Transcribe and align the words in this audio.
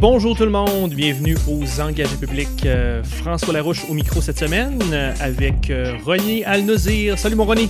bonjour 0.00 0.34
tout 0.34 0.44
le 0.44 0.50
monde, 0.50 0.94
bienvenue 0.94 1.36
aux 1.46 1.80
engagés 1.80 2.16
publics. 2.16 2.64
Euh, 2.64 3.04
François 3.04 3.52
Larouche 3.52 3.84
au 3.90 3.92
micro 3.92 4.22
cette 4.22 4.38
semaine 4.38 4.80
euh, 4.92 5.12
avec 5.20 5.68
euh, 5.68 5.94
René 6.04 6.42
Alnozir. 6.46 7.18
Salut 7.18 7.36
mon 7.36 7.44
René. 7.44 7.68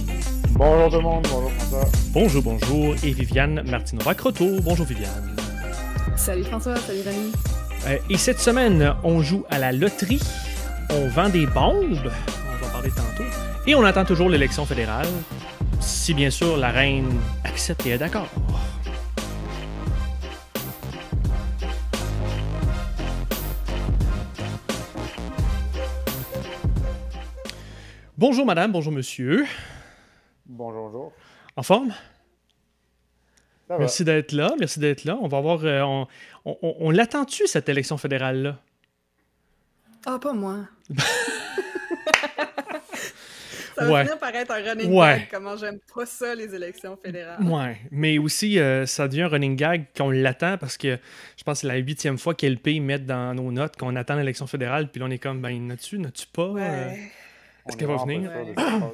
Bonjour 0.50 0.90
tout 0.90 0.96
le 0.96 1.02
monde, 1.02 1.26
bonjour 1.28 1.50
François. 1.58 1.90
Bonjour, 2.12 2.42
bonjour. 2.42 2.94
Et 3.02 3.10
Viviane 3.10 3.62
Martinova-Croteau. 3.66 4.60
Bonjour 4.62 4.86
Viviane. 4.86 5.36
Salut 6.14 6.44
François, 6.44 6.76
salut 6.76 7.00
René. 7.04 7.98
et 8.08 8.16
cette 8.16 8.38
semaine, 8.38 8.94
on 9.02 9.22
joue 9.22 9.44
à 9.50 9.58
la 9.58 9.72
loterie, 9.72 10.22
on 10.90 11.08
vend 11.08 11.30
des 11.30 11.46
bombes, 11.46 11.98
on 11.98 12.64
va 12.64 12.72
parler 12.72 12.90
tantôt, 12.90 13.28
et 13.66 13.74
on 13.74 13.82
attend 13.82 14.04
toujours 14.04 14.28
l'élection 14.28 14.64
fédérale, 14.66 15.08
si 15.80 16.14
bien 16.14 16.30
sûr 16.30 16.56
la 16.56 16.70
reine 16.70 17.10
accepte 17.44 17.84
et 17.86 17.90
est 17.90 17.98
d'accord. 17.98 18.28
Bonjour 28.20 28.44
madame, 28.44 28.70
bonjour 28.70 28.92
monsieur. 28.92 29.46
Bonjour, 30.44 30.90
bonjour. 30.90 31.12
En 31.56 31.62
forme? 31.62 31.88
Ça 33.66 33.74
va. 33.74 33.78
Merci 33.78 34.04
d'être 34.04 34.32
là, 34.32 34.52
merci 34.58 34.78
d'être 34.78 35.04
là. 35.04 35.16
On 35.22 35.26
va 35.28 35.40
voir, 35.40 35.60
euh, 35.64 35.80
on, 35.80 36.06
on- 36.44 36.58
on- 36.60 36.76
on 36.80 36.90
l'attend-tu 36.90 37.46
cette 37.46 37.70
élection 37.70 37.96
fédérale-là? 37.96 38.58
Ah, 40.04 40.18
pas 40.20 40.34
moi. 40.34 40.66
ça 43.74 43.84
va 43.86 43.90
Ouais. 43.90 44.02
finir 44.04 44.18
par 44.18 44.34
être 44.34 44.50
un 44.50 44.62
running 44.70 44.92
Ouais. 44.92 45.20
gag, 45.20 45.28
comment 45.30 45.56
j'aime 45.56 45.78
pas 45.94 46.04
ça, 46.04 46.34
les 46.34 46.54
élections 46.54 46.98
fédérales. 47.02 47.42
Ouais, 47.42 47.78
mais 47.90 48.18
aussi, 48.18 48.58
euh, 48.58 48.84
ça 48.84 49.08
devient 49.08 49.22
un 49.22 49.28
running 49.28 49.56
gag 49.56 49.86
qu'on 49.96 50.10
l'attend 50.10 50.58
parce 50.58 50.76
que 50.76 50.98
je 51.38 51.42
pense 51.44 51.58
que 51.58 51.60
c'est 51.62 51.68
la 51.68 51.76
huitième 51.76 52.18
fois 52.18 52.34
qu'LP 52.34 52.80
mettent 52.82 53.06
dans 53.06 53.32
nos 53.34 53.50
notes 53.50 53.78
qu'on 53.78 53.96
attend 53.96 54.16
l'élection 54.16 54.46
fédérale, 54.46 54.90
puis 54.90 55.00
là 55.00 55.06
on 55.06 55.10
est 55.10 55.16
comme, 55.18 55.40
ben, 55.40 55.58
n'as-tu, 55.66 55.98
n'as-tu 55.98 56.26
pas? 56.26 56.42
euh, 56.42 56.54
Ouais, 56.54 57.10
On 57.66 57.70
qu'elle 57.72 57.88
va 57.88 57.96
vraiment 57.96 58.92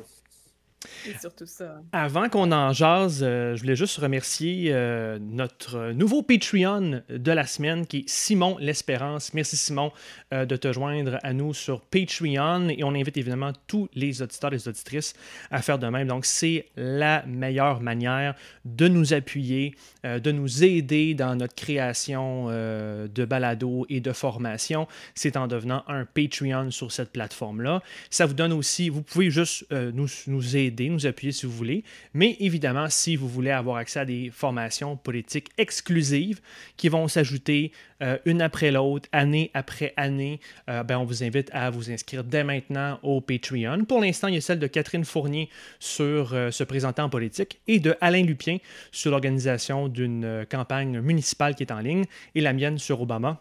surtout 1.20 1.46
ça. 1.46 1.80
Avant 1.92 2.28
qu'on 2.28 2.52
en 2.52 2.72
jase, 2.72 3.20
euh, 3.22 3.56
je 3.56 3.60
voulais 3.62 3.76
juste 3.76 3.98
remercier 3.98 4.70
euh, 4.72 5.18
notre 5.20 5.92
nouveau 5.92 6.22
Patreon 6.22 7.02
de 7.08 7.32
la 7.32 7.46
semaine 7.46 7.86
qui 7.86 7.98
est 7.98 8.08
Simon 8.08 8.56
L'Espérance. 8.58 9.34
Merci 9.34 9.56
Simon 9.56 9.92
euh, 10.32 10.44
de 10.44 10.56
te 10.56 10.72
joindre 10.72 11.18
à 11.22 11.32
nous 11.32 11.54
sur 11.54 11.80
Patreon 11.80 12.68
et 12.68 12.84
on 12.84 12.94
invite 12.94 13.16
évidemment 13.16 13.52
tous 13.66 13.88
les 13.94 14.22
auditeurs 14.22 14.52
et 14.52 14.56
les 14.56 14.68
auditrices 14.68 15.14
à 15.50 15.62
faire 15.62 15.78
de 15.78 15.86
même. 15.86 16.08
Donc 16.08 16.24
c'est 16.24 16.66
la 16.76 17.24
meilleure 17.26 17.80
manière 17.80 18.34
de 18.64 18.88
nous 18.88 19.14
appuyer, 19.14 19.74
de 20.04 20.32
nous 20.32 20.64
aider 20.64 21.14
dans 21.14 21.36
notre 21.36 21.54
création 21.54 22.46
de 22.48 23.24
balado 23.24 23.86
et 23.88 24.00
de 24.00 24.12
formation. 24.12 24.86
C'est 25.14 25.36
en 25.36 25.46
devenant 25.46 25.84
un 25.88 26.04
Patreon 26.04 26.70
sur 26.70 26.92
cette 26.92 27.12
plateforme-là. 27.12 27.82
Ça 28.10 28.26
vous 28.26 28.34
donne 28.34 28.52
aussi, 28.52 28.88
vous 28.88 29.02
pouvez 29.02 29.30
juste 29.30 29.66
nous, 29.70 30.08
nous 30.26 30.56
aider, 30.56 30.75
nous 30.84 31.06
appuyer 31.06 31.32
si 31.32 31.46
vous 31.46 31.52
voulez, 31.52 31.84
mais 32.14 32.36
évidemment, 32.40 32.88
si 32.88 33.16
vous 33.16 33.28
voulez 33.28 33.50
avoir 33.50 33.76
accès 33.76 34.00
à 34.00 34.04
des 34.04 34.30
formations 34.30 34.96
politiques 34.96 35.48
exclusives 35.58 36.40
qui 36.76 36.88
vont 36.88 37.08
s'ajouter 37.08 37.72
euh, 38.02 38.18
une 38.24 38.42
après 38.42 38.70
l'autre, 38.70 39.08
année 39.12 39.50
après 39.54 39.92
année, 39.96 40.40
euh, 40.68 40.82
ben, 40.82 40.98
on 40.98 41.04
vous 41.04 41.24
invite 41.24 41.50
à 41.52 41.70
vous 41.70 41.90
inscrire 41.90 42.24
dès 42.24 42.44
maintenant 42.44 42.98
au 43.02 43.20
Patreon. 43.20 43.84
Pour 43.84 44.00
l'instant, 44.00 44.28
il 44.28 44.34
y 44.34 44.38
a 44.38 44.40
celle 44.40 44.58
de 44.58 44.66
Catherine 44.66 45.04
Fournier 45.04 45.48
sur 45.80 46.34
euh, 46.34 46.50
se 46.50 46.64
présenter 46.64 47.02
en 47.02 47.08
politique 47.08 47.58
et 47.66 47.80
de 47.80 47.96
Alain 48.00 48.22
Lupien 48.22 48.58
sur 48.92 49.10
l'organisation 49.10 49.88
d'une 49.88 50.46
campagne 50.50 51.00
municipale 51.00 51.54
qui 51.54 51.62
est 51.62 51.72
en 51.72 51.80
ligne 51.80 52.04
et 52.34 52.40
la 52.40 52.52
mienne 52.52 52.78
sur 52.78 53.00
Obama 53.00 53.40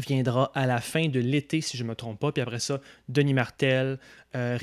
viendra 0.00 0.50
à 0.54 0.66
la 0.66 0.80
fin 0.80 1.08
de 1.08 1.20
l'été, 1.20 1.60
si 1.60 1.76
je 1.76 1.84
ne 1.84 1.88
me 1.88 1.94
trompe 1.94 2.18
pas. 2.18 2.32
Puis 2.32 2.42
après 2.42 2.60
ça, 2.60 2.80
Denis 3.08 3.34
Martel, 3.34 3.98
euh, 4.34 4.56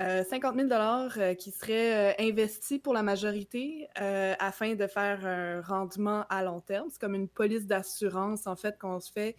Euh, 0.00 0.24
50 0.24 0.56
000 0.56 0.68
euh, 0.72 1.34
qui 1.34 1.50
seraient 1.50 2.12
euh, 2.12 2.14
investis 2.18 2.78
pour 2.78 2.94
la 2.94 3.02
majorité 3.02 3.88
euh, 4.00 4.34
afin 4.38 4.74
de 4.74 4.86
faire 4.86 5.26
un 5.26 5.60
rendement 5.60 6.24
à 6.30 6.42
long 6.42 6.60
terme. 6.60 6.88
C'est 6.90 7.00
comme 7.00 7.14
une 7.14 7.28
police 7.28 7.66
d'assurance, 7.66 8.46
en 8.46 8.56
fait, 8.56 8.78
qu'on 8.78 9.00
se 9.00 9.12
fait 9.12 9.36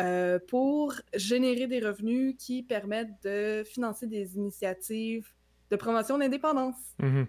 euh, 0.00 0.38
pour 0.48 0.92
générer 1.14 1.66
des 1.66 1.80
revenus 1.80 2.36
qui 2.38 2.62
permettent 2.62 3.22
de 3.24 3.64
financer 3.64 4.06
des 4.06 4.36
initiatives 4.36 5.28
de 5.70 5.76
promotion 5.76 6.18
d'indépendance. 6.18 6.76
Mhm. 6.98 7.26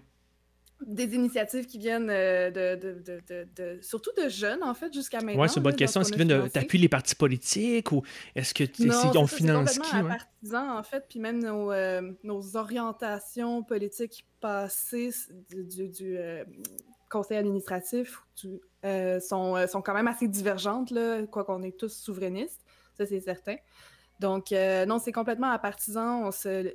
Des 0.86 1.14
initiatives 1.14 1.66
qui 1.66 1.78
viennent 1.78 2.08
euh, 2.08 2.50
de, 2.50 2.80
de- 2.80 3.02
de- 3.02 3.20
de- 3.28 3.48
de- 3.56 3.82
surtout 3.82 4.12
de 4.16 4.28
jeunes, 4.28 4.62
en 4.62 4.74
fait, 4.74 4.92
jusqu'à 4.92 5.20
maintenant. 5.20 5.42
Ouais, 5.42 5.48
c'est 5.48 5.56
une 5.56 5.64
bonne 5.64 5.74
question. 5.74 6.02
ce 6.02 6.06
Est-ce 6.08 6.16
qu'ils 6.16 6.26
viennent 6.26 6.42
de 6.44 6.48
t'appuyer 6.48 6.82
les 6.82 6.88
partis 6.88 7.16
politiques 7.16 7.90
ou 7.90 8.02
est-ce 8.36 8.54
que 8.54 8.62
tu 8.62 8.86
Non, 8.86 9.10
on 9.16 9.26
finance 9.26 9.72
qui? 9.72 9.78
complètement 9.80 10.08
ouais? 10.08 10.16
partisans, 10.18 10.70
en 10.70 10.82
fait, 10.84 11.04
puis 11.08 11.18
même 11.18 11.42
nos, 11.42 11.72
euh, 11.72 12.12
nos 12.22 12.56
orientations 12.56 13.64
politiques 13.64 14.24
passées 14.40 15.10
du, 15.50 15.64
du- 15.64 15.88
du, 15.88 16.16
euh, 16.16 16.44
conseil 17.10 17.38
administratif 17.38 18.20
du- 18.40 18.60
euh, 18.84 19.18
sont, 19.18 19.66
sont 19.66 19.82
quand 19.82 19.94
même 19.94 20.06
assez 20.08 20.28
divergentes, 20.28 20.92
là, 20.92 21.22
quoi 21.26 21.42
qu'on 21.44 21.62
est 21.64 21.76
tous 21.76 21.92
souverainistes, 21.92 22.60
ça 22.96 23.04
c'est 23.04 23.20
certain. 23.20 23.56
Donc, 24.20 24.52
non, 24.52 24.98
c'est 24.98 25.12
complètement 25.12 25.50
à 25.50 25.58
partisans. 25.58 26.22
On 26.24 26.32
se... 26.32 26.72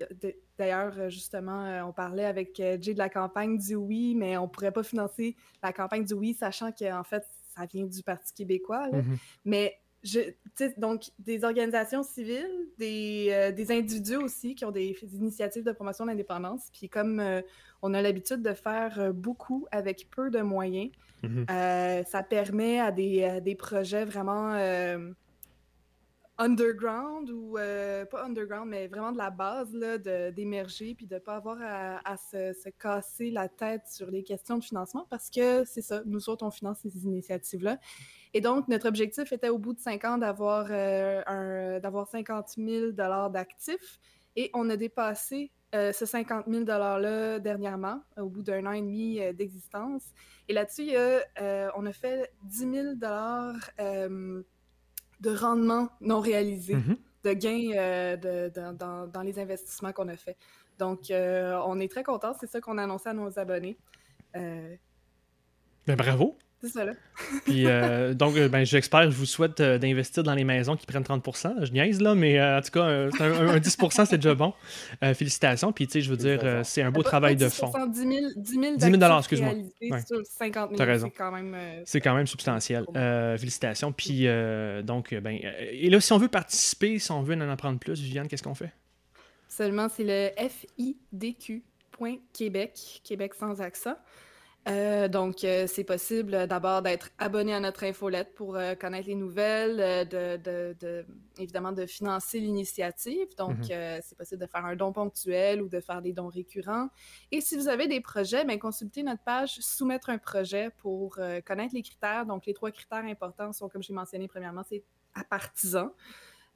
D'ailleurs, 0.58 0.94
euh, 0.98 1.10
justement, 1.10 1.66
euh, 1.66 1.82
on 1.84 1.92
parlait 1.94 2.26
avec 2.26 2.60
euh, 2.60 2.78
Jay 2.80 2.94
de 2.94 3.00
la 3.00 3.10
campagne 3.10 3.58
du 3.58 3.76
oui, 3.76 4.16
mais 4.16 4.38
on 4.38 4.48
pourrait 4.48 4.72
pas 4.72 4.84
financer 4.84 5.36
la 5.62 5.74
campagne 5.74 6.06
du 6.06 6.14
oui, 6.14 6.34
sachant 6.34 6.72
qu'en 6.72 7.04
fait, 7.04 7.24
ça 7.56 7.66
vient 7.66 7.86
du 7.86 8.04
Parti 8.04 8.34
québécois. 8.34 8.88
là. 8.90 9.02
Mais 9.46 9.80
je, 10.04 10.20
tu 10.20 10.36
sais, 10.56 10.74
donc 10.78 11.04
des 11.18 11.44
organisations 11.44 12.04
civiles, 12.04 12.68
des, 12.78 13.28
euh, 13.32 13.52
des 13.52 13.72
individus 13.72 14.18
aussi 14.18 14.54
qui 14.54 14.66
ont 14.66 14.72
des, 14.72 14.98
des 15.02 15.16
initiatives 15.16 15.64
de 15.64 15.72
promotion 15.72 16.06
de 16.06 16.10
l'indépendance. 16.10 16.70
Puis 16.74 16.90
comme 16.90 17.20
euh, 17.20 17.42
on 17.82 17.94
a 17.94 18.02
l'habitude 18.02 18.42
de 18.42 18.54
faire 18.54 19.14
beaucoup 19.14 19.66
avec 19.72 20.10
peu 20.16 20.30
de 20.30 20.42
moyens, 20.42 20.92
Mhm. 21.24 21.46
euh, 21.50 22.04
ça 22.04 22.22
permet 22.22 22.82
à 22.82 22.92
des, 22.92 23.24
à 23.24 23.40
des 23.40 23.56
projets 23.56 24.04
vraiment 24.04 24.52
underground 26.38 27.30
ou 27.30 27.58
euh, 27.58 28.06
pas 28.06 28.26
underground, 28.26 28.70
mais 28.70 28.88
vraiment 28.88 29.12
de 29.12 29.18
la 29.18 29.30
base 29.30 29.72
d'émerger 30.36 30.96
puis 30.96 31.06
de 31.06 31.16
ne 31.16 31.20
pas 31.20 31.36
avoir 31.36 31.58
à, 31.62 32.18
se, 32.18 32.54
se 32.54 32.70
casser 32.70 33.30
la 33.30 33.50
tête 33.50 33.84
sur 33.88 34.10
les 34.10 34.24
questions 34.24 34.58
de 34.58 34.64
financement 34.64 35.06
parce 35.10 35.30
que 35.30 35.64
c'est 35.66 35.82
ça, 35.82 36.02
nous 36.06 36.30
autres, 36.30 36.46
on 36.46 36.52
finance 36.52 36.80
ces 36.82 37.06
initiatives-là. 37.06 37.78
Et 38.34 38.42
donc, 38.42 38.68
notre 38.68 38.88
objectif 38.88 39.32
était 39.32 39.50
au 39.50 39.60
bout 39.60 39.74
de 39.74 39.80
cinq 39.80 40.06
ans 40.06 40.18
d'avoir 40.18 40.68
euh, 40.72 41.80
d'avoir 41.80 42.08
50 42.08 42.56
000 42.58 42.92
d'actifs 42.92 44.00
et 44.36 44.50
on 44.54 44.70
a 44.70 44.78
dépassé 44.78 45.52
euh, 45.76 45.92
ce 45.92 46.06
50 46.06 46.46
000 46.48 46.66
$-là 46.66 47.40
dernièrement, 47.40 48.02
au 48.18 48.30
bout 48.30 48.44
d'un 48.44 48.66
an 48.68 48.74
et 48.74 48.82
demi 48.82 49.20
euh, 49.20 49.34
d'existence. 49.34 50.04
Et 50.48 50.54
là-dessus, 50.54 50.92
euh, 50.94 51.70
on 51.76 51.86
a 51.88 51.92
fait 51.92 52.32
10 52.44 52.58
000 52.58 52.88
euh, 53.80 54.44
de 55.24 55.36
rendement 55.36 55.90
non 56.02 56.20
réalisé. 56.20 56.76
Mhm. 56.76 56.98
de 57.24 57.34
gains 57.34 58.18
dans, 58.74 59.22
les 59.22 59.40
investissements 59.40 59.94
qu'on 59.94 60.10
a 60.10 60.18
fait. 60.18 60.36
Donc, 60.78 61.06
on 61.10 61.80
est 61.80 61.90
très 61.90 62.04
contents. 62.04 62.34
C'est 62.40 62.48
ça 62.48 62.60
qu'on 62.60 62.78
a 62.78 62.84
annoncé 62.84 63.10
à 63.10 63.14
nos 63.14 63.40
abonnés. 63.40 63.78
Ben, 64.34 64.78
bravo! 65.98 66.38
C'est 66.64 66.70
ça, 66.70 66.86
là. 66.86 66.94
Puis, 67.44 67.68
euh, 67.68 68.14
donc, 68.14 68.38
euh, 68.38 68.48
ben, 68.48 68.66
j'espère, 68.66 69.12
je 69.12 69.18
vous 69.18 69.26
souhaite 69.26 69.60
euh, 69.60 69.78
d'investir 69.78 70.24
dans 70.24 70.34
les 70.34 70.46
maisons 70.46 70.78
qui 70.78 70.86
prennent 70.86 71.04
30 71.04 71.22
Je 71.62 71.74
niaise, 71.74 72.00
là, 72.00 72.16
mais 72.16 72.42
en 72.42 72.62
tout 72.62 72.72
cas, 72.72 72.84
un, 72.86 73.10
10% 73.10 74.06
c'est 74.06 74.16
déjà 74.16 74.34
bon. 74.34 74.54
félicitations. 75.02 75.74
Puis, 75.74 75.88
tu 75.88 75.94
sais, 75.94 76.02
je 76.02 76.10
veux 76.10 76.16
dire, 76.16 76.62
c'est 76.64 76.82
un 76.82 76.92
beau 76.92 77.04
travail 77.04 77.36
de 77.36 77.50
fond. 77.50 77.70
10 77.70 78.00
000, 78.00 78.12
10 78.38 78.52
000, 78.52 78.78
10 78.78 78.98
000 78.98 79.18
excuse-moi. 79.18 79.52
sur 80.08 80.26
50 80.26 80.70
000. 80.70 80.78
T'as 80.78 80.86
raison. 80.86 81.10
C'est 81.12 81.18
quand 81.18 81.32
même... 81.32 81.58
c'est 81.84 82.00
quand 82.00 82.16
même 82.16 82.28
substantiel. 82.28 82.86
félicitations. 83.38 83.92
Puis, 83.92 84.26
donc, 84.84 85.14
ben, 85.14 85.38
et 85.70 85.90
là, 85.90 86.00
si 86.00 86.14
on 86.14 86.18
veut 86.18 86.30
participer, 86.30 86.98
si 86.98 87.12
on 87.12 87.24
veut 87.24 87.36
en 87.36 87.50
apprendre 87.50 87.78
plus, 87.78 88.00
Viviane, 88.00 88.30
qu'est-ce 88.30 88.44
qu'on 88.44 88.56
fait? 88.56 88.72
Seulement, 89.50 89.90
c'est 89.90 90.06
le 90.06 90.30
fidq.québec, 91.20 93.02
Québec 93.04 93.34
sans 93.34 93.60
accent. 93.60 93.96
Euh, 94.70 95.10
donc, 95.10 95.44
euh, 95.44 95.68
c'est 95.68 95.84
possible 95.84 96.48
d'abord 96.48 96.82
d'être 96.82 97.10
abonné 97.18 97.54
à 97.54 97.60
notre 97.60 97.84
infolette 97.84 98.34
pour 98.34 98.56
euh, 98.56 98.76
connaître 98.76 99.08
les 99.08 99.16
nouvelles, 99.16 100.08
de, 100.08 101.06
évidemment 101.38 101.74
de 101.74 101.86
financer 101.86 102.40
l'initiative. 102.40 103.28
Donc, 103.38 103.58
mm-hmm. 103.58 104.02
c'est 104.02 104.18
possible 104.18 104.42
de 104.42 104.48
faire 104.48 104.66
un 104.66 104.76
don 104.76 104.94
ponctuel 104.94 105.62
ou 105.62 105.68
de 105.68 105.80
faire 105.82 106.02
des 106.02 106.14
dons 106.14 106.30
récurrents. 106.30 106.88
Et 107.32 107.42
si 107.42 107.58
vous 107.58 107.68
avez 107.68 107.88
des 107.88 108.00
projets, 108.00 108.46
bien, 108.46 108.58
consultez 108.58 109.04
notre 109.04 109.24
page 109.24 109.58
Soumettre 109.60 110.10
un 110.10 110.18
projet 110.18 110.70
pour 110.78 111.18
connaître 111.46 111.74
les 111.74 111.82
critères. 111.82 112.26
Donc, 112.26 112.46
les 112.46 112.54
trois 112.54 112.72
critères 112.72 113.04
importants 113.06 113.52
sont, 113.52 113.68
comme 113.68 113.84
j'ai 113.84 113.94
mentionné 113.94 114.28
premièrement, 114.28 114.64
c'est 114.68 114.84
à 115.14 115.24
partisan. 115.24 115.92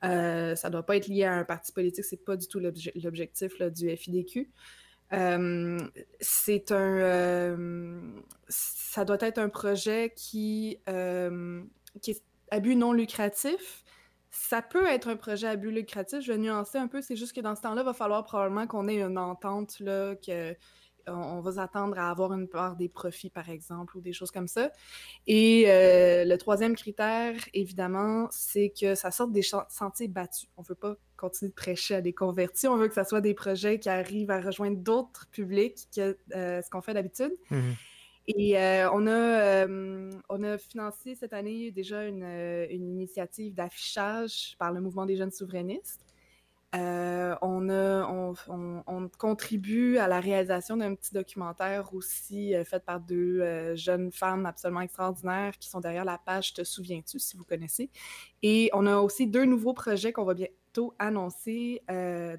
ça 0.01 0.07
ne 0.09 0.69
doit 0.69 0.83
pas 0.83 0.95
être 0.95 1.07
lié 1.07 1.25
à 1.25 1.33
un 1.33 1.44
parti 1.44 1.71
politique, 1.74 2.06
c'est 2.06 2.24
pas 2.24 2.38
du 2.38 2.48
tout 2.48 2.59
l'objectif 2.59 3.62
du 3.62 3.95
FIDQ. 3.98 4.50
Euh, 5.13 5.80
c'est 6.19 6.71
un. 6.71 6.98
Euh, 6.98 8.00
ça 8.50 9.06
doit 9.06 9.18
être 9.21 9.38
un 9.38 9.50
projet 9.50 10.13
qui, 10.15 10.80
euh, 10.89 11.63
qui 12.01 12.12
est 12.12 12.24
à 12.51 12.59
but 12.59 12.75
non 12.75 12.94
lucratif. 12.94 13.83
Ça 14.30 14.62
peut 14.62 14.86
être 14.88 15.07
un 15.07 15.15
projet 15.15 15.48
à 15.48 15.56
but 15.56 15.71
lucratif. 15.71 16.21
Je 16.21 16.31
vais 16.31 16.38
nuancer 16.38 16.77
un 16.77 16.88
peu. 16.88 17.01
C'est 17.01 17.15
juste 17.15 17.33
que 17.36 17.42
dans 17.42 17.56
ce 17.56 17.62
temps-là, 17.62 17.81
il 17.81 17.86
va 17.86 17.94
falloir 17.94 18.24
probablement 18.24 18.68
qu'on 18.68 18.88
ait 18.88 19.01
une 19.01 19.18
entente 19.18 19.80
là, 19.80 20.15
que 20.15 20.56
on, 21.07 21.42
va 21.42 21.51
s'attendre 21.54 21.98
à 22.00 22.09
avoir 22.09 22.33
une 22.33 22.48
part 22.48 22.75
des 22.75 22.89
profits, 22.89 23.30
par 23.30 23.50
exemple, 23.50 23.98
ou 23.98 24.01
des 24.01 24.13
choses 24.13 24.31
comme 24.31 24.48
ça. 24.48 24.71
Et 25.25 25.65
euh, 25.68 26.25
le 26.25 26.38
troisième 26.38 26.75
critère, 26.75 27.36
évidemment, 27.54 28.27
c'est 28.31 28.74
que 28.80 28.95
ça 28.95 29.12
sorte 29.12 29.31
des 29.31 29.44
sentiers 29.69 30.07
battus. 30.07 30.50
On 30.57 30.62
ne 30.62 30.68
veut 30.68 30.75
pas 30.75 30.95
continuer 31.15 31.50
de 31.50 31.56
prêcher 31.56 31.95
à 31.95 32.01
des 32.01 32.13
convertis. 32.13 32.68
On 32.68 32.77
veut 32.77 32.88
que 32.88 32.95
ce 32.95 33.04
soit 33.04 33.21
des 33.21 33.33
projets 33.33 33.80
qui 33.80 33.89
arrivent 33.89 34.31
à 34.31 34.42
rejoindre 34.42 34.77
d'autres 34.77 35.27
publics 35.31 35.88
que 35.95 36.18
euh, 36.36 36.62
ce 36.62 36.69
qu'on 36.69 36.81
fait 36.81 36.94
d'habitude. 36.94 37.33
Mm-hmm. 37.51 37.74
Et 38.30 38.59
euh, 38.59 38.89
on, 38.92 39.07
a, 39.07 39.65
on 40.27 40.44
a 40.44 40.57
financé 40.57 41.15
cette 41.15 41.31
année 41.31 41.71
déjà 41.71 42.04
une, 42.04 42.25
une 42.25 42.89
initiative 42.89 43.54
d'affichage 43.54 44.56
par 44.59 44.74
le 44.74 44.81
mouvement 44.81 45.06
des 45.06 45.15
jeunes 45.15 45.31
souverainistes. 45.31 46.01
Euh, 46.75 47.33
on, 47.41 48.35
on, 48.87 49.09
contribue 49.17 49.97
à 49.97 50.07
la 50.07 50.19
réalisation 50.19 50.75
d'un 50.75 50.95
petit 50.95 51.13
documentaire 51.13 51.93
aussi 51.93 52.53
euh, 52.53 52.65
fait 52.65 52.83
par 52.83 52.99
deux 52.99 53.39
euh, 53.39 53.73
jeunes 53.77 54.11
femmes 54.11 54.45
absolument 54.45 54.81
extraordinaires 54.81 55.57
qui 55.57 55.69
sont 55.69 55.79
derrière 55.79 56.03
la 56.03 56.17
page 56.17 56.53
Te 56.53 56.65
souviens-tu, 56.65 57.19
si 57.19 57.37
vous 57.37 57.45
connaissez. 57.45 57.89
Et 58.43 58.69
on 58.73 58.85
a 58.85 58.97
aussi 58.97 59.27
deux 59.27 59.45
nouveaux 59.45 59.73
projets 59.73 60.11
qu'on 60.11 60.25
va 60.25 60.33
bientôt 60.33 60.93
annoncer. 60.99 61.81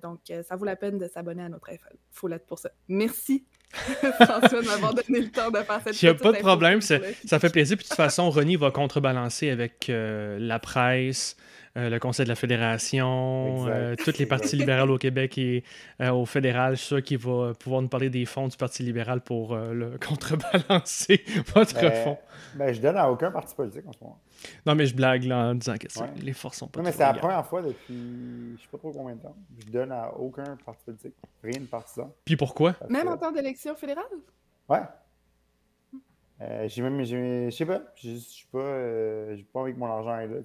donc, 0.03 0.21
ça 0.47 0.57
vaut 0.57 0.67
la 0.67 0.77
peine 0.77 0.99
de 0.99 1.09
s'abonner 1.09 1.45
à 1.45 1.49
notre 1.49 1.71
infolette 1.71 2.47
pour 2.47 2.59
ça. 2.59 2.71
Merci. 2.87 3.47
François, 3.73 4.63
de 4.63 4.67
m'avoir 4.67 4.95
donné 4.95 5.21
le 5.21 5.31
temps 5.31 5.51
de 5.51 5.59
faire 5.59 5.81
cette 5.83 6.01
Il 6.01 6.05
n'y 6.05 6.11
a 6.11 6.15
pas 6.15 6.33
de 6.33 6.39
problème, 6.39 6.81
ça, 6.81 6.99
fait 7.01 7.51
plaisir. 7.51 7.77
Puis 7.77 7.85
de 7.85 7.89
toute 7.89 7.97
façon, 7.97 8.31
Ronnie 8.31 8.57
va 8.57 8.71
contrebalancer 8.71 9.51
avec 9.51 9.87
la 9.89 10.59
presse, 10.59 11.37
euh, 11.79 11.91
le 11.91 11.99
Conseil 12.01 12.25
de 12.25 12.29
la 12.29 12.35
Fédération, 12.35 13.67
euh, 13.69 13.95
toutes 13.97 14.19
les 14.19 14.27
partis 14.27 14.57
libérales 14.57 14.91
au 14.91 14.99
Québec 14.99 15.39
et 15.39 15.63
euh, 16.01 16.11
au 16.11 16.27
fédéral. 16.27 16.75
Je 16.75 16.81
suis 16.81 16.87
sûr 16.87 17.03
qu'il 17.03 17.19
va 17.19 17.55
pouvoir 17.55 17.83
nous 17.83 17.89
parler 17.89 18.11
des 18.11 18.25
fonds 18.25 18.49
du 18.49 18.57
Parti 18.57 18.83
libéral 18.83 19.21
pour 19.21 19.57
le 19.57 19.97
contrebalancer 20.09 21.25
votre 21.55 21.81
ben, 21.81 21.93
fonds. 21.93 22.19
Ben, 22.57 22.73
je 22.73 22.81
donne 22.81 22.97
à 22.97 23.11
aucun 23.11 23.31
parti 23.31 23.55
politique 23.55 23.87
en 23.87 23.93
ce 23.93 23.99
moment. 24.03 24.19
Non, 24.67 24.75
mais 24.75 24.87
je 24.87 24.95
blague 24.95 25.25
là, 25.25 25.51
en 25.51 25.55
disant 25.55 25.77
que 25.77 25.87
les 26.21 26.33
forces 26.33 26.59
sont 26.59 26.67
pas 26.67 26.81
Non, 26.81 26.85
mais 26.85 26.93
c'est 26.93 26.99
la 27.03 27.15
première 27.15 27.47
fois 27.47 27.63
depuis 27.63 28.57
je 28.57 28.63
sais 28.63 28.69
pas 28.71 28.79
trop 28.79 28.93
combien 28.93 29.15
de 29.15 29.21
temps. 29.21 29.37
Je 29.59 29.71
donne 29.71 29.93
à 29.93 30.13
aucun 30.17 30.57
parti 30.65 30.85
politique, 30.85 31.15
rien 31.43 31.61
de 31.61 31.67
partisan. 31.67 32.13
Puis 32.25 32.37
pourquoi? 32.37 32.75
Même 32.89 33.09
en 33.09 33.17
temps 33.17 33.33
d'élection 33.33 33.75
fédérale? 33.77 34.05
Ouais. 34.69 34.81
j'ai 36.67 36.83
même, 36.83 37.05
je 37.05 37.51
sais 37.51 37.67
pas, 37.67 37.83
je 37.95 38.17
suis 38.17 38.47
pas, 38.51 39.35
j'ai 39.35 39.45
pas 39.45 39.61
envie 39.61 39.75
que 39.75 39.79
mon 39.79 39.87
argent 39.87 40.19
est 40.19 40.27
là. 40.27 40.41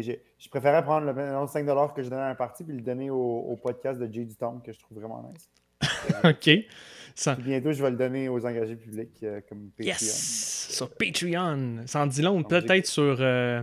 J'ai 0.00 0.22
je 0.38 0.48
préférais 0.48 0.82
prendre 0.82 1.06
le 1.06 1.46
5 1.46 1.94
que 1.94 2.02
je 2.02 2.08
donnais 2.08 2.22
à 2.22 2.28
un 2.28 2.34
parti 2.34 2.64
puis 2.64 2.74
le 2.74 2.80
donner 2.80 3.10
au, 3.10 3.58
podcast 3.60 3.98
de 3.98 4.12
Jay 4.12 4.26
Tom 4.38 4.62
que 4.62 4.72
je 4.72 4.78
trouve 4.78 4.98
vraiment 4.98 5.32
nice. 5.32 5.48
OK. 6.24 7.40
bientôt, 7.42 7.72
je 7.72 7.82
vais 7.82 7.90
le 7.90 7.96
donner 7.96 8.28
aux 8.28 8.44
engagés 8.46 8.76
publics 8.76 9.18
euh, 9.22 9.40
comme 9.48 9.70
Patreon. 9.76 9.88
Yes! 9.88 10.68
Sur 10.70 10.90
Patreon. 10.90 11.82
Ça 11.86 12.02
en 12.02 12.06
dit 12.06 12.22
long, 12.22 12.42
peut-être 12.44 12.86
sur 12.86 13.16
euh, 13.20 13.62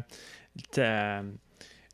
ta 0.71 1.23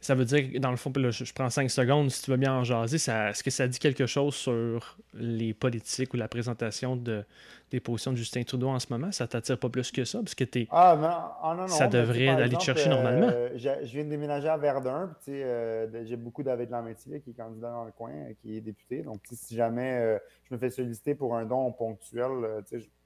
ça 0.01 0.15
veut 0.15 0.25
dire, 0.25 0.59
dans 0.59 0.71
le 0.71 0.77
fond, 0.77 0.91
je, 0.95 1.33
prends 1.33 1.49
5 1.49 1.69
secondes, 1.69 2.09
si 2.09 2.23
tu 2.23 2.31
veux 2.31 2.37
bien 2.37 2.53
en 2.53 2.63
jaser, 2.63 2.95
est-ce 2.95 3.43
que 3.43 3.51
ça 3.51 3.67
dit 3.67 3.77
quelque 3.77 4.07
chose 4.07 4.33
sur 4.33 4.97
les 5.13 5.53
politiques 5.53 6.13
ou 6.15 6.17
la 6.17 6.27
présentation 6.27 6.95
de, 6.95 7.23
des 7.69 7.79
positions 7.79 8.11
de 8.11 8.17
Justin 8.17 8.41
Trudeau 8.41 8.69
en 8.69 8.79
ce 8.79 8.87
moment? 8.89 9.11
Ça 9.11 9.27
t'attire 9.27 9.59
pas 9.59 9.69
plus 9.69 9.91
que 9.91 10.03
ça? 10.03 10.19
Parce 10.19 10.33
que 10.33 10.43
es, 10.43 10.67
ah, 10.71 10.97
non, 10.99 11.07
ah, 11.07 11.55
non, 11.55 11.61
non, 11.61 11.67
ça 11.67 11.87
devrait 11.87 12.29
aller 12.29 12.55
te 12.57 12.63
chercher 12.63 12.89
normalement. 12.89 13.29
Euh, 13.31 13.49
je, 13.55 13.91
viens 13.91 14.03
de 14.03 14.09
déménager 14.09 14.47
à 14.47 14.57
Verdun, 14.57 15.13
puis 15.21 15.43
euh, 15.43 16.05
j'ai 16.05 16.17
beaucoup 16.17 16.41
David 16.41 16.71
Lamétier 16.71 17.21
qui 17.21 17.29
est 17.29 17.33
candidat 17.33 17.69
dans 17.69 17.85
le 17.85 17.91
coin, 17.91 18.11
euh, 18.11 18.33
qui 18.41 18.57
est 18.57 18.61
député. 18.61 19.03
Donc, 19.03 19.19
si 19.31 19.55
jamais 19.55 20.19
je 20.49 20.55
me 20.55 20.59
fais 20.59 20.71
solliciter 20.71 21.13
pour 21.13 21.35
un 21.35 21.45
don 21.45 21.71
ponctuel, 21.71 22.63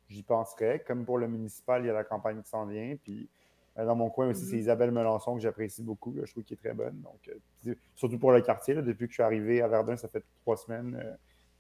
j'y 0.10 0.24
penserais. 0.24 0.84
Comme 0.86 1.06
pour 1.06 1.18
le 1.18 1.28
municipal, 1.28 1.84
il 1.84 1.88
y 1.88 1.90
a 1.90 1.94
la 1.94 2.04
campagne 2.04 2.42
qui 2.42 2.50
s'en 2.50 2.66
vient, 2.66 2.96
puis 3.02 3.24
euh, 3.24 3.45
dans 3.84 3.96
mon 3.96 4.10
coin 4.10 4.30
aussi, 4.30 4.46
c'est 4.46 4.54
mhm. 4.54 4.62
Isabelle 4.62 4.92
Melançon 4.92 5.36
que 5.36 5.42
j'apprécie 5.42 5.84
beaucoup. 5.84 6.16
je 6.24 6.32
trouve 6.32 6.44
qu'elle 6.44 6.58
est 6.58 6.62
très 6.62 6.74
bonne. 6.74 7.02
Donc, 7.02 7.30
euh, 7.68 7.76
surtout 7.96 8.18
pour 8.18 8.32
le 8.32 8.42
quartier, 8.42 8.76
depuis 8.76 9.08
que 9.08 9.12
je 9.12 9.16
suis 9.16 9.24
arrivé 9.24 9.62
à 9.62 9.68
Verdun, 9.68 9.98
ça 9.98 10.08
fait 10.08 10.24
trois 10.42 10.56
semaines. 10.56 10.98
Euh, 11.04 11.16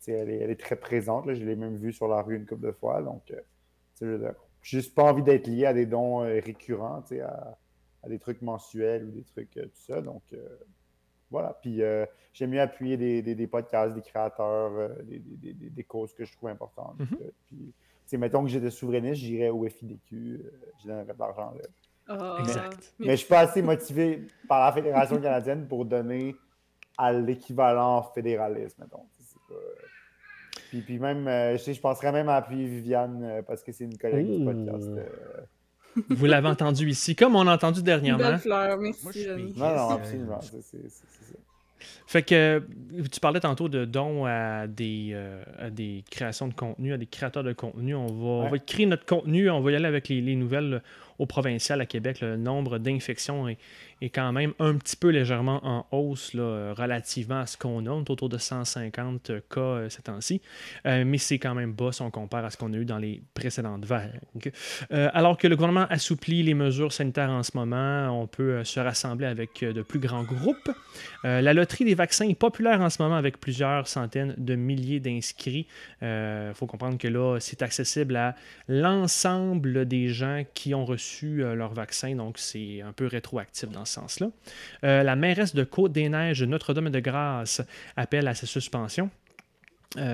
elle, 0.07 0.29
est, 0.29 0.60
très 0.60 0.75
présente. 0.75 1.34
Je 1.34 1.43
l'ai 1.43 1.55
même 1.55 1.75
vue 1.75 1.91
sur 1.91 2.07
la 2.07 2.22
rue 2.22 2.36
une 2.36 2.45
couple 2.45 2.67
de 2.67 2.72
fois. 2.72 3.01
Donc, 3.01 3.34
j'ai 4.00 4.17
juste 4.62 4.93
pas 4.93 5.03
envie 5.03 5.24
d'être 5.24 5.48
lié 5.48 5.65
à 5.65 5.74
des 5.74 5.88
dons 5.88 6.19
récurrents, 6.19 7.03
à, 7.24 7.57
à, 8.03 8.10
des 8.10 8.19
trucs 8.19 8.41
mensuels 8.43 9.05
ou 9.05 9.12
des 9.12 9.24
trucs, 9.24 9.53
tout 9.53 9.69
ça. 9.74 10.01
Donc, 10.01 10.22
voilà. 11.31 11.57
Puis, 11.60 11.81
j'aime 12.34 12.51
mieux 12.51 12.62
appuyer 12.62 12.98
des, 12.98 13.48
podcasts, 13.48 13.95
des 13.95 14.03
créateurs, 14.03 14.91
des, 15.01 15.84
causes 15.84 16.13
que 16.13 16.24
je 16.24 16.31
trouve 16.34 16.50
importantes. 16.50 17.00
Mhm. 17.00 18.19
mettons 18.19 18.43
que 18.43 18.50
j'étais 18.50 18.69
souverainiste, 18.69 19.22
j'irais 19.22 19.50
au 19.50 19.67
FIDQ, 19.67 20.39
je 20.84 20.88
donnerais 20.88 21.15
de 21.15 21.19
l'argent 21.19 21.51
Ah. 22.08 22.38
exact. 22.40 22.94
Mais, 23.00 23.06
je 23.08 23.12
ne 23.12 23.16
suis 23.16 23.28
pas 23.28 23.40
assez 23.40 23.62
motivé 23.62 24.28
par 24.48 24.66
la 24.66 24.72
Fédération 24.72 25.20
canadienne 25.20 25.68
pour 25.68 25.86
donner 25.86 26.36
à 26.98 27.12
l'équivalent 27.12 28.04
fédéralisme, 28.14 28.84
mettons. 28.84 29.06
Puis, 30.70 30.82
puis, 30.82 31.00
même, 31.00 31.28
euh, 31.28 31.58
je, 31.58 31.72
je 31.72 31.80
penserais 31.80 32.12
même 32.12 32.30
à 32.30 32.36
appuyer 32.38 32.66
Viviane 32.68 33.24
euh, 33.24 33.42
parce 33.42 33.64
que 33.64 33.72
c'est 33.72 33.86
une 33.86 33.98
collègue 33.98 34.40
du 34.40 34.46
podcast. 34.46 34.90
Euh. 34.90 36.04
Vous 36.10 36.26
l'avez 36.26 36.48
entendu 36.48 36.90
ici, 36.90 37.16
comme 37.16 37.36
on 37.36 37.48
a 37.48 37.54
entendu 37.54 37.82
dernièrement. 37.82 38.24
Belle 38.24 38.40
fleur, 38.40 38.78
merci. 38.78 39.28
non, 39.56 39.76
non, 39.76 39.90
absolument. 39.92 40.40
C'est 40.42 40.90
ça. 40.90 41.06
Fait 42.08 42.24
que 42.24 42.64
tu 43.12 43.20
parlais 43.20 43.40
tantôt 43.40 43.70
de 43.70 43.86
dons 43.86 44.26
à 44.26 44.68
des, 44.68 45.16
à 45.58 45.70
des 45.70 46.04
créations 46.10 46.48
de 46.48 46.54
contenu, 46.54 46.94
à 46.94 46.98
des 46.98 47.06
créateurs 47.06 47.44
de 47.44 47.54
contenu. 47.54 47.96
On 47.96 48.08
va, 48.08 48.48
on 48.48 48.50
va 48.50 48.60
créer 48.60 48.86
notre 48.86 49.06
contenu, 49.06 49.50
on 49.50 49.62
va 49.62 49.72
y 49.72 49.76
aller 49.76 49.86
avec 49.86 50.10
les, 50.10 50.20
les 50.20 50.36
nouvelles 50.36 50.82
au 51.19 51.25
provincial 51.25 51.81
à 51.81 51.86
Québec, 51.86 52.22
le 52.22 52.38
nombre 52.38 52.77
d'infections 52.77 53.48
est, 53.48 53.57
est, 54.02 54.10
quand 54.10 54.32
même 54.32 54.54
un 54.60 54.75
petit 54.75 54.96
peu 54.96 55.10
légèrement 55.10 55.60
en 55.64 55.86
hausse 55.92 56.34
là, 56.34 56.74
relativement 56.74 57.42
à 57.42 57.46
ce 57.46 57.58
qu'on 57.58 57.86
a. 57.86 57.90
On 57.90 58.04
est 58.04 58.10
autour 58.10 58.30
de 58.30 58.38
150 58.38 59.32
cas 59.50 59.62
euh, 59.62 59.90
ces 59.90 60.02
temps-ci. 60.02 60.42
Euh, 60.86 61.04
mais 61.06 61.18
c'est 61.18 61.40
quand 61.40 61.54
même 61.54 61.74
bas 61.74 61.92
si 61.92 62.02
on 62.02 62.12
compare 62.12 62.46
à 62.46 62.50
ce 62.50 62.58
qu'on 62.58 62.74
a 62.74 62.78
eu 62.78 62.86
dans 62.86 62.98
les 62.98 63.22
précédentes 63.34 63.86
vagues. 63.86 64.20
Euh, 64.92 65.10
alors 65.14 65.38
que 65.38 65.48
le 65.48 65.56
gouvernement 65.56 65.88
assouplit 65.90 66.44
les 66.44 66.54
mesures 66.54 66.92
sanitaires 66.92 67.30
en 67.30 67.44
ce 67.44 67.52
moment, 67.56 68.10
on 68.22 68.28
peut 68.28 68.64
se 68.64 68.80
rassembler 68.80 69.28
avec 69.28 69.64
de 69.64 69.82
plus 69.82 70.00
grands 70.00 70.24
groupes. 70.24 70.72
la 71.24 71.54
loterie 71.54 71.86
des 71.86 71.96
vaccins 71.96 72.28
est 72.28 72.36
populaire 72.36 72.82
en 72.82 72.90
ce 72.90 73.02
moment 73.02 73.16
avec 73.16 73.40
plusieurs 73.40 73.88
centaines 73.88 74.34
de 74.38 74.56
milliers 74.56 75.00
d'inscrits. 75.00 75.68
Il 76.02 76.52
faut 76.54 76.66
comprendre 76.66 76.98
que 76.98 77.08
là, 77.08 77.38
c'est 77.40 77.62
accessible 77.62 78.16
à 78.16 78.36
l'ensemble 78.68 79.86
des 79.86 80.10
gens 80.10 80.44
qui 80.54 80.74
ont 80.74 80.86
reçu 80.86 80.96
reçu 80.96 81.44
leur 81.56 81.74
vaccin, 81.74 82.16
donc 82.16 82.38
c'est 82.38 82.82
un 82.82 82.94
peu 82.94 83.06
rétroactif 83.06 83.70
dans 83.70 83.85
sens-là. 83.86 84.27
la 84.84 85.15
mairesse 85.15 85.56
de 85.56 85.63
Côte-des-Neiges, 85.63 86.44
Notre-Dame-de-Grâce, 86.44 87.62
appelle 87.96 88.27
à 88.27 88.34
sa 88.34 88.46
suspension. 88.46 89.10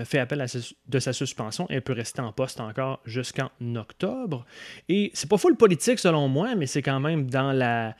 fait 0.05 0.19
appel 0.19 0.41
à 0.41 0.45
de 0.87 0.99
sa 0.99 1.13
suspension. 1.13 1.65
Elle 1.69 1.81
peut 1.81 1.93
rester 1.93 2.21
en 2.21 2.31
poste 2.31 2.59
encore 2.59 3.01
jusqu'en 3.05 3.49
octobre. 3.75 4.45
Et 4.89 5.11
c'est 5.13 5.29
pas 5.29 5.37
full 5.37 5.55
politique 5.55 5.99
selon 5.99 6.27
moi, 6.27 6.55
mais 6.55 6.67
c'est 6.67 6.81
quand 6.81 6.99
même 6.99 7.29
dans 7.29 7.51
la, 7.51 7.95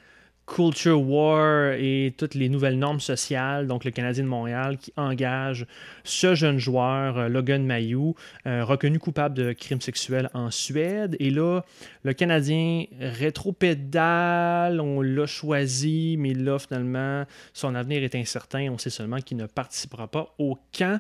culture 0.45 1.01
war 1.01 1.73
et 1.73 2.13
toutes 2.17 2.35
les 2.35 2.49
nouvelles 2.49 2.77
normes 2.77 2.99
sociales, 2.99 3.67
donc 3.67 3.85
le 3.85 3.91
Canadien 3.91 4.23
de 4.23 4.29
Montréal 4.29 4.77
qui 4.77 4.91
engage 4.97 5.65
ce 6.03 6.35
jeune 6.35 6.57
joueur, 6.57 7.17
euh, 7.17 7.27
Logan 7.29 7.65
Mayou, 7.65 8.15
euh, 8.45 8.65
reconnu 8.65 8.99
coupable 8.99 9.35
de 9.35 9.53
crimes 9.53 9.81
sexuels 9.81 10.29
en 10.33 10.51
Suède. 10.51 11.15
Et 11.19 11.29
là, 11.29 11.61
le 12.03 12.13
Canadien 12.13 12.85
rétropédale, 12.99 14.81
on 14.81 15.01
l'a 15.01 15.25
choisi, 15.25 16.17
mais 16.17 16.33
là, 16.33 16.59
finalement, 16.59 17.25
son 17.53 17.75
avenir 17.75 18.03
est 18.03 18.15
incertain. 18.15 18.69
On 18.71 18.77
sait 18.77 18.89
seulement 18.89 19.19
qu'il 19.19 19.37
ne 19.37 19.45
participera 19.45 20.07
pas 20.07 20.33
au 20.37 20.57
camp. 20.77 20.99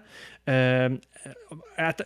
Euh, 0.49 0.89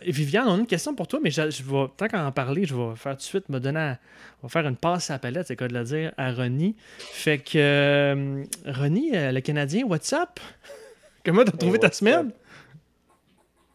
Viviane, 0.02 0.46
on 0.46 0.54
a 0.54 0.58
une 0.58 0.66
question 0.66 0.94
pour 0.94 1.08
toi, 1.08 1.20
mais 1.22 1.30
je, 1.30 1.42
vais, 1.42 1.86
tant 1.96 2.06
qu'à 2.06 2.24
en 2.24 2.32
parler, 2.32 2.64
je 2.64 2.74
vais 2.74 2.94
faire 2.94 3.12
tout 3.12 3.18
de 3.18 3.22
suite 3.22 3.48
me 3.48 3.58
donner 3.58 3.94
on 4.42 4.46
va 4.46 4.50
faire 4.50 4.66
une 4.68 4.76
passe 4.76 5.10
à 5.10 5.14
la 5.14 5.18
palette, 5.18 5.46
c'est 5.46 5.56
quoi 5.56 5.68
de 5.68 5.74
le 5.74 5.84
dire, 5.84 6.12
à 6.18 6.32
Ronnie. 6.32 6.76
Fait 6.98 7.38
que 7.38 7.56
euh, 7.56 8.44
Ronnie, 8.66 9.16
euh, 9.16 9.32
le 9.32 9.40
Canadien, 9.40 9.84
what's 9.86 10.12
up? 10.12 10.38
Comment 11.24 11.44
t'as 11.44 11.56
trouvé 11.56 11.78
ta 11.78 11.90
semaine? 11.90 12.30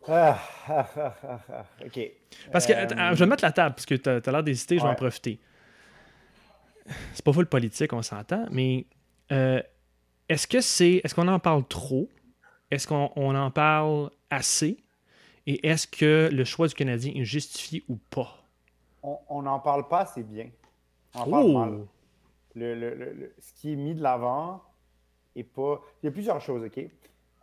Ah, 0.08 0.39
ah, 0.68 0.88
ah, 0.96 1.65
ok. 1.86 2.00
Parce 2.51 2.65
que 2.65 2.74
je 2.74 3.15
vais 3.15 3.25
mettre 3.25 3.44
la 3.44 3.51
table, 3.51 3.75
parce 3.75 3.86
que 3.86 3.96
tu 3.96 4.10
as, 4.10 4.32
l'air 4.32 4.44
d'hésiter, 4.44 4.77
je 4.77 4.84
vais 4.84 4.89
en 4.89 4.96
profiter. 4.96 5.39
C'est 7.13 7.24
pas 7.24 7.32
le 7.36 7.46
politique, 7.46 7.94
on 7.94 8.01
s'entend, 8.01 8.46
mais 8.51 8.86
est-ce 9.30 10.48
que 10.48 10.62
c'est. 10.62 11.01
Est-ce 11.03 11.13
qu'on 11.13 11.27
en 11.27 11.39
parle 11.39 11.68
trop? 11.68 12.08
Est-ce 12.71 12.87
qu'on 12.87 13.35
en 13.35 13.51
parle 13.51 14.09
assez? 14.29 14.77
Et 15.45 15.67
est-ce 15.67 15.87
que 15.87 16.29
le 16.31 16.43
choix 16.45 16.67
du 16.67 16.73
Canadien 16.73 17.11
est 17.15 17.25
justifié 17.25 17.83
ou 17.89 17.97
pas? 18.09 18.37
On 19.03 19.41
n'en 19.41 19.59
parle 19.59 19.87
pas 19.87 20.01
assez 20.01 20.23
bien. 20.23 20.49
On 21.15 21.19
en 21.19 21.29
parle 21.29 21.45
oh! 21.45 21.59
mal. 21.59 21.87
Le, 22.53 23.33
ce 23.39 23.53
qui 23.53 23.73
est 23.73 23.75
mis 23.75 23.95
de 23.95 24.01
l'avant 24.01 24.61
est 25.35 25.43
pas. 25.43 25.81
Il 26.01 26.05
y 26.05 26.09
a 26.09 26.11
plusieurs 26.11 26.39
choses, 26.41 26.63
OK? 26.63 26.77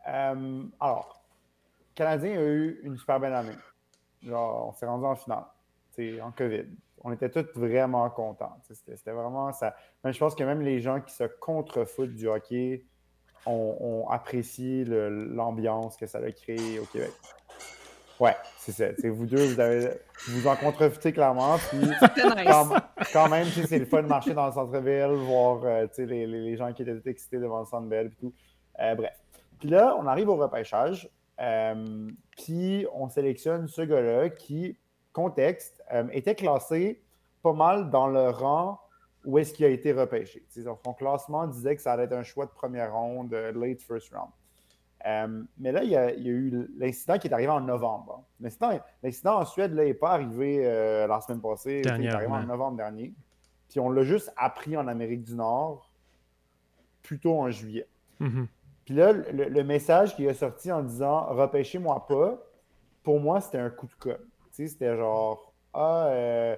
Euh, 0.06 0.62
alors, 0.80 1.22
le 1.80 1.94
Canadien 1.94 2.38
a 2.38 2.42
eu 2.42 2.80
une 2.84 2.96
super 2.96 3.18
belle 3.20 3.34
année. 3.34 3.56
Genre, 4.22 4.68
on 4.68 4.72
s'est 4.72 4.86
rendu 4.86 5.04
en 5.04 5.16
finale. 5.16 5.44
en 6.22 6.30
COVID. 6.30 6.66
On 7.04 7.12
était 7.12 7.30
tous 7.30 7.58
vraiment 7.58 8.08
contents. 8.10 8.60
C'était 8.70 9.12
vraiment 9.12 9.52
ça. 9.52 9.76
Mais 10.04 10.12
je 10.12 10.18
pense 10.18 10.34
que 10.34 10.44
même 10.44 10.62
les 10.62 10.80
gens 10.80 11.00
qui 11.00 11.14
se 11.14 11.24
contrefoutent 11.24 12.14
du 12.14 12.28
hockey 12.28 12.84
ont, 13.46 14.06
apprécié 14.10 14.84
l'ambiance 14.84 15.96
que 15.96 16.06
ça 16.06 16.18
a 16.18 16.30
créé 16.30 16.78
au 16.78 16.84
Québec. 16.84 17.12
Ouais, 18.20 18.34
c'est 18.58 18.72
ça. 18.72 19.08
vous 19.10 19.26
deux, 19.26 19.54
vous, 19.54 19.60
avez, 19.60 19.90
vous 20.28 20.46
en 20.48 20.56
contrefoutez 20.56 21.12
clairement. 21.12 21.56
Puis, 21.56 21.78
quand, 23.12 23.28
même, 23.28 23.46
c'est 23.46 23.78
le 23.78 23.84
fun 23.84 24.02
de 24.02 24.08
marcher 24.08 24.34
dans 24.34 24.46
le 24.46 24.52
centre-ville, 24.52 25.12
voir 25.12 25.60
euh, 25.64 25.86
les, 25.98 26.26
les, 26.26 26.56
gens 26.56 26.72
qui 26.72 26.82
étaient 26.82 27.08
excités 27.08 27.38
devant 27.38 27.60
le 27.60 27.66
centre 27.66 27.86
belle 27.86 28.06
et 28.08 28.16
tout. 28.20 28.32
Euh, 28.80 28.94
bref. 28.96 29.14
Puis 29.60 29.68
là, 29.68 29.96
on 29.98 30.06
arrive 30.06 30.28
au 30.28 30.36
repêchage. 30.36 31.08
Euh, 31.40 32.08
puis 32.36 32.86
on 32.92 33.08
sélectionne 33.08 33.68
ce 33.68 33.82
gars-là 33.82 34.30
qui, 34.30 34.76
contexte, 35.12 35.80
était 36.12 36.34
classé 36.34 37.00
pas 37.42 37.52
mal 37.52 37.90
dans 37.90 38.08
le 38.08 38.30
rang 38.30 38.80
où 39.28 39.36
est-ce 39.36 39.52
qu'il 39.52 39.66
a 39.66 39.68
été 39.68 39.92
repêché. 39.92 40.42
son 40.48 40.94
classement 40.94 41.46
disait 41.46 41.76
que 41.76 41.82
ça 41.82 41.92
allait 41.92 42.04
être 42.04 42.14
un 42.14 42.22
choix 42.22 42.46
de 42.46 42.50
première 42.50 42.94
ronde, 42.94 43.30
late 43.34 43.82
first 43.82 44.10
round. 44.14 44.30
Euh, 45.06 45.42
mais 45.58 45.70
là, 45.70 45.84
il 45.84 45.90
y, 45.90 45.96
a, 45.96 46.14
eu 46.16 46.66
l'incident 46.78 47.18
qui 47.18 47.28
est 47.28 47.32
arrivé 47.34 47.50
en 47.50 47.60
novembre. 47.60 48.24
L'incident 48.40 49.38
en 49.38 49.44
Suède 49.44 49.74
n'est 49.74 49.92
pas 49.92 50.12
arrivé 50.12 50.62
euh, 50.64 51.06
la 51.06 51.20
semaine 51.20 51.42
passée, 51.42 51.82
il 51.84 52.06
est 52.06 52.08
arrivé 52.08 52.32
en 52.32 52.42
novembre 52.44 52.78
dernier. 52.78 53.12
Puis 53.68 53.78
on 53.80 53.90
l'a 53.90 54.02
juste 54.02 54.32
appris 54.34 54.78
en 54.78 54.88
Amérique 54.88 55.24
du 55.24 55.34
Nord, 55.34 55.92
plutôt 57.02 57.38
en 57.38 57.50
juillet. 57.50 57.86
Mm-hmm. 58.22 58.46
Puis 58.86 58.94
là, 58.94 59.12
le, 59.12 59.62
message 59.62 60.16
qui 60.16 60.24
est 60.24 60.32
sorti 60.32 60.72
en 60.72 60.82
disant 60.82 61.26
Repêchez-moi 61.26 62.06
pas, 62.06 62.38
pour 63.02 63.20
moi, 63.20 63.42
c'était 63.42 63.58
un 63.58 63.68
coup 63.68 63.86
de 63.86 63.94
com'. 63.98 64.16
C'était 64.52 64.96
genre 64.96 65.52
Ah, 65.74 66.06
euh, 66.06 66.56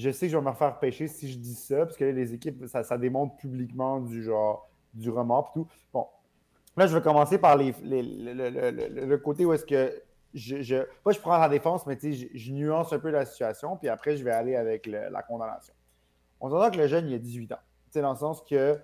je 0.00 0.10
sais 0.10 0.26
que 0.26 0.32
je 0.32 0.36
vais 0.36 0.44
me 0.44 0.50
refaire 0.50 0.78
pêcher 0.78 1.06
si 1.06 1.30
je 1.30 1.38
dis 1.38 1.54
ça, 1.54 1.84
parce 1.84 1.96
que 1.96 2.04
les 2.04 2.34
équipes, 2.34 2.66
ça, 2.66 2.98
démontre 2.98 3.36
publiquement 3.36 4.00
du 4.00 4.22
genre 4.22 4.68
du 4.94 5.10
remords 5.10 5.52
et 5.54 5.60
tout. 5.60 5.68
Bon, 5.92 6.06
Là, 6.76 6.86
je 6.86 6.96
vais 6.96 7.02
commencer 7.02 7.38
par 7.38 7.56
le, 7.56 9.16
côté 9.16 9.44
où 9.44 9.52
est-ce 9.52 9.66
que 9.66 10.02
je. 10.32 10.84
Pas 11.04 11.12
je 11.12 11.18
prends 11.18 11.38
la 11.38 11.48
défense, 11.48 11.86
mais 11.86 11.98
je, 12.00 12.26
je 12.32 12.52
nuance 12.52 12.92
un 12.92 12.98
peu 12.98 13.10
la 13.10 13.24
situation, 13.26 13.76
puis 13.76 13.88
après, 13.88 14.16
je 14.16 14.24
vais 14.24 14.30
aller 14.30 14.56
avec 14.56 14.86
la 14.86 15.22
condamnation. 15.22 15.74
On 16.40 16.48
s'entend 16.48 16.70
que 16.70 16.78
le 16.78 16.86
jeune, 16.86 17.08
il 17.08 17.14
a 17.14 17.18
18 17.18 17.52
ans. 17.52 17.58
Dans 17.94 18.10
le 18.12 18.16
sens 18.16 18.42
que 18.42 18.78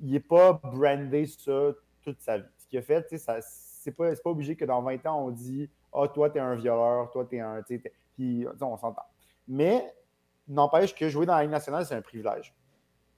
il 0.00 0.12
n'est 0.12 0.20
pas 0.20 0.52
brandé 0.52 1.26
ça 1.26 1.70
toute 2.02 2.20
sa 2.20 2.38
vie. 2.38 2.44
Ce 2.58 2.66
qu'il 2.66 2.78
a 2.78 2.82
fait, 2.82 3.06
c'est 3.08 3.92
pas, 3.92 4.14
pas 4.14 4.30
obligé 4.30 4.56
que 4.56 4.64
dans 4.64 4.82
20 4.82 5.06
ans, 5.06 5.24
on 5.26 5.30
dit 5.30 5.70
Ah, 5.92 6.08
toi, 6.08 6.30
t'es 6.30 6.40
un 6.40 6.54
violeur, 6.54 7.10
toi, 7.10 7.26
t'es 7.28 7.40
un. 7.40 7.62
Puis, 8.14 8.46
on 8.60 8.76
s'entend. 8.76 9.02
Mais, 9.46 9.92
n'empêche 10.48 10.94
que 10.94 11.08
jouer 11.08 11.26
dans 11.26 11.34
la 11.34 11.42
Ligue 11.42 11.50
nationale, 11.50 11.84
c'est 11.86 11.94
un 11.94 12.02
privilège. 12.02 12.54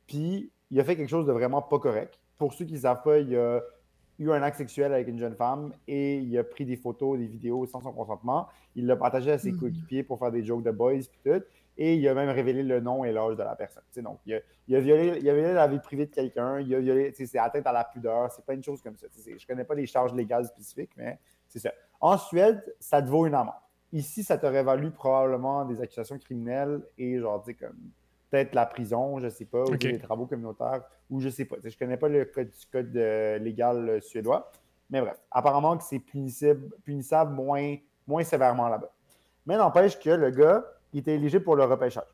Puis, 0.07 0.51
il 0.71 0.81
a 0.81 0.85
fait 0.85 0.97
quelque 0.97 1.09
chose 1.09 1.27
de 1.27 1.33
vraiment 1.33 1.63
pas 1.63 1.79
correct. 1.79 2.19
Pour 2.39 2.53
ceux 2.55 2.65
qui 2.65 2.75
ne 2.75 2.79
savent 2.79 3.03
pas, 3.03 3.19
il 3.19 3.37
a 3.37 3.61
eu 4.19 4.31
un 4.31 4.43
acte 4.43 4.59
sexuel 4.59 4.93
avec 4.93 5.09
une 5.09 5.19
jeune 5.19 5.35
femme 5.35 5.73
et 5.89 6.19
il 6.19 6.39
a 6.39 6.45
pris 6.45 6.65
des 6.65 6.77
photos, 6.77 7.19
des 7.19 7.27
vidéos 7.27 7.67
sans 7.67 7.81
son 7.81 7.93
consentement. 7.93 8.49
Il 8.75 8.87
l'a 8.87 8.97
partagé 8.97 9.33
à 9.33 9.39
ses 9.39 9.53
mhm. 9.53 9.59
coéquipiers 9.59 10.03
pour 10.03 10.19
faire 10.19 10.31
des 10.31 10.45
jokes 10.45 10.63
de 10.63 10.71
boys 10.71 10.95
et 10.95 11.03
tout. 11.25 11.45
Et 11.79 11.95
il 11.95 12.07
a 12.09 12.15
même 12.15 12.29
révélé 12.29 12.63
le 12.63 12.81
nom 12.81 13.05
et 13.05 13.13
l'âge 13.13 13.37
de 13.37 13.43
la 13.43 13.57
personne. 13.57 13.83
donc, 14.03 14.19
il 14.27 14.35
a, 14.35 14.81
violé, 14.81 15.19
il 15.21 15.29
a 15.29 15.35
violé 15.35 15.55
la 15.55 15.67
vie 15.67 15.79
privée 15.79 16.07
de 16.07 16.11
quelqu'un, 16.11 16.61
il 16.61 16.75
a 16.75 16.81
violé, 16.81 17.13
c'est 17.15 17.39
atteinte 17.39 17.67
à 17.67 17.73
la 17.73 17.85
pudeur, 17.85 18.31
c'est 18.31 18.45
pas 18.45 18.53
une 18.53 18.63
chose 18.63 18.83
comme 18.83 18.97
ça. 18.97 19.07
Je 19.25 19.31
ne 19.33 19.47
connais 19.47 19.65
pas 19.65 19.75
les 19.75 19.87
charges 19.87 20.13
légales 20.13 20.45
spécifiques, 20.45 20.91
mais 20.97 21.19
c'est 21.49 21.59
ça. 21.59 21.73
En 22.01 22.19
Suède, 22.19 22.63
ça 22.79 23.01
te 23.01 23.09
vaut 23.09 23.27
une 23.27 23.35
amende. 23.35 23.55
Ici, 23.93 24.23
ça 24.23 24.39
t'aurait 24.39 24.63
valu 24.63 24.91
probablement 24.91 25.65
des 25.65 25.81
accusations 25.81 26.19
criminelles 26.19 26.83
et 26.97 27.19
genre, 27.19 27.43
tu 27.43 27.51
sais, 27.51 27.55
comme 27.55 27.77
peut-être 28.31 28.55
la 28.55 28.67
prison, 28.67 29.19
je 29.19 29.25
ne 29.25 29.31
sais 29.31 29.45
pas, 29.45 29.65
ou 29.65 29.73
les 29.73 29.99
travaux 29.99 30.27
communautaires, 30.27 30.83
ou 31.11 31.21
je 31.21 31.27
ne 31.27 31.31
sais 31.31 31.45
pas. 31.45 31.57
Je 31.63 31.69
ne 31.69 31.79
connais 31.79 31.97
pas 31.97 32.09
le 32.09 32.25
code, 32.25 32.51
code 32.71 32.97
euh, 32.97 33.39
légal 33.39 33.89
euh, 33.89 34.01
suédois. 34.01 34.51
Mais 34.89 35.01
bref, 35.01 35.21
apparemment 35.31 35.77
que 35.77 35.85
c'est 35.85 35.99
punissable, 35.99 36.71
punissable 36.85 37.35
moins, 37.35 37.77
moins 38.07 38.23
sévèrement 38.23 38.69
là-bas. 38.69 38.93
Mais 39.47 39.57
n'empêche 39.57 39.99
que 39.99 40.11
le 40.11 40.31
gars, 40.31 40.65
il 40.93 41.01
était 41.01 41.15
éligible 41.15 41.45
pour 41.45 41.57
le 41.57 41.65
repêchage. 41.65 42.05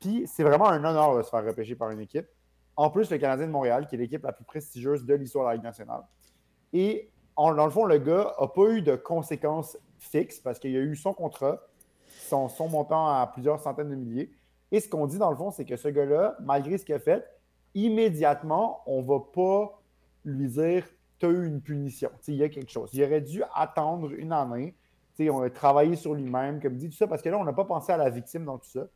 Puis 0.00 0.24
c'est 0.26 0.42
vraiment 0.42 0.68
un 0.68 0.84
honneur 0.84 1.16
de 1.16 1.22
se 1.22 1.30
faire 1.30 1.44
repêcher 1.44 1.76
par 1.76 1.90
une 1.90 2.00
équipe. 2.00 2.26
En 2.74 2.90
plus, 2.90 3.10
le 3.10 3.18
Canadien 3.18 3.46
de 3.46 3.52
Montréal, 3.52 3.86
qui 3.86 3.94
est 3.94 3.98
l'équipe 3.98 4.22
la 4.24 4.32
plus 4.32 4.44
prestigieuse 4.44 5.04
de 5.04 5.14
l'histoire 5.14 5.44
de 5.44 5.50
la 5.50 5.54
Ligue 5.54 5.64
nationale. 5.64 6.02
Et 6.72 7.10
dans 7.36 7.64
le 7.64 7.70
fond, 7.70 7.84
le 7.84 7.98
gars 7.98 8.34
n'a 8.40 8.46
pas 8.48 8.68
eu 8.70 8.82
de 8.82 8.96
conséquences 8.96 9.76
fixes 10.02 10.40
parce 10.40 10.58
qu'il 10.58 10.76
a 10.76 10.80
eu 10.80 10.96
son 10.96 11.12
contrat, 11.12 11.60
son, 12.08 12.48
montant 12.68 13.08
à 13.08 13.26
plusieurs 13.26 13.60
centaines 13.60 13.90
de 13.90 13.94
milliers. 13.94 14.30
Et 14.70 14.80
ce 14.80 14.88
qu'on 14.88 15.06
dit 15.06 15.18
dans 15.18 15.30
le 15.30 15.36
fond, 15.36 15.50
c'est 15.50 15.64
que 15.64 15.76
ce 15.76 15.88
gars-là, 15.88 16.36
malgré 16.40 16.78
ce 16.78 16.84
qu'il 16.84 16.94
a 16.94 16.98
fait, 16.98 17.24
immédiatement, 17.74 18.82
on 18.86 19.02
ne 19.02 19.06
va 19.06 19.20
pas 19.20 19.80
lui 20.24 20.48
dire 20.48 20.86
tu 21.18 21.26
as 21.26 21.28
eu 21.28 21.46
une 21.46 21.60
punition. 21.60 22.10
Il 22.26 22.34
y 22.34 22.42
a 22.42 22.48
quelque 22.48 22.70
chose. 22.70 22.90
Il 22.92 23.04
aurait 23.04 23.20
dû 23.20 23.42
attendre 23.54 24.10
une 24.12 24.32
année. 24.32 24.74
on 25.20 25.42
a 25.42 25.50
travaillé 25.50 25.94
sur 25.96 26.14
lui-même, 26.14 26.60
comme 26.60 26.76
dit 26.76 26.88
tout 26.88 26.96
ça, 26.96 27.06
parce 27.06 27.22
que 27.22 27.28
là, 27.28 27.38
on 27.38 27.44
n'a 27.44 27.52
pas 27.52 27.64
pensé 27.64 27.92
à 27.92 27.96
la 27.96 28.10
victime 28.10 28.44
dans 28.44 28.58
tout 28.58 28.68
ça. 28.68 28.86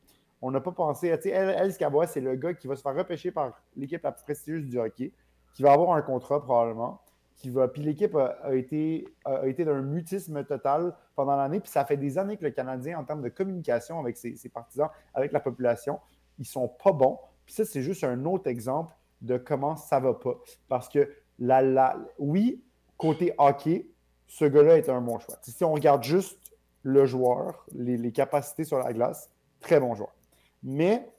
On 0.42 0.50
n'a 0.50 0.60
pas 0.60 0.72
pensé. 0.72 1.08
Elle, 1.08 1.54
elle 1.56 1.72
Scabois, 1.72 2.06
c'est 2.06 2.20
le 2.20 2.34
gars 2.36 2.54
qui 2.54 2.66
va 2.66 2.76
se 2.76 2.82
faire 2.82 2.94
repêcher 2.94 3.30
par 3.30 3.52
l'équipe 3.76 4.02
la 4.02 4.12
plus 4.12 4.25
prestigieuse 4.25 4.64
du 4.64 4.78
hockey, 4.78 5.12
qui 5.54 5.62
va 5.62 5.72
avoir 5.72 5.92
un 5.92 6.02
contrat 6.02 6.42
probablement 6.42 7.00
qui 7.36 7.50
va. 7.50 7.68
Puis 7.68 7.82
l'équipe 7.82 8.14
a, 8.16 8.54
été, 8.54 9.06
a, 9.24 9.46
été 9.46 9.64
d'un 9.64 9.82
mutisme 9.82 10.42
total 10.44 10.94
pendant 11.14 11.36
l'année. 11.36 11.60
Puis 11.60 11.70
ça 11.70 11.84
fait 11.84 11.96
des 11.96 12.18
années 12.18 12.36
que 12.36 12.44
le 12.44 12.50
Canadien, 12.50 12.98
en 12.98 13.04
termes 13.04 13.22
de 13.22 13.28
communication 13.28 14.00
avec 14.00 14.16
ses, 14.16 14.36
partisans, 14.48 14.88
avec 15.14 15.32
la 15.32 15.40
population, 15.40 16.00
ils 16.38 16.46
sont 16.46 16.68
pas 16.68 16.92
bons. 16.92 17.18
Puis 17.44 17.54
ça, 17.54 17.64
c'est 17.64 17.82
juste 17.82 18.04
un 18.04 18.24
autre 18.24 18.48
exemple 18.48 18.94
de 19.20 19.36
comment 19.36 19.76
ça 19.76 20.00
va 20.00 20.14
pas. 20.14 20.36
Parce 20.68 20.88
que 20.88 21.10
la, 21.38 21.62
la, 21.62 21.96
oui, 22.18 22.64
côté 22.96 23.34
hockey, 23.38 23.88
ce 24.26 24.44
gars-là 24.44 24.78
est 24.78 24.88
un 24.88 25.00
bon 25.00 25.18
choix. 25.18 25.36
Si 25.42 25.62
on 25.62 25.72
regarde 25.72 26.02
juste 26.02 26.40
le 26.82 27.04
joueur, 27.04 27.66
les, 27.72 27.96
les 27.96 28.12
capacités 28.12 28.64
sur 28.64 28.78
la 28.78 28.92
glace, 28.92 29.30
très 29.60 29.78
bon 29.78 29.94
joueur. 29.94 30.14
Mais 30.62 31.12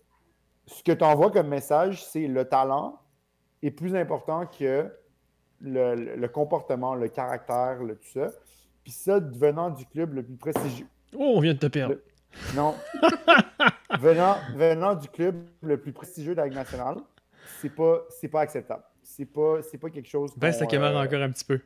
ce 0.66 0.84
que 0.84 0.92
tu 0.92 1.04
envoies 1.04 1.32
comme 1.32 1.48
message, 1.48 2.06
c'est 2.06 2.28
le 2.28 2.46
talent 2.46 3.00
est 3.62 3.72
plus 3.72 3.96
important 3.96 4.46
que 4.46 4.92
le, 5.62 6.28
comportement, 6.28 6.96
le 6.96 7.08
caractère, 7.08 7.84
le, 7.84 7.96
tout 7.96 8.10
ça. 8.14 8.32
Puis 8.84 8.92
ça, 8.92 9.20
venant 9.20 9.70
du 9.70 9.86
club 9.86 10.14
le 10.14 10.24
plus 10.24 10.36
prestigieux. 10.36 10.88
Oh, 11.16 11.34
on 11.36 11.40
vient 11.40 11.54
de 11.54 11.60
te 11.60 11.68
perdre. 11.68 11.96
non. 12.56 12.76
venant, 14.00 14.38
venant 14.56 14.96
du 14.96 15.08
club 15.10 15.48
le 15.62 15.80
plus 15.80 15.92
prestigieux 15.92 16.34
de 16.34 16.38
la 16.38 16.46
Ligue 16.46 16.56
nationale, 16.56 16.98
c'est 17.62 17.74
pas, 17.74 18.02
c'est 18.10 18.28
pas 18.28 18.42
acceptable. 18.42 18.84
C'est 19.04 19.26
pas, 19.26 19.60
pas 19.82 19.90
quelque 19.90 20.10
chose. 20.10 20.32
Baisse 20.38 20.60
la 20.60 20.68
caméra 20.68 21.02
encore 21.02 21.22
un 21.22 21.32
petit 21.32 21.46
peu. 21.46 21.60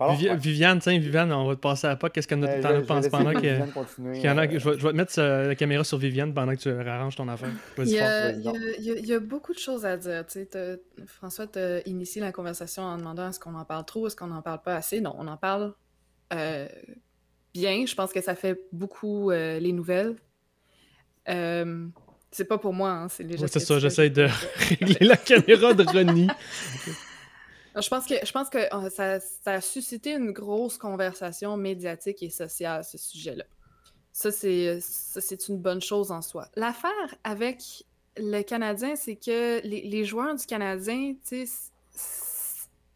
Viviane, 0.00 0.78
tiens, 0.78 0.98
Viviane, 0.98 1.32
on 1.32 1.46
va 1.48 1.56
te 1.56 1.60
passer 1.60 1.88
à 1.88 1.96
pas. 1.96 2.08
Qu'est-ce 2.08 2.28
que 2.28 2.34
tu 2.36 2.44
euh, 2.44 2.82
penses 2.82 3.08
pendant 3.08 3.32
que. 3.32 3.46
y 3.46 4.30
en 4.30 4.38
a, 4.38 4.48
je, 4.48 4.70
vais, 4.70 4.76
te 4.76 4.96
mettre 4.96 5.20
la 5.20 5.54
caméra 5.56 5.82
sur 5.82 5.98
Viviane 5.98 6.32
pendant 6.32 6.54
que 6.54 6.60
tu 6.60 6.88
arranges 6.88 7.16
ton 7.16 7.26
affaire. 7.26 7.50
Il 7.78 7.88
y, 7.88 7.98
a, 7.98 8.30
il, 8.30 9.06
y 9.06 9.12
a, 9.12 9.18
beaucoup 9.18 9.52
de 9.52 9.58
choses 9.58 9.84
à 9.84 9.96
dire. 9.96 10.24
François, 11.06 11.48
tu 11.48 11.58
as 11.58 11.86
initié 11.88 12.20
la 12.20 12.30
conversation 12.30 12.84
en 12.84 12.96
demandant 12.96 13.28
est-ce 13.28 13.40
qu'on 13.40 13.54
en 13.54 13.64
parle 13.64 13.84
trop, 13.86 14.06
est-ce 14.06 14.14
qu'on 14.14 14.28
n'en 14.28 14.42
parle 14.42 14.62
pas 14.62 14.76
assez? 14.76 15.00
Non, 15.00 15.16
on 15.18 15.26
en 15.26 15.36
parle 15.36 15.74
euh, 16.32 16.68
bien. 17.52 17.84
Je 17.84 17.94
pense 17.96 18.12
que 18.12 18.20
ça 18.20 18.36
fait 18.36 18.60
beaucoup 18.70 19.32
euh, 19.32 19.58
les 19.58 19.72
nouvelles. 19.72 20.14
c'est 21.26 22.44
pas 22.44 22.58
pour 22.58 22.72
moi, 22.72 22.90
hein, 22.90 23.08
c'est 23.08 23.24
les 23.24 23.36
C'est 23.48 23.58
ça, 23.58 23.80
j'essaie 23.80 24.10
de 24.10 24.28
régler 24.68 25.08
la 25.08 25.16
caméra 25.16 25.74
de 25.74 25.82
Ronnie. 25.82 26.28
Je 27.80 27.88
pense 27.88 28.06
que, 28.06 28.14
je 28.24 28.32
pense 28.32 28.48
que 28.48 28.58
euh, 28.58 28.90
ça, 28.90 29.20
a 29.52 29.60
suscité 29.60 30.12
une 30.12 30.32
grosse 30.32 30.78
conversation 30.78 31.56
médiatique 31.56 32.22
et 32.22 32.30
sociale, 32.30 32.84
ce 32.84 32.98
sujet-là. 32.98 33.44
Ça, 34.12 34.30
c'est 34.32 35.48
une 35.48 35.58
bonne 35.58 35.80
chose 35.80 36.10
en 36.10 36.22
soi. 36.22 36.48
L'affaire 36.56 37.14
avec 37.22 37.62
le 38.16 38.42
Canadien, 38.42 38.96
c'est 38.96 39.16
que 39.16 39.60
les, 39.62 40.04
joueurs 40.04 40.34
du 40.34 40.44
Canadien, 40.44 41.14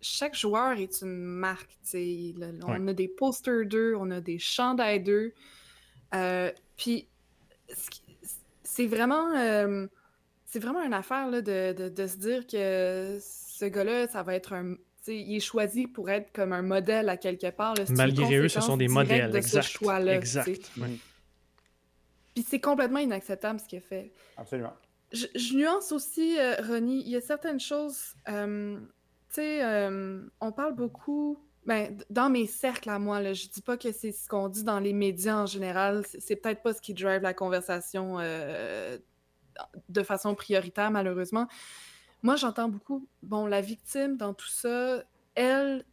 chaque 0.01 0.35
joueur 0.35 0.73
est 0.73 1.03
une 1.03 1.23
marque. 1.23 1.79
on 1.95 2.89
a 2.89 2.93
des 2.93 3.09
posters 3.09 3.67
d'eux, 3.67 3.95
on 3.97 4.11
a 4.11 4.21
des 4.21 4.39
chandails 4.39 5.03
d'eux. 5.03 5.33
Euh, 6.15 6.51
puis, 6.77 7.09
c'est 8.65 8.87
vraiment, 8.87 9.33
euh, 9.37 9.87
c'est 10.47 10.59
vraiment 10.59 10.83
une 10.83 10.95
affaire 10.95 11.31
là, 11.31 11.41
de, 11.41 11.89
de, 11.89 12.07
se 12.07 12.17
dire 12.17 12.47
que 12.47 13.19
ce 13.63 13.67
gars-là, 13.67 14.09
ça 14.09 14.25
va 14.25 14.35
être 14.35 14.55
un. 14.55 14.75
il 15.07 15.37
est 15.37 15.41
choisi 15.41 15.87
pour 15.87 16.11
être 16.11 16.33
comme 16.33 16.53
un 16.53 16.63
modèle 16.63 17.09
à 17.09 17.17
quelque 17.17 17.51
part. 17.51 17.75
Malgré 17.91 18.39
eux, 18.39 18.49
ce 18.49 18.61
sont 18.61 18.77
des 18.77 18.89
modèles. 18.89 19.31
De 19.31 19.37
exact. 19.37 19.63
Ce 19.63 19.71
choix-là, 19.79 20.17
exact. 20.17 20.73
Puis 22.35 22.45
c'est 22.49 22.61
complètement 22.61 22.99
inacceptable 22.99 23.61
ce 23.61 23.67
qu'il 23.67 23.79
a 23.79 23.83
fait. 23.83 24.13
Absolument. 24.37 24.73
Je, 25.13 25.55
nuance 25.55 25.93
aussi, 25.93 26.39
euh, 26.39 26.55
Ronnie, 26.67 27.03
il 27.05 27.11
y 27.11 27.17
a 27.17 27.21
certaines 27.21 27.61
choses. 27.61 28.15
Euh, 28.31 28.81
tu 29.29 29.35
sais, 29.35 29.63
euh, 29.63 30.23
on 30.41 30.51
parle 30.51 30.75
beaucoup. 30.75 31.39
Ben, 31.67 31.97
dans 32.11 32.31
mes 32.31 32.47
cercles 32.47 32.91
à 32.91 32.99
moi, 32.99 33.21
là, 33.21 33.35
je 33.35 33.47
dis 33.47 33.61
pas 33.61 33.77
que 33.77 33.93
c'est 33.93 34.11
ce 34.11 34.27
qu'on 34.27 34.49
dit 34.49 34.65
dans 34.65 34.81
les 34.81 34.95
médias 34.95 35.37
en 35.37 35.47
général. 35.47 36.05
C'est 36.19 36.37
peut-être 36.37 36.63
pas 36.63 36.73
ce 36.73 36.81
qui 36.81 36.95
drive 36.95 37.21
la 37.21 37.35
conversation 37.35 38.19
de 39.89 40.03
façon 40.03 40.35
prioritaire, 40.35 40.91
malheureusement. 40.91 41.47
Moi, 42.23 42.37
j'entends 42.37 42.69
beaucoup, 42.69 43.09
bon, 43.23 43.47
la 43.47 43.61
victime 43.61 44.17
dans 44.17 44.33
tout 44.33 44.49
ça, 44.49 45.03
elle, 45.35 45.85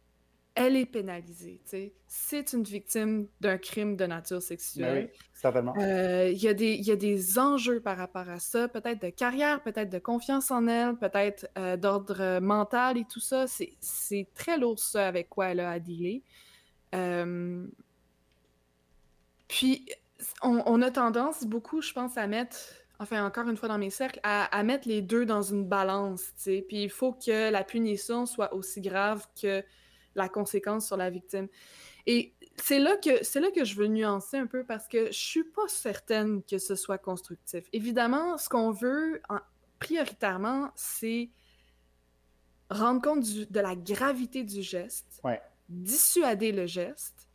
elle 0.54 0.76
est 0.76 0.86
pénalisée. 0.86 1.60
C'est 2.06 2.52
une 2.52 2.62
victime 2.62 3.26
d'un 3.40 3.58
crime 3.58 3.96
de 3.96 4.06
nature 4.06 4.40
sexuelle. 4.40 5.06
Ben 5.06 5.10
oui, 5.10 5.28
certainement. 5.32 5.74
Euh, 5.78 6.30
il 6.30 6.38
y, 6.38 6.46
y, 6.46 6.90
a 6.90 6.96
des 6.96 7.38
enjeux 7.38 7.80
par 7.80 7.96
rapport 7.96 8.28
à 8.28 8.38
ça, 8.38 8.68
peut-être 8.68 9.02
de 9.02 9.10
carrière, 9.10 9.62
peut-être 9.62 9.90
de 9.90 9.98
confiance 9.98 10.52
en 10.52 10.68
elle, 10.68 10.96
peut-être 10.96 11.48
euh, 11.58 11.76
d'ordre 11.76 12.38
mental 12.40 12.96
et 12.96 13.04
tout 13.04 13.20
ça. 13.20 13.46
C'est 13.48 14.28
très 14.34 14.56
lourd, 14.56 14.78
ça, 14.78 15.08
avec 15.08 15.28
quoi 15.28 15.48
elle 15.48 15.60
a 15.60 15.70
à 15.70 15.78
dealer. 15.80 16.22
Euh, 16.94 17.66
puis, 19.48 19.86
on, 20.42 20.62
on, 20.66 20.80
a 20.82 20.90
tendance 20.90 21.44
beaucoup, 21.44 21.80
je 21.80 21.92
pense, 21.92 22.16
à 22.16 22.26
mettre 22.26 22.58
enfin 23.00 23.24
encore 23.24 23.48
une 23.48 23.56
fois 23.56 23.68
dans 23.68 23.78
mes 23.78 23.90
cercles, 23.90 24.20
à, 24.22 24.62
mettre 24.62 24.86
les 24.86 25.00
deux 25.00 25.24
dans 25.24 25.42
une 25.42 25.66
balance, 25.66 26.32
tu 26.36 26.42
sais. 26.42 26.64
Puis 26.68 26.84
il 26.84 26.90
faut 26.90 27.12
que 27.12 27.50
la 27.50 27.64
punition 27.64 28.26
soit 28.26 28.54
aussi 28.54 28.82
grave 28.82 29.26
que 29.40 29.64
la 30.14 30.28
conséquence 30.28 30.86
sur 30.86 30.98
la 30.98 31.08
victime. 31.08 31.48
Et 32.06 32.34
c'est 32.56 32.78
là 32.78 32.96
que 32.96 33.24
c'est 33.24 33.40
là 33.40 33.50
que 33.50 33.64
je 33.64 33.74
veux 33.74 33.86
nuancer 33.86 34.36
un 34.36 34.46
peu 34.46 34.64
parce 34.64 34.86
que 34.86 35.06
je 35.06 35.18
suis 35.18 35.44
pas 35.44 35.66
certaine 35.68 36.42
que 36.42 36.58
ce 36.58 36.74
soit 36.74 36.98
constructif. 36.98 37.64
Évidemment, 37.72 38.36
ce 38.36 38.50
qu'on 38.50 38.70
veut 38.70 39.22
prioritairement, 39.78 40.70
c'est 40.74 41.30
rendre 42.68 43.00
compte 43.00 43.24
de 43.24 43.60
la 43.60 43.76
gravité 43.76 44.44
du 44.44 44.60
geste, 44.60 45.22
dissuader 45.70 46.52
le 46.52 46.66
geste. 46.66 47.28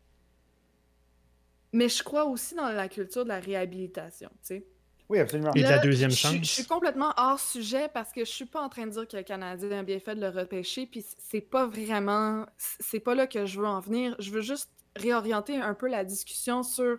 Mais 1.74 1.90
je 1.90 2.04
crois 2.04 2.26
aussi 2.26 2.54
dans 2.54 2.70
la 2.70 2.88
culture 2.88 3.24
de 3.24 3.30
la 3.30 3.40
réhabilitation, 3.40 4.30
tu 4.30 4.38
sais. 4.44 4.68
Oui, 5.10 5.20
absolument. 5.20 5.52
Et 5.54 5.64
de 5.64 5.70
la 5.70 5.80
deuxième 5.80 6.12
chance? 6.12 6.36
Je, 6.36 6.44
suis 6.44 6.66
complètement 6.66 7.14
hors 7.18 7.40
sujet 7.40 7.90
parce 7.94 8.12
que 8.12 8.22
je 8.22 8.32
suis 8.32 8.46
pas 8.46 8.62
en 8.62 8.70
train 8.70 8.88
de 8.88 8.92
dire 8.92 9.08
que 9.08 9.18
le 9.18 9.24
Canadien 9.24 9.80
a 9.80 9.84
bien 9.84 10.00
fait 10.00 10.16
de 10.16 10.22
le 10.22 10.30
repêcher, 10.30 10.88
puis 10.88 11.06
c'est 11.18 11.42
pas 11.42 11.68
vraiment, 11.68 12.46
c'est 12.58 13.00
pas 13.00 13.14
là 13.14 13.28
que 13.28 13.46
je 13.46 13.60
veux 13.60 13.68
en 13.68 13.80
venir. 13.80 14.16
Je 14.20 14.32
veux 14.32 14.42
juste 14.42 14.72
réorienter 14.96 15.58
un 15.58 15.74
peu 15.74 15.88
la 15.88 16.04
discussion 16.04 16.64
sur 16.64 16.98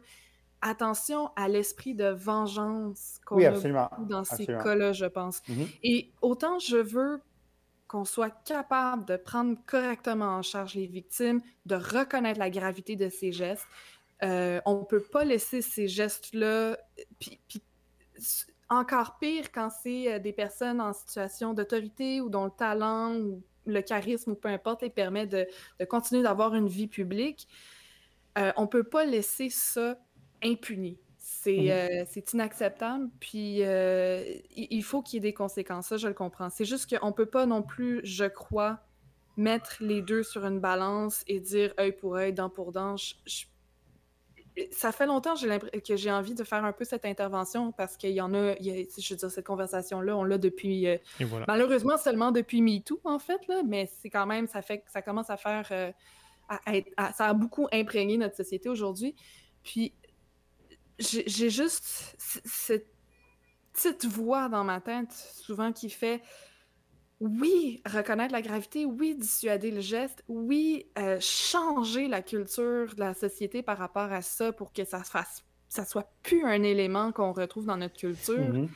attention 0.63 1.31
à 1.37 1.49
l'esprit 1.49 1.95
de 1.95 2.09
vengeance 2.09 3.19
qu'on 3.27 3.45
a 3.45 3.91
dans 4.09 4.25
ces 4.25 4.47
cas-là, 4.47 4.93
je 4.93 5.07
pense. 5.07 5.41
Mm-hmm. 5.49 5.67
Et 5.83 6.11
autant 6.23 6.59
je 6.59 6.77
veux 6.77 7.21
qu'on 7.89 8.05
soit 8.05 8.31
capable 8.45 9.05
de 9.05 9.17
prendre 9.17 9.57
correctement 9.67 10.37
en 10.37 10.43
charge 10.43 10.75
les 10.75 10.87
victimes, 10.87 11.41
de 11.67 11.77
reconnaître 11.77 12.39
la 12.39 12.51
gravité 12.51 12.97
de 12.97 13.09
ces 13.09 13.33
gestes. 13.33 13.67
Euh, 14.23 14.61
on 14.65 14.81
ne 14.81 14.85
peut 14.85 15.03
pas 15.03 15.25
laisser 15.25 15.63
ces 15.63 15.87
gestes-là, 15.87 16.79
puis 17.21 17.39
encore 18.69 19.19
pire 19.19 19.53
quand 19.53 19.71
c'est 19.71 20.13
euh, 20.13 20.19
des 20.19 20.33
personnes 20.33 20.81
en 20.81 20.93
situation 20.93 21.55
d'autorité 21.55 22.21
ou 22.21 22.29
dont 22.29 22.45
le 22.45 22.51
talent 22.51 23.15
ou 23.17 23.43
le 23.67 23.81
charisme 23.81 24.33
ou 24.33 24.35
peu 24.35 24.49
importe 24.49 24.83
les 24.83 24.91
permet 24.91 25.27
de, 25.27 25.47
continuer 25.89 26.23
d'avoir 26.23 26.55
une 26.55 26.69
vie 26.69 26.87
publique. 26.87 27.49
Euh, 28.39 28.53
on 28.57 28.63
ne 28.63 28.67
peut 28.67 28.85
pas 28.85 29.05
laisser 29.05 29.51
ça 29.51 29.99
impuni. 30.43 30.99
C'est 31.19 31.57
mhm. 31.57 32.07
euh, 32.17 32.23
inacceptable, 32.33 33.09
puis 33.19 33.63
il 34.57 34.83
faut 34.85 35.03
qu'il 35.03 35.15
y 35.15 35.19
ait 35.19 35.31
des 35.31 35.35
conséquences, 35.35 35.89
ça 35.89 35.97
je 35.97 36.07
le 36.07 36.15
comprends. 36.15 36.51
C'est 36.51 36.65
juste 36.65 36.89
qu'on 36.89 37.09
ne 37.09 37.13
peut 37.13 37.27
pas 37.27 37.47
non 37.47 37.63
plus, 37.63 38.01
je 38.05 38.27
crois, 38.27 38.79
mettre 39.37 39.77
les 39.81 40.03
deux 40.03 40.23
sur 40.23 40.47
une 40.47 40.61
balance 40.61 41.25
et 41.27 41.41
dire 41.41 41.75
œil 41.81 41.93
pour 41.93 42.17
œil, 42.17 42.33
dent 42.33 42.51
pour 42.51 42.73
dent. 42.73 42.97
Je, 42.97 43.15
ça 44.71 44.93
fait 44.93 45.07
longtemps 45.07 45.35
que 45.35 45.97
j'ai 45.97 46.11
envie 46.11 46.35
de 46.35 46.45
faire 46.45 46.65
un 46.65 46.73
peu 46.73 46.85
cette 46.85 47.05
intervention 47.05 47.73
parce 47.73 47.97
qu'il 47.97 48.11
y 48.11 48.21
en 48.21 48.33
a, 48.35 48.55
je 48.57 49.11
veux 49.11 49.17
dire, 49.17 49.31
cette 49.31 49.47
conversation-là, 49.47 50.17
on 50.17 50.25
l'a 50.25 50.39
depuis, 50.39 50.87
euh, 50.87 50.97
malheureusement 51.47 51.99
seulement 51.99 52.33
depuis 52.33 52.63
MeToo, 52.63 53.01
en 53.05 53.19
fait, 53.19 53.47
là, 53.49 53.63
mais 53.67 53.91
c'est 54.01 54.11
quand 54.11 54.27
même, 54.27 54.47
ça 54.47 54.63
fait 54.63 54.83
ça 54.87 55.03
commence 55.03 55.31
à 55.31 55.37
faire, 55.37 55.69
euh, 55.73 55.93
ça 57.15 57.27
a 57.27 57.35
beaucoup 57.35 57.69
imprégné 57.73 58.17
notre 58.17 58.37
société 58.37 58.69
aujourd'hui. 58.69 59.15
Puis, 59.63 59.93
j'ai 60.99 61.51
juste 61.51 62.17
cette 62.19 62.87
petite 63.73 64.07
voix 64.07 64.49
dans 64.49 64.65
ma 64.65 64.81
tête, 64.81 65.13
souvent, 65.13 65.73
qui 65.73 65.91
fait 65.91 66.23
oui, 67.21 67.83
reconnaître 67.87 68.33
la 68.33 68.43
gravité, 68.43 68.85
oui, 68.85 69.15
dissuader 69.15 69.71
le 69.71 69.81
geste, 69.81 70.23
oui, 70.29 70.87
euh, 70.99 71.19
changer 71.21 72.09
la 72.09 72.23
culture 72.23 72.95
de 72.95 73.01
la 73.01 73.15
société 73.15 73.63
par 73.63 73.79
rapport 73.79 74.13
à 74.13 74.23
ça 74.23 74.53
pour 74.53 74.73
que 74.73 74.85
ça 74.85 75.03
fasse 75.03 75.43
ça 75.69 75.85
soit 75.85 76.09
plus 76.23 76.45
un 76.45 76.63
élément 76.63 77.11
qu'on 77.11 77.33
retrouve 77.33 77.67
dans 77.67 77.77
notre 77.77 77.97
culture. 77.97 78.39
Mm-hmm. 78.39 78.69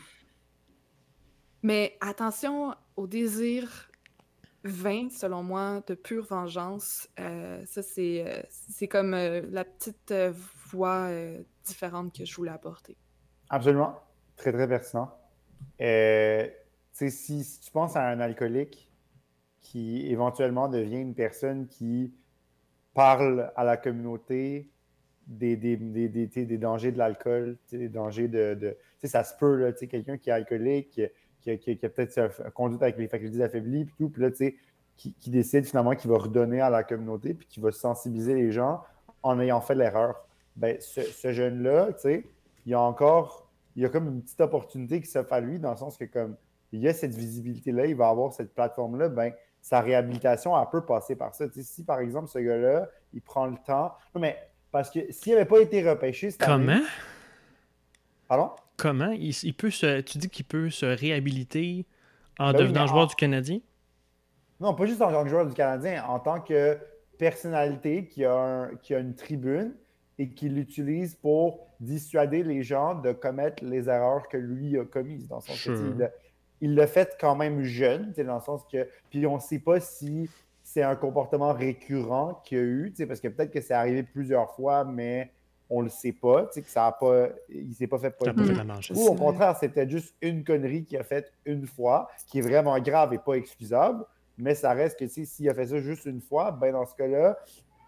Mais 1.62 1.96
attention 2.00 2.74
au 2.96 3.06
désir 3.06 3.88
vain, 4.64 5.08
selon 5.08 5.44
moi, 5.44 5.82
de 5.86 5.94
pure 5.94 6.24
vengeance. 6.24 7.08
Euh, 7.20 7.64
ça, 7.64 7.82
c'est, 7.82 8.24
euh, 8.26 8.42
c'est 8.50 8.88
comme 8.88 9.12
la 9.12 9.64
petite 9.64 10.12
voix 10.72 11.08
différente 11.64 12.12
que 12.12 12.24
je 12.24 12.34
voulais 12.34 12.50
apporter. 12.50 12.96
Absolument. 13.48 14.00
Très, 14.36 14.52
très 14.52 14.66
pertinent. 14.66 15.16
Et 15.78 16.52
si, 17.08 17.60
tu 17.62 17.70
penses 17.70 17.96
à 17.96 18.08
un 18.08 18.20
alcoolique 18.20 18.90
qui 19.60 20.06
éventuellement 20.10 20.68
devient 20.68 21.00
une 21.00 21.14
personne 21.14 21.66
qui 21.66 22.12
parle 22.94 23.52
à 23.56 23.64
la 23.64 23.76
communauté 23.76 24.70
des, 25.26 25.56
des, 25.56 25.76
des, 25.76 26.58
dangers 26.58 26.92
de 26.92 26.98
l'alcool, 26.98 27.56
des 27.70 27.88
dangers 27.88 28.28
de. 28.28 28.54
de 28.54 28.76
ça 29.06 29.22
se 29.22 29.34
peut, 29.36 29.72
quelqu'un 29.88 30.18
qui 30.18 30.30
est 30.30 30.32
alcoolique, 30.32 31.00
qui, 31.40 31.58
qui, 31.58 31.86
a 31.86 31.88
peut-être 31.88 32.52
conduite 32.52 32.82
avec 32.82 32.98
les 32.98 33.08
facultés 33.08 33.42
affaiblies, 33.42 33.84
puis 33.84 33.94
tout, 33.96 34.08
puis 34.08 34.22
là, 34.22 34.30
qui, 34.96 35.14
qui 35.14 35.30
décide 35.30 35.64
finalement 35.64 35.94
qu'il 35.94 36.10
va 36.10 36.18
redonner 36.18 36.60
à 36.60 36.68
la 36.68 36.82
communauté, 36.82 37.34
puis 37.34 37.46
qui 37.46 37.60
va 37.60 37.70
sensibiliser 37.70 38.34
les 38.34 38.50
gens 38.50 38.82
en 39.22 39.38
ayant 39.40 39.60
fait 39.60 39.74
l'erreur. 39.74 40.26
Ben, 40.56 40.76
ce, 40.80 41.02
ce 41.02 41.32
jeune-là, 41.32 41.90
il 42.04 42.22
y 42.66 42.74
a 42.74 42.80
encore, 42.80 43.48
il 43.76 43.82
y 43.82 43.86
a 43.86 43.88
comme 43.88 44.08
une 44.08 44.22
petite 44.22 44.40
opportunité 44.40 45.00
qui 45.00 45.06
s'offre 45.06 45.32
à 45.32 45.40
lui, 45.40 45.58
dans 45.58 45.70
le 45.70 45.76
sens 45.76 45.96
que, 45.96 46.04
comme, 46.04 46.36
il 46.72 46.80
y 46.80 46.88
a 46.88 46.94
cette 46.94 47.14
visibilité-là, 47.14 47.86
il 47.86 47.96
va 47.96 48.08
avoir 48.08 48.32
cette 48.32 48.54
plateforme-là, 48.54 49.08
ben, 49.08 49.32
sa 49.60 49.80
réhabilitation, 49.80 50.58
elle 50.60 50.68
peut 50.70 50.84
passer 50.84 51.16
par 51.16 51.34
ça. 51.34 51.44
si, 51.52 51.84
par 51.84 52.00
exemple, 52.00 52.28
ce 52.28 52.38
gars-là, 52.38 52.88
il 53.12 53.20
prend 53.20 53.46
le 53.46 53.56
temps. 53.66 53.92
Non, 54.14 54.20
mais 54.20 54.38
parce 54.70 54.90
que 54.90 55.00
s'il 55.10 55.32
n'avait 55.34 55.44
pas 55.44 55.60
été 55.60 55.88
repêché, 55.88 56.30
Comment? 56.38 56.80
Pardon? 58.28 58.50
comment? 58.76 59.10
Il, 59.10 59.54
peut 59.54 59.70
se, 59.70 60.00
Tu 60.00 60.18
dis 60.18 60.30
qu'il 60.30 60.44
peut 60.46 60.70
se 60.70 60.86
réhabiliter 60.86 61.84
en 62.38 62.52
Ben 62.52 62.60
devenant 62.60 62.86
joueur 62.86 63.04
en- 63.04 63.06
du 63.06 63.14
Canadien? 63.14 63.58
Non, 64.60 64.74
pas 64.74 64.86
juste 64.86 65.02
en 65.02 65.10
tant 65.10 65.24
que 65.24 65.28
joueur 65.30 65.46
du 65.46 65.54
Canadien, 65.54 66.04
en 66.04 66.20
tant 66.20 66.40
que 66.40 66.78
personnalité 67.18 68.06
qui 68.06 68.24
a, 68.24 68.32
un- 68.34 68.76
qui 68.76 68.94
a 68.94 68.98
une 68.98 69.14
tribune 69.14 69.74
et 70.18 70.30
qui 70.30 70.48
l'utilise 70.48 71.14
pour 71.16 71.66
dissuader 71.80 72.42
les 72.42 72.62
gens 72.62 72.94
de 72.94 73.12
commettre 73.12 73.64
les 73.64 73.88
erreurs 73.88 74.28
que 74.28 74.36
lui 74.36 74.78
a 74.78 74.84
commises. 74.84 75.28
Dans 75.28 75.40
Sure. 75.40 75.74
il 75.92 75.98
l'a- 75.98 76.10
il 76.60 76.74
l'a 76.74 76.86
fait 76.86 77.16
quand 77.20 77.34
même 77.36 77.62
jeune, 77.62 78.12
dans 78.16 78.34
le 78.34 78.40
sens 78.40 78.64
que. 78.70 78.88
Puis 79.10 79.26
on 79.26 79.36
ne 79.36 79.40
sait 79.40 79.58
pas 79.58 79.80
si 79.80 80.28
c'est 80.62 80.82
un 80.82 80.96
comportement 80.96 81.52
récurrent 81.52 82.40
qu'il 82.44 82.58
a 82.58 82.62
eu, 82.62 82.94
parce 83.06 83.20
que 83.20 83.28
peut-être 83.28 83.52
que 83.52 83.60
c'est 83.60 83.74
arrivé 83.74 84.02
plusieurs 84.02 84.54
fois, 84.54 84.84
mais 84.84 85.32
on 85.68 85.80
ne 85.80 85.84
le 85.84 85.90
sait 85.90 86.12
pas, 86.12 86.46
tu 86.46 86.54
sais, 86.54 86.62
que 86.62 86.68
ça 86.68 86.86
a 86.86 86.92
pas. 86.92 87.28
Il 87.48 87.74
s'est 87.74 87.86
pas 87.86 87.98
fait 87.98 88.10
pas 88.10 88.32
pogner. 88.32 88.48
fait 88.48 88.54
la 88.54 88.64
manche. 88.64 88.92
Ou 88.94 89.06
au 89.06 89.14
contraire, 89.14 89.56
c'est 89.58 89.68
peut-être 89.68 89.90
juste 89.90 90.14
une 90.20 90.44
connerie 90.44 90.84
qu'il 90.84 90.98
a 90.98 91.04
faite 91.04 91.32
une 91.44 91.66
fois, 91.66 92.08
qui 92.26 92.38
est 92.38 92.42
vraiment 92.42 92.78
grave 92.80 93.14
et 93.14 93.18
pas 93.18 93.34
excusable, 93.34 94.04
mais 94.36 94.54
ça 94.54 94.72
reste 94.72 94.98
que 94.98 95.06
s'il 95.06 95.48
a 95.48 95.54
fait 95.54 95.66
ça 95.66 95.80
juste 95.80 96.06
une 96.06 96.20
fois, 96.20 96.50
ben 96.50 96.72
dans 96.72 96.86
ce 96.86 96.94
cas-là, 96.96 97.38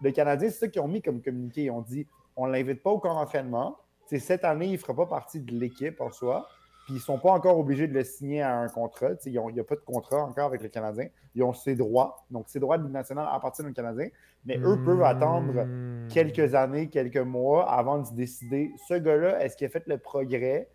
le 0.01 0.11
Canadien, 0.11 0.49
c'est 0.49 0.59
ça 0.59 0.67
qu'ils 0.67 0.81
ont 0.81 0.87
mis 0.87 1.01
comme 1.01 1.21
communiqué. 1.21 1.63
Ils 1.63 1.71
ont 1.71 1.81
dit 1.81 2.07
on 2.35 2.47
ne 2.47 2.51
l'invite 2.51 2.81
pas 2.81 2.89
au 2.89 2.99
camp 2.99 3.13
d'entraînement. 3.13 3.77
Cette 4.05 4.43
année, 4.43 4.67
il 4.67 4.73
ne 4.73 4.77
fera 4.77 4.93
pas 4.95 5.05
partie 5.05 5.39
de 5.39 5.53
l'équipe 5.53 5.99
en 5.99 6.11
soi. 6.11 6.47
Puis 6.85 6.95
ils 6.95 6.97
ne 6.97 7.01
sont 7.01 7.17
pas 7.17 7.31
encore 7.31 7.57
obligés 7.57 7.87
de 7.87 7.93
le 7.93 8.03
signer 8.03 8.41
à 8.41 8.57
un 8.57 8.67
contrat. 8.67 9.11
Il 9.25 9.31
n'y 9.31 9.59
a 9.59 9.63
pas 9.63 9.75
de 9.75 9.81
contrat 9.81 10.23
encore 10.23 10.47
avec 10.47 10.61
le 10.61 10.67
Canadien. 10.69 11.07
Ils 11.33 11.41
ont 11.43 11.53
ses 11.53 11.75
droits. 11.75 12.25
Donc, 12.29 12.49
ses 12.49 12.59
droits 12.59 12.77
de 12.77 12.83
Ligue 12.83 12.91
nationale 12.91 13.27
appartiennent 13.31 13.69
au 13.69 13.73
Canadien. 13.73 14.09
Mais 14.45 14.57
eux 14.57 14.77
peuvent 14.83 15.03
attendre 15.03 15.63
Hmm. 15.63 16.07
quelques 16.09 16.53
années, 16.55 16.89
quelques 16.89 17.15
mois 17.17 17.71
avant 17.71 17.99
de 17.99 18.05
se 18.05 18.13
décider, 18.13 18.73
ce 18.89 18.95
gars-là, 18.95 19.41
est-ce 19.43 19.55
qu'il 19.55 19.65
a 19.67 19.69
fait 19.69 19.87
le 19.87 19.97
progrès 19.97 20.67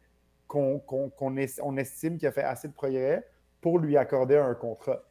qu'on 0.47 0.79
qu'on- 0.79 1.11
qu'on 1.11 1.37
es- 1.37 1.61
on 1.63 1.77
estime 1.77 2.17
qu'il 2.17 2.27
a 2.29 2.33
fait 2.33 2.43
assez 2.43 2.69
de 2.69 2.73
progrès 2.73 3.27
pour 3.61 3.79
lui 3.79 3.99
accorder 3.99 4.37
un 4.39 4.55
contrat? 4.55 5.03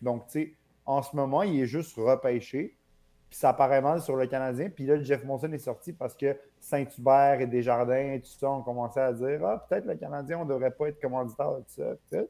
Donc, 0.00 0.26
tu 0.28 0.32
sais, 0.40 0.54
en 0.86 1.02
ce 1.02 1.14
moment, 1.14 1.42
il 1.42 1.60
est 1.60 1.66
juste 1.66 1.96
repêché. 1.96 2.78
Puis 3.28 3.38
ça 3.38 3.52
paraît 3.52 3.82
mal 3.82 4.00
sur 4.00 4.16
le 4.16 4.26
Canadien. 4.26 4.68
Puis 4.70 4.86
là, 4.86 5.02
Jeff 5.02 5.24
Monson 5.24 5.50
est 5.52 5.58
sorti 5.58 5.92
parce 5.92 6.14
que 6.14 6.36
Saint-Hubert 6.60 7.40
et 7.40 7.46
Desjardins 7.46 8.12
et 8.12 8.20
tout 8.20 8.30
ça 8.38 8.48
ont 8.50 8.62
commencé 8.62 9.00
à 9.00 9.12
dire 9.12 9.44
Ah, 9.44 9.66
peut-être 9.68 9.84
le 9.86 9.96
Canadien, 9.96 10.38
on 10.38 10.44
ne 10.44 10.48
devrait 10.50 10.70
pas 10.70 10.88
être 10.88 11.00
commanditaire 11.00 11.52
de 11.52 11.58
tout 11.60 11.64
ça. 11.82 11.90
tout 11.94 12.16
ça. 12.16 12.22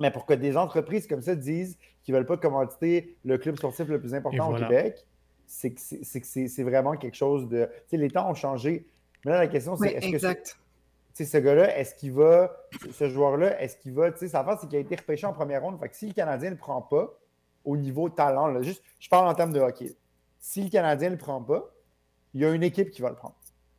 Mais 0.00 0.10
pour 0.10 0.26
que 0.26 0.34
des 0.34 0.56
entreprises 0.56 1.06
comme 1.06 1.22
ça 1.22 1.34
disent 1.36 1.78
qu'ils 2.02 2.14
ne 2.14 2.18
veulent 2.18 2.26
pas 2.26 2.36
commanditer 2.36 3.16
le 3.24 3.38
club 3.38 3.56
sportif 3.56 3.86
le 3.88 4.00
plus 4.00 4.14
important 4.14 4.50
voilà. 4.50 4.66
au 4.66 4.68
Québec, 4.68 5.06
c'est 5.46 5.70
que 5.72 5.80
c'est- 5.80 6.02
c'est 6.02 6.20
que 6.20 6.26
c'est 6.26 6.48
c'est 6.48 6.62
vraiment 6.64 6.96
quelque 6.96 7.14
chose 7.16 7.48
de. 7.48 7.66
Tu 7.66 7.90
sais, 7.90 7.96
les 7.98 8.10
temps 8.10 8.28
ont 8.28 8.34
changé. 8.34 8.86
Mais 9.24 9.30
là, 9.32 9.38
la 9.38 9.46
question, 9.46 9.76
c'est 9.76 9.82
Oui, 9.88 9.88
est-ce 9.90 10.00
que 10.00 10.18
ce- 10.18 10.26
exact. 10.26 10.58
tu 11.14 11.24
sais, 11.24 11.30
ce 11.30 11.38
gars-là, 11.38 11.78
est-ce 11.78 11.94
qu'il 11.94 12.12
va, 12.12 12.56
ce 12.90 13.08
joueur-là, 13.08 13.60
est-ce 13.62 13.76
qu'il 13.76 13.92
va, 13.92 14.10
tu 14.10 14.18
sais, 14.18 14.28
sa 14.28 14.42
face, 14.42 14.60
c'est 14.62 14.66
qu'il 14.66 14.78
a 14.78 14.80
été 14.80 14.96
repêché 14.96 15.26
en 15.26 15.32
première 15.32 15.62
ronde. 15.62 15.78
Fait 15.78 15.88
que 15.88 15.94
si 15.94 16.08
le 16.08 16.12
Canadien 16.14 16.50
ne 16.50 16.54
le 16.54 16.58
prend 16.60 16.82
pas, 16.82 17.12
au 17.64 17.76
niveau 17.76 18.08
talent, 18.08 18.46
là, 18.48 18.62
juste, 18.62 18.82
je 19.00 19.08
parle 19.08 19.28
en 19.28 19.34
termes 19.34 19.52
de 19.52 19.60
hockey. 19.60 19.94
Si 20.38 20.62
le 20.62 20.70
Canadien 20.70 21.08
ne 21.10 21.14
le 21.14 21.18
prend 21.18 21.40
pas, 21.42 21.70
il 22.34 22.40
y 22.40 22.44
a 22.44 22.50
une 22.52 22.62
équipe 22.62 22.90
qui 22.90 23.02
va 23.02 23.10
le 23.10 23.16
prendre. 23.16 23.36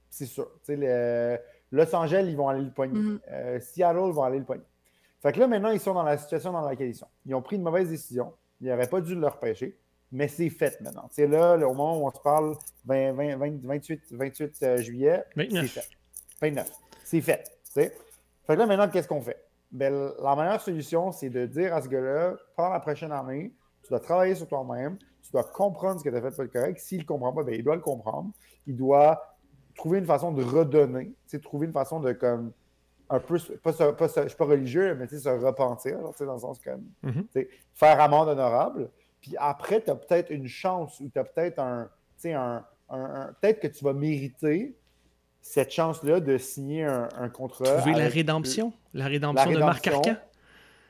C'est 0.09 0.25
sûr. 0.25 0.47
Tu 0.65 0.65
sais, 0.65 0.75
le- 0.75 1.39
Los 1.71 1.93
Angeles, 1.95 2.25
ils 2.29 2.37
vont 2.37 2.47
aller 2.49 2.63
le 2.63 2.69
poigner. 2.71 2.99
Mhm. 2.99 3.19
Euh, 3.31 3.59
Seattle 3.59 4.11
vont 4.11 4.23
aller 4.23 4.37
le 4.39 4.45
poigner. 4.45 4.63
Fait 5.21 5.31
que 5.31 5.39
là, 5.39 5.47
maintenant, 5.47 5.71
ils 5.71 5.79
sont 5.79 5.93
dans 5.93 6.03
la 6.03 6.17
situation 6.17 6.51
dans 6.51 6.61
laquelle 6.61 6.89
ils 6.89 6.95
sont. 6.95 7.07
Ils 7.25 7.33
ont 7.33 7.41
pris 7.41 7.55
une 7.55 7.63
mauvaise 7.63 7.89
décision. 7.89 8.33
Ils 8.61 8.67
n'auraient 8.69 8.87
pas 8.87 9.01
dû 9.01 9.15
le 9.15 9.27
repêcher, 9.27 9.75
mais 10.11 10.27
c'est 10.27 10.49
fait 10.49 10.79
maintenant. 10.81 11.07
C'est 11.11 11.25
là, 11.27 11.57
là, 11.57 11.67
au 11.67 11.73
moment 11.73 11.97
où 11.99 12.07
on 12.07 12.11
se 12.11 12.19
parle, 12.21 12.55
20, 12.85 13.13
20, 13.13 13.37
20, 13.37 13.65
28, 13.65 14.01
28 14.11 14.63
euh, 14.63 14.77
juillet, 14.77 15.23
29. 15.35 15.61
c'est 15.73 15.81
fait. 15.81 15.87
29. 16.41 16.71
C'est 17.03 17.21
fait. 17.21 17.43
tu 17.65 17.71
sais. 17.71 17.97
Fait 18.45 18.53
que 18.53 18.59
là, 18.59 18.65
maintenant, 18.67 18.89
qu'est-ce 18.89 19.07
qu'on 19.07 19.21
fait? 19.21 19.43
Ben, 19.71 20.11
la 20.21 20.35
meilleure 20.35 20.61
solution, 20.61 21.11
c'est 21.11 21.29
de 21.29 21.45
dire 21.47 21.73
à 21.73 21.81
ce 21.81 21.87
gars-là, 21.87 22.35
prends 22.55 22.69
la 22.69 22.79
prochaine 22.79 23.11
année, 23.11 23.51
tu 23.83 23.89
dois 23.89 23.99
travailler 23.99 24.35
sur 24.35 24.47
toi-même, 24.47 24.97
tu 25.21 25.31
dois 25.31 25.43
comprendre 25.43 25.99
ce 25.99 26.03
que 26.03 26.09
tu 26.09 26.15
as 26.15 26.21
fait 26.21 26.31
de 26.31 26.35
pas 26.35 26.47
correct. 26.47 26.79
S'il 26.79 26.99
ne 26.99 27.03
comprend 27.05 27.33
pas, 27.33 27.43
ben, 27.43 27.55
il 27.55 27.63
doit 27.63 27.75
le 27.75 27.81
comprendre. 27.81 28.31
Il 28.67 28.75
doit 28.75 29.21
trouver 29.75 29.99
une 29.99 30.05
façon 30.05 30.31
de 30.31 30.43
redonner, 30.43 31.13
trouver 31.41 31.67
une 31.67 31.73
façon 31.73 31.99
de 31.99 32.11
comme 32.13 32.51
un 33.09 33.19
peu, 33.19 33.37
pas, 33.61 33.73
pas 33.93 34.07
je 34.07 34.27
suis 34.27 34.37
pas 34.37 34.45
religieux, 34.45 34.95
mais 34.95 35.07
se 35.07 35.29
repentir, 35.29 35.99
dans 36.25 36.33
le 36.33 36.39
sens 36.39 36.59
comme 36.59 36.83
Mhm. 37.03 37.25
sais, 37.33 37.49
faire 37.73 37.99
amende 38.01 38.29
honorable. 38.29 38.89
Puis 39.21 39.35
après, 39.37 39.81
tu 39.81 39.89
as 39.89 39.95
peut-être 39.95 40.29
une 40.31 40.47
chance 40.47 40.99
ou 40.99 41.09
tu 41.09 41.19
as 41.19 41.23
peut-être 41.23 41.59
un, 41.59 41.89
un, 42.25 42.63
un- 42.89 42.97
un- 42.97 43.33
peut-être 43.41 43.59
que 43.59 43.67
tu 43.67 43.83
vas 43.83 43.93
mériter 43.93 44.75
cette 45.41 45.71
chance-là 45.71 46.19
de 46.21 46.37
signer 46.37 46.85
un, 46.85 47.09
un 47.17 47.29
contrat. 47.29 47.65
Trouver 47.77 47.91
la 47.91 47.97
avec- 48.03 48.13
rédemption. 48.13 48.71
La 48.93 49.07
rédemption 49.07 49.51
de 49.51 49.57
Marc 49.59 49.83
rédemption. 49.85 50.11
Arcan. 50.13 50.21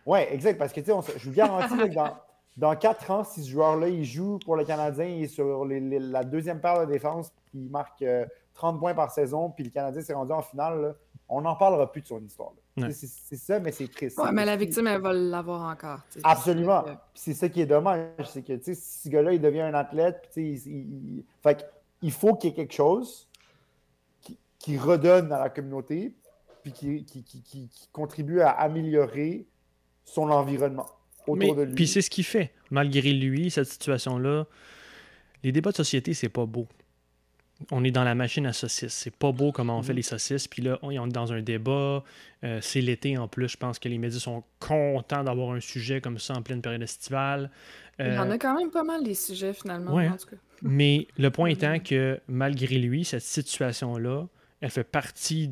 Oui, 0.05 0.19
exact. 0.29 0.57
Parce 0.59 0.71
que 0.73 0.79
tu 0.81 0.87
sais, 0.87 0.91
on 0.91 1.01
je 1.01 1.29
vous 1.29 1.35
garantis 1.35 1.75
que 1.77 1.93
dans, 1.93 2.17
dans 2.57 2.75
4 2.75 3.11
ans, 3.11 3.23
si 3.23 3.43
ce 3.43 3.49
joueur-là, 3.49 3.87
il 3.89 4.05
joue 4.05 4.37
pour 4.39 4.55
le 4.55 4.63
Canadien, 4.65 5.05
il 5.05 5.23
est 5.23 5.27
sur 5.27 5.65
les- 5.65 5.79
les- 5.79 5.99
la 5.99 6.23
deuxième 6.23 6.59
paire 6.61 6.85
de 6.85 6.91
défense, 6.91 7.31
puis 7.45 7.59
il 7.59 7.69
marque 7.69 8.01
euh, 8.03 8.25
30 8.53 8.79
points 8.79 8.93
par 8.93 9.11
saison, 9.11 9.49
puis 9.49 9.63
le 9.63 9.69
Canadien 9.71 10.01
s'est 10.01 10.13
rendu 10.13 10.31
en 10.31 10.41
finale, 10.41 10.81
là, 10.81 10.93
on 11.29 11.41
n'en 11.41 11.55
parlera 11.55 11.91
plus 11.91 12.01
de 12.01 12.07
son 12.07 12.21
histoire. 12.21 12.51
Ouais. 12.77 12.91
C'est 12.91 13.35
ça, 13.37 13.59
mais 13.59 13.71
c'est 13.71 13.87
triste. 13.87 14.17
Ouais, 14.19 14.31
mais 14.31 14.45
la 14.45 14.55
victime, 14.55 14.87
elle 14.87 15.01
va 15.01 15.13
l'avoir 15.13 15.61
encore. 15.71 15.99
Absolument. 16.23 16.83
C'est 17.13 17.33
ça 17.33 17.49
qui 17.49 17.61
est 17.61 17.65
dommage, 17.67 18.07
c'est 18.25 18.41
que 18.43 18.53
tu 18.53 18.63
sais, 18.63 18.73
si 18.75 19.03
ce 19.03 19.09
gars-là, 19.09 19.33
il 19.33 19.41
devient 19.41 19.61
un 19.61 19.73
athlète, 19.73 20.29
puis 20.31 20.53
il, 20.53 20.67
il- 20.71 21.17
il- 21.17 21.25
fait 21.41 21.65
il 22.01 22.11
faut 22.11 22.35
qu'il 22.35 22.49
y 22.49 22.53
ait 22.53 22.55
quelque 22.55 22.73
chose 22.73 23.29
qui, 24.21 24.37
qui 24.59 24.77
redonne 24.77 25.31
à 25.31 25.39
la 25.39 25.49
communauté, 25.49 26.13
puis 26.63 26.71
qui, 26.73 27.05
qui- 27.05 27.23
qui- 27.23 27.41
qui- 27.41 27.67
qui 27.69 27.87
contribue 27.91 28.41
à 28.41 28.49
améliorer 28.51 29.45
son 30.03 30.29
environnement 30.29 30.87
autour 31.27 31.35
Mais- 31.37 31.53
de 31.53 31.61
lui. 31.69 31.75
Puis 31.75 31.87
c'est 31.87 32.01
ce 32.01 32.09
qu'il 32.09 32.23
fait. 32.23 32.51
Malgré 32.71 33.13
lui, 33.13 33.49
cette 33.51 33.67
situation-là, 33.67 34.45
les 35.43 35.51
débats 35.51 35.71
de 35.71 35.75
société, 35.77 36.13
c'est 36.13 36.29
pas 36.29 36.45
beau. 36.45 36.67
On 37.71 37.83
est 37.83 37.91
dans 37.91 38.03
la 38.03 38.15
machine 38.15 38.45
à 38.45 38.51
saucisses. 38.53 38.93
C'est 38.93 39.15
pas 39.15 39.31
beau 39.31 39.51
comment 39.51 39.77
on 39.77 39.83
fait 39.83 39.93
Mhm. 39.93 39.97
les 39.97 40.01
saucisses. 40.01 40.47
Puis 40.47 40.61
là, 40.61 40.79
on 40.81 40.91
est 40.91 41.11
dans 41.11 41.31
un 41.31 41.41
débat. 41.41 42.03
Euh, 42.43 42.59
c'est 42.61 42.81
l'été 42.81 43.17
en 43.17 43.27
plus. 43.27 43.47
Je 43.47 43.57
pense 43.57 43.79
que 43.79 43.87
les 43.87 43.97
médias 43.97 44.19
sont 44.19 44.43
contents 44.59 45.23
d'avoir 45.23 45.51
un 45.53 45.59
sujet 45.61 46.01
comme 46.01 46.17
ça 46.19 46.33
en 46.33 46.41
pleine 46.41 46.61
période 46.61 46.81
estivale. 46.81 47.51
Il 47.99 48.05
y 48.07 48.17
en 48.17 48.27
Euh, 48.29 48.31
a 48.33 48.37
quand 48.37 48.57
même 48.57 48.71
pas 48.71 48.83
mal 48.83 49.03
des 49.03 49.13
sujets 49.13 49.53
finalement, 49.53 49.93
Ouais. 49.93 50.07
en 50.09 50.17
tout 50.17 50.27
cas. 50.27 50.35
mais 50.61 51.07
le 51.17 51.29
point 51.29 51.49
étant 51.77 51.79
que 51.79 52.19
malgré 52.27 52.79
lui, 52.79 53.05
cette 53.05 53.21
situation-là, 53.21 54.27
elle 54.59 54.69
fait 54.71 54.83
partie. 54.83 55.51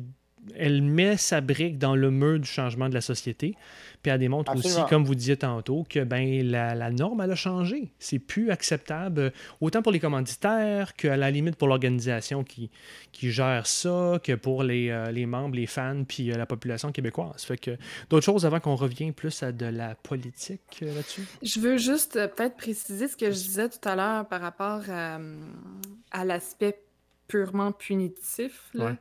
Elle 0.56 0.82
met 0.82 1.16
sa 1.16 1.40
brique 1.40 1.78
dans 1.78 1.94
le 1.94 2.10
mur 2.10 2.38
du 2.40 2.48
changement 2.48 2.88
de 2.88 2.94
la 2.94 3.00
société. 3.00 3.54
Puis 4.02 4.10
elle 4.10 4.18
démontre 4.18 4.50
Absolument. 4.50 4.80
aussi, 4.80 4.90
comme 4.90 5.04
vous 5.04 5.14
disiez 5.14 5.36
tantôt, 5.36 5.86
que 5.88 6.02
ben, 6.02 6.44
la, 6.44 6.74
la 6.74 6.90
norme, 6.90 7.20
elle 7.20 7.30
a 7.30 7.36
changé. 7.36 7.92
C'est 8.00 8.18
plus 8.18 8.50
acceptable, 8.50 9.20
euh, 9.20 9.30
autant 9.60 9.82
pour 9.82 9.92
les 9.92 10.00
commanditaires 10.00 10.94
qu'à 10.94 11.16
la 11.16 11.30
limite 11.30 11.54
pour 11.54 11.68
l'organisation 11.68 12.42
qui, 12.42 12.70
qui 13.12 13.30
gère 13.30 13.68
ça, 13.68 14.18
que 14.24 14.32
pour 14.34 14.64
les, 14.64 14.90
euh, 14.90 15.12
les 15.12 15.26
membres, 15.26 15.54
les 15.54 15.66
fans, 15.66 16.02
puis 16.02 16.32
euh, 16.32 16.36
la 16.36 16.46
population 16.46 16.90
québécoise. 16.90 17.44
Fait 17.44 17.56
que 17.56 17.76
d'autres 18.10 18.24
choses 18.24 18.44
avant 18.44 18.58
qu'on 18.58 18.74
revienne 18.74 19.12
plus 19.12 19.42
à 19.44 19.52
de 19.52 19.66
la 19.66 19.94
politique 19.94 20.80
euh, 20.82 20.92
là-dessus? 20.94 21.22
Je 21.42 21.60
veux 21.60 21.76
juste 21.76 22.14
peut-être 22.34 22.56
préciser 22.56 23.06
ce 23.06 23.16
que 23.16 23.26
je 23.26 23.36
disais 23.36 23.68
tout 23.68 23.88
à 23.88 23.94
l'heure 23.94 24.26
par 24.26 24.40
rapport 24.40 24.82
à, 24.90 25.18
à 26.10 26.24
l'aspect 26.24 26.80
purement 27.28 27.70
punitif 27.72 28.68
là, 28.74 28.86
Ouais. 28.86 28.94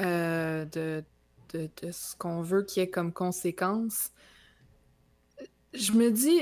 Euh, 0.00 0.64
de, 0.66 1.04
de, 1.52 1.70
de 1.82 1.92
ce 1.92 2.16
qu'on 2.16 2.42
veut 2.42 2.62
qu'il 2.62 2.82
y 2.82 2.84
ait 2.84 2.90
comme 2.90 3.12
conséquence. 3.12 4.10
Je 5.74 5.92
me 5.92 6.10
dis, 6.10 6.40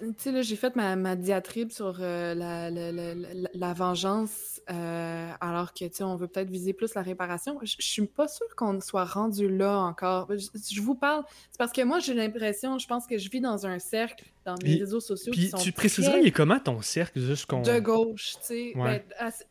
tu 0.00 0.14
sais, 0.18 0.32
là, 0.32 0.42
j'ai 0.42 0.56
fait 0.56 0.74
ma, 0.76 0.96
ma 0.96 1.16
diatribe 1.16 1.70
sur 1.70 1.98
euh, 2.00 2.34
la, 2.34 2.70
la, 2.70 2.92
la- 2.92 3.14
la- 3.14 3.48
la 3.52 3.72
vengeance, 3.72 4.60
euh, 4.70 5.30
alors 5.40 5.72
que, 5.72 5.84
tu 5.86 5.94
sais, 5.96 6.04
on 6.04 6.16
veut 6.16 6.28
peut-être 6.28 6.50
viser 6.50 6.72
plus 6.72 6.94
la 6.94 7.02
réparation. 7.02 7.58
Je 7.62 7.76
suis 7.78 8.06
pas 8.06 8.28
sûre 8.28 8.54
qu'on 8.56 8.80
soit 8.80 9.04
rendu 9.04 9.48
là 9.48 9.78
encore. 9.78 10.28
Je, 10.30 10.80
vous 10.80 10.94
parle, 10.94 11.24
c'est 11.50 11.58
parce 11.58 11.72
que 11.72 11.82
moi, 11.82 11.98
j'ai 11.98 12.14
l'impression, 12.14 12.78
je 12.78 12.86
pense 12.86 13.06
que 13.06 13.18
je 13.18 13.30
vis 13.30 13.40
dans 13.40 13.66
un 13.66 13.78
cercle, 13.78 14.24
dans 14.44 14.54
mes 14.62 14.76
réseaux 14.76 15.00
sociaux 15.00 15.32
qui 15.32 15.40
Puis 15.40 15.48
sont 15.50 15.58
tu 15.58 15.72
préciserais, 15.72 16.20
il 16.22 16.26
est 16.26 16.32
comment 16.32 16.58
ton 16.58 16.80
cercle, 16.80 17.20
juste 17.20 17.46
qu'on... 17.46 17.60
de 17.62 17.78
gauche, 17.80 18.32
tu 18.40 18.46
sais, 18.46 18.72
Ouais. 18.76 19.04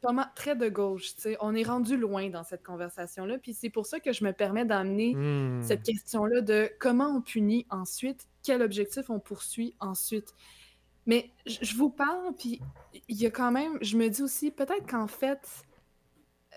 ben, 0.03 0.29
très 0.35 0.55
de 0.55 0.69
gauche, 0.69 1.15
tu 1.15 1.21
sais. 1.21 1.37
On 1.39 1.53
est 1.53 1.63
rendu 1.63 1.97
loin 1.97 2.29
dans 2.29 2.43
cette 2.43 2.63
conversation-là, 2.63 3.37
puis 3.37 3.53
c'est 3.53 3.69
pour 3.69 3.85
ça 3.85 3.99
que 3.99 4.11
je 4.13 4.23
me 4.23 4.31
permets 4.33 4.65
d'amener 4.65 5.13
Hmm. 5.15 5.61
cette 5.63 5.83
question-là 5.83 6.41
de 6.41 6.69
comment 6.79 7.15
on 7.15 7.21
punit 7.21 7.65
ensuite, 7.69 8.27
quel 8.47 8.61
objectif 8.61 9.09
on 9.09 9.19
poursuit 9.19 9.75
ensuite. 9.81 10.33
Mais 11.05 11.31
je 11.45 11.75
vous 11.75 11.89
parle, 11.89 12.33
puis 12.37 12.61
il 13.09 13.17
y 13.21 13.25
a 13.25 13.29
quand 13.31 13.51
même, 13.51 13.77
je 13.81 13.97
me 13.97 14.07
dis 14.09 14.21
aussi, 14.23 14.51
peut-être 14.51 14.89
qu'en 14.89 15.07
fait, 15.07 15.39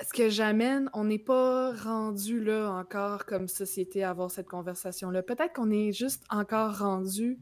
ce 0.03 0.13
que 0.13 0.29
j'amène, 0.29 0.89
on 0.93 1.05
n'est 1.05 1.19
pas 1.19 1.73
rendu 1.75 2.41
là 2.43 2.71
encore 2.71 3.27
comme 3.27 3.49
société 3.49 4.03
à 4.05 4.11
avoir 4.11 4.31
cette 4.31 4.49
conversation-là. 4.49 5.23
Peut-être 5.23 5.53
qu'on 5.53 5.71
est 5.71 5.93
juste 5.93 6.25
encore 6.31 6.79
rendu. 6.79 7.39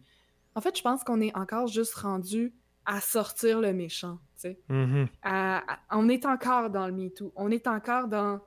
En 0.55 0.61
fait, 0.63 0.77
je 0.77 0.83
pense 0.83 1.05
qu'on 1.05 1.21
est 1.21 1.35
encore 1.37 1.67
juste 1.67 1.95
rendu 1.95 2.53
à 2.87 3.01
sortir 3.03 3.61
le 3.61 3.73
méchant, 3.75 4.19
tu 4.35 4.41
sais 4.41 4.59
Mhm. 4.71 5.09
à- 5.23 5.59
à- 5.75 5.79
on 5.93 6.09
est 6.09 6.25
encore 6.25 6.71
dans 6.71 6.87
le 6.87 6.93
MeToo. 6.95 7.33
On 7.37 7.51
est 7.51 7.67
encore 7.67 8.09
dans 8.09 8.41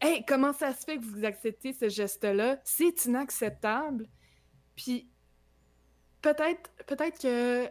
Hey, 0.00 0.24
comment 0.24 0.52
ça 0.52 0.72
se 0.72 0.84
fait 0.84 0.98
que 0.98 1.04
vous 1.04 1.24
acceptez 1.24 1.72
ce 1.72 1.88
geste-là? 1.88 2.60
C'est 2.62 3.06
inacceptable. 3.06 4.06
Puis 4.76 5.08
peut-être 6.22 6.70
peut-être 6.86 7.20
que 7.20 7.68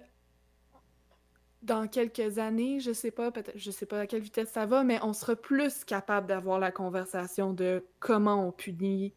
dans 1.64 1.88
quelques 1.88 2.38
années, 2.38 2.80
je 2.80 2.94
sais 2.94 3.12
pas, 3.12 3.32
je 3.56 3.72
sais 3.72 3.86
pas 3.86 4.02
à 4.02 4.08
quelle 4.08 4.22
vitesse 4.22 4.50
ça 4.50 4.66
va, 4.66 4.84
mais 4.84 5.00
on 5.04 5.14
sera 5.14 5.36
plus 5.36 5.84
capable 5.84 6.28
d'avoir 6.28 6.60
la 6.60 6.72
conversation 6.72 7.54
de 7.54 7.86
comment 8.00 8.48
on 8.48 8.52
punit 8.52 9.14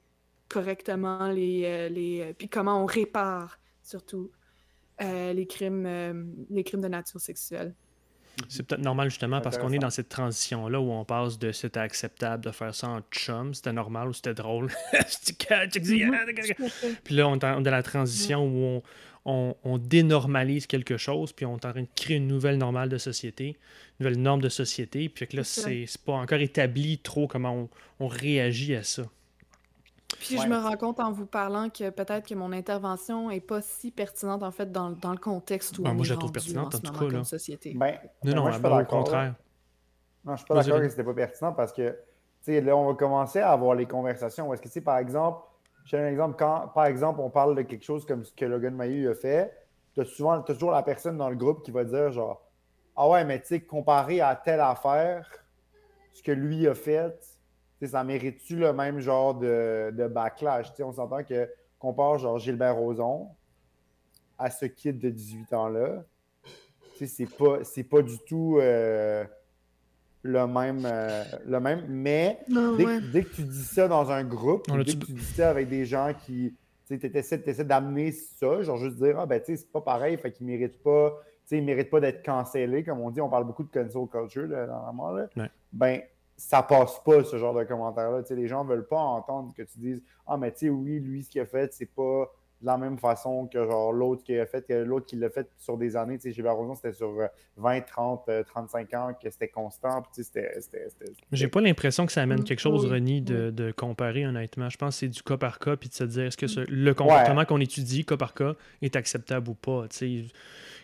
correctement 0.48 1.28
les, 1.30 1.62
euh, 1.64 1.88
les 1.88 2.20
euh, 2.22 2.32
puis 2.36 2.48
comment 2.48 2.82
on 2.82 2.86
répare 2.86 3.58
surtout 3.82 4.30
euh, 5.00 5.32
les 5.32 5.46
crimes 5.46 5.86
les 6.50 6.64
crimes 6.64 6.80
de 6.80 6.88
nature 6.88 7.20
sexuelle. 7.20 7.74
C'est 8.48 8.66
peut-être 8.66 8.82
normal 8.82 9.10
justement 9.10 9.40
parce 9.40 9.58
qu'on 9.58 9.72
est 9.72 9.78
dans 9.78 9.90
cette 9.90 10.08
transition-là 10.08 10.80
où 10.80 10.90
on 10.90 11.04
passe 11.04 11.38
de 11.38 11.52
c'était 11.52 11.80
acceptable 11.80 12.44
de 12.44 12.50
faire 12.50 12.74
ça 12.74 12.88
en 12.88 13.00
chum, 13.10 13.54
c'était 13.54 13.72
normal 13.72 14.08
ou 14.08 14.12
c'était 14.12 14.34
drôle. 14.34 14.70
Mhm. 16.60 16.96
Puis 17.04 17.14
là, 17.14 17.28
on 17.28 17.36
est 17.36 17.38
dans 17.38 17.62
la 17.62 17.82
transition 17.82 18.44
où 18.46 18.56
on, 18.64 18.82
on, 19.24 19.78
dénormalise 19.78 20.66
quelque 20.66 20.96
chose, 20.96 21.32
puis 21.32 21.46
on 21.46 21.56
est 21.56 21.66
en 21.66 21.70
train 21.70 21.82
de 21.82 21.88
créer 21.94 22.16
une 22.16 22.26
nouvelle 22.26 22.58
normale 22.58 22.88
de 22.88 22.98
société, 22.98 23.58
une 23.98 24.06
nouvelle 24.06 24.20
norme 24.20 24.40
de 24.40 24.48
société, 24.48 25.08
puis 25.08 25.26
que 25.26 25.36
là, 25.36 25.44
c'est 25.44 25.86
pas 26.04 26.14
encore 26.14 26.38
établi 26.38 26.98
trop 26.98 27.26
comment 27.26 27.68
on, 27.98 28.08
réagit 28.08 28.74
à 28.74 28.82
ça. 28.82 29.04
Puis 30.18 30.38
je 30.38 30.48
me 30.48 30.56
rends 30.56 30.76
compte 30.76 31.00
en 31.00 31.12
vous 31.12 31.26
parlant 31.26 31.70
que 31.70 31.88
peut-être 31.90 32.28
que 32.28 32.34
mon 32.34 32.52
intervention 32.52 33.30
est 33.30 33.40
pas 33.40 33.62
si 33.62 33.90
pertinente 33.90 34.42
en 34.42 34.50
fait 34.50 34.70
dans, 34.72 34.88
le 34.88 35.16
contexte 35.16 35.78
où 35.78 35.82
ben, 35.82 35.92
on 35.92 35.94
moi, 35.94 36.04
je 36.04 36.12
la 36.12 36.18
trouve 36.18 36.32
pertinente 36.32 36.74
en, 36.74 36.78
tout 36.78 36.92
cas 36.92 37.08
là. 37.08 37.24
Société. 37.24 37.74
Ben, 37.74 37.92
non, 37.92 37.98
ben, 38.24 38.34
non, 38.34 38.42
moi, 38.42 38.50
je 38.50 38.54
suis 38.56 38.62
pas 38.62 38.82
au 38.82 38.84
contraire. 38.84 39.34
Non, 40.24 40.32
je 40.32 40.38
suis 40.38 40.46
pas 40.46 40.54
d'accord 40.56 40.80
que 40.80 40.88
c'était 40.88 41.04
pas 41.04 41.14
pertinent 41.14 41.52
parce 41.52 41.72
que 41.72 41.90
tu 41.90 41.96
sais 42.52 42.60
là 42.60 42.76
on 42.76 42.88
va 42.88 42.94
commencer 42.94 43.38
à 43.38 43.52
avoir 43.52 43.76
les 43.76 43.86
conversations. 43.86 44.52
Est-ce 44.52 44.62
que 44.62 44.80
par 44.80 44.98
exemple 44.98 45.42
je 45.90 45.96
un 45.96 46.06
exemple. 46.06 46.36
Quand, 46.38 46.68
par 46.68 46.86
exemple, 46.86 47.20
on 47.20 47.30
parle 47.30 47.56
de 47.56 47.62
quelque 47.62 47.84
chose 47.84 48.06
comme 48.06 48.24
ce 48.24 48.32
que 48.32 48.44
Logan 48.44 48.74
Mayu 48.74 49.08
a 49.10 49.14
fait, 49.14 49.52
tu 49.94 50.00
as, 50.00 50.04
souvent, 50.04 50.40
toujours 50.42 50.70
la 50.70 50.82
personne 50.82 51.16
dans 51.16 51.28
le 51.28 51.36
groupe 51.36 51.64
qui 51.64 51.72
va 51.72 51.84
dire 51.84 52.12
genre 52.12 52.48
Ah 52.96 53.08
ouais, 53.08 53.24
mais 53.24 53.40
tu 53.40 53.48
sais, 53.48 53.60
comparé 53.60 54.20
à 54.20 54.36
telle 54.36 54.60
affaire, 54.60 55.28
ce 56.12 56.22
que 56.22 56.32
lui 56.32 56.68
a 56.68 56.74
fait, 56.74 57.18
ça 57.82 58.04
mérite-tu 58.04 58.56
le 58.56 58.72
même 58.72 59.00
genre 59.00 59.34
de, 59.34 59.92
de 59.92 60.06
backlash? 60.06 60.72
on 60.80 60.92
s'entend 60.92 61.24
que 61.24 61.50
compare 61.78 62.18
genre 62.18 62.38
Gilbert 62.38 62.76
Rozon 62.76 63.28
à 64.38 64.50
ce 64.50 64.66
kid 64.66 64.98
de 64.98 65.10
18 65.10 65.52
ans-là. 65.52 66.04
C'est 67.04 67.26
pas, 67.36 67.58
pas 67.90 68.02
du 68.02 68.18
tout. 68.18 68.58
Euh, 68.60 69.24
le 70.22 70.46
même, 70.46 70.82
euh, 70.84 71.24
le 71.46 71.60
même. 71.60 71.84
Mais 71.88 72.40
dès, 73.12 73.24
que 73.24 73.34
tu 73.34 73.42
dis 73.42 73.64
ça 73.64 73.88
dans 73.88 74.10
un 74.10 74.24
groupe, 74.24 74.66
dès 74.68 74.84
que 74.84 75.04
tu 75.04 75.12
dis 75.12 75.24
ça 75.24 75.50
avec 75.50 75.68
des 75.68 75.84
gens 75.84 76.12
qui. 76.26 76.54
Tu 76.86 76.98
essaies, 77.14 77.64
d'amener 77.64 78.10
ça, 78.10 78.62
genre 78.62 78.76
juste 78.76 78.96
dire, 78.96 79.20
ah 79.20 79.24
ben 79.24 79.38
tu 79.38 79.46
sais, 79.46 79.56
c'est 79.58 79.70
pas 79.70 79.80
pareil, 79.80 80.18
fait 80.18 80.32
qu'ils 80.32 80.46
méritent 80.46 80.82
pas. 80.82 81.16
Tu 81.44 81.50
sais, 81.50 81.58
ils 81.58 81.64
méritent 81.64 81.88
pas 81.88 82.00
d'être 82.00 82.24
cancellés, 82.24 82.82
comme 82.82 82.98
on 82.98 83.10
dit, 83.10 83.20
on 83.20 83.28
parle 83.28 83.44
beaucoup 83.44 83.62
de 83.62 83.70
cancel 83.70 84.08
culture, 84.10 84.48
là, 84.48 84.66
normalement. 84.66 85.12
Là. 85.12 85.48
Ben, 85.72 86.00
ça 86.36 86.64
passe 86.64 87.00
pas, 87.04 87.22
ce 87.22 87.38
genre 87.38 87.54
de 87.54 87.62
commentaires-là. 87.62 88.22
Les 88.30 88.48
gens 88.48 88.64
veulent 88.64 88.88
pas 88.88 88.98
entendre 88.98 89.54
que 89.54 89.62
tu 89.62 89.78
dises, 89.78 90.02
ah, 90.26 90.36
mais 90.36 90.50
tu 90.50 90.58
sais, 90.58 90.68
oui, 90.68 90.98
lui, 90.98 91.22
ce 91.22 91.30
qu'il 91.30 91.40
a 91.40 91.46
fait, 91.46 91.72
c'est 91.72 91.86
pas 91.94 92.28
de 92.60 92.66
la 92.66 92.76
même 92.76 92.98
façon 92.98 93.46
que 93.46 93.64
genre 93.64 93.92
l'autre 93.92 94.22
qui 94.22 94.38
a 94.38 94.46
fait, 94.46 94.68
l'autre 94.70 95.06
qui 95.06 95.16
l'a 95.16 95.30
fait 95.30 95.48
sur 95.56 95.78
des 95.78 95.96
années. 95.96 96.18
Tu 96.18 96.24
sais, 96.24 96.32
Gilbert 96.32 96.56
Rozon, 96.56 96.74
c'était 96.74 96.92
sur 96.92 97.12
20, 97.56 97.80
30, 97.80 98.30
35 98.46 98.94
ans, 98.94 99.12
que 99.20 99.30
c'était 99.30 99.48
constant. 99.48 100.02
J'ai 101.32 101.48
pas 101.48 101.60
l'impression 101.60 102.06
que 102.06 102.12
ça 102.12 102.22
amène 102.22 102.44
quelque 102.44 102.60
chose, 102.60 102.86
René, 102.86 103.20
de, 103.20 103.72
comparer 103.72 104.26
honnêtement. 104.26 104.68
Je 104.68 104.76
pense 104.76 104.96
que 104.96 105.00
c'est 105.00 105.08
du 105.08 105.22
cas 105.22 105.36
par 105.36 105.58
cas, 105.58 105.76
puis 105.76 105.88
de 105.88 105.94
se 105.94 106.04
dire 106.04 106.24
est-ce 106.24 106.36
que 106.36 106.70
le 106.70 106.94
comportement 106.94 107.44
qu'on 107.44 107.60
étudie 107.60 108.04
cas 108.04 108.16
par 108.16 108.34
cas 108.34 108.54
est 108.82 108.96
acceptable 108.96 109.50
ou 109.50 109.54
pas. 109.54 109.86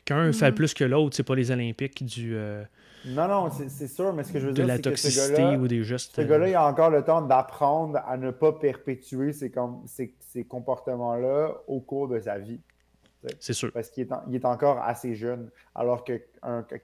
Quand 0.07 0.17
un 0.17 0.33
fait 0.33 0.51
mm-hmm. 0.51 0.55
plus 0.55 0.75
que 0.75 0.85
l'autre, 0.85 1.17
c'est 1.17 1.25
pas 1.25 1.35
les 1.35 1.51
Olympiques 1.51 2.05
du. 2.05 2.37
Euh, 2.37 2.62
non, 3.07 3.29
non, 3.29 3.51
c'est 3.51 3.88
sûr, 3.88 4.12
mais 4.12 4.25
ce 4.25 4.33
que 4.33 4.38
je 4.38 4.47
veux 4.47 4.53
dire, 4.53 4.66
c'est 4.69 4.83
que 4.83 4.97
ce 4.97 5.33
gars-là, 5.33 5.59
ou 5.59 5.69
des 5.69 5.85
gestes. 5.85 6.16
Ce 6.16 6.23
gars-là, 6.23 6.49
il 6.49 6.55
a 6.55 6.66
encore 6.66 6.90
le 6.90 7.03
temps 7.03 7.23
d'apprendre 7.23 8.01
à 8.07 8.16
ne 8.16 8.31
pas 8.31 8.53
perpétuer 8.53 9.33
ces, 9.33 9.53
ces, 9.87 10.45
comportements-là 10.45 11.55
au 11.66 11.81
cours 11.81 12.09
de 12.09 12.21
sa 12.21 12.38
vie. 12.38 12.61
C'est 13.40 13.55
sûr. 13.55 13.73
Parce 13.73 13.90
qu'il 13.90 14.07
est, 14.07 14.35
est, 14.35 14.45
encore 14.45 14.79
assez 14.79 15.14
jeune. 15.16 15.51
Alors 15.75 16.05
que, 16.05 16.21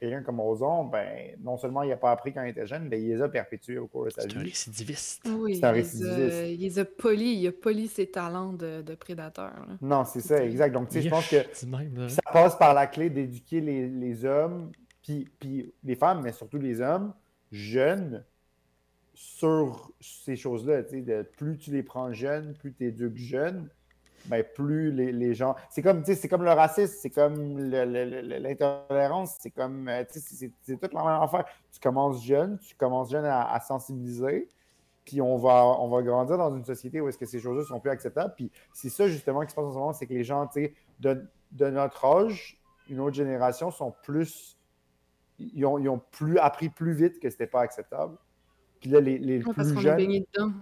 quelqu'un 0.00 0.22
comme 0.22 0.40
Ozon, 0.40 0.84
ben, 0.84 1.36
non 1.40 1.56
seulement 1.56 1.82
il 1.82 1.90
n'a 1.90 1.96
pas 1.96 2.10
appris 2.10 2.32
quand 2.32 2.42
il 2.42 2.50
était 2.50 2.66
jeune, 2.66 2.88
mais 2.88 3.00
il 3.00 3.10
les 3.10 3.22
a 3.22 3.28
perpétués 3.28 3.78
au 3.78 3.86
cours 3.86 4.06
de 4.06 4.10
sa 4.10 4.22
vie. 4.22 4.32
C'est 4.32 4.38
un 4.38 4.42
récidiviste. 4.42 5.28
Oui, 5.28 5.56
c'est 5.56 5.64
un 5.64 5.70
récidiviste. 5.70 6.36
Il, 6.48 6.60
les 6.60 6.78
a 6.80 6.84
polis, 6.84 7.38
il 7.38 7.46
a 7.46 7.52
poli 7.52 7.86
ses 7.86 8.10
talents 8.10 8.52
de, 8.52 8.94
prédateur. 8.94 9.52
Non, 9.80 10.04
c'est 10.04 10.20
ça, 10.20 10.44
exact. 10.44 10.72
Donc, 10.72 10.88
tu 10.88 10.94
sais, 10.94 11.02
je 11.02 11.10
pense 11.10 11.28
que 11.28 11.36
ça 12.08 12.22
passe 12.32 12.56
par 12.56 12.74
la 12.74 12.88
clé 12.88 13.08
d'éduquer 13.08 13.60
les, 13.60 13.88
les 13.88 14.24
hommes 14.24 14.72
puis, 15.02 15.72
les 15.82 15.96
femmes, 15.96 16.22
mais 16.22 16.32
surtout 16.32 16.58
les 16.58 16.80
hommes, 16.80 17.12
jeunes, 17.50 18.24
sur 19.14 19.92
ces 20.00 20.36
choses-là. 20.36 20.82
Plus 21.36 21.58
tu 21.58 21.70
les 21.70 21.82
prends 21.82 22.12
jeunes, 22.12 22.54
plus 22.54 22.72
tu 22.72 22.86
éduques 22.86 23.18
jeunes, 23.18 23.68
ben, 24.26 24.44
plus 24.54 24.92
les, 24.92 25.34
gens. 25.34 25.54
C'est 25.68 25.82
comme, 25.82 26.02
comme 26.30 26.44
le 26.44 26.52
racisme, 26.52 26.94
c'est 27.00 27.10
comme 27.10 27.58
l'intolérance, 27.58 29.36
c'est 29.40 29.50
comme. 29.50 29.88
Euh, 29.88 30.04
c'est 30.08 30.80
toute 30.80 30.94
la 30.94 31.04
même 31.04 31.22
affaire. 31.22 31.44
Tu 31.72 31.80
commences 31.80 32.24
jeune, 32.24 32.58
tu 32.58 32.74
commences 32.76 33.10
jeune 33.10 33.24
à, 33.24 33.58
sensibiliser, 33.60 34.48
puis 35.04 35.20
on 35.20 35.36
va, 35.36 35.64
on 35.80 35.88
va 35.88 36.02
grandir 36.02 36.38
dans 36.38 36.54
une 36.54 36.64
société 36.64 37.00
où 37.00 37.08
est-ce 37.08 37.18
que 37.18 37.26
ces 37.26 37.40
choses-là 37.40 37.64
sont 37.64 37.80
plus 37.80 37.90
acceptables. 37.90 38.34
Puis 38.36 38.50
c'est 38.72 38.90
ça 38.90 39.08
justement 39.08 39.42
qui 39.42 39.50
se 39.50 39.54
passe 39.54 39.64
en 39.64 39.72
ce 39.72 39.78
moment, 39.78 39.92
c'est 39.92 40.06
que 40.06 40.14
les 40.14 40.24
gens, 40.24 40.48
de, 41.00 41.28
de 41.50 41.70
notre 41.70 42.04
âge, 42.04 42.60
une 42.88 43.00
autre 43.00 43.16
génération, 43.16 43.70
sont 43.70 43.92
plus 44.02 44.56
ils 45.54 45.64
ont, 45.66 46.00
plus 46.10 46.38
appris 46.38 46.68
plus 46.68 46.92
vite 46.92 47.20
que 47.20 47.30
c'était 47.30 47.46
pas 47.46 47.60
acceptable. 47.62 48.16
Puis 48.80 48.90
là, 48.90 49.00
les, 49.00 49.18
les 49.18 49.38
plus 49.40 49.54
parce 49.54 49.74
jeunes. 49.74 49.96
dedans. 49.96 50.52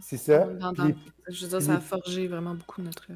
C'est 0.00 0.16
ça. 0.16 0.48
je 1.28 1.42
veux 1.44 1.48
dire, 1.48 1.62
ça 1.62 1.74
a 1.74 1.80
forgé 1.80 2.28
vraiment 2.28 2.54
beaucoup 2.54 2.82
notre. 2.82 3.06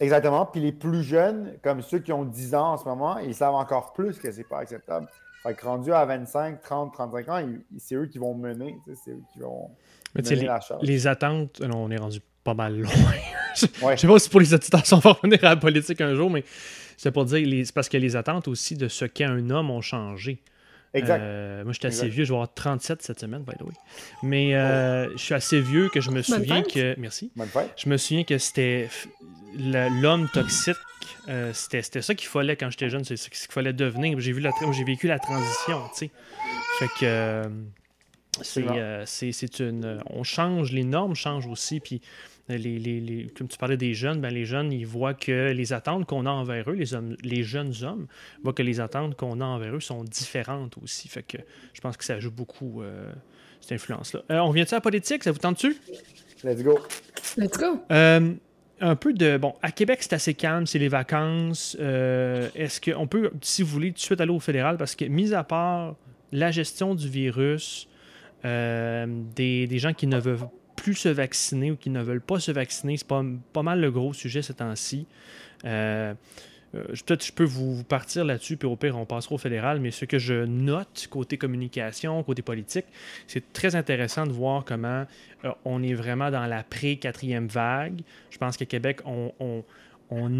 Exactement. 0.00 0.46
Puis 0.46 0.60
les 0.60 0.72
plus 0.72 1.02
jeunes, 1.02 1.54
comme 1.62 1.82
ceux 1.82 2.00
qui 2.00 2.12
ont 2.12 2.24
10 2.24 2.54
ans 2.54 2.72
en 2.72 2.76
ce 2.76 2.84
moment, 2.84 3.18
ils 3.18 3.34
savent 3.34 3.54
encore 3.54 3.92
plus 3.92 4.18
que 4.18 4.30
c'est 4.30 4.44
pas 4.44 4.58
acceptable. 4.58 5.08
Fait 5.42 5.54
que 5.54 5.64
rendu 5.64 5.92
à 5.92 6.04
25, 6.04 6.60
30, 6.60 6.92
35 6.92 7.28
ans, 7.28 7.48
c'est 7.78 7.94
eux 7.94 8.06
qui 8.06 8.18
vont 8.18 8.34
mener. 8.34 8.76
C'est 9.04 9.12
eux 9.12 9.22
qui 9.32 9.38
vont 9.38 9.70
mener 10.14 10.34
les, 10.34 10.46
la 10.46 10.60
charge. 10.60 10.82
Les 10.82 11.06
attentes, 11.06 11.62
on 11.62 11.90
est 11.90 11.96
rendu 11.96 12.20
pas 12.42 12.54
mal 12.54 12.78
loin. 12.78 12.90
je, 13.54 13.66
ne 13.66 13.96
sais 13.96 14.06
pas 14.06 14.18
si 14.18 14.28
pour 14.28 14.40
les 14.40 14.52
auditeurs, 14.52 14.82
on 14.92 14.98
va 14.98 15.12
revenir 15.12 15.38
à 15.44 15.50
la 15.50 15.56
politique 15.56 16.00
un 16.00 16.14
jour, 16.14 16.30
mais 16.30 16.44
c'est 16.96 17.10
pour 17.10 17.24
dire, 17.24 17.64
c'est 17.64 17.74
parce 17.74 17.88
que 17.88 17.96
les 17.96 18.16
attentes 18.16 18.48
aussi 18.48 18.76
de 18.76 18.88
ce 18.88 19.04
qu'est 19.04 19.24
un 19.24 19.50
homme 19.50 19.70
ont 19.70 19.80
changé. 19.80 20.42
Exact. 20.94 21.20
Euh, 21.20 21.64
moi, 21.64 21.72
j'étais 21.72 21.88
assez 21.88 22.08
vieux. 22.08 22.24
Je 22.24 22.30
vais 22.30 22.36
avoir 22.36 22.52
37 22.52 23.02
cette 23.02 23.20
semaine, 23.20 23.42
by 23.42 23.54
the 23.56 23.62
way. 23.62 23.74
Mais 24.22 24.54
euh, 24.54 25.10
je 25.12 25.22
suis 25.22 25.34
assez 25.34 25.60
vieux 25.60 25.88
que 25.88 26.00
je 26.00 26.10
me 26.10 26.22
souviens 26.22 26.62
que. 26.62 26.94
Merci. 26.98 27.30
Je 27.76 27.88
me 27.88 27.96
souviens 27.96 28.24
que 28.24 28.38
c'était 28.38 28.88
l'homme 29.58 30.28
toxique. 30.32 30.76
Euh, 31.28 31.52
c'était 31.52 32.02
ça 32.02 32.14
qu'il 32.14 32.28
fallait 32.28 32.56
quand 32.56 32.70
j'étais 32.70 32.88
jeune. 32.88 33.04
C'est 33.04 33.16
ce 33.16 33.28
qu'il 33.28 33.52
fallait 33.52 33.72
devenir. 33.72 34.18
J'ai 34.20 34.34
j'ai 34.34 34.84
vécu 34.84 35.06
la 35.06 35.18
transition, 35.18 35.82
tu 35.92 36.06
sais. 36.06 36.10
Fait 36.78 36.88
que. 37.00 37.42
c'est 39.04 39.60
une. 39.60 40.02
On 40.10 40.22
change, 40.22 40.72
les 40.72 40.84
normes 40.84 41.14
changent 41.14 41.46
aussi. 41.46 41.80
Puis 41.80 42.00
les, 42.48 43.26
comme 43.36 43.48
tu 43.48 43.58
parlais 43.58 43.76
des 43.76 43.94
jeunes, 43.94 44.20
ben 44.20 44.32
les 44.32 44.44
jeunes, 44.44 44.72
ils 44.72 44.86
voient 44.86 45.14
que 45.14 45.50
les 45.50 45.72
attentes 45.72 46.06
qu'on 46.06 46.26
a 46.26 46.30
envers 46.30 46.70
eux, 46.70 46.74
les, 46.74 46.94
hommes, 46.94 47.16
les 47.22 47.42
jeunes 47.42 47.72
hommes, 47.82 48.06
voient 48.42 48.52
que 48.52 48.62
les 48.62 48.80
attentes 48.80 49.16
qu'on 49.16 49.40
a 49.40 49.44
envers 49.44 49.74
eux 49.74 49.80
sont 49.80 50.04
différentes 50.04 50.76
aussi. 50.82 51.08
Fait 51.08 51.24
que 51.24 51.38
je 51.72 51.80
pense 51.80 51.96
que 51.96 52.04
ça 52.04 52.20
joue 52.20 52.30
beaucoup, 52.30 52.82
euh, 52.82 53.12
cette 53.60 53.72
influence-là. 53.72 54.22
Euh, 54.30 54.38
on 54.38 54.50
vient-tu 54.50 54.74
à 54.74 54.76
la 54.76 54.80
politique? 54.80 55.24
Ça 55.24 55.32
vous 55.32 55.38
tente-tu? 55.38 55.76
Let's 56.44 56.62
go. 56.62 56.78
Let's 57.36 57.58
go. 57.58 57.82
Euh, 57.90 58.34
un 58.80 58.96
peu 58.96 59.12
de. 59.12 59.38
Bon, 59.38 59.54
à 59.62 59.72
Québec, 59.72 59.98
c'est 60.02 60.12
assez 60.12 60.34
calme, 60.34 60.66
c'est 60.66 60.78
les 60.78 60.88
vacances. 60.88 61.74
Est-ce 61.74 62.80
qu'on 62.80 63.08
peut, 63.08 63.32
si 63.40 63.62
vous 63.62 63.70
voulez, 63.70 63.88
tout 63.88 63.96
de 63.96 64.00
suite 64.00 64.20
aller 64.20 64.30
au 64.30 64.40
fédéral? 64.40 64.76
Parce 64.76 64.94
que, 64.94 65.06
mis 65.06 65.34
à 65.34 65.42
part 65.42 65.96
la 66.30 66.50
gestion 66.52 66.94
du 66.94 67.08
virus, 67.08 67.88
des, 68.44 69.66
des 69.66 69.78
gens 69.78 69.94
qui 69.94 70.06
ne 70.06 70.20
veulent 70.20 70.38
plus 70.76 70.94
se 70.94 71.08
vacciner 71.08 71.70
ou 71.70 71.76
qui 71.76 71.90
ne 71.90 72.02
veulent 72.02 72.20
pas 72.20 72.38
se 72.38 72.52
vacciner. 72.52 72.96
C'est 72.96 73.08
pas, 73.08 73.24
pas 73.52 73.62
mal 73.62 73.80
le 73.80 73.90
gros 73.90 74.12
sujet 74.12 74.42
ces 74.42 74.54
temps-ci. 74.54 75.06
Euh, 75.64 76.14
euh, 76.74 76.84
peut-être 77.06 77.24
je 77.24 77.32
peux 77.32 77.44
vous 77.44 77.84
partir 77.84 78.24
là-dessus, 78.24 78.56
puis 78.56 78.68
au 78.68 78.76
pire, 78.76 78.96
on 78.96 79.06
passera 79.06 79.36
au 79.36 79.38
fédéral, 79.38 79.80
mais 79.80 79.90
ce 79.90 80.04
que 80.04 80.18
je 80.18 80.44
note 80.44 81.08
côté 81.10 81.38
communication, 81.38 82.22
côté 82.22 82.42
politique, 82.42 82.86
c'est 83.26 83.52
très 83.52 83.76
intéressant 83.76 84.26
de 84.26 84.32
voir 84.32 84.64
comment 84.64 85.06
euh, 85.44 85.52
on 85.64 85.82
est 85.82 85.94
vraiment 85.94 86.30
dans 86.30 86.46
la 86.46 86.62
pré-quatrième 86.62 87.46
vague. 87.46 88.00
Je 88.30 88.38
pense 88.38 88.56
qu'à 88.56 88.66
Québec, 88.66 89.00
on, 89.04 89.32
on 89.40 89.64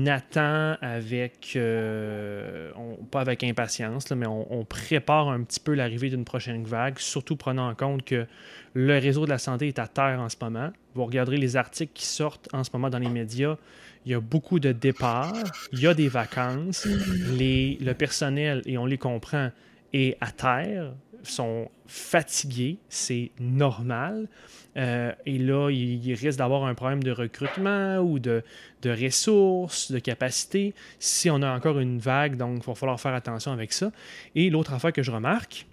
attend 0.07 0.77
avec, 0.81 1.55
euh, 1.57 2.71
pas 3.11 3.21
avec 3.21 3.43
impatience, 3.43 4.11
mais 4.13 4.27
on, 4.27 4.65
prépare 4.65 5.29
un 5.29 5.43
petit 5.43 5.61
peu 5.61 5.75
l'arrivée 5.75 6.11
d'une 6.11 6.25
prochaine 6.25 6.65
vague, 6.65 6.99
surtout 6.99 7.37
prenant 7.37 7.69
en 7.69 7.75
compte 7.75 8.05
que 8.05 8.27
le 8.75 8.99
réseau 8.99 9.25
de 9.25 9.31
la 9.31 9.39
santé 9.39 9.69
est 9.69 9.79
à 9.79 9.89
terre 9.89 10.21
en 10.21 10.29
ce 10.29 10.37
moment. 10.41 10.71
Vous 10.95 11.05
regarderez 11.05 11.37
les 11.37 11.57
articles 11.57 11.93
qui 11.95 12.07
sortent 12.07 12.49
en 12.53 12.63
ce 12.63 12.71
moment 12.73 12.91
dans 12.91 12.99
les 12.99 13.09
médias. 13.09 13.57
Il 14.05 14.13
y 14.13 14.15
a 14.15 14.21
beaucoup 14.21 14.61
de 14.61 14.73
départs, 14.73 15.35
il 15.73 15.81
y 15.81 15.87
a 15.87 15.95
des 15.95 16.09
vacances, 16.09 16.87
le 16.87 17.93
personnel, 17.93 18.63
et 18.67 18.79
on 18.79 18.87
les 18.87 18.99
comprend, 18.99 19.51
est 19.93 20.17
à 20.21 20.31
terre, 20.31 20.93
sont 21.31 21.71
fatigués, 21.87 22.79
c'est 22.89 23.31
normal. 23.39 24.29
Euh, 24.77 25.13
et 25.25 25.39
là, 25.39 25.71
il, 25.71 26.15
risque 26.15 26.39
d'avoir 26.39 26.65
un 26.65 26.75
problème 26.75 27.03
de 27.03 27.11
recrutement 27.11 27.99
ou 27.99 28.19
de, 28.19 28.43
ressources, 28.85 29.91
de 29.91 29.99
capacité, 29.99 30.75
si 30.99 31.31
on 31.31 31.43
a 31.43 31.51
encore 31.51 31.79
une 31.79 31.99
vague. 31.99 32.37
Donc, 32.37 32.63
il 32.63 32.67
va 32.67 32.75
falloir 32.75 33.01
faire 33.01 33.15
attention 33.15 33.53
avec 33.53 33.73
ça. 33.73 33.91
Et 34.35 34.51
l'autre 34.51 34.73
affaire 34.73 34.93
que 34.93 35.03
je 35.03 35.11
remarque, 35.11 35.67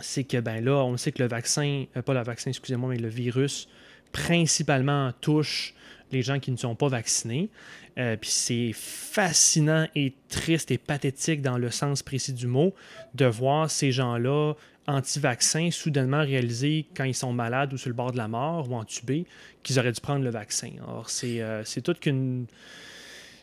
c'est 0.00 0.24
que 0.24 0.38
ben 0.38 0.64
là, 0.64 0.84
on 0.84 0.96
sait 0.96 1.12
que 1.12 1.22
le 1.22 1.28
vaccin, 1.28 1.84
euh, 1.96 2.02
pas 2.02 2.14
le 2.14 2.22
vaccin, 2.22 2.50
excusez-moi, 2.50 2.90
mais 2.90 2.98
le 2.98 3.08
virus 3.08 3.68
principalement 4.12 5.12
touche 5.20 5.74
les 6.12 6.22
gens 6.22 6.38
qui 6.38 6.50
ne 6.50 6.56
sont 6.56 6.74
pas 6.74 6.88
vaccinés. 6.88 7.50
Euh, 7.98 8.16
puis 8.16 8.30
c'est 8.30 8.72
fascinant 8.74 9.86
et 9.94 10.14
triste 10.28 10.70
et 10.70 10.78
pathétique 10.78 11.42
dans 11.42 11.58
le 11.58 11.70
sens 11.70 12.02
précis 12.02 12.32
du 12.32 12.46
mot 12.46 12.74
de 13.14 13.26
voir 13.26 13.70
ces 13.70 13.90
gens-là 13.90 14.54
anti-vaccins 14.86 15.70
soudainement 15.70 16.20
réaliser 16.20 16.86
quand 16.96 17.04
ils 17.04 17.14
sont 17.14 17.32
malades 17.32 17.72
ou 17.74 17.76
sur 17.76 17.90
le 17.90 17.94
bord 17.94 18.12
de 18.12 18.16
la 18.16 18.28
mort 18.28 18.70
ou 18.70 18.74
entubés 18.74 19.26
qu'ils 19.62 19.78
auraient 19.78 19.92
dû 19.92 20.00
prendre 20.00 20.24
le 20.24 20.30
vaccin. 20.30 20.70
C'est, 21.06 21.40
euh, 21.40 21.62
toute 21.84 22.00
qu'une 22.00 22.46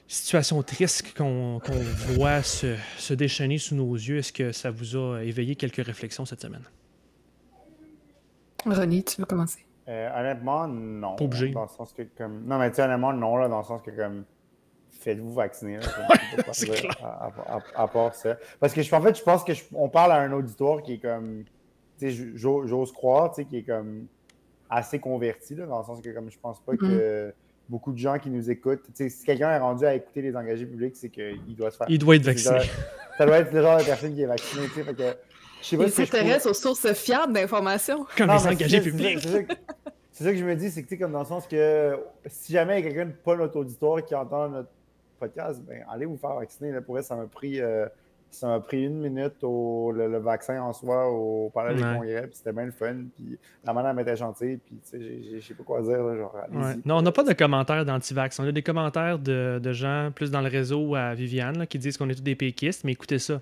situation 0.08 0.62
triste 0.63 1.13
qu'on, 1.15 1.60
voit 2.15 2.41
se, 2.41 2.75
se 2.97 3.13
déchaîner 3.13 3.58
sous 3.58 3.75
nos 3.75 3.93
yeux. 3.93 4.17
Est-ce 4.17 4.34
que 4.34 4.51
ça 4.51 4.71
vous 4.71 4.95
a 4.95 5.19
éveillé 5.23 5.56
quelques 5.56 5.86
réflexions 5.86 6.25
cette 6.25 6.41
semaine? 6.41 6.63
René, 8.65 9.04
tu 9.04 9.17
veux 9.17 9.25
commencer? 9.25 9.64
Euh, 9.87 10.09
honnêtement, 10.19 10.67
non. 10.67 11.15
Pas 11.15 11.25
obligé. 11.25 11.49
Dans 11.49 11.63
le 11.63 11.67
sens 11.67 11.93
que, 11.93 12.01
comme... 12.17 12.43
Non, 12.45 12.57
mais 12.57 12.71
tu 12.71 12.81
honnêtement, 12.81 13.13
non, 13.13 13.37
là, 13.37 13.47
dans 13.47 13.59
le 13.59 13.63
sens 13.63 13.81
que, 13.81 13.91
comme, 13.91 14.23
faites-vous 14.89 15.33
vacciner. 15.33 15.77
Là, 15.77 17.31
à, 17.75 17.87
part 17.87 18.15
ça. 18.15 18.37
Parce 18.59 18.73
que, 18.73 18.81
je, 18.81 18.95
en 18.95 19.01
fait, 19.01 19.17
je 19.17 19.23
pense 19.23 19.43
qu'on 19.43 19.89
parle 19.89 20.11
à 20.11 20.15
un 20.15 20.31
auditoire 20.31 20.81
qui 20.81 20.93
est 20.93 20.97
comme, 20.97 21.43
tu 21.99 22.11
sais, 22.11 22.31
j'ose 22.35 22.91
croire, 22.91 23.31
tu 23.31 23.41
sais, 23.41 23.45
qui 23.45 23.57
est 23.57 23.63
comme 23.63 24.07
assez 24.69 24.99
converti, 24.99 25.53
là, 25.53 25.67
dans 25.67 25.79
le 25.79 25.85
sens 25.85 26.01
que, 26.01 26.09
comme, 26.09 26.31
je 26.31 26.39
pense 26.39 26.59
pas 26.59 26.75
que 26.75 27.29
mm-hmm. 27.29 27.33
beaucoup 27.69 27.93
de 27.93 27.99
gens 27.99 28.17
qui 28.17 28.31
nous 28.31 28.49
écoutent, 28.49 28.83
tu 28.83 28.91
sais, 28.95 29.09
si 29.09 29.23
quelqu'un 29.23 29.51
est 29.51 29.59
rendu 29.59 29.85
à 29.85 29.93
écouter 29.93 30.23
les 30.23 30.35
engagés 30.35 30.65
publics, 30.65 30.95
c'est 30.95 31.09
qu'il 31.09 31.55
doit 31.55 31.69
se 31.69 31.77
faire. 31.77 31.87
Il 31.89 31.99
doit 31.99 32.15
être 32.15 32.25
vacciné. 32.25 32.59
Ça 33.17 33.25
doit 33.25 33.37
être 33.37 33.53
le 33.53 33.61
genre 33.61 33.77
de 33.77 33.83
personne 33.83 34.13
qui 34.13 34.23
est 34.23 34.25
vacciné, 34.25 34.65
tu 34.73 34.83
sais, 35.69 35.78
fait 35.78 35.84
que 35.84 35.89
il 35.89 35.91
s'intéresse 35.91 36.45
aux 36.45 36.54
sources 36.54 36.93
fiables 36.93 37.34
d'informations. 37.34 38.06
Comme 38.17 38.30
les 38.30 38.47
engagés 38.47 38.82
publics. 38.82 39.19
C'est 40.12 40.23
ça, 40.23 40.32
que 40.32 40.38
je 40.38 40.45
me 40.45 40.56
dis, 40.56 40.71
c'est 40.71 40.84
que, 40.84 40.95
comme 40.95 41.12
dans 41.12 41.19
le 41.19 41.25
sens 41.25 41.45
que 41.45 41.99
si 42.28 42.54
jamais 42.54 42.80
il 42.80 42.86
y 42.86 42.88
a 42.88 42.89
quelqu'un 42.89 43.08
de 43.08 43.15
pas 43.15 43.36
notre 43.36 43.60
auditoire 43.60 44.01
qui 44.01 44.15
entend 44.15 44.47
notre 44.47 44.69
podcast, 45.19 45.62
ben, 45.67 45.84
allez 45.91 46.06
vous 46.06 46.15
faire 46.15 46.36
vacciner. 46.36 46.71
Là, 46.71 46.82
pour 46.82 46.97
ça 46.99 47.17
m'a 47.17 47.25
pris, 47.25 47.60
euh, 47.60 47.86
ça 48.32 48.47
m'a 48.47 48.62
pris 48.62 48.86
une 48.86 49.01
minute 49.01 49.43
au, 49.43 49.91
le, 49.91 50.17
vaccin 50.19 50.62
en 50.62 50.71
soi 50.71 51.10
au 51.10 51.51
palais 51.54 51.75
des 51.75 51.82
congrès, 51.82 52.28
puis 52.28 52.36
c'était 52.38 52.54
bien 52.54 52.63
le 52.63 52.71
fun. 52.71 52.95
Puis 53.13 53.38
la 53.65 53.73
madame 53.73 53.99
était 53.99 54.15
gentille, 54.15 54.58
puis 54.58 54.80
je 54.93 55.45
sais 55.45 55.54
pas 55.54 55.63
quoi 55.63 55.82
dire. 55.82 55.97
genre, 56.15 56.34
Non, 56.86 56.99
on 56.99 57.01
n'a 57.01 57.12
pas 57.12 57.23
de 57.23 57.34
commentaires 57.34 57.84
d'anti-vax. 57.84 58.39
On 58.39 58.47
a 58.47 58.54
des 58.54 58.63
commentaires 58.63 59.19
de, 59.19 59.60
de, 59.62 59.73
gens 59.73 60.12
plus 60.15 60.32
dans 60.32 60.41
le 60.41 60.49
réseau 60.49 60.95
à 60.95 61.13
Viviane 61.13 61.67
qui 61.67 61.78
disent 61.78 61.97
qu'on 61.97 62.10
est 62.10 62.15
tous 62.15 62.23
des 62.23 62.36
péquistes, 62.36 62.86
mais 62.86 62.93
écoutez 62.93 63.19
ça. 63.19 63.41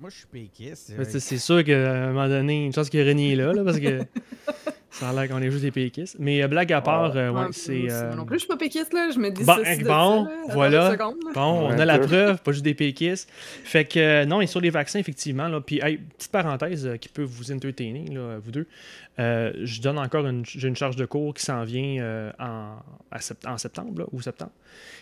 Moi, 0.00 0.10
je 0.10 0.16
suis 0.16 0.26
péquiste. 0.26 0.92
C'est 1.18 1.38
sûr 1.38 1.64
qu'à 1.64 2.04
un 2.04 2.12
moment 2.12 2.28
donné, 2.28 2.64
une 2.64 2.72
chance 2.72 2.88
que 2.88 2.98
René 2.98 3.32
est 3.32 3.36
là, 3.36 3.52
là 3.52 3.64
parce 3.64 3.80
que 3.80 4.00
ça 4.90 5.10
a 5.10 5.12
l'air 5.12 5.28
qu'on 5.28 5.42
est 5.42 5.50
juste 5.50 5.62
des 5.62 5.70
péquistes. 5.70 6.16
Mais 6.18 6.42
euh, 6.42 6.48
blague 6.48 6.72
à 6.72 6.80
part, 6.80 7.16
euh, 7.16 7.30
ouais, 7.30 7.48
c'est. 7.52 7.90
Euh... 7.90 8.14
Non 8.14 8.24
plus, 8.24 8.36
je 8.36 8.40
suis 8.40 8.48
pas 8.48 8.56
péquiste, 8.56 8.92
là. 8.92 9.10
Je 9.10 9.18
me 9.18 9.30
dis 9.30 9.44
bon, 9.44 9.56
ça. 9.62 9.76
Bon, 9.84 10.28
voilà. 10.50 10.96
bon, 11.34 11.68
on 11.68 11.78
a 11.78 11.84
la 11.84 11.98
preuve, 11.98 12.40
pas 12.42 12.52
juste 12.52 12.64
des 12.64 12.74
péquistes. 12.74 13.28
Fait 13.64 13.84
que, 13.84 13.98
euh, 13.98 14.24
non, 14.24 14.40
et 14.40 14.46
sur 14.46 14.60
les 14.60 14.70
vaccins, 14.70 14.98
effectivement, 14.98 15.48
là. 15.48 15.60
Puis, 15.60 15.80
petite 15.80 16.32
parenthèse 16.32 16.90
qui 17.00 17.08
peut 17.08 17.22
vous 17.22 17.52
entertainer, 17.52 18.06
là, 18.10 18.38
vous 18.42 18.50
deux. 18.50 18.66
je 19.18 19.80
donne 19.80 19.98
encore 19.98 20.26
une, 20.26 20.44
j'ai 20.44 20.68
une 20.68 20.76
charge 20.76 20.96
de 20.96 21.04
cours 21.04 21.34
qui 21.34 21.44
s'en 21.44 21.64
vient 21.64 22.32
en, 22.38 22.76
en 23.46 23.58
septembre, 23.58 24.00
là, 24.00 24.06
ou 24.12 24.20
septembre. 24.22 24.52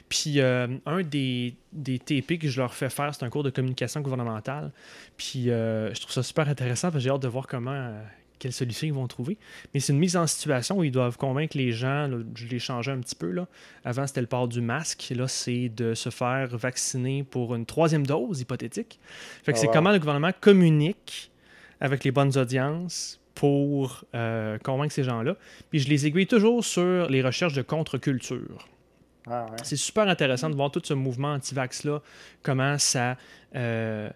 Puis 0.09 0.40
euh, 0.40 0.68
un 0.87 1.03
des, 1.03 1.57
des, 1.72 1.99
TP 1.99 2.38
que 2.38 2.49
je 2.49 2.61
leur 2.61 2.75
fais 2.75 2.90
faire, 2.90 3.14
c'est 3.14 3.25
un 3.25 3.31
cours 3.31 3.42
de 3.42 3.51
communication 3.51 4.01
gouvernementale. 4.01 4.70
Puis 5.16 5.51
euh, 5.51 5.92
je 5.94 6.01
trouve 6.01 6.12
ça 6.12 6.22
super 6.22 6.49
intéressant 6.49 6.88
parce 6.88 6.96
que 6.96 7.01
j'ai 7.01 7.11
hâte 7.11 7.22
de 7.22 7.29
voir 7.29 7.46
comment, 7.46 7.92
euh, 8.37 8.38
quelles 8.38 8.53
solutions 8.53 8.87
ils 8.87 8.92
vont 8.92 9.07
trouver. 9.07 9.38
Mais 9.72 9.81
c'est 9.81 9.92
une 9.92 9.99
mise 9.99 10.16
en 10.16 10.27
situation 10.27 10.79
où 10.79 10.85
ils 10.85 10.90
doivent 10.90 11.16
convaincre 11.16 11.57
les 11.57 11.72
gens, 11.72 12.09
je 12.35 12.46
l'ai 12.46 12.59
changé 12.59 12.90
un 12.90 12.99
petit 12.99 13.14
peu, 13.14 13.31
là. 13.31 13.46
avant 13.85 14.07
c'était 14.07 14.20
le 14.20 14.27
port 14.27 14.49
du 14.49 14.61
masque, 14.61 15.12
là 15.14 15.29
c'est 15.29 15.68
de 15.68 15.94
se 15.94 16.11
faire 16.11 16.57
vacciner 16.57 17.25
pour 17.25 17.55
une 17.55 17.66
troisième 17.66 18.07
dose 18.07 18.40
hypothétique. 18.40 18.99
Fait 19.42 19.53
que 19.53 19.59
ah, 19.59 19.61
c'est 19.61 19.68
comment 19.68 19.92
le 19.92 19.99
gouvernement 19.99 20.33
communique 20.40 21.31
avec 21.81 22.05
les 22.05 22.11
bonnes 22.11 22.37
audiences 22.37 23.20
pour 23.35 24.05
convaincre 24.64 24.92
ces 24.92 25.05
gens-là. 25.05 25.37
Puis 25.70 25.81
je 25.81 25.88
les 25.88 26.07
aiguille 26.07 26.27
toujours 26.27 26.64
sur 26.64 27.09
les 27.11 27.22
recherches 27.22 27.53
de 27.53 27.62
contre-culture. 27.62 28.66
Ah, 29.29 29.46
c'est 29.62 29.77
super 29.77 30.09
intéressant 30.09 30.51
de 30.51 30.55
voir 30.55 30.70
tout 30.70 30.81
ce 30.85 30.94
mouvement 30.94 31.33
anti-vax-là, 31.33 32.01
comment 32.42 32.79
ça. 32.79 33.16
Euh, 33.55 34.09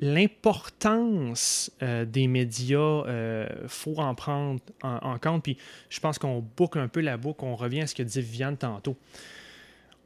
l'importance 0.00 1.70
euh, 1.82 2.04
des 2.04 2.26
médias, 2.26 3.02
il 3.04 3.10
euh, 3.10 3.68
faut 3.68 3.96
en 3.98 4.14
prendre 4.14 4.60
en, 4.82 5.18
compte. 5.18 5.42
Puis 5.42 5.56
je 5.90 6.00
pense 6.00 6.18
qu'on 6.18 6.44
boucle 6.56 6.78
un 6.78 6.88
peu 6.88 7.00
la 7.00 7.16
boucle, 7.16 7.44
on 7.44 7.56
revient 7.56 7.82
à 7.82 7.86
ce 7.86 7.94
que 7.94 8.02
dit 8.02 8.20
Viviane 8.20 8.56
tantôt. 8.56 8.96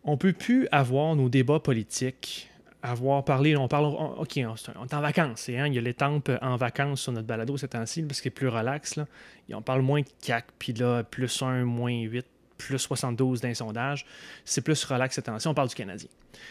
On 0.05 0.13
ne 0.13 0.17
peut 0.17 0.33
plus 0.33 0.67
avoir 0.73 1.15
nos 1.15 1.29
débats 1.29 1.61
politiques, 1.61 2.51
avoir 2.83 3.25
parlé, 3.25 3.57
on 3.57 3.69
parle, 3.69 3.85
OK, 3.85 4.39
on, 4.39 4.85
est 4.85 4.95
en 4.95 5.01
vacances, 5.01 5.49
hein, 5.49 5.67
il 5.69 5.75
y 5.75 5.79
a 5.79 5.81
les 5.81 5.95
tempes 5.95 6.31
en 6.41 6.57
vacances 6.57 7.03
sur 7.03 7.13
notre 7.13 7.29
balado 7.29 7.57
cette 7.57 7.71
temps-ci, 7.71 8.03
parce 8.03 8.21
qu'il 8.21 8.31
est 8.31 8.35
plus 8.35 8.49
relax. 8.49 8.97
Là. 8.97 9.07
on 9.53 9.63
parle 9.63 9.83
moins 9.83 10.01
de 10.01 10.09
CAC, 10.21 10.47
puis 10.59 10.73
là, 10.73 11.05
plus 11.05 11.41
1, 11.41 11.65
moins 11.65 11.93
8, 11.93 12.27
plus 12.59 12.79
72 12.79 13.41
d'un 13.41 13.55
sondage, 13.55 14.07
c'est 14.45 14.61
plus 14.61 14.85
relax 14.85 15.15
cette 15.15 15.29
année. 15.29 15.39
On 15.47 15.55
parle 15.55 15.69
du 15.69 15.75
Canadien. 15.75 16.09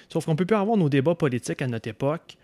Sauf 0.09 0.25
qu'on 0.25 0.35
peut 0.35 0.45
plus 0.45 0.55
avoir 0.55 0.77
nos 0.77 0.89
débats 0.89 1.15
politiques 1.15 1.61
à 1.61 1.67
notre 1.67 1.89
époque 1.89 2.37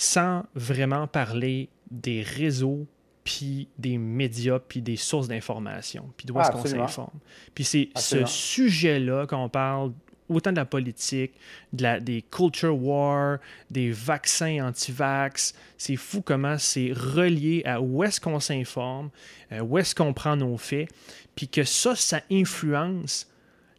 sans 0.00 0.46
vraiment 0.54 1.06
parler 1.06 1.68
des 1.90 2.22
réseaux, 2.22 2.86
puis 3.22 3.68
des 3.76 3.98
médias, 3.98 4.58
puis 4.58 4.80
des 4.80 4.96
sources 4.96 5.28
d'information, 5.28 6.10
puis 6.16 6.26
d'où 6.26 6.40
est-ce 6.40 6.50
qu'on 6.50 6.64
s'informe. 6.64 7.20
Puis 7.54 7.64
c'est 7.64 7.90
ce 7.96 8.24
sujet-là, 8.24 9.26
quand 9.26 9.44
on 9.44 9.50
parle 9.50 9.92
autant 10.30 10.52
de 10.52 10.56
la 10.56 10.64
politique, 10.64 11.32
de 11.74 11.82
la, 11.82 12.00
des 12.00 12.22
culture 12.22 12.82
wars, 12.82 13.40
des 13.70 13.90
vaccins 13.90 14.66
anti-vax. 14.68 15.54
C'est 15.76 15.96
fou 15.96 16.22
comment 16.22 16.56
c'est 16.56 16.92
relié 16.92 17.62
à 17.66 17.82
où 17.82 18.02
est-ce 18.02 18.20
qu'on 18.20 18.40
s'informe, 18.40 19.10
euh, 19.52 19.60
où 19.60 19.76
est-ce 19.76 19.94
qu'on 19.94 20.14
prend 20.14 20.36
nos 20.36 20.56
faits, 20.56 20.88
puis 21.34 21.48
que 21.48 21.64
ça, 21.64 21.94
ça 21.94 22.22
influence 22.30 23.29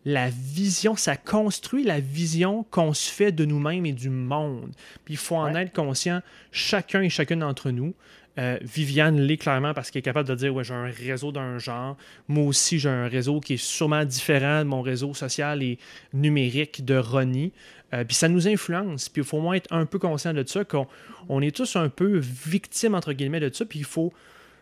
la 0.06 0.30
vision, 0.30 0.96
ça 0.96 1.16
construit 1.16 1.84
la 1.84 2.00
vision 2.00 2.64
qu'on 2.72 2.94
se 2.94 3.12
fait 3.12 3.32
de 3.32 3.46
nous-mêmes 3.46 3.86
et 3.86 3.94
du 3.94 4.10
monde. 4.10 4.72
Puis 5.06 5.14
il 5.14 5.18
faut 5.18 5.36
en 5.36 5.54
être 5.56 5.74
conscient, 5.74 6.22
chacun 6.52 7.02
et 7.02 7.10
chacune 7.10 7.40
d'entre 7.40 7.72
nous. 7.72 7.94
Euh, 8.40 8.58
Viviane 8.62 9.20
l'est 9.20 9.38
clairement 9.38 9.74
parce 9.74 9.92
qu'elle 9.92 10.00
est 10.00 10.04
capable 10.04 10.30
de 10.30 10.36
dire 10.36 10.56
ouais, 10.56 10.64
j'ai 10.64 10.74
un 10.74 10.86
réseau 10.86 11.32
d'un 11.32 11.60
genre. 11.60 11.98
Moi 12.30 12.46
aussi, 12.46 12.80
j'ai 12.80 12.90
un 12.90 13.08
réseau 13.08 13.42
qui 13.42 13.56
est 13.56 13.62
sûrement 13.62 14.06
différent 14.06 14.60
de 14.60 14.70
mon 14.70 14.82
réseau 14.82 15.14
social 15.14 15.62
et 15.62 15.78
numérique 16.14 16.86
de 16.86 16.98
Ronnie. 16.98 17.52
Euh, 17.94 18.06
puis 18.06 18.16
ça 18.16 18.30
nous 18.30 18.48
influence. 18.48 19.10
Puis 19.10 19.22
il 19.22 19.26
faut 19.26 19.38
au 19.38 19.42
moins 19.42 19.56
être 19.56 19.72
un 19.72 19.86
peu 19.86 20.00
conscient 20.00 20.34
de 20.34 20.48
ça, 20.48 20.64
qu'on 20.64 20.88
on 21.28 21.42
est 21.42 21.56
tous 21.56 21.76
un 21.76 21.90
peu 21.90 22.18
victimes, 22.20 22.96
entre 22.96 23.12
guillemets, 23.12 23.42
de 23.42 23.54
ça. 23.54 23.66
Puis 23.66 23.80
il 23.80 23.86
faut 23.86 24.14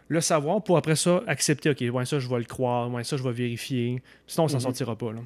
le 0.09 0.21
savoir 0.21 0.61
pour 0.63 0.77
après 0.77 0.95
ça 0.95 1.23
accepter 1.27 1.69
OK, 1.69 1.81
ouais, 1.93 2.05
ça, 2.05 2.19
je 2.19 2.27
vais 2.27 2.39
le 2.39 2.45
croire. 2.45 2.91
Ouais, 2.91 3.03
ça, 3.03 3.15
je 3.15 3.23
vais 3.23 3.31
vérifier. 3.31 4.01
Sinon, 4.27 4.45
on 4.45 4.47
s'en 4.49 4.57
mhm. 4.57 4.63
sortira 4.63 4.97
pas. 4.97 5.13
Là. 5.13 5.21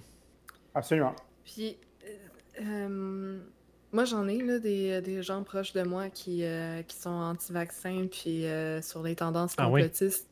Absolument. 0.76 1.16
Puis. 1.44 1.78
Euh, 2.62 3.40
moi, 3.94 4.06
j'en 4.06 4.28
ai 4.28 4.40
là, 4.42 4.58
des, 4.58 5.02
des, 5.02 5.22
gens 5.22 5.44
proches 5.44 5.72
de 5.74 5.84
moi 5.84 6.10
qui, 6.10 6.44
euh, 6.44 6.82
qui 6.82 6.98
sont 6.98 7.12
anti-vaccins 7.12 8.08
puis 8.10 8.46
euh, 8.46 8.82
sur 8.82 9.04
les 9.04 9.16
tendances 9.16 9.54
ah 9.58 9.66
complotistes. 9.66 10.28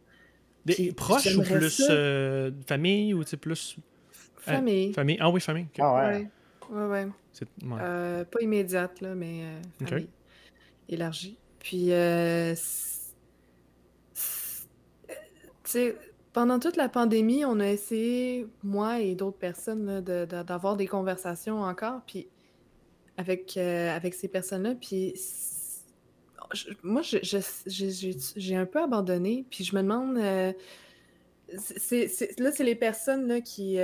Des 0.66 0.91
proches 0.91 1.36
ou 1.36 1.43
plus 1.43 1.84
euh, 1.89 2.52
famille 2.68 3.14
ou 3.14 3.24
plus. 3.39 3.78
Famille. 4.38 4.93
famille. 4.93 5.18
Ah 5.20 5.30
oui, 5.30 5.39
famille. 5.41 5.68
Ah 5.80 5.93
ouais. 5.93 6.28
Ouais, 6.72 6.86
ouais. 6.86 7.08
ouais. 7.64 8.26
pas 8.26 8.41
immédiate, 8.41 8.99
là, 9.02 9.14
mais 9.14 9.43
famille 9.88 10.10
élargie. 10.89 11.38
Puis, 11.60 11.91
sais, 15.72 15.95
pendant 16.34 16.59
toute 16.59 16.78
la 16.78 16.89
pandémie, 16.89 17.43
on 17.45 17.59
a 17.59 17.67
essayé, 17.67 18.47
moi 18.63 19.01
et 19.01 19.15
d'autres 19.15 19.38
personnes, 19.38 20.01
d'avoir 20.01 20.78
des 20.78 20.88
conversations 20.88 21.61
encore, 21.61 22.01
puis 22.05 22.28
avec, 23.17 23.57
euh, 23.57 23.95
avec 23.95 24.13
ces 24.13 24.28
personnes-là, 24.28 24.76
puis 24.76 25.13
moi, 26.84 27.01
j'ai 27.03 28.55
un 28.55 28.65
peu 28.65 28.82
abandonné, 28.82 29.45
puis 29.49 29.63
je 29.63 29.76
me 29.76 29.82
demande... 29.82 30.17
Euh, 30.17 30.53
là, 31.51 32.51
c'est 32.51 32.63
les 32.63 32.76
personnes 32.76 33.28
là, 33.28 33.41
qui 33.41 33.78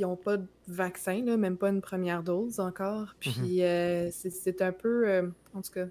n'ont 0.00 0.16
pas 0.16 0.36
de 0.36 0.46
vaccin, 0.68 1.24
là, 1.24 1.38
même 1.38 1.56
pas 1.56 1.70
une 1.70 1.80
première 1.80 2.22
dose 2.22 2.60
encore. 2.60 3.14
Mmh 3.26 3.30
puis 3.30 3.62
c'est 4.10 4.60
un 4.60 4.72
peu. 4.72 5.32
en 5.54 5.62
tout 5.62 5.72
cas, 5.72 5.86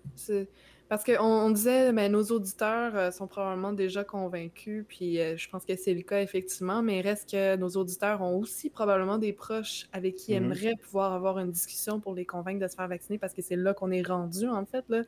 parce 0.92 1.06
qu'on 1.06 1.24
on 1.24 1.50
disait, 1.52 1.94
ben, 1.94 2.12
nos 2.12 2.22
auditeurs 2.22 2.98
euh, 2.98 3.12
sont 3.12 3.26
probablement 3.26 3.72
déjà 3.72 4.04
convaincus, 4.04 4.84
puis 4.90 5.22
euh, 5.22 5.38
je 5.38 5.48
pense 5.48 5.64
que 5.64 5.74
c'est 5.78 5.94
le 5.94 6.02
cas 6.02 6.22
effectivement, 6.22 6.82
mais 6.82 7.00
il 7.00 7.02
reste 7.02 7.32
que 7.32 7.56
nos 7.56 7.70
auditeurs 7.70 8.22
ont 8.22 8.38
aussi 8.38 8.70
probablement 8.70 9.18
des 9.18 9.32
proches 9.32 9.88
avec 9.94 10.18
qui 10.18 10.34
mm-hmm. 10.34 10.36
aimeraient 10.36 10.76
pouvoir 10.76 11.14
avoir 11.14 11.40
une 11.40 11.50
discussion 11.50 12.02
pour 12.02 12.14
les 12.14 12.26
convaincre 12.26 12.60
de 12.60 12.68
se 12.68 12.76
faire 12.76 12.90
vacciner, 12.90 13.18
parce 13.18 13.34
que 13.34 13.42
c'est 13.42 13.56
là 13.56 13.74
qu'on 13.74 13.90
est 13.90 14.06
rendu, 14.06 14.50
en 14.50 14.66
fait. 14.66 14.84
Là. 14.90 15.04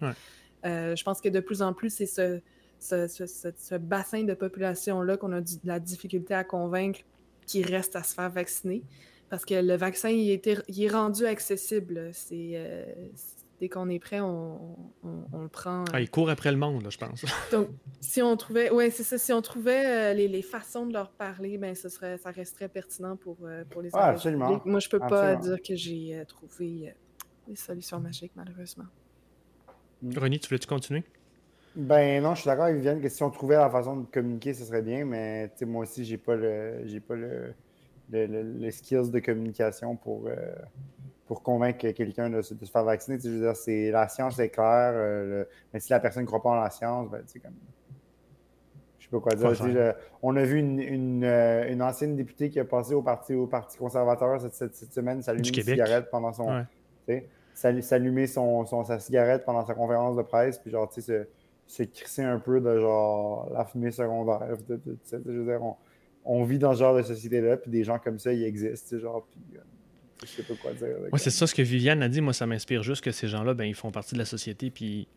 Euh, 0.65 0.95
je 0.95 1.03
pense 1.03 1.19
que 1.19 1.27
de 1.27 1.41
plus 1.41 1.61
en 1.61 1.73
plus, 1.73 1.93
c'est 1.93 2.05
ce, 2.05 2.39
ce, 2.79 3.75
bassin 3.75 4.23
de 4.23 4.35
population-là 4.35 5.17
qu'on 5.17 5.33
a 5.33 5.41
de 5.41 5.49
la 5.65 5.81
difficulté 5.81 6.33
à 6.33 6.45
convaincre 6.45 7.01
qui 7.45 7.61
reste 7.61 7.97
à 7.97 8.03
se 8.03 8.13
faire 8.13 8.29
vacciner. 8.29 8.83
Parce 9.29 9.43
que 9.43 9.55
le 9.55 9.75
vaccin, 9.75 10.07
il, 10.07 10.29
est 10.31 10.87
rendu 10.87 11.25
accessible. 11.25 12.11
C'est 12.13 12.57
dès 13.63 13.69
qu'on 13.69 13.87
est 13.87 13.99
prêt, 13.99 14.19
on, 14.19 14.75
le 15.03 15.47
prend. 15.47 15.85
Ah, 15.93 16.01
il 16.01 16.09
court 16.09 16.29
après 16.29 16.51
le 16.51 16.57
monde, 16.57 16.85
je 16.89 16.97
pense. 16.97 17.23
Donc, 17.51 17.69
si 18.01 18.21
on 18.21 18.35
trouvait, 18.35 18.69
ouais, 18.71 18.89
c'est 18.89 19.03
ça, 19.03 19.17
si 19.17 19.31
on 19.31 19.41
trouvait 19.41 20.11
euh, 20.11 20.13
les, 20.13 20.41
façons 20.41 20.85
de 20.85 20.91
leur 20.91 21.11
parler, 21.11 21.57
ben, 21.57 21.73
ce 21.73 21.87
serait, 21.87 22.17
ça 22.17 22.31
resterait 22.31 22.67
pertinent 22.67 23.15
pour, 23.15 23.37
euh, 23.43 23.63
pour 23.69 23.81
les 23.81 23.89
ah, 23.93 24.07
absolument. 24.07 24.61
Moi, 24.65 24.81
je 24.81 24.89
peux 24.89 24.99
pas 24.99 25.37
dire 25.37 25.61
que 25.65 25.75
j'ai 25.77 26.13
euh, 26.13 26.25
trouvé 26.25 26.93
des 27.47 27.55
solutions 27.55 28.01
magiques, 28.01 28.33
malheureusement. 28.35 28.87
Mm. 30.01 30.17
René, 30.17 30.39
tu 30.39 30.49
voulais-tu 30.49 30.67
continuer? 30.67 31.03
Ben 31.77 32.21
non, 32.21 32.35
je 32.35 32.41
suis 32.41 32.47
d'accord 32.47 32.65
avec 32.65 32.75
Viviane 32.75 32.99
que 32.99 33.07
si 33.07 33.23
on 33.23 33.29
trouvait 33.29 33.55
la 33.55 33.69
façon 33.69 33.95
de 33.95 34.05
communiquer, 34.07 34.53
ce 34.53 34.65
serait 34.65 34.81
bien, 34.81 35.05
mais 35.05 35.49
moi 35.61 35.83
aussi, 35.83 36.03
j'ai 36.03 36.17
pas 36.17 36.35
le 36.35 36.81
j'ai 36.85 36.99
pas 36.99 37.15
le, 37.15 37.55
les 38.11 38.71
skills 38.71 39.09
de 39.09 39.19
communication 39.19 39.95
pour, 39.95 40.29
pour 41.33 41.41
convaincre 41.41 41.87
quelqu'un 41.93 42.29
de, 42.29 42.43
se 42.43 42.53
faire 42.53 42.83
vacciner. 42.83 43.17
Je 43.19 43.27
veux 43.27 43.39
dire, 43.39 43.55
c'est, 43.55 43.89
la 43.89 44.07
science 44.07 44.37
est 44.37 44.49
claire, 44.49 44.91
euh, 44.93 45.43
mais 45.73 45.79
si 45.79 45.89
la 45.89 45.99
personne 45.99 46.21
ne 46.21 46.27
croit 46.27 46.43
pas 46.43 46.49
en 46.51 46.61
la 46.61 46.69
science, 46.69 47.09
ben, 47.09 47.23
tu 47.25 47.33
sais, 47.33 47.39
comme. 47.39 47.55
Je 48.99 49.05
sais 49.05 49.09
pas 49.09 49.19
quoi 49.19 49.33
dire. 49.33 49.95
on 50.21 50.35
a 50.35 50.43
vu 50.43 50.59
une, 50.59 51.23
euh, 51.23 51.71
une, 51.71 51.81
ancienne 51.81 52.15
députée 52.15 52.51
qui 52.51 52.59
a 52.59 52.65
passé 52.65 52.93
au 52.93 53.01
Parti, 53.01 53.33
au 53.33 53.47
parti 53.47 53.79
conservateur 53.79 54.39
cette, 54.39 54.75
cette, 54.75 54.93
semaine 54.93 55.23
s'allumer 55.23 55.47
une 55.47 55.63
cigarette 55.63 56.11
pendant 56.11 56.33
son. 56.33 56.63
Ouais. 57.07 57.27
S'allumer 57.55 58.27
son, 58.27 58.63
son, 58.65 58.83
sa 58.83 58.99
cigarette 58.99 59.43
pendant 59.43 59.65
sa 59.65 59.73
conférence 59.73 60.15
de 60.15 60.21
presse, 60.21 60.59
puis 60.59 60.69
genre, 60.69 60.87
tu 60.87 61.01
sais, 61.01 61.25
se, 61.67 61.83
se 61.83 61.89
crisser 61.89 62.23
un 62.23 62.37
peu 62.37 62.61
de 62.61 62.79
genre 62.79 63.49
la 63.51 63.65
fumée 63.65 63.89
secondaire. 63.89 64.55
je 64.69 65.15
veux 65.15 65.45
dire, 65.45 65.63
on, 65.63 65.75
on, 66.25 66.43
vit 66.43 66.59
dans 66.59 66.73
ce 66.75 66.79
genre 66.79 66.95
de 66.95 67.01
société-là, 67.01 67.57
puis 67.57 67.71
des 67.71 67.83
gens 67.83 67.97
comme 67.97 68.19
ça, 68.19 68.31
ils 68.31 68.43
existent, 68.43 68.99
genre, 68.99 69.25
puis. 69.31 69.57
Euh, 69.57 69.61
je 70.21 70.27
sais 70.27 70.43
pas 70.43 70.53
quoi 70.55 70.73
dire. 70.73 70.87
c'est 71.17 71.29
ça 71.31 71.47
ce 71.47 71.55
que 71.55 71.61
Viviane 71.61 72.01
a 72.01 72.09
dit. 72.09 72.21
Moi, 72.21 72.33
ça 72.33 72.45
m'inspire 72.45 72.83
juste 72.83 73.03
que 73.03 73.11
ces 73.11 73.27
gens-là, 73.27 73.53
ben, 73.53 73.65
ils 73.65 73.75
font 73.75 73.91
partie 73.91 74.13
de 74.13 74.19
la 74.19 74.25
société, 74.25 74.69
puis 74.69 75.07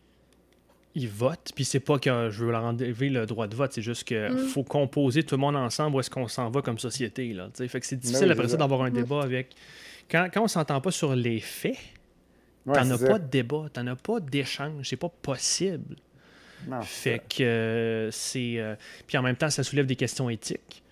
ils 0.95 1.09
votent. 1.09 1.53
Puis 1.55 1.65
c'est 1.65 1.81
pas 1.81 1.99
que 1.99 2.31
je 2.31 2.45
veux 2.45 2.51
leur 2.51 2.65
enlever 2.65 3.11
le 3.11 3.27
droit 3.27 3.47
de 3.47 3.55
vote, 3.55 3.73
c'est 3.73 3.83
juste 3.83 4.05
qu'il 4.05 4.19
mm. 4.19 4.49
faut 4.49 4.65
composer 4.65 5.23
tout 5.23 5.37
le 5.37 5.41
monde 5.41 5.57
ensemble 5.57 5.97
où 5.97 6.01
est-ce 6.01 6.11
qu'on 6.11 6.27
s'en 6.27 6.51
va 6.51 6.63
comme 6.63 6.79
société. 6.79 7.33
Là, 7.33 7.51
fait 7.55 7.81
que 7.81 7.87
c'est 7.87 7.97
ben 7.97 8.01
difficile 8.01 8.31
après 8.31 8.49
ça 8.49 8.57
d'avoir 8.57 8.83
un 8.83 8.91
mm. 8.91 8.95
débat 8.95 9.21
avec. 9.23 9.55
Quand, 10.11 10.29
quand 10.33 10.43
on 10.43 10.49
s'entend 10.49 10.81
pas 10.81 10.91
sur 10.91 11.15
les 11.15 11.41
faits, 11.41 11.79
t'en 12.65 12.91
as 12.91 12.99
pas 12.99 13.19
de 13.19 13.29
débat, 13.29 13.67
t'en 13.73 13.87
as 13.87 13.97
pas 13.97 14.21
d'échange, 14.21 14.89
c'est 14.89 14.97
pas 14.97 15.09
possible. 15.09 15.97
fait 16.83 17.21
que 17.29 17.43
euh, 17.43 18.11
c'est. 18.11 18.55
Euh, 18.57 18.75
puis 19.07 19.19
en 19.19 19.23
même 19.23 19.37
temps, 19.37 19.51
ça 19.51 19.63
soulève 19.63 19.87
des 19.87 19.97
questions 19.97 20.31
éthiques. 20.31 20.83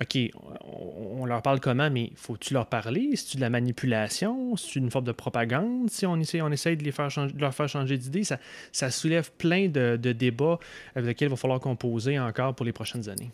OK, 0.00 0.16
on, 1.18 1.26
leur 1.26 1.42
parle 1.42 1.58
comment, 1.58 1.90
mais 1.90 2.12
faut-tu 2.14 2.54
leur 2.54 2.66
parler? 2.66 3.16
C'est-tu 3.16 3.36
de 3.36 3.40
la 3.40 3.50
manipulation? 3.50 4.54
C'est-tu 4.56 4.78
une 4.78 4.92
forme 4.92 5.06
de 5.06 5.12
propagande? 5.12 5.90
Si 5.90 6.06
on 6.06 6.16
essaie, 6.16 6.40
on 6.40 6.50
essaie 6.52 6.76
de, 6.76 6.84
les 6.84 6.92
faire 6.92 7.10
changer, 7.10 7.34
leur 7.36 7.52
faire 7.52 7.68
changer 7.68 7.98
d'idée, 7.98 8.22
ça, 8.22 8.38
ça, 8.70 8.90
soulève 8.90 9.32
plein 9.32 9.68
de, 9.68 9.96
débats 9.96 10.60
avec 10.94 11.08
lesquels 11.08 11.28
il 11.28 11.30
va 11.30 11.36
falloir 11.36 11.58
composer 11.58 12.18
encore 12.18 12.54
pour 12.54 12.64
les 12.64 12.72
prochaines 12.72 13.08
années. 13.08 13.30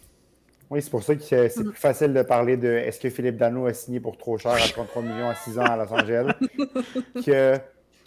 Oui, 0.71 0.81
c'est 0.81 0.91
pour 0.91 1.03
ça 1.03 1.15
que 1.15 1.23
c'est 1.23 1.53
plus 1.53 1.75
facile 1.75 2.15
de 2.15 2.23
parler 2.23 2.57
de 2.57 2.69
est-ce 2.69 2.99
que 2.99 3.11
Philippe 3.11 3.37
Dano 3.37 3.67
a 3.67 3.75
signé 3.75 4.01
pour 4.01 4.17
trop 4.17 4.39
cher 4.39 4.53
à 4.53 4.67
33 4.67 5.03
millions 5.03 5.29
à 5.29 5.35
6 5.35 5.59
ans 5.59 5.65
à 5.65 5.77
Los 5.77 5.93
Angeles 5.93 6.33
que, 7.27 7.59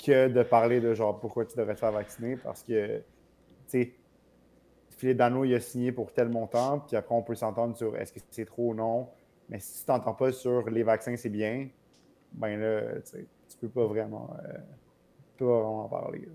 que 0.03 0.27
de 0.29 0.41
parler 0.41 0.81
de 0.81 0.95
genre 0.95 1.19
pourquoi 1.19 1.45
tu 1.45 1.55
devrais 1.55 1.75
te 1.75 1.79
faire 1.79 1.91
vacciner 1.91 2.37
parce 2.37 2.63
que, 2.63 2.97
tu 2.97 3.03
sais, 3.67 3.93
Philippe 4.97 5.17
Dano, 5.17 5.45
il 5.45 5.53
a 5.53 5.59
signé 5.59 5.91
pour 5.91 6.11
tel 6.11 6.29
montant, 6.29 6.79
puis 6.79 6.97
après, 6.97 7.13
on 7.13 7.21
peut 7.21 7.35
s'entendre 7.35 7.77
sur 7.77 7.95
est-ce 7.95 8.11
que 8.11 8.19
c'est 8.31 8.45
trop 8.45 8.71
ou 8.71 8.73
non. 8.73 9.07
Mais 9.47 9.59
si 9.59 9.79
tu 9.79 9.85
t'entends 9.85 10.13
pas 10.13 10.31
sur 10.31 10.69
les 10.69 10.83
vaccins, 10.83 11.15
c'est 11.15 11.29
bien, 11.29 11.67
ben 12.33 12.59
là, 12.59 12.81
tu 13.03 13.57
peux 13.61 13.69
pas 13.69 13.85
vraiment. 13.85 14.35
Euh, 14.43 14.57
pas 15.37 15.45
vraiment 15.45 15.85
en 15.85 15.87
parler. 15.87 16.27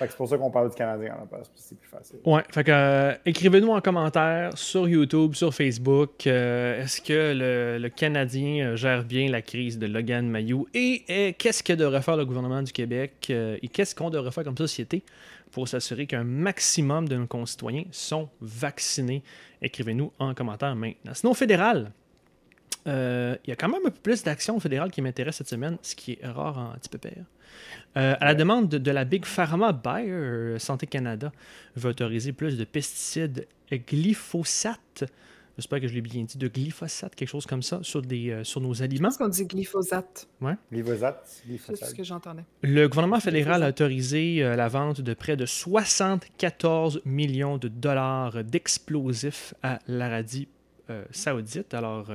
c'est 0.00 0.16
pour 0.16 0.28
ça 0.28 0.36
qu'on 0.36 0.50
parle 0.50 0.70
du 0.70 0.74
Canadien 0.74 1.14
à 1.14 1.20
la 1.20 1.26
place, 1.26 1.48
c'est 1.54 1.78
plus 1.78 1.88
facile. 1.88 2.16
Ouais, 2.24 2.42
fait 2.50 2.64
que 2.64 2.72
euh, 2.72 3.14
écrivez-nous 3.24 3.70
en 3.70 3.80
commentaire 3.80 4.58
sur 4.58 4.88
YouTube, 4.88 5.34
sur 5.34 5.54
Facebook, 5.54 6.26
euh, 6.26 6.82
est-ce 6.82 7.00
que 7.00 7.78
le, 7.78 7.88
Canadien 7.90 8.74
gère 8.74 9.04
bien 9.04 9.30
la 9.30 9.40
crise 9.40 9.78
de 9.78 9.86
Logan 9.86 10.28
Mayou 10.28 10.66
et, 10.74 11.34
qu'est-ce 11.38 11.62
que 11.62 11.74
devrait 11.74 12.02
faire 12.02 12.16
le 12.16 12.26
gouvernement 12.26 12.60
du 12.60 12.72
Québec 12.72 13.30
et 13.30 13.68
qu'est-ce 13.68 13.94
qu'on 13.94 14.10
devrait 14.10 14.32
faire 14.32 14.42
comme 14.42 14.58
société 14.58 15.04
pour 15.50 15.68
s'assurer 15.68 16.06
qu'un 16.06 16.24
maximum 16.24 17.08
de 17.08 17.16
nos 17.16 17.26
concitoyens 17.26 17.84
sont 17.90 18.28
vaccinés. 18.40 19.22
Écrivez-nous 19.62 20.12
en 20.18 20.34
commentaire 20.34 20.74
maintenant. 20.76 21.14
Sinon, 21.14 21.34
fédéral, 21.34 21.92
euh, 22.86 23.36
il 23.44 23.50
y 23.50 23.52
a 23.52 23.56
quand 23.56 23.68
même 23.68 23.80
un 23.84 23.90
peu 23.90 23.96
plus 23.96 24.22
d'actions 24.22 24.58
fédérales 24.60 24.90
qui 24.90 25.02
m'intéressent 25.02 25.38
cette 25.38 25.48
semaine, 25.48 25.76
ce 25.82 25.94
qui 25.94 26.18
est 26.20 26.26
rare 26.26 26.58
en 26.58 26.72
petit 26.78 26.88
peu 26.88 26.98
pire. 26.98 27.24
Euh, 27.96 28.14
à 28.20 28.24
la 28.24 28.34
demande 28.34 28.68
de, 28.68 28.90
la 28.90 29.04
Big 29.04 29.24
Pharma 29.24 29.72
Bayer, 29.72 30.58
Santé 30.58 30.86
Canada 30.86 31.32
veut 31.76 31.90
autoriser 31.90 32.32
plus 32.32 32.56
de 32.56 32.64
pesticides 32.64 33.46
glyphosate 33.72 35.04
j'espère 35.56 35.80
que 35.80 35.88
je 35.88 35.94
l'ai 35.94 36.00
bien 36.00 36.24
dit, 36.24 36.38
de 36.38 36.48
glyphosate, 36.48 37.14
quelque 37.14 37.28
chose 37.28 37.46
comme 37.46 37.62
ça, 37.62 37.80
sur, 37.82 38.02
des, 38.02 38.30
euh, 38.30 38.44
sur 38.44 38.60
nos 38.60 38.82
aliments. 38.82 39.10
Je 39.10 39.16
pense 39.16 39.18
qu'on 39.18 39.28
dit 39.28 39.44
glyphosate. 39.44 40.28
Ouais. 40.40 40.54
Glyphosate. 40.72 41.42
C'est 41.64 41.76
ce 41.76 41.94
que 41.94 42.04
j'entendais. 42.04 42.44
Le 42.62 42.88
gouvernement 42.88 43.20
fédéral 43.20 43.62
a 43.62 43.68
autorisé 43.68 44.42
euh, 44.42 44.56
la 44.56 44.68
vente 44.68 45.00
de 45.00 45.14
près 45.14 45.36
de 45.36 45.46
74 45.46 47.02
millions 47.04 47.58
de 47.58 47.68
dollars 47.68 48.44
d'explosifs 48.44 49.54
à 49.62 49.78
l'Arabie 49.86 50.48
euh, 50.90 51.04
saoudite. 51.10 51.74
Alors, 51.74 52.10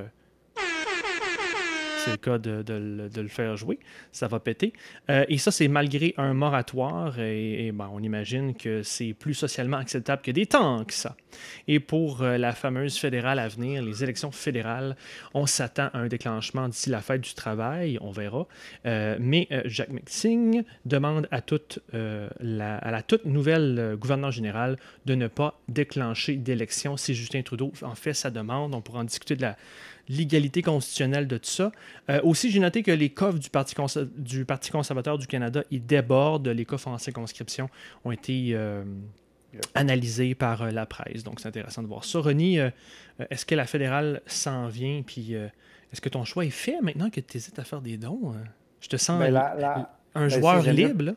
c'est 2.06 2.12
le 2.12 2.18
cas 2.18 2.38
de, 2.38 3.22
le 3.22 3.28
faire 3.28 3.58
jouer. 3.58 3.80
Ça 4.12 4.28
va 4.28 4.40
péter. 4.40 4.74
Euh, 5.10 5.26
et 5.28 5.38
ça, 5.38 5.52
c'est 5.52 5.68
malgré 5.68 6.14
un 6.18 6.34
moratoire. 6.34 7.20
Et, 7.20 7.72
ben, 7.74 7.90
on 7.92 8.02
imagine 8.02 8.56
que 8.56 8.84
c'est 8.84 9.14
plus 9.14 9.34
socialement 9.34 9.78
acceptable 9.78 10.22
que 10.22 10.32
des 10.32 10.46
tanks, 10.46 10.92
ça. 10.92 11.16
Et 11.68 11.80
pour 11.80 12.22
euh, 12.22 12.38
la 12.38 12.54
fameuse 12.54 12.98
fédérale 12.98 13.40
à 13.40 13.48
venir, 13.48 13.84
les 13.84 14.04
élections 14.04 14.32
fédérales, 14.32 14.96
on 15.34 15.46
s'attend 15.46 15.90
à 15.94 16.00
un 16.00 16.08
déclenchement 16.08 16.70
d'ici 16.70 16.90
la 16.90 17.02
fête 17.02 17.22
du 17.22 17.34
travail. 17.34 17.98
On 18.02 18.12
verra. 18.12 18.48
Euh, 18.86 19.18
mais 19.20 19.48
Jacques 19.66 19.90
McSing 19.90 20.64
demande 20.86 21.28
à, 21.32 21.42
toute, 21.42 21.80
la, 21.94 23.02
toute 23.02 23.26
nouvelle 23.26 23.96
gouverneur 24.00 24.32
général 24.32 24.78
de 25.06 25.16
ne 25.16 25.28
pas 25.28 25.60
déclencher 25.68 26.36
d'élection 26.36 26.98
si 26.98 27.14
Justin 27.14 27.42
Trudeau 27.42 27.72
en 27.82 27.96
fait 27.96 28.14
sa 28.14 28.30
demande. 28.30 28.76
On 28.76 28.82
pourra 28.82 29.00
en 29.00 29.04
discuter 29.04 29.36
de 29.36 29.42
la 29.42 29.58
l'égalité 30.08 30.62
constitutionnelle 30.62 31.28
de 31.28 31.38
tout 31.38 31.50
ça. 31.50 31.72
Euh, 32.10 32.20
aussi, 32.24 32.52
j'ai 32.52 32.60
noté 32.60 32.84
que 32.84 32.92
les 32.92 33.10
coffres 33.10 33.40
du 33.40 33.50
Parti, 33.50 33.76
du 34.16 34.46
Parti 34.46 34.72
conservateur 34.72 35.18
du 35.18 35.28
Canada, 35.28 35.64
ils 35.72 35.86
débordent. 35.86 36.48
Les 36.48 36.66
coffres 36.66 36.88
en 36.88 36.98
circonscription 36.98 37.70
ont 38.04 38.12
été 38.12 38.52
euh, 38.54 38.84
analysés 39.74 40.36
par 40.36 40.62
euh, 40.64 40.72
la 40.72 40.86
presse. 40.86 41.24
Donc, 41.24 41.40
c'est 41.40 41.48
intéressant 41.48 41.82
de 41.82 41.88
voir 41.88 42.04
ça. 42.04 42.20
René, 42.20 42.72
est-ce 43.30 43.46
que 43.46 43.56
la 43.56 43.66
fédérale 43.66 44.22
s'en 44.26 44.68
vient? 44.68 45.02
Puis, 45.06 45.34
est-ce 45.34 46.02
que 46.02 46.10
ton 46.10 46.24
choix 46.24 46.46
est 46.46 46.50
fait 46.50 46.80
maintenant 46.82 47.10
que 47.10 47.20
tu 47.20 47.38
hésites 47.38 47.60
à 47.60 47.64
faire 47.64 47.82
des 47.82 47.98
dons? 47.98 48.34
Je 48.80 48.90
te 48.90 48.98
sens 48.98 49.20
ben, 49.20 49.36
un 50.14 50.28
ben, 50.28 50.30
joueur 50.30 50.62
libre, 50.64 51.16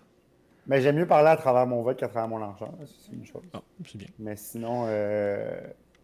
Mais 0.66 0.76
ben, 0.76 0.82
j'aime 0.82 0.96
mieux 0.96 1.06
parler 1.06 1.28
à 1.28 1.36
travers 1.36 1.66
mon 1.66 1.82
vote 1.82 1.98
qu'à 1.98 2.08
travers 2.08 2.28
mon 2.28 2.42
argent. 2.42 2.74
C'est 2.86 3.12
une 3.12 3.26
chose. 3.26 3.42
Ah, 3.52 3.60
c'est 3.84 3.98
bien. 3.98 4.08
Mais 4.18 4.36
sinon, 4.36 4.86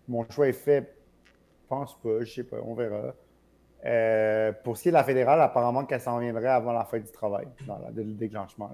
mon 0.09 0.28
choix 0.30 0.49
est 0.49 0.53
fait 0.53 0.95
pense 1.75 2.01
pas, 2.01 2.20
je 2.25 2.33
sais 2.33 2.45
pas, 2.45 2.57
on 2.64 2.75
verra. 2.75 3.14
Euh, 3.87 4.53
pour 4.64 4.77
ce 4.77 4.83
qui 4.83 4.89
est 4.89 4.93
de 4.93 4.97
la 4.97 5.05
fédérale, 5.05 5.41
apparemment 5.43 5.85
qu'elle 5.85 6.01
s'en 6.01 6.18
viendrait 6.18 6.49
avant 6.49 6.72
la 6.72 6.85
fin 6.85 6.99
du 6.99 7.11
travail, 7.11 7.47
dans 7.66 7.79
le 7.95 8.05
déclenchement. 8.05 8.70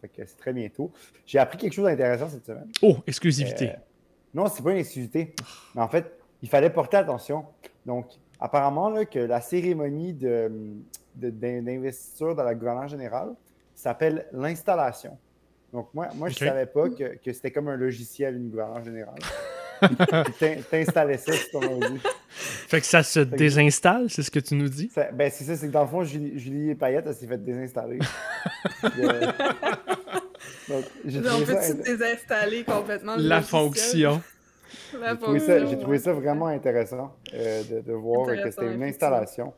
Fait 0.00 0.08
que 0.08 0.24
c'est 0.24 0.36
très 0.36 0.52
bientôt. 0.52 0.92
J'ai 1.24 1.38
appris 1.38 1.58
quelque 1.58 1.72
chose 1.72 1.86
d'intéressant 1.86 2.28
cette 2.28 2.46
semaine. 2.46 2.70
Oh, 2.82 2.96
exclusivité. 3.06 3.70
Euh, 3.70 3.76
non, 4.34 4.46
c'est 4.46 4.62
pas 4.62 4.70
une 4.72 4.78
exclusivité. 4.78 5.34
Mais 5.74 5.82
en 5.82 5.88
fait, 5.88 6.12
il 6.42 6.48
fallait 6.48 6.70
porter 6.70 6.98
attention. 6.98 7.46
Donc, 7.84 8.06
apparemment, 8.38 8.90
là, 8.90 9.04
que 9.04 9.18
la 9.18 9.40
cérémonie 9.40 10.12
de, 10.14 10.48
de- 11.16 11.30
d'in- 11.30 11.62
d'investiture 11.62 12.34
dans 12.36 12.44
la 12.44 12.54
gouvernance 12.54 12.90
générale 12.90 13.30
s'appelle 13.74 14.26
l'installation. 14.32 15.18
Donc, 15.72 15.88
moi, 15.92 16.08
moi 16.14 16.28
je 16.28 16.44
ne 16.44 16.48
savais 16.50 16.66
pas 16.66 16.88
que, 16.90 17.16
que 17.16 17.32
c'était 17.32 17.50
comme 17.50 17.68
un 17.68 17.76
logiciel, 17.76 18.36
une 18.36 18.50
gouvernance 18.50 18.84
générale. 18.84 19.18
T'installais 20.70 21.18
ça 21.18 21.32
sur 21.32 21.50
ton 21.52 21.62
ordi. 21.82 22.00
Fait 22.68 22.80
que 22.80 22.86
ça 22.86 23.02
se 23.02 23.20
désinstalle, 23.20 24.10
c'est 24.10 24.22
ce 24.22 24.30
que 24.30 24.38
tu 24.40 24.54
nous 24.54 24.68
dis? 24.68 24.90
Ça- 24.94 25.10
ben, 25.12 25.30
c'est 25.32 25.44
ça, 25.44 25.56
c'est 25.56 25.66
que 25.68 25.72
dans 25.72 25.82
le 25.82 25.88
fond, 25.88 26.04
Julie, 26.04 26.38
Julie 26.38 26.74
Payette, 26.74 27.04
elle 27.06 27.14
s'est 27.14 27.26
fait 27.26 27.42
désinstaller. 27.42 27.98
Puis, 28.82 28.90
euh, 29.02 29.20
donc, 30.68 30.84
j'ai 31.04 31.18
On 31.20 31.22
trouvé, 31.22 31.54
ça, 31.54 31.74
peut-tu 31.74 31.82
désinstaller 31.96 32.64
complètement 32.64 33.16
le 33.16 33.22
La 33.22 33.36
logiciel? 33.36 33.60
fonction. 33.60 34.22
La 35.00 35.12
j'ai 35.12 35.18
trouvé 35.18 35.38
ça- 35.40 35.58
j'ai 35.58 35.60
fonction, 35.64 35.80
trouvé 35.80 35.98
ça 35.98 36.12
ouais. 36.14 36.20
vraiment 36.20 36.46
intéressant 36.46 37.16
euh, 37.34 37.62
de, 37.64 37.80
de 37.80 37.92
voir 37.92 38.26
que 38.26 38.50
c'était 38.50 38.74
une 38.74 38.82
installation. 38.82 39.52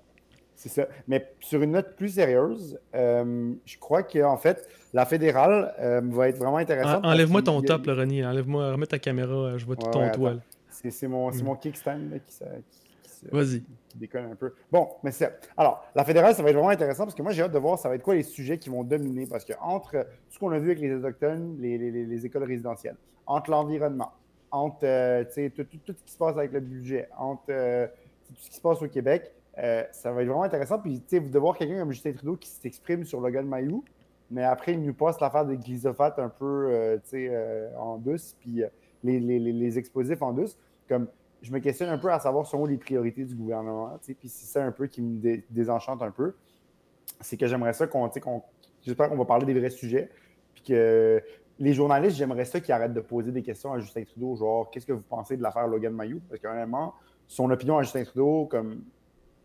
C'est 0.60 0.68
ça. 0.70 0.88
Mais 1.06 1.30
sur 1.38 1.62
une 1.62 1.70
note 1.70 1.94
plus 1.94 2.08
sérieuse, 2.08 2.80
euh, 2.92 3.52
je 3.64 3.78
crois 3.78 4.02
qu'en 4.02 4.36
fait, 4.36 4.68
la 4.92 5.06
fédérale 5.06 5.72
euh, 5.78 6.00
va 6.04 6.28
être 6.28 6.38
vraiment 6.38 6.56
intéressante. 6.56 7.04
En- 7.04 7.10
Enlève-moi 7.10 7.42
ton 7.42 7.60
a- 7.60 7.62
top, 7.64 7.86
là, 7.86 7.94
Ronnie. 7.94 8.24
Enlève-moi, 8.26 8.72
remets 8.72 8.86
ta 8.86 8.98
caméra, 8.98 9.32
euh, 9.32 9.58
je 9.58 9.64
vois 9.64 9.76
tout 9.76 9.86
Ouais, 9.86 10.10
ton 10.10 10.20
ouais, 10.24 10.34
là. 10.34 10.40
C'est 10.70 11.06
mon, 11.06 11.30
Mm. 11.30 11.42
mon 11.44 11.54
kickstand 11.54 12.10
là, 12.10 12.18
qui, 12.18 13.64
qui 13.88 13.98
déconne 13.98 14.32
un 14.32 14.34
peu. 14.34 14.52
Bon, 14.72 14.88
mais 15.04 15.12
c'est. 15.12 15.32
Alors, 15.56 15.84
la 15.94 16.04
fédérale, 16.04 16.34
ça 16.34 16.42
va 16.42 16.50
être 16.50 16.56
vraiment 16.56 16.70
intéressant 16.70 17.04
parce 17.04 17.14
que 17.14 17.22
moi, 17.22 17.30
j'ai 17.32 17.42
hâte 17.42 17.52
de 17.52 17.58
voir 17.58 17.78
ça 17.78 17.88
va 17.88 17.94
être 17.94 18.02
quoi 18.02 18.14
les 18.16 18.22
sujets 18.24 18.58
qui 18.58 18.68
vont 18.68 18.82
dominer. 18.84 19.26
Parce 19.26 19.44
que 19.44 19.52
entre 19.60 19.92
tout 19.92 20.06
ce 20.30 20.38
qu'on 20.40 20.50
a 20.50 20.58
vu 20.58 20.70
avec 20.72 20.80
les 20.80 20.92
Autochtones, 20.94 21.56
les, 21.60 21.78
les- 21.78 21.90
les- 21.92 22.04
les 22.04 22.26
écoles 22.26 22.44
résidentielles, 22.44 22.96
entre 23.26 23.50
l'environnement, 23.50 24.10
entre 24.50 24.78
euh, 24.84 25.24
tout, 25.54 25.62
tout- 25.64 25.78
tout 25.86 25.94
ce 25.96 26.04
qui 26.04 26.12
se 26.12 26.18
passe 26.18 26.36
avec 26.36 26.52
le 26.52 26.60
budget, 26.60 27.08
entre 27.16 27.46
tout 27.46 28.34
ce 28.40 28.50
qui 28.50 28.56
se 28.56 28.60
passe 28.60 28.82
au 28.82 28.88
Québec, 28.88 29.32
euh, 29.58 29.82
ça 29.92 30.12
va 30.12 30.22
être 30.22 30.28
vraiment 30.28 30.42
intéressant. 30.44 30.78
Puis, 30.78 31.00
tu 31.00 31.16
sais, 31.16 31.20
de 31.20 31.38
voir 31.38 31.56
quelqu'un 31.56 31.80
comme 31.80 31.92
Justin 31.92 32.12
Trudeau 32.12 32.36
qui 32.36 32.48
s'exprime 32.48 33.04
sur 33.04 33.20
Logan 33.20 33.46
Mayou, 33.46 33.84
mais 34.30 34.44
après, 34.44 34.72
il 34.74 34.82
nous 34.82 34.94
passe 34.94 35.20
l'affaire 35.20 35.46
des 35.46 35.56
glyphosate 35.56 36.18
un 36.18 36.28
peu 36.28 36.68
euh, 36.70 36.96
tu 36.98 37.02
sais, 37.10 37.28
euh, 37.30 37.70
en 37.78 37.96
douce, 37.98 38.36
puis 38.38 38.62
les, 39.02 39.20
les- 39.20 39.38
les- 39.38 39.78
explosifs 39.78 40.20
en 40.22 40.32
douce. 40.32 40.56
Comme 40.88 41.08
je 41.42 41.50
me 41.52 41.58
questionne 41.60 41.88
un 41.88 41.98
peu 41.98 42.10
à 42.12 42.18
savoir 42.18 42.46
sont 42.46 42.60
où 42.60 42.66
les 42.66 42.76
priorités 42.78 43.24
du 43.24 43.34
gouvernement. 43.34 43.96
tu 44.00 44.06
sais, 44.06 44.14
Puis 44.14 44.28
c'est 44.28 44.46
ça 44.46 44.64
un 44.64 44.72
peu 44.72 44.86
qui 44.86 45.00
me 45.02 45.18
dé- 45.18 45.44
désenchante 45.50 46.02
un 46.02 46.10
peu. 46.10 46.34
C'est 47.20 47.36
que 47.36 47.46
j'aimerais 47.46 47.72
ça 47.72 47.86
qu'on. 47.86 48.08
qu'on- 48.08 48.42
J'espère 48.82 49.08
qu'on 49.08 49.16
va 49.16 49.24
parler 49.24 49.46
des 49.46 49.58
vrais 49.58 49.70
sujets. 49.70 50.10
Puis 50.54 50.62
que 50.62 51.22
les 51.58 51.72
journalistes, 51.72 52.16
j'aimerais 52.16 52.44
ça 52.44 52.60
qu'ils 52.60 52.72
arrêtent 52.72 52.92
de 52.94 53.00
poser 53.00 53.32
des 53.32 53.42
questions 53.42 53.72
à 53.72 53.78
Justin 53.80 54.04
Trudeau, 54.04 54.36
genre 54.36 54.70
qu'est-ce 54.70 54.86
que 54.86 54.92
vous 54.92 55.02
pensez 55.02 55.36
de 55.36 55.42
l'affaire 55.42 55.66
Logan 55.66 55.92
Mayou? 55.92 56.20
Parce 56.28 56.40
qu'honnêtement, 56.40 56.94
son 57.26 57.50
opinion 57.50 57.78
à 57.78 57.82
Justin 57.82 58.04
Trudeau, 58.04 58.46
comme 58.46 58.82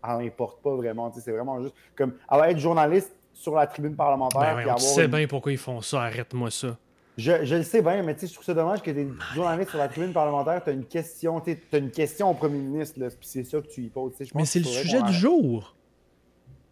elle 0.07 0.25
n'importe 0.25 0.61
pas 0.61 0.75
vraiment. 0.75 1.09
tu 1.09 1.15
sais, 1.19 1.25
C'est 1.25 1.31
vraiment 1.31 1.61
juste 1.61 1.75
comme. 1.95 2.13
Elle 2.31 2.39
va 2.39 2.51
être 2.51 2.59
journaliste 2.59 3.11
sur 3.33 3.55
la 3.55 3.67
tribune 3.67 3.95
parlementaire. 3.95 4.39
Ben, 4.41 4.47
puis 4.57 4.65
ouais, 4.65 4.71
on 4.71 4.75
avoir 4.75 4.79
sait 4.79 5.05
une- 5.05 5.11
bien 5.11 5.27
pourquoi 5.27 5.51
ils 5.51 5.57
font 5.57 5.81
ça. 5.81 6.03
Arrête-moi 6.03 6.51
ça. 6.51 6.77
je, 7.17 7.45
je 7.45 7.55
le 7.55 7.63
sais 7.63 7.81
bien, 7.81 8.01
mais 8.03 8.13
tu 8.15 8.21
sais, 8.21 8.27
je 8.27 8.33
trouve 8.33 8.45
ça 8.45 8.53
dommage 8.53 8.81
que 8.81 8.91
tu 8.91 8.99
es 9.01 9.07
journaliste 9.35 9.69
sur 9.71 9.79
la 9.79 9.87
tribune 9.87 10.13
parlementaire, 10.13 10.63
tu 10.63 10.69
as 10.69 10.73
une 10.73 10.85
question, 10.85 11.39
tu 11.41 11.57
as 11.71 11.77
une 11.77 11.91
question 11.91 12.29
au 12.31 12.33
premier 12.33 12.59
ministre, 12.59 12.99
là, 12.99 13.07
puis 13.09 13.17
c'est 13.27 13.43
ça 13.43 13.59
que 13.61 13.67
tu 13.67 13.81
y 13.81 13.89
poses. 13.89 14.11
tu 14.13 14.17
sais, 14.19 14.25
je 14.25 14.31
pense 14.33 14.39
Mais 14.41 14.45
c'est 14.45 14.59
le 14.59 14.65
sujet 14.65 15.01
du 15.01 15.13
jour. 15.13 15.75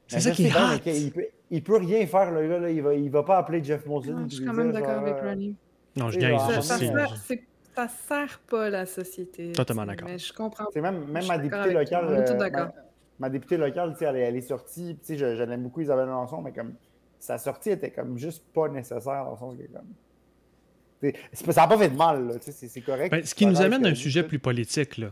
C'est 0.07 0.19
ça 0.19 0.32
qui 0.32 0.45
est 0.45 0.49
sais 0.49 0.79
bien, 0.79 0.93
il, 0.93 1.11
peut, 1.11 1.25
il 1.49 1.63
peut 1.63 1.77
rien 1.77 2.05
faire, 2.05 2.32
le 2.32 2.47
gars, 2.47 2.59
là, 2.59 2.69
il 2.69 2.82
va, 2.82 2.93
il 2.93 3.09
va 3.09 3.23
pas 3.23 3.38
appeler 3.38 3.63
Jeff 3.63 3.84
puis 3.84 3.91
je 4.29 4.36
suis 4.36 4.45
quand 4.45 4.53
même 4.53 4.71
d'accord 4.71 4.89
avec 4.99 5.15
euh, 5.15 5.29
Ronnie. 5.29 5.55
Non, 5.95 6.09
je 6.09 6.19
gagne, 6.19 6.38
Ça, 6.39 6.61
ça, 6.61 6.77
sais. 6.77 6.88
sert, 6.88 7.17
c'est- 7.17 7.43
ça 7.75 7.88
sert 7.88 8.39
pas 8.49 8.69
la 8.69 8.86
société. 8.86 9.51
Totalement 9.53 9.84
tu 9.84 9.89
sais, 9.89 9.95
d'accord. 9.95 10.09
Mais 10.09 10.17
je 10.19 10.34
comprends. 10.34 10.65
Sais, 10.73 10.82
même, 10.82 11.05
même 11.05 11.21
Je 11.23 11.27
ma 11.27 11.38
députée 11.38 11.73
locale, 11.73 12.05
On 12.09 12.13
est 12.21 12.25
tous 12.25 12.32
euh, 12.34 12.36
d'accord. 12.38 12.65
ma, 12.67 12.73
ma 13.22 13.30
députée 13.30 13.57
locale, 13.57 13.95
elle, 14.01 14.15
est- 14.15 14.19
elle 14.19 14.36
est 14.36 14.41
sortie, 14.41 14.97
je, 15.07 15.15
je 15.15 15.43
l'aime 15.43 15.63
beaucoup 15.63 15.82
Isabelle 15.82 16.07
Lançon, 16.07 16.41
mais 16.41 16.51
comme 16.51 16.74
sa 17.19 17.38
sortie 17.38 17.69
était 17.69 17.91
comme 17.91 18.17
juste 18.17 18.43
pas 18.53 18.67
nécessaire 18.67 19.24
dans 19.26 19.32
le 19.32 19.38
sens 19.38 19.55
que 19.55 19.72
comme. 19.72 21.13
Ça 21.34 21.61
n'a 21.61 21.67
pas 21.67 21.78
fait 21.78 21.89
de 21.89 21.97
mal, 21.97 22.38
c'est 22.41 22.82
correct. 22.82 23.11
Ben, 23.11 23.24
ce 23.26 23.34
qui 23.36 23.45
nous 23.45 23.61
amène 23.61 23.86
à 23.86 23.89
un 23.89 23.95
sujet 23.95 24.24
plus 24.24 24.39
politique, 24.39 24.97
là. 24.97 25.07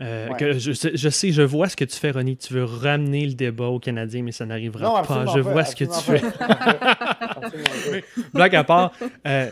Euh, 0.00 0.28
Ouais. 0.28 0.36
que 0.36 0.52
je, 0.52 0.70
sais- 0.72 0.96
je 0.96 1.08
sais, 1.08 1.32
je 1.32 1.42
vois 1.42 1.68
ce 1.68 1.76
que 1.76 1.84
tu 1.84 1.96
fais, 1.96 2.12
Ronnie. 2.12 2.36
Tu 2.36 2.54
veux 2.54 2.62
ramener 2.64 3.26
le 3.26 3.34
débat 3.34 3.66
aux 3.66 3.80
Canadiens, 3.80 4.22
mais 4.22 4.30
ça 4.30 4.46
n'arrivera 4.46 5.02
pas. 5.02 5.26
Je 5.26 5.40
pas, 5.42 5.52
vois 5.52 5.64
ce 5.64 5.74
que 5.74 5.84
tu 5.84 6.00
fais. 6.00 6.20
Blague 8.34 8.54
à 8.54 8.62
part, 8.64 8.92
euh, 9.26 9.50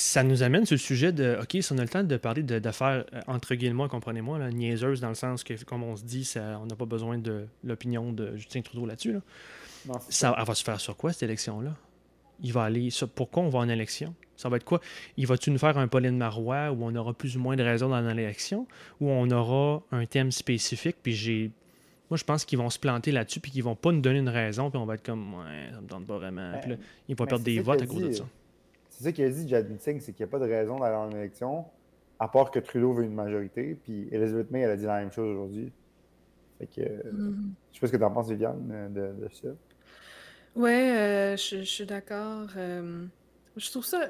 ça 0.00 0.22
nous 0.22 0.42
amène 0.42 0.64
sur 0.66 0.74
le 0.74 0.80
sujet 0.80 1.12
de 1.12 1.38
OK, 1.42 1.62
si 1.62 1.72
on 1.72 1.78
a 1.78 1.82
le 1.82 1.88
temps 1.88 2.02
de 2.02 2.16
parler 2.16 2.42
d'affaires, 2.42 3.04
euh, 3.12 3.20
entre 3.26 3.54
guillemets, 3.54 3.88
comprenez-moi, 3.88 4.38
là, 4.38 4.50
niaiseuses, 4.50 5.00
dans 5.00 5.10
le 5.10 5.14
sens 5.14 5.44
que, 5.44 5.62
comme 5.64 5.82
on 5.82 5.96
se 5.96 6.04
dit, 6.04 6.24
ça, 6.24 6.58
on 6.62 6.66
n'a 6.66 6.74
pas 6.74 6.86
besoin 6.86 7.18
de 7.18 7.46
l'opinion 7.64 8.12
de 8.12 8.36
Justin 8.36 8.62
Trudeau 8.62 8.86
là-dessus. 8.86 9.12
là. 9.12 9.20
Non, 9.86 9.94
c'est 10.00 10.12
Ça, 10.12 10.34
elle 10.38 10.44
va 10.44 10.54
se 10.54 10.64
faire 10.64 10.80
sur 10.80 10.96
quoi, 10.96 11.12
cette 11.12 11.24
élection-là? 11.24 11.74
Il 12.42 12.52
va 12.52 12.64
aller 12.64 12.88
sur 12.90 13.08
pourquoi 13.08 13.42
on 13.42 13.50
va 13.50 13.58
en 13.58 13.68
élection? 13.68 14.14
Ça 14.36 14.48
va 14.48 14.56
être 14.56 14.64
quoi? 14.64 14.80
Il 15.18 15.26
va-tu 15.26 15.50
nous 15.50 15.58
faire 15.58 15.76
un 15.76 15.86
Pauline 15.86 16.16
Marois 16.16 16.70
où 16.72 16.82
on 16.82 16.94
aura 16.94 17.12
plus 17.12 17.36
ou 17.36 17.40
moins 17.40 17.56
de 17.56 17.62
raisons 17.62 17.90
dans 17.90 18.00
l'élection? 18.00 18.66
Ou 19.00 19.10
on 19.10 19.30
aura 19.30 19.82
un 19.92 20.06
thème 20.06 20.32
spécifique? 20.32 20.96
Puis 21.02 21.12
j'ai. 21.12 21.50
Moi, 22.08 22.16
je 22.16 22.24
pense 22.24 22.44
qu'ils 22.46 22.58
vont 22.58 22.70
se 22.70 22.78
planter 22.78 23.12
là-dessus, 23.12 23.38
puis 23.38 23.52
qu'ils 23.52 23.62
vont 23.62 23.76
pas 23.76 23.92
nous 23.92 24.00
donner 24.00 24.18
une 24.18 24.30
raison, 24.30 24.70
puis 24.70 24.80
on 24.80 24.86
va 24.86 24.94
être 24.94 25.04
comme, 25.04 25.34
ouais, 25.34 25.68
ça 25.72 25.80
me 25.80 25.86
tente 25.86 26.06
pas 26.06 26.16
vraiment. 26.16 26.58
Puis 26.60 26.70
là, 26.70 26.76
ils 27.08 27.14
vont 27.14 27.24
mais 27.24 27.28
perdre 27.28 27.44
des 27.44 27.56
ça 27.56 27.62
votes 27.62 27.82
à 27.82 27.86
cause 27.86 28.02
de 28.02 28.12
ça. 28.12 28.24
C'est 29.00 29.04
ça 29.04 29.12
qu'il 29.12 29.24
a 29.24 29.30
dit, 29.30 29.48
Jad 29.48 29.66
Meeting, 29.70 29.98
c'est 29.98 30.12
qu'il 30.12 30.26
n'y 30.26 30.28
a 30.28 30.30
pas 30.30 30.38
de 30.38 30.44
raison 30.50 30.78
d'aller 30.78 30.94
en 30.94 31.10
élection, 31.10 31.64
à 32.18 32.28
part 32.28 32.50
que 32.50 32.58
Trudeau 32.58 32.92
veut 32.92 33.04
une 33.04 33.14
majorité. 33.14 33.74
Puis 33.82 34.08
Elizabeth 34.12 34.50
May, 34.50 34.60
elle 34.60 34.72
a 34.72 34.76
dit 34.76 34.84
la 34.84 34.98
même 35.00 35.10
chose 35.10 35.26
aujourd'hui. 35.34 35.72
Fait 36.58 36.66
que, 36.66 36.82
Mhm. 37.10 37.54
je 37.72 37.76
sais 37.76 37.80
pas 37.80 37.86
ce 37.86 37.92
que 37.92 37.96
tu 37.96 38.04
en 38.04 38.10
penses, 38.10 38.28
Viviane, 38.28 38.68
euh, 38.70 38.88
de, 38.90 39.22
de 39.24 39.28
ça. 39.32 39.48
Ouais, 40.54 40.98
euh, 40.98 41.36
je, 41.38 41.60
je 41.60 41.64
suis 41.64 41.86
d'accord. 41.86 42.48
euh, 42.58 43.06
je 43.56 43.70
trouve 43.70 43.86
ça. 43.86 44.06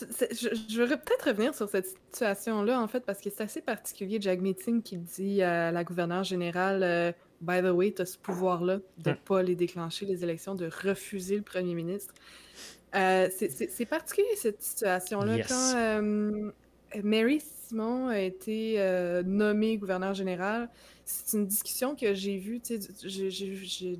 Je, 0.00 0.48
je 0.68 0.82
veux 0.82 0.88
peut-être 0.96 1.28
revenir 1.28 1.54
sur 1.54 1.68
cette 1.68 1.86
situation-là, 2.10 2.80
en 2.80 2.88
fait, 2.88 3.00
parce 3.04 3.20
que 3.20 3.28
c'est 3.28 3.42
assez 3.42 3.60
particulier. 3.60 4.16
Jack 4.18 4.40
Meeting 4.40 4.80
qui 4.82 4.96
dit 4.96 5.42
à 5.42 5.70
la 5.72 5.84
gouverneure 5.84 6.24
générale 6.24 6.82
euh, 6.82 7.12
By 7.42 7.60
the 7.60 7.66
way, 7.70 7.92
tu 7.92 8.00
as 8.02 8.06
ce 8.06 8.16
pouvoir-là 8.18 8.78
de 8.98 9.10
ne 9.10 9.14
pas 9.14 9.42
les 9.42 9.54
déclencher, 9.54 10.06
les 10.06 10.24
élections, 10.24 10.54
de 10.54 10.70
refuser 10.82 11.36
le 11.36 11.42
premier 11.42 11.74
ministre. 11.74 12.14
Euh, 12.94 13.28
c'est- 13.36 13.86
particulier, 13.86 14.36
cette 14.36 14.62
situation-là. 14.62 15.36
Yes. 15.36 15.48
Quand 15.48 15.76
euh, 15.76 16.50
Mary 17.02 17.40
Simon 17.40 18.08
a 18.08 18.20
été 18.20 18.76
euh, 18.78 19.22
nommée 19.24 19.76
gouverneure 19.78 20.14
générale, 20.14 20.68
c'est 21.04 21.36
une 21.36 21.46
discussion 21.46 21.96
que 21.96 22.14
j'ai 22.14 22.38
vue. 22.38 22.60
J'ai 23.02 23.98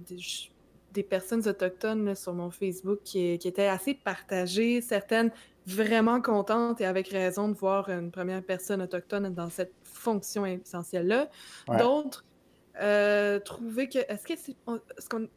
des, 0.92 1.03
personnes 1.03 1.47
autochtones 1.49 2.05
là, 2.05 2.14
sur 2.14 2.32
mon 2.34 2.51
Facebook 2.51 3.01
qui, 3.03 3.36
qui 3.38 3.49
étaient 3.49 3.66
assez 3.66 3.95
partagées, 3.95 4.80
certaines 4.80 5.32
vraiment 5.66 6.20
contentes 6.20 6.80
et 6.80 6.86
avec 6.86 7.09
raison 7.09 7.49
de 7.49 7.55
voir 7.55 7.88
une 7.88 8.12
première 8.12 8.42
personne 8.42 8.80
autochtone 8.80 9.34
dans 9.34 9.51
cette 9.51 9.72
fonction 9.82 10.47
essentielle-là. 10.47 11.28
Ouais. 11.68 11.78
D'autres 11.78 12.24
trouvaient 13.45 13.88
que. 13.88 13.99
Est-ce 14.09 14.26
que 14.26 14.34
c'est. 14.36 14.55
on- 14.66 14.76
est-ce 14.76 15.09
qu'on- 15.09 15.28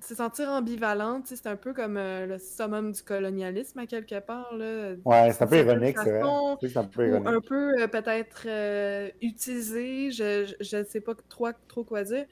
se 0.00 0.14
sentir 0.14 0.48
ambivalente, 0.48 1.26
c'est 1.26 1.46
un 1.46 1.56
peu 1.56 1.72
comme 1.72 1.96
euh, 1.96 2.26
le 2.26 2.38
summum 2.38 2.92
du 2.92 3.02
colonialisme 3.02 3.78
à 3.78 3.86
quelque 3.86 4.18
part. 4.20 4.54
Là, 4.56 4.94
Ouais, 5.04 5.32
c'est 5.32 5.42
un 5.44 5.46
peu 5.46 5.58
ironique, 5.58 5.96
c'est 5.98 6.10
vrai. 6.10 6.20
un 6.22 6.84
peu 6.84 7.08
ironique. 7.08 7.28
un 7.28 7.40
peu 7.40 7.82
euh, 7.82 7.86
peut-être 7.88 8.46
euh, 8.46 9.10
utilisé, 9.22 10.10
je 10.10 10.54
je 10.60 10.76
ne 10.78 10.84
sais 10.84 11.00
pas 11.00 11.14
trop, 11.28 11.48
trop 11.68 11.84
quoi 11.84 12.02
dire. 12.04 12.26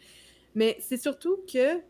Mais 0.54 0.76
c'est 0.80 0.96
surtout 0.96 1.38
que 1.52 1.80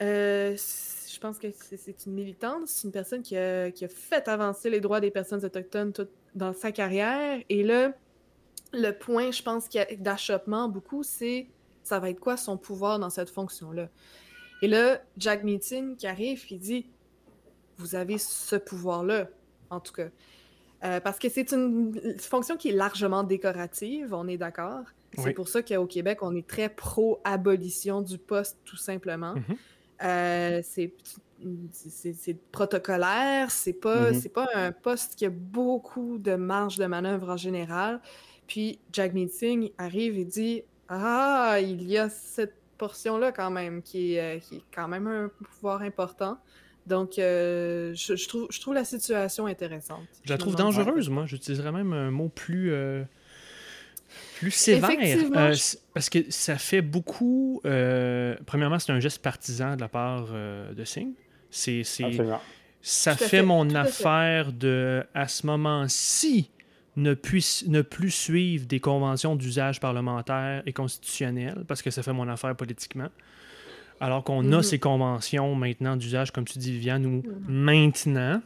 je 0.00 1.18
pense 1.20 1.38
que 1.38 1.48
c'est 1.52 2.06
une 2.06 2.12
militante, 2.14 2.66
c'est 2.68 2.86
une 2.86 2.92
personne 2.92 3.22
qui 3.22 3.36
a, 3.36 3.70
qui 3.70 3.84
a 3.84 3.88
fait 3.88 4.28
avancer 4.28 4.68
les 4.70 4.80
droits 4.80 5.00
des 5.00 5.10
personnes 5.10 5.44
autochtones 5.44 5.92
tout 5.92 6.08
dans 6.34 6.52
sa 6.52 6.72
carrière. 6.72 7.40
Et 7.48 7.62
là, 7.62 7.92
le 8.72 8.92
point, 8.92 9.30
je 9.30 9.42
pense, 9.42 9.68
d'achoppement 9.98 10.68
beaucoup, 10.68 11.02
c'est 11.02 11.48
ça 11.82 12.00
va 12.00 12.10
être 12.10 12.20
quoi 12.20 12.36
son 12.36 12.56
pouvoir 12.56 12.98
dans 12.98 13.10
cette 13.10 13.30
fonction-là? 13.30 13.88
Et 14.64 14.66
là, 14.66 14.98
Jack 15.18 15.44
Meeting 15.44 15.94
qui 15.94 16.06
arrive, 16.06 16.42
il 16.50 16.58
dit 16.58 16.86
Vous 17.76 17.96
avez 17.96 18.16
ce 18.16 18.56
pouvoir-là, 18.56 19.28
en 19.68 19.78
tout 19.78 19.92
cas. 19.92 20.08
Euh, 20.84 21.00
parce 21.00 21.18
que 21.18 21.28
c'est 21.28 21.52
une 21.52 21.92
fonction 22.18 22.56
qui 22.56 22.70
est 22.70 22.72
largement 22.72 23.24
décorative, 23.24 24.14
on 24.14 24.26
est 24.26 24.38
d'accord. 24.38 24.84
C'est 25.18 25.24
Oui. 25.26 25.32
pour 25.34 25.48
ça 25.48 25.62
qu'au 25.62 25.84
Québec, 25.84 26.20
on 26.22 26.34
est 26.34 26.46
très 26.46 26.70
pro-abolition 26.70 28.00
du 28.00 28.16
poste, 28.16 28.56
tout 28.64 28.78
simplement. 28.78 29.34
Mhm. 29.34 29.56
Euh, 30.02 30.62
c'est 30.64 30.94
protocolaire, 32.50 33.50
c'est 33.50 33.74
pas, 33.74 34.14
c'est 34.14 34.30
pas 34.30 34.48
un 34.54 34.72
poste 34.72 35.16
qui 35.16 35.26
a 35.26 35.30
beaucoup 35.30 36.16
de 36.16 36.36
marge 36.36 36.78
de 36.78 36.86
manœuvre 36.86 37.28
en 37.28 37.36
général. 37.36 38.00
Puis 38.46 38.78
Jack 38.94 39.12
Meeting 39.12 39.72
arrive 39.76 40.18
et 40.18 40.24
dit 40.24 40.62
Ah, 40.88 41.58
il 41.60 41.82
y 41.82 41.98
a 41.98 42.08
cette 42.08 42.63
portion-là 42.74 43.32
quand 43.32 43.50
même, 43.50 43.82
qui 43.82 44.14
est, 44.14 44.36
euh, 44.36 44.38
qui 44.40 44.56
est 44.56 44.64
quand 44.74 44.88
même 44.88 45.06
un 45.06 45.30
pouvoir 45.44 45.82
important. 45.82 46.38
Donc, 46.86 47.18
euh, 47.18 47.92
je, 47.94 48.14
je 48.14 48.28
trouve, 48.28 48.46
je 48.50 48.60
trouve 48.60 48.74
la 48.74 48.84
situation 48.84 49.46
intéressante. 49.46 50.06
Je 50.24 50.30
la 50.30 50.38
trouve 50.38 50.54
dangereuse, 50.54 51.08
moi. 51.08 51.24
J'utiliserais 51.26 51.72
même 51.72 51.92
un 51.92 52.10
mot 52.10 52.28
plus. 52.28 52.72
euh, 52.72 53.04
plus 54.38 54.50
sévère. 54.50 54.90
Euh, 55.34 55.54
parce 55.92 56.10
que 56.10 56.30
ça 56.30 56.56
fait 56.56 56.82
beaucoup. 56.82 57.60
euh, 57.64 58.36
premièrement, 58.46 58.78
c'est 58.78 58.92
un 58.92 59.00
geste 59.00 59.22
partisan 59.22 59.76
de 59.76 59.80
la 59.80 59.88
part 59.88 60.26
euh, 60.32 60.72
de 60.74 60.84
Singh. 60.84 61.14
C'est, 61.50 61.82
ça 62.82 63.16
fait, 63.16 63.28
fait, 63.28 63.42
mon 63.42 63.68
fait. 63.68 63.76
affaire 63.76 64.52
de, 64.52 65.04
à 65.14 65.26
ce 65.26 65.46
moment-ci, 65.46 66.50
ne, 66.96 67.14
puisse, 67.14 67.66
ne 67.66 67.82
plus 67.82 68.10
suivre 68.10 68.66
des 68.66 68.80
conventions 68.80 69.34
d'usage 69.36 69.80
parlementaire 69.80 70.62
et 70.66 70.72
constitutionnel, 70.72 71.64
parce 71.66 71.82
que 71.82 71.90
ça 71.90 72.02
fait 72.02 72.12
mon 72.12 72.28
affaire 72.28 72.54
politiquement. 72.56 73.08
Alors 74.00 74.24
qu'on 74.24 74.52
a 74.52 74.56
Mhm. 74.58 74.62
ces 74.62 74.78
conventions 74.78 75.54
maintenant 75.54 75.96
d'usage, 75.96 76.30
comme 76.30 76.44
tu 76.44 76.58
dis, 76.58 76.72
Viviane, 76.72 77.06
où 77.06 77.22
Mhm. 77.22 77.44
maintenant, 77.48 78.40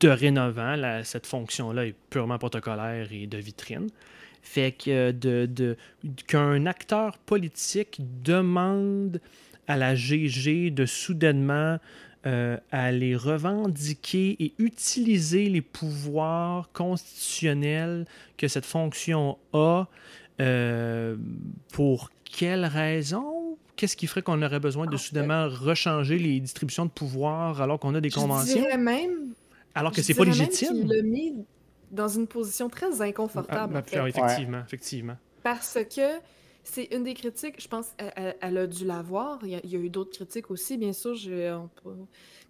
dorénavant, 0.00 0.76
la- 0.76 1.04
cette 1.04 1.26
fonction-là 1.26 1.86
est 1.86 1.94
purement 2.10 2.38
protocolaire 2.38 3.08
et 3.12 3.26
de 3.26 3.38
vitrine. 3.38 3.88
Fait 4.42 4.72
que 4.72 5.10
de, 5.10 5.46
de- 5.46 5.76
qu'un 6.26 6.66
acteur 6.66 7.18
politique 7.18 8.00
demande 8.22 9.20
à 9.66 9.76
la 9.76 9.94
GG 9.94 10.70
de 10.70 10.84
soudainement 10.86 11.78
euh, 12.26 12.56
aller 12.70 13.14
revendiquer 13.16 14.36
et 14.42 14.54
utiliser 14.58 15.48
les 15.48 15.60
pouvoirs 15.60 16.70
constitutionnels 16.72 18.06
que 18.36 18.48
cette 18.48 18.64
fonction 18.66 19.38
a, 19.52 19.86
euh, 20.40 21.16
pour 21.72 22.10
quelle 22.24 22.64
raison? 22.64 23.56
Qu'est-ce 23.76 23.96
qui 23.96 24.06
ferait 24.06 24.22
qu'on 24.22 24.40
aurait 24.42 24.60
besoin 24.60 24.86
de 24.86 24.94
En 24.94 24.98
soudainement 24.98 25.48
rechanger 25.48 26.18
les 26.18 26.40
distributions 26.40 26.86
de 26.86 26.90
pouvoir 26.90 27.60
alors 27.60 27.78
qu'on 27.78 27.94
a 27.94 28.00
des 28.00 28.10
Je 28.10 28.14
conventions? 28.14 28.60
dirais 28.60 28.78
même, 28.78 29.34
Alors 29.74 29.92
que 29.92 30.00
c'est 30.02 30.14
pas 30.14 30.24
même 30.24 30.30
légitime? 30.32 30.68
qu'il 30.68 30.88
l'a 30.88 31.02
mis 31.02 31.34
dans 31.90 32.08
une 32.08 32.26
position 32.26 32.68
très 32.68 33.00
Ah, 33.00 33.04
inconfortable. 33.04 33.72
bah, 33.74 33.80
en 33.80 33.82
fait. 33.82 34.08
effectivement, 34.08 34.60
effectivement. 34.66 35.16
Parce 35.42 35.78
que 35.94 36.18
c'est 36.64 36.84
une 36.94 37.04
des 37.04 37.14
critiques, 37.14 37.60
je 37.62 37.68
pense, 37.68 37.92
elle, 37.98 38.12
elle- 38.16 38.36
elle 38.40 38.58
a 38.58 38.66
dû 38.66 38.84
l'avoir. 38.84 39.38
Il, 39.44 39.50
y 39.50 39.54
a- 39.54 39.60
il 39.64 39.70
y 39.70 39.76
a 39.76 39.78
eu 39.78 39.90
d'autres 39.90 40.12
critiques 40.12 40.50
aussi, 40.50 40.76
bien 40.78 40.92
sûr. 40.92 41.14
je- 41.14 41.54
on 41.54 41.68
peut- 41.68 41.94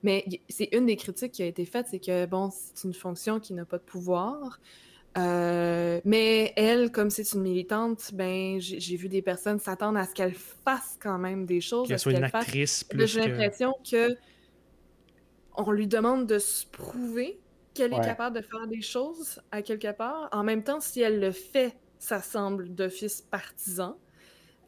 mais 0.02 0.24
c'est 0.48 0.68
une 0.72 0.86
des 0.86 0.96
critiques 0.96 1.32
qui 1.32 1.42
a 1.42 1.46
été 1.46 1.64
faite, 1.64 1.86
c'est 1.90 1.98
que, 2.00 2.26
bon, 2.26 2.50
c'est 2.52 2.84
une 2.86 2.94
fonction 2.94 3.40
qui 3.40 3.52
n'a 3.54 3.64
pas 3.64 3.78
de 3.78 3.82
pouvoir. 3.84 4.60
Euh, 5.16 6.00
mais 6.04 6.52
elle, 6.56 6.90
comme 6.90 7.08
c'est 7.10 7.32
une 7.34 7.42
militante, 7.42 8.10
ben, 8.14 8.58
j'ai 8.60 8.96
vu 8.96 9.08
des 9.08 9.22
personnes 9.22 9.60
s'attendre 9.60 9.98
à 9.98 10.06
ce 10.06 10.14
qu'elle 10.14 10.34
fasse 10.34 10.98
quand 11.00 11.18
même 11.18 11.46
des 11.46 11.60
choses. 11.60 11.86
Qu'elle 11.88 11.98
soit 12.00 12.12
une 12.12 12.28
fasse 12.28 12.42
actrice 12.42 12.84
plus 12.84 13.06
J'ai 13.06 13.20
l'impression 13.28 13.74
que 13.88 14.16
on 15.56 15.70
lui 15.70 15.86
demande 15.86 16.26
de 16.26 16.38
se 16.38 16.66
prouver 16.66 17.40
qu'elle 17.74 17.92
est 17.92 17.96
capable 18.04 18.36
de 18.36 18.42
faire 18.42 18.66
des 18.66 18.82
choses 18.82 19.40
à 19.50 19.62
quelque 19.62 19.92
part. 19.92 20.28
En 20.32 20.42
même 20.44 20.62
temps, 20.64 20.80
si 20.80 21.00
elle 21.00 21.20
le 21.20 21.32
fait, 21.32 21.76
ça 21.98 22.20
semble 22.20 22.74
d'office 22.74 23.20
partisan, 23.22 23.96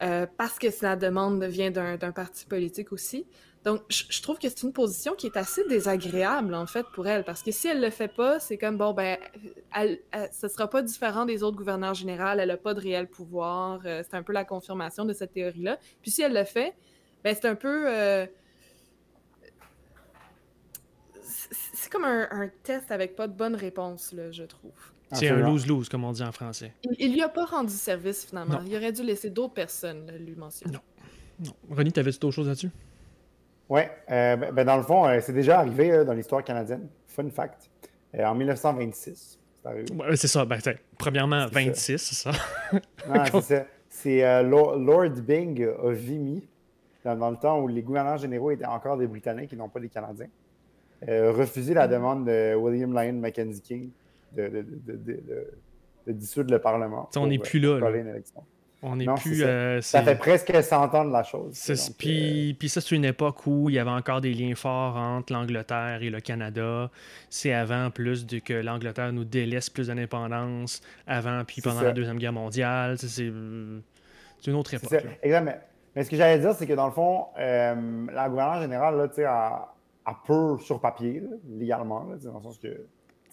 euh, 0.03 0.25
parce 0.37 0.59
que 0.59 0.67
la 0.81 0.95
demande 0.95 1.43
vient 1.45 1.71
d'un 1.71 1.97
parti 2.11 2.45
politique 2.45 2.91
aussi. 2.91 3.25
Donc, 3.63 3.81
je 3.89 4.21
trouve 4.21 4.37
que 4.39 4.47
c'est 4.47 4.63
une 4.63 4.71
position 4.71 5.13
qui 5.15 5.25
est 5.27 5.35
assez 5.35 5.63
désagréable, 5.67 6.53
en 6.53 6.65
fait, 6.67 6.85
pour 6.93 7.05
elle, 7.07 7.25
parce 7.25 7.43
que 7.43 7.51
si 7.51 7.67
elle 7.67 7.81
le 7.81 7.89
fait 7.89 8.07
pas, 8.07 8.39
c'est 8.39 8.57
comme, 8.57 8.77
bon, 8.77 8.93
ben, 8.93 9.17
elle, 9.75 9.99
elle- 10.11 10.29
sera 10.31 10.69
pas 10.69 10.81
différent 10.81 11.25
des 11.25 11.43
autres 11.43 11.57
gouverneurs 11.57 11.93
généraux, 11.93 12.37
elle 12.37 12.49
a 12.51 12.57
pas 12.57 12.73
de 12.73 12.79
réel 12.79 13.07
pouvoir, 13.09 13.81
euh, 13.85 14.03
c'est 14.09 14.15
un 14.15 14.23
peu 14.23 14.31
la 14.31 14.45
confirmation 14.45 15.03
de 15.03 15.11
cette 15.13 15.33
théorie-là. 15.33 15.79
Puis 16.01 16.11
si 16.11 16.21
elle 16.21 16.33
le 16.33 16.45
fait, 16.45 16.75
ben, 17.23 17.35
c'est 17.35 17.47
un 17.47 17.55
peu... 17.55 17.89
euh, 17.89 18.25
c'est 21.23 21.91
comme 21.91 22.05
un, 22.05 22.27
un 22.31 22.47
test 22.63 22.91
avec 22.91 23.15
pas 23.15 23.27
de 23.27 23.33
bonne 23.33 23.55
réponse, 23.55 24.13
là, 24.13 24.31
je 24.31 24.43
trouve. 24.43 24.71
C'est 25.11 25.29
un 25.29 25.37
lose-lose, 25.37 25.89
comme 25.89 26.03
on 26.03 26.11
dit 26.11 26.23
en 26.23 26.31
français. 26.31 26.73
Il, 26.99 27.13
lui 27.13 27.21
a 27.21 27.29
pas 27.29 27.45
rendu 27.45 27.73
service, 27.73 28.25
finalement. 28.25 28.55
Non. 28.55 28.65
Il 28.67 28.75
aurait 28.75 28.91
dû 28.91 29.03
laisser 29.03 29.29
d'autres 29.29 29.53
personnes 29.53 30.05
là, 30.05 30.17
lui 30.17 30.35
mentionner. 30.35 30.73
Non. 30.73 30.81
Non. 31.45 31.75
Ronnie, 31.75 31.91
t'avais-tu 31.91 32.19
d'autres 32.19 32.35
choses 32.35 32.47
là-dessus? 32.47 32.71
Oui, 33.69 33.81
ben, 34.07 34.51
ben, 34.53 34.65
dans 34.65 34.77
le 34.77 34.83
fond, 34.83 35.05
euh, 35.07 35.19
c'est 35.21 35.33
déjà 35.33 35.59
arrivé 35.59 35.91
euh, 35.91 36.03
dans 36.03 36.13
l'histoire 36.13 36.43
canadienne. 36.43 36.87
Fun 37.07 37.29
fact. 37.29 37.69
Euh, 38.15 38.25
en 38.25 38.35
1926, 38.35 39.39
c'est 39.53 39.69
arrivé. 39.69 39.85
Ouais, 39.93 40.15
c'est 40.15 40.27
ça. 40.27 40.45
Ben, 40.45 40.59
premièrement, 40.97 41.47
C'est 41.47 41.53
ça. 41.53 41.65
26, 41.65 41.97
c'est 41.97 42.15
ça. 42.15 42.31
Non, 43.07 43.23
c'est 43.31 43.41
ça. 43.41 43.65
C'est 43.89 44.23
euh, 44.23 44.43
Lord, 44.43 45.09
Byng 45.21 45.65
a 45.65 45.91
Vimy, 45.91 46.47
dans, 47.03 47.15
dans 47.15 47.31
le 47.31 47.37
temps 47.37 47.59
où 47.59 47.67
les 47.67 47.81
gouverneurs 47.81 48.17
généraux 48.17 48.51
étaient 48.51 48.65
encore 48.65 48.97
des 48.97 49.07
Britanniques 49.07 49.53
et 49.53 49.55
non 49.55 49.69
pas 49.69 49.79
des 49.79 49.89
Canadiens, 49.89 50.29
euh, 51.07 51.31
refusé 51.31 51.73
la 51.73 51.87
demande 51.87 52.25
de 52.25 52.55
William 52.55 52.91
Lyon 52.91 53.13
Mackenzie 53.13 53.61
King 53.61 53.89
de, 54.33 54.65
dissoudre 56.07 56.51
le 56.51 56.59
Parlement. 56.59 57.09
On 57.15 57.27
n'est 57.27 57.37
euh, 57.37 57.41
plus 57.41 57.59
là, 57.59 57.79
élection. 57.89 58.43
On 58.83 58.95
n'est 58.95 59.05
plus. 59.15 59.39
ça. 59.39 59.47
euh, 59.47 59.81
Ça 59.81 60.03
fait 60.03 60.15
presque 60.15 60.53
100 60.63 60.93
ans 60.93 61.05
de 61.05 61.11
la 61.11 61.23
chose. 61.23 61.59
euh, 61.69 61.75
Puis, 61.97 62.69
ça, 62.69 62.79
c'est 62.79 62.95
une 62.95 63.05
époque 63.05 63.47
où 63.47 63.69
il 63.69 63.75
y 63.75 63.79
avait 63.79 63.89
encore 63.89 64.21
des 64.21 64.33
liens 64.33 64.53
forts 64.55 64.95
entre 64.95 65.33
l'Angleterre 65.33 65.99
et 66.03 66.09
le 66.09 66.19
Canada. 66.19 66.91
C'est 67.29 67.53
avant 67.53 67.89
plus 67.89 68.25
de 68.27 68.37
que 68.39 68.53
l'Angleterre 68.53 69.11
nous 69.13 69.23
délaisse 69.23 69.69
plus 69.69 69.87
d'indépendance, 69.87 70.81
avant 71.07 71.43
puis 71.43 71.61
pendant 71.61 71.79
ça. 71.79 71.85
la 71.85 71.91
Deuxième 71.91 72.19
Guerre 72.19 72.33
mondiale. 72.33 72.97
C'est 72.99 73.23
euh, 73.23 73.79
une 74.45 74.53
autre 74.53 74.73
époque. 74.75 74.89
ça, 74.89 74.97
là. 75.01 75.09
exact. 75.23 75.61
Mais, 75.95 76.03
ce 76.03 76.11
que 76.11 76.15
j'allais 76.15 76.37
dire, 76.39 76.53
c'est 76.53 76.67
que 76.67 76.73
dans 76.73 76.85
le 76.85 76.91
fond, 76.91 77.25
euh, 77.39 78.05
la 78.13 78.29
gouverneure 78.29 78.61
générale, 78.61 78.95
là, 78.97 79.07
tu 79.07 79.15
sais, 79.15 79.21
elle, 79.23 79.31
elle 80.07 80.13
peut 80.27 80.57
sur 80.59 80.79
papier, 80.79 81.21
là, 81.21 81.35
légalement, 81.49 82.03
là, 82.03 82.15
dans 82.23 82.37
le 82.37 82.43
sens 82.43 82.59
que 82.59 82.85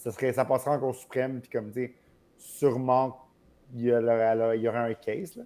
ça, 0.04 0.12
serait, 0.12 0.34
ça 0.34 0.44
passerait 0.44 0.72
en 0.72 0.78
Cour 0.78 0.94
suprême, 0.94 1.40
puis 1.40 1.48
comme, 1.48 1.72
tu 1.72 1.86
sais, 1.86 1.94
sûrement, 2.36 3.26
il 3.74 3.86
y, 3.86 3.92
aurait, 3.92 4.58
il 4.58 4.62
y 4.62 4.68
aurait 4.68 4.90
un 4.90 4.94
case, 4.94 5.36
là. 5.36 5.44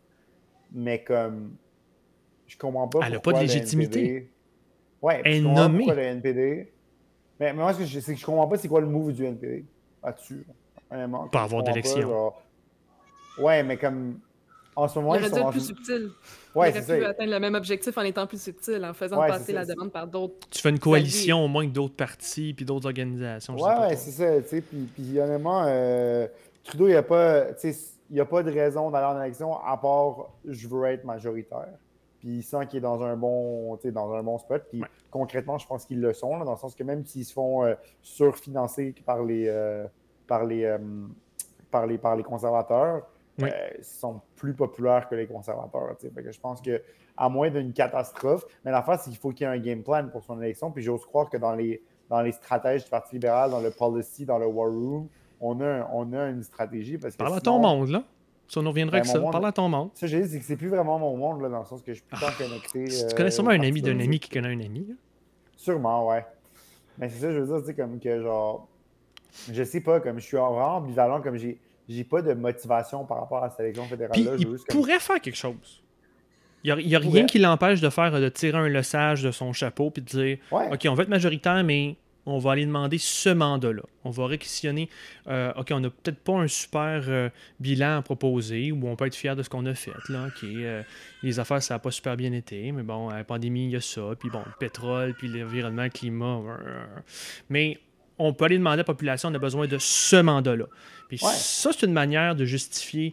Mais 0.72 1.04
comme, 1.04 1.54
je 2.48 2.58
comprends 2.58 2.88
pas 2.88 3.06
Elle 3.06 3.14
a 3.14 3.16
pourquoi 3.20 3.34
pas 3.34 3.38
de 3.38 3.44
légitimité. 3.44 4.00
NPD 4.00 4.30
Ouais, 5.00 5.22
Elle 5.24 5.34
je 5.34 5.42
nommée. 5.42 5.78
pourquoi 5.78 5.94
le 5.94 6.02
NPD... 6.02 6.72
Mais, 7.38 7.52
mais 7.52 7.62
moi, 7.62 7.72
ce 7.72 7.78
que 7.78 7.84
je, 7.84 8.00
c'est 8.00 8.14
que 8.14 8.20
je 8.20 8.26
comprends 8.26 8.48
pas 8.48 8.58
c'est 8.58 8.66
quoi 8.66 8.80
le 8.80 8.88
move 8.88 9.12
du 9.12 9.24
NPD 9.24 9.64
là-dessus. 10.02 10.44
Pas 11.30 11.42
avoir 11.42 11.62
d'élection. 11.62 12.00
genre. 12.00 12.42
Ouais, 13.38 13.62
mais 13.62 13.76
comme... 13.76 14.18
En 14.78 14.86
ce 14.88 14.98
moment, 14.98 15.14
il 15.14 15.20
ils 15.22 15.24
aurait 15.24 15.30
dû 15.32 15.38
être 15.40 15.46
en- 15.46 15.50
plus 15.50 15.60
subtil. 15.66 16.10
Ouais, 16.54 16.68
il 16.70 16.72
aurait 16.72 16.82
ça. 16.82 16.96
pu 16.96 17.04
atteindre 17.04 17.30
le 17.32 17.40
même 17.40 17.54
objectif 17.54 17.98
en 17.98 18.02
étant 18.02 18.26
plus 18.26 18.40
subtil, 18.40 18.84
en 18.84 18.92
faisant 18.94 19.20
Ouais, 19.20 19.28
passer 19.28 19.52
la 19.52 19.64
demande 19.64 19.90
par 19.90 20.06
d'autres. 20.06 20.48
Tu 20.50 20.60
fais 20.60 20.70
une 20.70 20.78
coalition 20.78 21.44
au 21.44 21.48
moins 21.48 21.66
que 21.66 21.72
d'autres 21.72 21.96
partis 21.96 22.54
puis 22.54 22.64
d'autres 22.64 22.86
organisations. 22.86 23.56
Ouais, 23.56 23.96
c'est 23.96 24.10
ça, 24.12 24.40
tu 24.42 24.48
sais, 24.48 24.60
puis, 24.60 24.88
puis 24.94 25.20
honnêtement, 25.20 25.64
euh, 25.66 26.26
Trudeau, 26.64 26.86
il 26.86 26.90
n'y 26.90 26.96
a 26.96 27.02
pas, 27.02 27.46
il 28.10 28.16
y 28.16 28.20
a 28.20 28.24
pas 28.24 28.42
de 28.42 28.50
raison 28.52 28.90
d'aller 28.90 29.06
en 29.06 29.20
élection 29.22 29.56
à 29.64 29.76
part 29.76 30.30
je 30.44 30.68
veux 30.68 30.84
être 30.86 31.04
majoritaire. 31.04 31.68
Puis 32.20 32.28
il 32.38 32.42
sent 32.42 32.66
qu'il 32.68 32.78
est 32.78 32.82
dans 32.82 33.02
un 33.02 33.16
bon, 33.16 33.76
tu 33.76 33.82
sais, 33.82 33.92
dans 33.92 34.12
un 34.12 34.22
bon 34.22 34.38
spot. 34.38 34.62
Puis 34.70 34.80
Ouais. 34.82 34.88
concrètement, 35.10 35.58
je 35.58 35.66
pense 35.66 35.84
qu'ils 35.86 36.00
le 36.00 36.12
sont, 36.12 36.36
là, 36.36 36.44
dans 36.44 36.52
le 36.52 36.58
sens 36.58 36.74
que 36.74 36.82
même 36.84 37.04
s'ils 37.04 37.24
se 37.24 37.32
font 37.32 37.64
euh, 37.64 37.74
surfinancer 38.02 38.94
par 39.06 39.22
les, 39.24 39.46
euh, 39.48 39.86
par 40.26 40.44
les, 40.44 40.64
euh, 40.64 40.78
par 41.70 41.86
les, 41.86 41.96
par 41.98 42.16
les 42.16 42.22
conservateurs, 42.24 43.02
Oui. 43.38 43.48
euh, 43.52 43.68
ils 43.78 43.84
sont 43.84 44.20
plus 44.36 44.54
populaires 44.54 45.08
que 45.08 45.14
les 45.14 45.26
conservateurs. 45.26 45.96
Fait 46.00 46.22
que 46.22 46.32
je 46.32 46.40
pense 46.40 46.60
que 46.60 46.82
à 47.16 47.28
moins 47.28 47.50
d'une 47.50 47.72
catastrophe, 47.72 48.44
mais 48.64 48.70
l'affaire, 48.70 48.98
c'est 49.00 49.10
qu'il 49.10 49.18
faut 49.18 49.30
qu'il 49.30 49.46
y 49.46 49.50
ait 49.50 49.52
un 49.52 49.58
game 49.58 49.82
plan 49.82 50.06
pour 50.08 50.22
son 50.24 50.40
élection. 50.40 50.70
Puis 50.70 50.82
j'ose 50.84 51.04
croire 51.04 51.28
que 51.28 51.36
dans 51.36 51.54
les, 51.54 51.82
dans 52.08 52.20
les 52.22 52.32
stratèges 52.32 52.84
du 52.84 52.90
Parti 52.90 53.16
libéral, 53.16 53.50
dans 53.50 53.60
le 53.60 53.70
policy, 53.70 54.24
dans 54.24 54.38
le 54.38 54.46
war 54.46 54.68
room, 54.70 55.08
on 55.40 55.60
a, 55.60 55.88
on 55.92 56.12
a 56.12 56.26
une 56.30 56.42
stratégie. 56.42 56.96
Parce 56.98 57.14
que 57.14 57.18
Parle 57.22 57.36
à 57.36 57.40
ton 57.40 57.58
monde, 57.58 57.88
là. 57.88 58.02
Ça 58.46 58.62
nous 58.62 58.70
reviendra 58.70 58.92
Ben, 58.92 58.98
avec 59.00 59.10
ça. 59.12 59.18
monde- 59.20 59.32
Parle 59.32 59.46
à 59.46 59.52
ton 59.52 59.68
monde. 59.68 59.90
Ça, 59.94 60.06
j'ai 60.06 60.22
dit, 60.22 60.28
c'est 60.30 60.38
que 60.38 60.44
c'est 60.44 60.56
plus 60.56 60.68
vraiment 60.68 60.98
mon 60.98 61.16
monde, 61.16 61.42
là, 61.42 61.48
dans 61.48 61.58
le 61.58 61.64
sens 61.66 61.82
que 61.82 61.92
je 61.92 61.98
suis 61.98 62.06
plus 62.06 62.18
tant 62.18 62.26
Ah, 62.28 62.32
connecté. 62.38 62.84
Tu 62.84 63.04
euh, 63.04 63.08
connais 63.16 63.30
sûrement 63.30 63.50
un 63.50 63.60
ami 63.60 63.82
d'un 63.82 63.98
ami 64.00 64.18
qui 64.20 64.30
connaît 64.30 64.48
un 64.54 64.60
ami. 64.60 64.86
là. 64.88 64.94
Sûrement, 65.56 66.08
ouais. 66.08 66.24
Mais 66.98 67.08
c'est 67.08 67.18
ça, 67.18 67.32
je 67.32 67.38
veux 67.40 67.46
dire, 67.58 67.66
sais, 67.66 67.74
comme 67.74 67.98
que 67.98 68.22
genre. 68.22 68.66
Je 69.52 69.62
sais 69.64 69.80
pas, 69.80 70.00
comme 70.00 70.18
je 70.18 70.24
suis 70.24 70.36
vraiment 70.36 70.76
ambivalent, 70.76 71.20
comme 71.20 71.36
j'ai. 71.36 71.58
J'ai 71.88 72.04
pas 72.04 72.22
de 72.22 72.34
motivation 72.34 73.04
par 73.04 73.20
rapport 73.20 73.42
à 73.42 73.50
cette 73.50 73.60
élection 73.60 73.84
fédérale-là. 73.84 74.32
il 74.38 74.46
veux 74.46 74.52
juste 74.52 74.66
comme- 74.66 74.80
pourrait 74.80 75.00
faire 75.00 75.20
quelque 75.20 75.36
chose. 75.36 75.82
Il 76.64 76.74
n'y 76.74 76.94
a, 76.96 76.98
rien 76.98 77.24
qui 77.24 77.38
l'empêche 77.38 77.80
de 77.80 77.88
faire 77.88 78.10
de 78.10 78.28
tirer 78.28 78.58
un 78.58 78.68
leçage 78.68 79.22
de 79.22 79.30
son 79.30 79.52
chapeau 79.52 79.90
puis 79.90 80.02
de 80.02 80.08
dire 80.08 80.38
Ouais. 80.50 80.68
OK, 80.72 80.86
on 80.88 80.94
va 80.94 81.04
être 81.04 81.08
majoritaire, 81.08 81.62
mais 81.62 81.96
on 82.26 82.38
va 82.38 82.52
aller 82.52 82.66
demander 82.66 82.98
ce 82.98 83.30
mandat-là. 83.30 83.82
On 84.04 84.10
va 84.10 84.26
réquisitionner 84.26 84.90
euh, 85.28 85.52
OK, 85.56 85.68
on 85.72 85.80
n'a 85.80 85.88
peut-être 85.88 86.18
pas 86.18 86.34
un 86.34 86.48
super 86.48 87.04
euh, 87.08 87.30
bilan 87.58 87.98
à 87.98 88.02
proposer 88.02 88.70
ou 88.70 88.86
on 88.86 88.96
peut 88.96 89.06
être 89.06 89.14
fier 89.14 89.34
de 89.34 89.42
ce 89.42 89.48
qu'on 89.48 89.64
a 89.66 89.74
fait. 89.74 89.92
Là, 90.08 90.26
OK, 90.26 90.44
euh, 90.44 90.82
les 91.22 91.40
affaires, 91.40 91.62
ça 91.62 91.74
n'a 91.74 91.78
pas 91.78 91.90
super 91.90 92.16
bien 92.16 92.32
été, 92.32 92.70
mais 92.72 92.82
bon, 92.82 93.08
la 93.08 93.24
pandémie, 93.24 93.64
il 93.64 93.70
y 93.70 93.76
a 93.76 93.80
ça, 93.80 94.02
puis 94.18 94.28
bon, 94.28 94.42
le 94.44 94.52
pétrole, 94.58 95.14
puis 95.14 95.28
l'environnement, 95.28 95.84
le 95.84 95.90
climat. 95.90 96.40
Mais 97.48 97.78
on 98.18 98.32
peut 98.32 98.46
aller 98.46 98.58
demander 98.58 98.74
à 98.74 98.76
la 98.78 98.84
population, 98.84 99.28
on 99.30 99.34
a 99.34 99.38
besoin 99.38 99.66
de 99.66 99.76
ce 99.78 100.16
mandat-là. 100.16 100.66
Puis 101.08 101.18
Ouais. 101.22 101.30
ça, 101.34 101.70
c'est 101.72 101.86
une 101.86 101.92
manière 101.92 102.34
de 102.34 102.44
justifier 102.44 103.12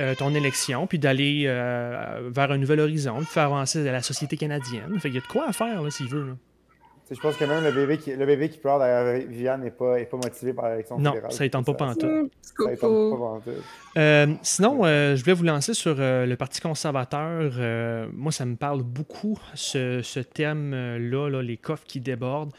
euh, 0.00 0.14
ton 0.14 0.34
élection, 0.34 0.86
puis 0.86 0.98
d'aller 0.98 1.44
euh, 1.46 2.28
vers 2.30 2.50
un 2.50 2.58
nouvel 2.58 2.80
horizon, 2.80 3.18
de 3.20 3.24
faire 3.24 3.44
avancer 3.44 3.82
la 3.84 4.02
société 4.02 4.36
canadienne. 4.36 4.98
Fait 5.00 5.08
qu'il 5.10 5.16
y 5.16 5.18
a 5.18 5.22
de 5.22 5.26
quoi 5.26 5.48
à 5.48 5.52
faire, 5.52 5.82
là, 5.82 5.90
s'il 5.90 6.08
veut. 6.08 6.26
là. 6.28 6.32
Je 7.10 7.20
pense 7.20 7.36
que 7.36 7.44
même 7.44 7.62
le 7.62 7.72
bébé 7.72 7.98
qui, 7.98 8.14
le 8.16 8.24
bébé 8.24 8.48
qui 8.48 8.56
pleure 8.56 8.78
derrière 8.78 9.26
Viviane 9.28 9.60
n'est 9.62 9.70
pas, 9.70 10.00
est 10.00 10.06
pas 10.06 10.16
motivé 10.16 10.54
par 10.54 10.70
l'élection 10.70 10.98
Non, 10.98 11.10
fédérale. 11.10 11.30
Hum, 11.30 11.36
Ça 11.36 11.44
étonne 11.44 11.62
Coco. 11.64 11.76
pas 11.76 11.86
pantoute. 11.94 13.52
Euh, 13.98 14.26
sinon, 14.42 14.80
euh, 14.84 15.14
je 15.16 15.22
voulais 15.22 15.34
vous 15.34 15.44
lancer 15.44 15.74
sur 15.74 15.96
euh, 15.98 16.24
le 16.24 16.36
Parti 16.36 16.60
conservateur. 16.62 17.52
Euh, 17.58 18.06
moi, 18.14 18.32
ça 18.32 18.46
me 18.46 18.56
parle 18.56 18.82
beaucoup, 18.82 19.38
ce, 19.54 20.00
ce 20.02 20.20
thème-là, 20.20 21.28
là, 21.28 21.42
les 21.42 21.58
coffres 21.58 21.84
qui 21.84 22.00
débordent. 22.00 22.52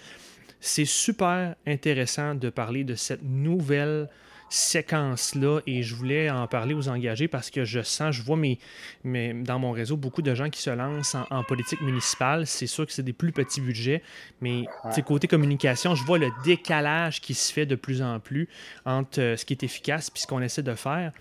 C'est 0.65 0.85
super 0.85 1.55
intéressant 1.67 2.35
de 2.35 2.49
parler 2.49 2.85
de 2.85 2.95
cette 2.95 3.21
nouvelle 3.21 4.07
séquence-là 4.47 5.59
et 5.67 5.83
je 5.83 5.93
voulais 5.93 6.29
en 6.29 6.47
parler 6.47 6.73
aux 6.73 6.87
engagés 6.87 7.27
parce 7.27 7.49
que 7.49 7.65
je 7.65 7.81
sens, 7.81 8.15
je 8.15 8.21
vois 8.21 8.37
mes, 8.37 8.59
mes- 9.03 9.33
dans 9.33 9.59
mon 9.59 9.71
réseau 9.71 9.97
beaucoup 9.97 10.21
de 10.21 10.33
gens 10.33 10.49
qui 10.49 10.61
se 10.61 10.69
lancent 10.69 11.15
en, 11.15 11.25
en 11.31 11.43
politique 11.43 11.81
municipale. 11.81 12.47
C'est 12.47 12.67
sûr 12.67 12.85
que 12.85 12.93
c'est 12.93 13.03
des 13.03 13.11
plus 13.13 13.33
petits 13.33 13.59
budgets, 13.59 14.01
mais 14.41 14.63
côté 15.01 15.27
communication, 15.27 15.95
je 15.95 16.03
vois 16.05 16.17
le 16.17 16.29
décalage 16.45 17.19
qui 17.19 17.33
se 17.33 17.51
fait 17.51 17.65
de 17.65 17.75
plus 17.75 18.01
en 18.01 18.19
plus 18.21 18.47
entre 18.85 19.19
euh, 19.19 19.35
ce 19.35 19.43
qui 19.43 19.53
est 19.53 19.63
efficace 19.63 20.11
et 20.15 20.19
ce 20.19 20.27
qu'on 20.27 20.41
essaie 20.41 20.63
de 20.63 20.75
faire. 20.75 21.11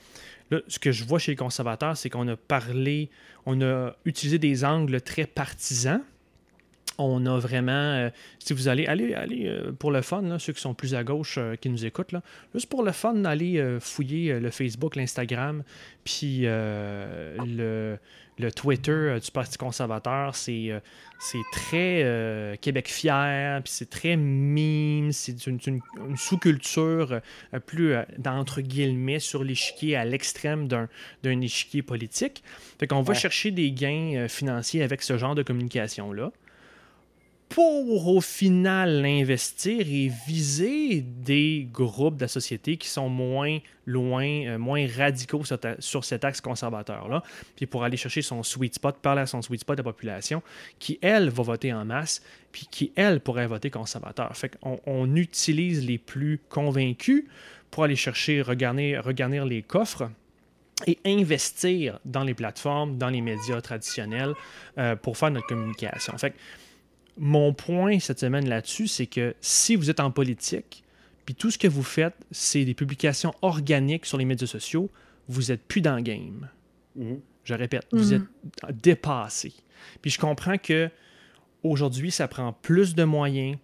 Là, 0.52 0.60
ce 0.68 0.78
que 0.78 0.92
je 0.92 1.02
vois 1.04 1.18
chez 1.18 1.32
les 1.32 1.36
conservateurs, 1.36 1.96
c'est 1.96 2.10
qu'on 2.10 2.28
a 2.28 2.36
parlé, 2.36 3.10
on 3.46 3.60
a 3.62 3.96
utilisé 4.04 4.38
des 4.38 4.64
angles 4.64 5.00
très 5.00 5.24
partisans. 5.26 6.00
On 6.98 7.24
a 7.26 7.38
vraiment, 7.38 7.72
euh, 7.72 8.10
si 8.38 8.52
vous 8.52 8.68
allez, 8.68 8.86
allez, 8.86 9.14
allez 9.14 9.46
euh, 9.46 9.72
pour 9.72 9.90
le 9.90 10.02
fun, 10.02 10.22
là, 10.22 10.38
ceux 10.38 10.52
qui 10.52 10.60
sont 10.60 10.74
plus 10.74 10.94
à 10.94 11.02
gauche 11.02 11.36
euh, 11.38 11.56
qui 11.56 11.70
nous 11.70 11.86
écoutent, 11.86 12.12
là, 12.12 12.22
juste 12.54 12.68
pour 12.68 12.82
le 12.82 12.92
fun, 12.92 13.24
allez 13.24 13.78
fouiller 13.80 14.38
le 14.38 14.50
Facebook, 14.50 14.94
l'Instagram, 14.96 15.62
puis 16.04 16.42
le, 16.42 17.96
le 18.38 18.52
Twitter 18.52 19.16
du 19.22 19.30
Parti 19.30 19.56
conservateur. 19.58 20.34
C'est 20.34 20.72
très 21.52 22.56
Québec 22.60 22.88
fier, 22.88 23.62
puis 23.62 23.72
c'est 23.72 23.88
très 23.90 24.16
mime, 24.16 25.12
c'est 25.12 25.46
une, 25.46 25.58
une- 25.66 25.80
une 26.08 26.16
sous-culture 26.16 27.20
plus, 27.66 27.94
d'entre 28.18 28.60
guillemets, 28.60 29.18
sur 29.20 29.44
l'échiquier 29.44 29.96
à 29.96 30.04
l'extrême 30.04 30.68
d'un 30.68 31.40
échiquier 31.40 31.82
politique. 31.82 32.42
Fait 32.78 32.86
qu'on 32.86 33.02
va 33.02 33.14
chercher 33.14 33.50
des 33.50 33.70
gains 33.72 34.26
financiers 34.28 34.82
avec 34.82 35.02
ce 35.02 35.16
genre 35.16 35.34
de 35.34 35.42
communication-là 35.42 36.32
pour 37.52 38.08
au 38.08 38.22
final 38.22 39.04
investir 39.04 39.80
et 39.86 40.10
viser 40.26 41.02
des 41.02 41.68
groupes 41.70 42.16
de 42.16 42.22
la 42.22 42.28
société 42.28 42.78
qui 42.78 42.88
sont 42.88 43.10
moins 43.10 43.58
loin, 43.84 44.24
euh, 44.24 44.58
moins 44.58 44.86
radicaux 44.96 45.42
sur, 45.78 46.04
cet 46.04 46.24
axe 46.24 46.40
conservateur-là, 46.40 47.22
puis 47.54 47.66
pour 47.66 47.84
aller 47.84 47.98
chercher 47.98 48.22
son 48.22 48.42
sweet 48.42 48.76
spot, 48.76 48.96
parler 49.02 49.20
à 49.20 49.26
son 49.26 49.42
sweet 49.42 49.60
spot 49.60 49.76
de 49.76 49.82
la 49.82 49.92
population, 49.92 50.42
qui, 50.78 50.98
elle, 51.02 51.28
va 51.28 51.42
voter 51.42 51.74
en 51.74 51.84
masse, 51.84 52.22
puis 52.52 52.66
qui, 52.70 52.90
elle, 52.96 53.20
pourrait 53.20 53.46
voter 53.46 53.68
conservateur. 53.68 54.34
Fait 54.34 54.56
qu'on 54.56 54.80
on 54.86 55.14
utilise 55.14 55.84
les 55.84 55.98
plus 55.98 56.40
convaincus 56.48 57.26
pour 57.70 57.84
aller 57.84 57.96
chercher, 57.96 58.40
regarder, 58.40 58.98
les 59.46 59.62
coffres 59.62 60.08
et 60.86 60.98
investir 61.04 61.98
dans 62.06 62.24
les 62.24 62.34
plateformes, 62.34 62.96
dans 62.96 63.10
les 63.10 63.20
médias 63.20 63.60
traditionnels 63.60 64.32
euh, 64.78 64.96
pour 64.96 65.18
faire 65.18 65.30
notre 65.30 65.46
communication. 65.46 66.14
Mon 67.18 67.52
point 67.52 67.98
cette 68.00 68.20
semaine 68.20 68.48
là-dessus, 68.48 68.86
c'est 68.88 69.06
que 69.06 69.34
si 69.40 69.76
vous 69.76 69.90
êtes 69.90 70.00
en 70.00 70.10
politique, 70.10 70.82
puis 71.26 71.34
tout 71.34 71.50
ce 71.50 71.58
que 71.58 71.68
vous 71.68 71.82
faites, 71.82 72.16
c'est 72.30 72.64
des 72.64 72.74
publications 72.74 73.32
organiques 73.42 74.06
sur 74.06 74.18
les 74.18 74.24
médias 74.24 74.46
sociaux, 74.46 74.90
vous 75.28 75.52
êtes 75.52 75.62
plus 75.62 75.80
dans 75.80 75.96
le 75.96 76.02
game. 76.02 76.48
Mhm. 76.96 77.20
Je 77.44 77.54
répète, 77.54 77.86
vous 77.92 78.12
Mhm. 78.14 78.26
êtes 78.68 78.76
dépassé. 78.82 79.52
Puis 80.00 80.10
je 80.10 80.18
comprends 80.18 80.58
que 80.58 80.90
aujourd'hui, 81.62 82.10
ça 82.10 82.28
prend 82.28 82.52
plus 82.52 82.94
de 82.94 83.04
moyens, 83.04 83.56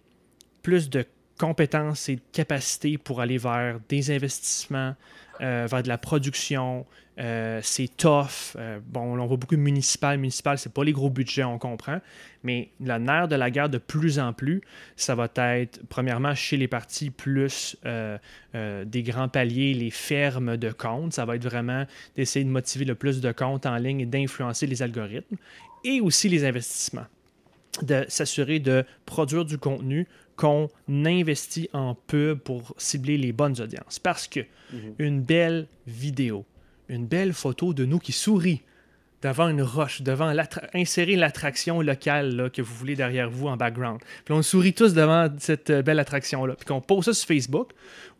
plus 0.63 0.89
de 0.89 1.05
compétences 1.39 2.09
et 2.09 2.19
capacités 2.33 2.97
pour 2.97 3.21
aller 3.21 3.37
vers 3.37 3.79
des 3.87 4.11
investissements, 4.11 4.93
euh, 5.41 5.67
vers 5.71 5.81
de 5.81 5.87
la 5.87 5.97
production. 5.97 6.85
Euh, 7.17 7.59
c'est 7.63 7.87
tough. 7.95 8.55
Euh, 8.57 8.79
bon, 8.85 9.17
on 9.17 9.25
voit 9.25 9.37
beaucoup 9.37 9.55
de 9.55 9.61
municipal. 9.61 10.17
Municipal, 10.17 10.57
c'est 10.57 10.71
pas 10.71 10.83
les 10.83 10.91
gros 10.91 11.09
budgets, 11.09 11.45
on 11.45 11.57
comprend. 11.57 11.99
Mais 12.43 12.69
la 12.81 12.99
nerf 12.99 13.29
de 13.29 13.35
la 13.35 13.49
guerre, 13.49 13.69
de 13.69 13.77
plus 13.77 14.19
en 14.19 14.33
plus, 14.33 14.61
ça 14.97 15.15
va 15.15 15.29
être, 15.37 15.79
premièrement, 15.87 16.35
chez 16.35 16.57
les 16.57 16.67
partis 16.67 17.09
plus 17.09 17.77
des 17.83 19.03
grands 19.03 19.29
paliers, 19.29 19.73
les 19.73 19.91
fermes 19.91 20.57
de 20.57 20.71
comptes. 20.71 21.13
Ça 21.13 21.25
va 21.25 21.35
être 21.35 21.43
vraiment 21.43 21.85
d'essayer 22.15 22.43
de 22.43 22.51
motiver 22.51 22.85
le 22.85 22.95
plus 22.95 23.21
de 23.21 23.31
comptes 23.31 23.65
en 23.65 23.77
ligne 23.77 24.01
et 24.01 24.05
d'influencer 24.05 24.67
les 24.67 24.81
algorithmes. 24.81 25.37
Et 25.85 26.01
aussi 26.01 26.27
les 26.27 26.43
investissements. 26.43 27.07
De 27.81 28.03
s'assurer 28.09 28.59
de 28.59 28.83
produire 29.05 29.45
du 29.45 29.57
contenu 29.57 30.05
qu'on 30.39 30.69
investit 31.05 31.69
en 31.73 31.95
pub 31.95 32.39
pour 32.39 32.73
cibler 32.77 33.17
les 33.17 33.33
bonnes 33.33 33.59
audiences. 33.59 33.99
Parce 33.99 34.25
que 34.27 34.39
Mhm. 34.71 34.93
une 34.99 35.21
belle 35.21 35.67
vidéo, 35.85 36.45
une 36.87 37.05
belle 37.05 37.33
photo 37.33 37.73
de 37.73 37.83
nous 37.85 37.99
qui 37.99 38.13
sourit 38.13 38.61
devant 39.21 39.49
une 39.49 39.61
roche, 39.61 40.01
devant 40.01 40.33
insérer 40.73 41.17
l'attraction 41.17 41.81
locale 41.81 42.35
là, 42.37 42.49
que 42.49 42.61
vous 42.61 42.73
voulez 42.73 42.95
derrière 42.95 43.29
vous 43.29 43.47
en 43.47 43.57
background. 43.57 43.99
Puis 44.23 44.33
on 44.33 44.41
sourit 44.41 44.73
tous 44.73 44.93
devant 44.93 45.27
cette 45.39 45.71
belle 45.71 45.99
attraction-là. 45.99 46.55
Puis 46.55 46.65
qu'on 46.65 46.79
pose 46.79 47.05
ça 47.05 47.13
sur 47.13 47.27
Facebook, 47.27 47.71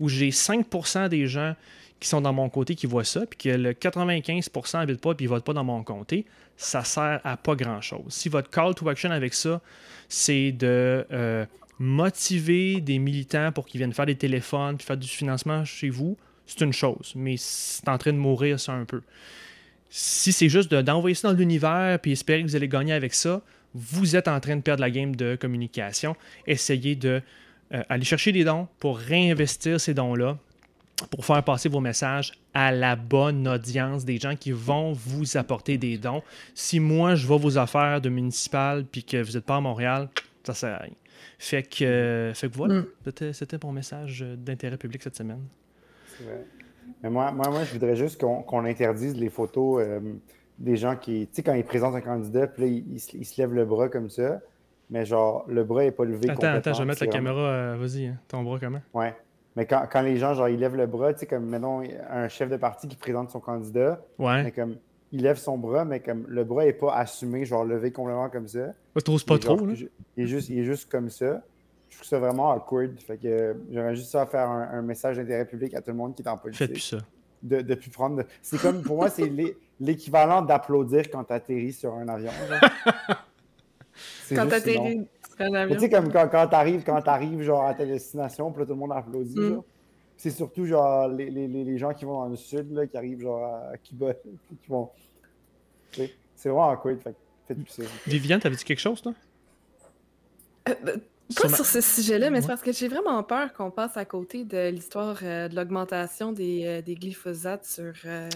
où 0.02 0.10
j'ai 0.10 0.32
5% 0.32 1.08
des 1.08 1.26
gens 1.28 1.56
qui 2.02 2.10
sont 2.10 2.20
dans 2.20 2.34
mon 2.34 2.50
côté 2.50 2.76
qui 2.76 2.86
voient 2.86 3.06
ça, 3.06 3.26
puis 3.26 3.38
que 3.38 3.50
le 3.58 3.72
95% 3.74 4.80
n'habitent 4.80 5.02
pas 5.02 5.14
puis 5.16 5.26
ils 5.26 5.30
votent 5.30 5.46
pas 5.46 5.54
dans 5.54 5.64
mon 5.64 5.84
comté, 5.84 6.26
ça 6.58 6.84
sert 6.84 7.22
à 7.24 7.38
pas 7.38 7.56
grand-chose. 7.56 8.06
Si 8.10 8.28
votre 8.28 8.50
call 8.50 8.76
to 8.76 8.90
action 8.90 9.12
avec 9.12 9.34
ça, 9.34 9.62
c'est 10.10 10.52
de 10.52 11.06
euh, 11.12 11.46
motiver 11.80 12.82
des 12.82 13.00
militants 13.00 13.52
pour 13.52 13.66
qu'ils 13.66 13.80
viennent 13.80 13.94
faire 13.94 14.06
des 14.06 14.16
téléphones 14.16 14.78
puis 14.78 14.86
faire 14.86 14.98
du 14.98 15.08
financement 15.08 15.66
chez 15.66 15.90
vous, 15.90 16.18
c'est 16.46 16.62
une 16.62 16.74
chose, 16.74 17.14
mais 17.16 17.36
c'est 17.38 17.88
en 17.88 17.98
train 17.98 18.12
de 18.12 18.18
mourir 18.18 18.60
ça 18.60 18.74
un 18.74 18.86
peu. 18.86 19.02
Si 19.90 20.32
c'est 20.32 20.50
juste 20.50 20.70
de- 20.72 20.82
d'envoyer 20.82 21.16
ça 21.16 21.32
dans 21.32 21.38
l'univers 21.38 22.00
puis 22.00 22.12
espérer 22.12 22.44
que 22.44 22.48
vous 22.48 22.56
allez 22.56 22.68
gagner 22.68 22.94
avec 22.94 23.14
ça, 23.14 23.42
vous 23.74 24.16
êtes 24.16 24.28
en 24.28 24.40
train 24.40 24.56
de 24.56 24.62
perdre 24.62 24.82
la 24.82 24.90
game 24.90 25.16
de 25.16 25.36
communication. 25.36 26.16
Essayez 26.46 26.96
de 26.96 27.22
euh, 27.74 27.84
aller 27.88 28.04
chercher 28.04 28.32
des 28.32 28.44
dons 28.44 28.68
pour 28.80 28.98
réinvestir 28.98 29.80
ces 29.80 29.94
dons-là 29.94 30.38
pour 31.12 31.26
faire 31.26 31.44
passer 31.44 31.70
vos 31.70 31.80
messages 31.80 32.34
à 32.54 32.72
la 32.72 32.96
bonne 32.96 33.48
audience, 33.48 34.04
des 34.04 34.18
gens 34.18 34.36
qui 34.36 34.52
vont 34.52 34.92
vous 34.92 35.38
apporter 35.38 35.78
des 35.78 35.98
dons. 35.98 36.22
Si 36.54 36.80
moi, 36.80 37.16
je 37.16 37.26
vois 37.26 37.38
vos 37.38 37.58
affaires 37.58 38.02
de 38.02 38.10
municipal 38.10 38.86
puis 38.86 39.04
que 39.04 39.22
vous 39.22 39.34
n'êtes 39.34 39.46
pas 39.46 39.58
à 39.58 39.62
Montréal, 39.62 40.10
ça 40.44 40.54
sert 40.54 40.76
à 40.76 40.80
rien. 40.80 40.94
Fait 41.42 41.64
que, 41.64 41.84
euh, 41.86 42.34
fait 42.34 42.50
que 42.50 42.56
voilà, 42.58 42.76
Mm. 42.82 42.86
c'était, 43.06 43.34
c'était 43.34 43.58
mon 43.64 43.72
message 43.72 44.22
euh, 44.22 44.36
d'intérêt 44.36 44.78
public 44.78 45.02
cette 45.02 45.16
semaine. 45.16 45.42
C'est 46.18 46.24
vrai. 46.26 46.44
Mais 47.02 47.10
moi, 47.10 47.32
moi, 47.32 47.50
moi, 47.50 47.64
je 47.64 47.72
voudrais 47.74 47.96
juste 47.96 48.20
qu'on 48.20 48.42
qu'on 48.44 48.66
interdise 48.66 49.16
les 49.16 49.30
photos 49.30 49.82
euh, 49.88 50.00
des 50.58 50.76
gens 50.76 50.96
qui, 50.98 51.28
tu 51.28 51.36
sais, 51.36 51.44
quand 51.44 51.54
ils 51.54 51.64
présentent 51.64 51.96
un 51.96 52.02
candidat, 52.02 52.48
puis 52.48 52.62
là, 52.64 52.68
ils, 52.68 52.94
ils 52.96 53.00
se- 53.00 53.16
ils 53.16 53.26
se 53.26 53.40
lèvent 53.42 53.54
le 53.54 53.64
bras 53.66 53.88
comme 53.88 54.10
ça, 54.10 54.42
mais 54.90 55.06
genre, 55.06 55.46
le 55.48 55.64
bras 55.64 55.84
n'est 55.84 55.92
pas 55.92 56.04
levé 56.04 56.26
Attends, 56.26 56.34
complètement. 56.36 56.58
attends, 56.58 56.74
je 56.74 56.80
vais 56.80 56.86
mettre 56.86 57.04
la 57.06 57.10
vraiment- 57.10 57.30
caméra. 57.30 57.48
euh, 57.48 57.78
vas-y, 57.80 58.08
hein, 58.08 58.18
ton 58.28 58.44
bras 58.44 58.60
comment? 58.60 58.82
Ouais. 58.94 59.16
Mais 59.56 59.66
quand, 59.66 59.88
quand 59.90 60.02
les 60.02 60.18
gens, 60.18 60.34
genre, 60.34 60.50
ils 60.50 60.60
lèvent 60.60 60.76
le 60.76 60.88
bras, 60.88 61.14
tu 61.14 61.20
sais, 61.22 61.26
comme, 61.26 61.46
mettons, 61.46 61.82
un 62.10 62.28
chef 62.28 62.50
de 62.50 62.58
parti 62.58 62.88
qui 62.90 62.98
présente 62.98 63.30
son 63.32 63.40
candidat, 63.40 64.02
mais 64.18 64.26
Ouais. 64.26 64.52
comme, 64.54 64.76
il 65.12 65.22
lève 65.24 65.38
son 65.38 65.58
bras, 65.58 65.86
mais 65.86 66.00
comme, 66.00 66.26
le 66.28 66.44
bras 66.44 66.66
n'est 66.66 66.74
pas 66.74 66.94
assumé, 66.96 67.46
genre, 67.46 67.66
levé 67.66 67.92
complètement 67.92 68.30
comme 68.30 68.48
ça. 68.48 68.60
Il 68.96 69.02
pas 69.04 69.36
est 69.36 69.44
genre 69.44 69.58
trop, 69.58 69.66
là. 69.66 69.74
Il 70.18 70.24
est, 70.24 70.28
juste, 70.28 70.50
il 70.50 70.60
est 70.60 70.64
juste 70.66 70.90
comme 70.92 71.10
ça. 71.10 71.42
Je 71.90 71.96
trouve 71.96 72.08
ça 72.08 72.20
vraiment 72.20 72.52
awkward. 72.52 73.00
Fait 73.00 73.18
que 73.18 73.56
j'aimerais 73.72 73.96
juste 73.96 74.12
ça 74.12 74.26
faire 74.28 74.48
un, 74.50 74.70
un 74.74 74.82
message 74.84 75.18
d'intérêt 75.18 75.46
public 75.46 75.74
à 75.74 75.82
tout 75.82 75.90
le 75.92 75.98
monde 75.98 76.14
qui 76.16 76.22
est 76.22 76.28
en 76.28 76.38
politique. 76.38 76.60
Faites 76.68 76.72
plus 76.74 76.80
ça. 76.82 76.98
de, 77.42 77.62
de 77.62 77.76
plus 77.76 77.90
prendre. 77.90 78.18
de- 78.18 78.26
C'est 78.44 78.60
comme, 78.62 78.84
pour 78.84 78.98
moi, 78.98 79.10
c'est 79.10 79.26
l'é- 79.28 79.58
l'équivalent 79.80 80.42
d'applaudir 80.44 81.10
quand 81.10 81.24
tu 81.24 81.34
atterris 81.34 81.74
sur 81.74 81.94
un 81.96 82.08
avion. 82.08 82.30
Quand 84.30 84.48
t'atterris 84.48 85.08
sur 85.36 85.46
un 85.46 85.54
avion. 85.54 85.76
Tu 85.80 85.80
sais, 85.82 85.90
comme 85.90 86.12
quand, 86.12 86.28
quand 86.30 86.48
t'arrives, 86.48 86.84
quand 86.84 87.02
t'arrives, 87.02 87.42
genre, 87.42 87.64
à 87.64 87.74
ta 87.74 87.86
destination, 87.86 88.52
puis 88.52 88.60
là, 88.62 88.66
tout 88.68 88.74
le 88.74 88.80
monde 88.80 88.92
applaudit, 88.92 89.40
Mm. 89.40 89.50
genre. 89.50 89.64
C'est 90.22 90.32
surtout, 90.32 90.66
genre, 90.66 91.08
les, 91.08 91.30
les, 91.30 91.48
les, 91.48 91.64
les 91.64 91.78
gens 91.78 91.94
qui 91.94 92.04
vont 92.04 92.20
dans 92.20 92.28
le 92.28 92.36
sud, 92.36 92.74
là, 92.74 92.86
qui 92.86 92.98
arrivent, 92.98 93.22
genre, 93.22 93.42
à 93.72 93.78
Cuba, 93.78 94.14
qui 94.62 94.68
vont... 94.68 94.90
C'est 96.36 96.50
vraiment 96.50 96.70
awkward, 96.72 97.00
fait 97.00 97.12
que 97.12 97.16
faites 97.48 97.58
plus 97.64 97.72
ça. 97.86 97.90
Viviane, 98.06 98.42
t'avais 98.42 98.58
dit 98.58 98.64
quelque 98.66 98.80
chose, 98.82 99.02
toi? 99.02 99.14
Euh, 100.68 100.74
Sur 101.32 101.44
Pas 101.44 101.50
ma- 101.50 101.56
sur 101.56 101.66
ce 101.66 101.80
sujet-là, 101.80 102.30
mais 102.32 102.38
Ouais. 102.38 102.42
c'est 102.42 102.48
parce 102.48 102.62
que 102.62 102.72
j'ai 102.74 102.88
vraiment 102.88 103.22
peur 103.24 103.54
qu'on 103.54 103.70
passe 103.72 103.96
à 103.98 104.04
côté 104.04 104.44
de 104.46 104.70
l'histoire 104.70 105.20
euh, 105.24 105.48
de 105.48 105.56
l'augmentation 105.56 106.32
des, 106.34 106.64
euh, 106.66 106.82
des 106.82 106.96
glyphosates 106.96 107.66
sur, 107.66 107.94
euh, 108.06 108.28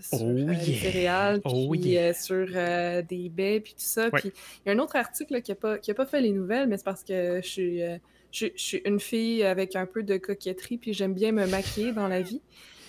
sur, 0.00 0.18
Oh 0.22 0.24
euh, 0.24 0.52
les 0.52 0.74
céréales, 0.74 1.40
Oh 1.44 1.68
puis 1.70 1.80
yeah. 1.90 2.08
euh, 2.08 2.12
sur 2.14 2.46
euh, 2.54 3.02
des 3.02 3.28
baies, 3.28 3.60
puis 3.60 3.74
tout 3.74 3.80
ça. 3.80 4.04
Ouais. 4.08 4.20
Puis 4.20 4.32
il 4.64 4.68
y 4.68 4.72
a 4.72 4.74
un 4.74 4.78
autre 4.80 4.96
article 4.96 5.34
là, 5.34 5.40
qui 5.40 5.50
n'a 5.52 5.56
pas, 5.56 5.78
qui 5.78 5.90
a 5.90 5.94
pas 5.94 6.06
fait 6.06 6.20
les 6.20 6.32
nouvelles, 6.32 6.68
mais 6.68 6.78
c'est 6.78 6.84
parce 6.84 7.04
que 7.04 7.40
je 7.42 7.46
suis, 7.48 7.82
euh, 7.82 7.96
je, 8.32 8.46
je 8.54 8.62
suis 8.62 8.82
une 8.84 9.00
fille 9.00 9.42
avec 9.44 9.76
un 9.76 9.86
peu 9.86 10.02
de 10.02 10.16
coquetterie, 10.16 10.78
puis 10.78 10.92
j'aime 10.92 11.14
bien 11.14 11.32
me 11.32 11.46
maquiller 11.46 11.92
dans 11.92 12.08
la 12.08 12.22
vie. 12.22 12.42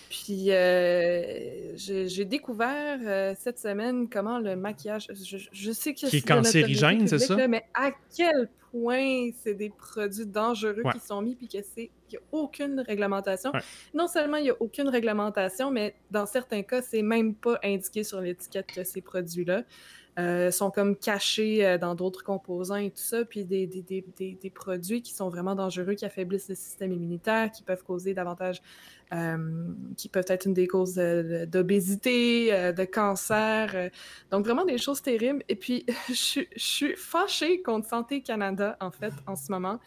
Puis 0.09 0.51
euh, 0.51 1.75
j'ai 1.75 2.25
découvert 2.25 2.99
euh, 3.03 3.35
cette 3.37 3.59
semaine 3.59 4.09
comment 4.09 4.39
le 4.39 4.55
maquillage. 4.55 5.07
Je, 5.51 5.71
sais 5.71 5.93
que 5.93 6.07
Qui 6.07 6.17
est 6.17 6.27
cancérigène, 6.27 7.07
c'est 7.07 7.19
ça? 7.19 7.47
mais 7.47 7.63
à 7.75 7.91
quel 8.15 8.49
point 8.71 9.29
c'est 9.43 9.53
des 9.53 9.69
produits 9.69 10.25
dangereux 10.25 10.81
qui 10.93 10.99
sont 10.99 11.21
mis, 11.21 11.35
puis 11.35 11.47
qu'il 11.47 11.63
n'y 11.77 12.17
a 12.17 12.21
aucune 12.31 12.79
réglementation. 12.79 13.51
Non 13.93 14.07
seulement 14.07 14.37
il 14.37 14.45
n'y 14.45 14.49
a 14.49 14.55
aucune 14.59 14.89
réglementation, 14.89 15.69
mais 15.69 15.93
dans 16.09 16.25
certains 16.25 16.63
cas, 16.63 16.81
c'est 16.81 17.03
même 17.03 17.35
pas 17.35 17.59
indiqué 17.63 18.03
sur 18.03 18.19
l'étiquette 18.19 18.67
que 18.67 18.83
ces 18.83 19.01
produits-là. 19.01 19.63
Euh, 20.19 20.51
sont 20.51 20.69
comme 20.69 20.97
cachés 20.97 21.65
euh, 21.65 21.77
dans 21.77 21.95
d'autres 21.95 22.23
composants 22.23 22.75
et 22.75 22.89
tout 22.89 22.97
ça, 22.97 23.23
puis 23.23 23.45
des, 23.45 23.67
des, 23.67 23.81
des, 23.81 24.37
des, 24.41 24.49
produits 24.49 25.01
qui 25.01 25.13
sont 25.13 25.29
vraiment 25.29 25.55
dangereux, 25.55 25.93
qui 25.93 26.03
affaiblissent 26.03 26.49
le 26.49 26.55
système 26.55 26.91
immunitaire, 26.91 27.49
qui 27.51 27.63
peuvent 27.63 27.83
causer 27.83 28.13
davantage, 28.13 28.61
euh, 29.13 29.37
qui 29.95 30.09
peuvent 30.09 30.25
être 30.27 30.45
une 30.45 30.53
des 30.53 30.67
causes 30.67 30.95
d'obésité, 30.95 32.73
de 32.73 32.83
cancer, 32.85 33.91
donc 34.29 34.43
vraiment 34.43 34.65
des 34.65 34.77
choses 34.77 35.01
terribles. 35.01 35.43
Et 35.47 35.55
puis, 35.55 35.85
je, 36.09 36.41
suis 36.57 36.95
fâchée 36.97 37.61
contre 37.61 37.87
Santé 37.87 38.21
Canada, 38.21 38.75
en 38.81 38.91
fait, 38.91 39.13
en 39.25 39.37
ce 39.37 39.51
moment. 39.51 39.79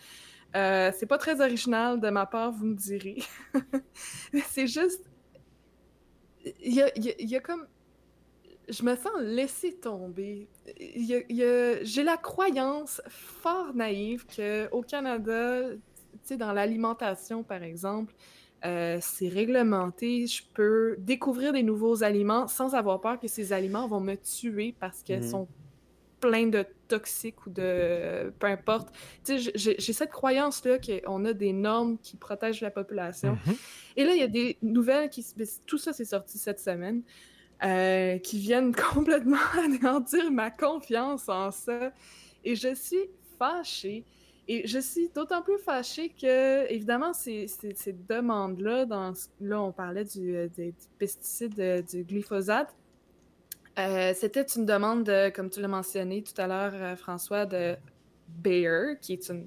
c'est 0.55 1.07
pas 1.09 1.19
très 1.19 1.43
original 1.43 2.01
de 2.01 2.09
ma 2.09 2.25
part, 2.25 2.53
vous 2.53 2.67
me 2.67 2.77
direz. 2.77 3.19
c'est 4.47 4.67
juste. 4.67 5.05
Il 6.65 6.75
y 6.75 6.81
a, 6.81 6.91
il 6.97 7.29
y 7.29 7.37
a 7.37 7.41
comme 7.41 7.67
je 8.69 8.83
me 8.83 8.95
sens 8.97 9.13
laissée 9.21 9.75
tomber. 9.75 10.49
J'ai 10.97 12.05
la 12.05 12.17
croyance 12.17 13.03
fort 13.09 13.75
naïve 13.75 14.27
qu'au 14.27 14.83
Canada, 14.83 15.63
dans 16.31 16.53
l'alimentation, 16.53 17.43
par 17.43 17.63
exemple, 17.63 18.15
euh, 18.65 18.99
c'est 19.01 19.29
réglementé. 19.29 20.27
Je 20.27 20.43
peux 20.55 20.97
découvrir 20.99 21.53
des 21.53 21.63
nouveaux 21.63 22.05
aliments 22.05 22.47
sans 22.47 22.75
avoir 22.75 23.01
peur 23.01 23.19
que 23.19 23.29
ces 23.29 23.53
aliments 23.53 23.89
vont 23.89 24.01
me 24.01 24.15
tuer 24.15 24.75
parce 24.79 25.03
qu'ils 25.03 25.17
mhm. 25.23 25.31
sont 25.31 25.49
pleins 26.21 26.47
de 26.47 26.65
toxiques 26.87 27.45
ou 27.47 27.51
de... 27.51 28.33
peu 28.39 28.47
importe. 28.47 28.91
J'ai 29.27 29.93
cette 29.93 30.13
croyance-là 30.13 30.79
qu'on 30.79 31.25
a 31.25 31.33
des 31.33 31.53
normes 31.53 31.99
qui 31.99 32.17
protègent 32.17 32.61
la 32.61 32.71
population. 32.71 33.33
Mhm. 33.47 33.57
Et 33.97 34.05
là, 34.05 34.15
il 34.15 34.21
y 34.21 34.25
a 34.25 34.29
des 34.29 34.57
nouvelles 34.63 35.11
qui... 35.11 35.27
Tout 35.67 35.79
ça, 35.79 35.93
c'est 35.93 36.05
sorti 36.05 36.39
cette 36.39 36.61
semaine. 36.61 37.03
Euh, 37.65 38.19
qui 38.19 38.39
viennent 38.39 38.75
complètement 38.93 39.37
anéantir 39.59 40.31
ma 40.33 40.51
confiance 40.51 41.29
en 41.29 41.51
ça. 41.51 41.93
Et 42.45 42.57
je 42.57 42.75
suis 42.75 43.09
fâchée. 43.39 44.05
Et 44.49 44.67
je 44.67 44.81
suis 44.81 45.09
d'autant 45.15 45.43
plus 45.43 45.59
fâchée 45.59 46.09
que, 46.09 46.69
évidemment, 46.69 47.13
ces, 47.13 47.47
ces, 47.47 47.93
demandes-là, 47.93 48.87
dans, 48.87 49.13
là, 49.41 49.63
on 49.63 49.71
parlait 49.71 50.05
du, 50.05 50.35
euh, 50.35 50.49
du 50.49 50.75
pesticide 50.99 51.61
euh, 51.61 51.83
du 51.83 52.03
glyphosate, 52.03 52.75
c'était 54.15 54.43
une 54.43 54.67
demande, 54.67 55.11
comme 55.35 55.49
tu 55.49 55.63
l'as 55.63 55.69
mentionné 55.69 56.23
tout 56.23 56.39
à 56.39 56.47
l'heure, 56.47 56.99
François, 56.99 57.47
de 57.47 57.75
Bayer, 58.29 58.99
qui 59.01 59.15
est 59.15 59.29
une 59.31 59.47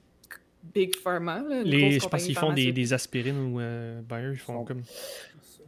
big 0.73 0.95
pharma. 0.95 1.43
Les, 1.63 1.99
je 1.99 2.07
pense 2.07 2.23
qu'ils 2.23 2.35
font 2.35 2.51
des, 2.51 2.71
des, 2.71 2.91
aspirines 2.91 3.37
ou 3.37 3.57
Bayer, 4.01 4.31
ils 4.31 4.37
font 4.37 4.63
comme 4.65 4.81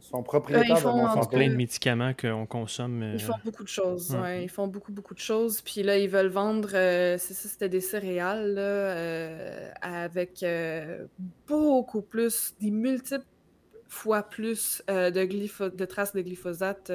sont 0.08 0.22
propriétaires 0.22 0.76
ils 0.78 0.80
font, 0.80 1.26
plein 1.26 1.48
de 1.48 1.54
médicaments 1.54 2.12
qu'on 2.14 2.46
consomme. 2.46 3.02
Ils 3.14 3.20
font 3.20 3.34
beaucoup 3.44 3.62
de 3.62 3.68
choses. 3.68 4.16
Ils 4.40 4.48
font 4.48 4.66
beaucoup, 4.66 4.92
beaucoup 4.92 5.14
de 5.14 5.20
choses. 5.20 5.60
Puis 5.60 5.82
là, 5.82 5.98
ils 5.98 6.08
veulent 6.08 6.28
vendre, 6.28 6.70
euh, 6.74 7.16
c'est 7.18 7.34
ça, 7.34 7.48
c'était 7.48 7.68
des 7.68 7.80
céréales 7.80 8.54
là, 8.54 8.60
euh, 8.60 9.70
avec 9.80 10.42
euh, 10.42 11.06
beaucoup 11.46 12.02
plus, 12.02 12.54
des 12.60 12.70
multiples 12.70 13.24
fois 13.90 14.22
plus 14.22 14.82
de, 14.88 15.68
de 15.68 15.84
traces 15.86 16.14
de 16.14 16.20
glyphosate 16.20 16.92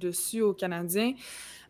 dessus 0.00 0.42
aux 0.42 0.52
Canadiens. 0.52 1.12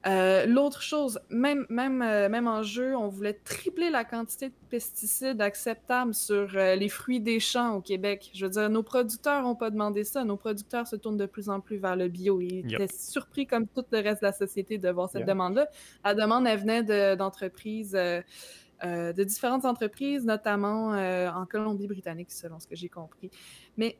Euh, 0.06 0.44
l'autre 0.44 0.82
chose, 0.82 1.18
même, 1.30 1.64
même, 1.70 2.02
euh, 2.02 2.28
même 2.28 2.46
en 2.46 2.62
jeu, 2.62 2.94
on 2.94 3.08
voulait 3.08 3.32
tripler 3.32 3.88
la 3.88 4.04
quantité 4.04 4.50
de 4.50 4.54
pesticides 4.68 5.40
acceptables 5.40 6.12
sur 6.12 6.50
euh, 6.56 6.74
les 6.74 6.90
fruits 6.90 7.20
des 7.20 7.40
champs 7.40 7.76
au 7.76 7.80
Québec. 7.80 8.30
Je 8.34 8.44
veux 8.44 8.50
dire, 8.50 8.68
nos 8.68 8.82
producteurs 8.82 9.42
n'ont 9.42 9.54
pas 9.54 9.70
demandé 9.70 10.04
ça. 10.04 10.24
Nos 10.24 10.36
producteurs 10.36 10.86
se 10.86 10.96
tournent 10.96 11.16
de 11.16 11.26
plus 11.26 11.48
en 11.48 11.60
plus 11.60 11.78
vers 11.78 11.96
le 11.96 12.08
bio. 12.08 12.40
Ils 12.40 12.74
étaient 12.74 12.92
surpris, 12.92 13.46
comme 13.46 13.66
tout 13.66 13.84
le 13.90 14.00
reste 14.00 14.20
de 14.20 14.26
la 14.26 14.32
société, 14.32 14.76
de 14.76 14.90
voir 14.90 15.08
cette 15.08 15.26
demande-là. 15.26 15.68
La 16.04 16.14
demande, 16.14 16.46
elle 16.46 16.60
venait 16.60 17.16
d'entreprises. 17.16 17.92
De, 17.92 19.22
différentes 19.22 19.64
entreprises, 19.64 20.26
notamment 20.26 20.88
en 20.88 21.46
Colombie-Britannique, 21.46 22.30
selon 22.30 22.60
ce 22.60 22.66
que 22.66 22.76
j'ai 22.76 22.90
compris. 22.90 23.30
Mais 23.78 23.96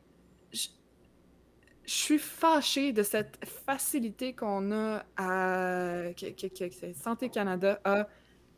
je 1.85 1.93
suis 1.93 2.19
fâchée 2.19 2.93
de 2.93 3.03
cette 3.03 3.37
facilité 3.65 4.33
qu'on 4.33 4.71
a 4.71 5.05
à. 5.17 6.13
Que, 6.17 6.47
que, 6.47 6.93
Santé 6.93 7.29
Canada 7.29 7.79
a 7.83 8.07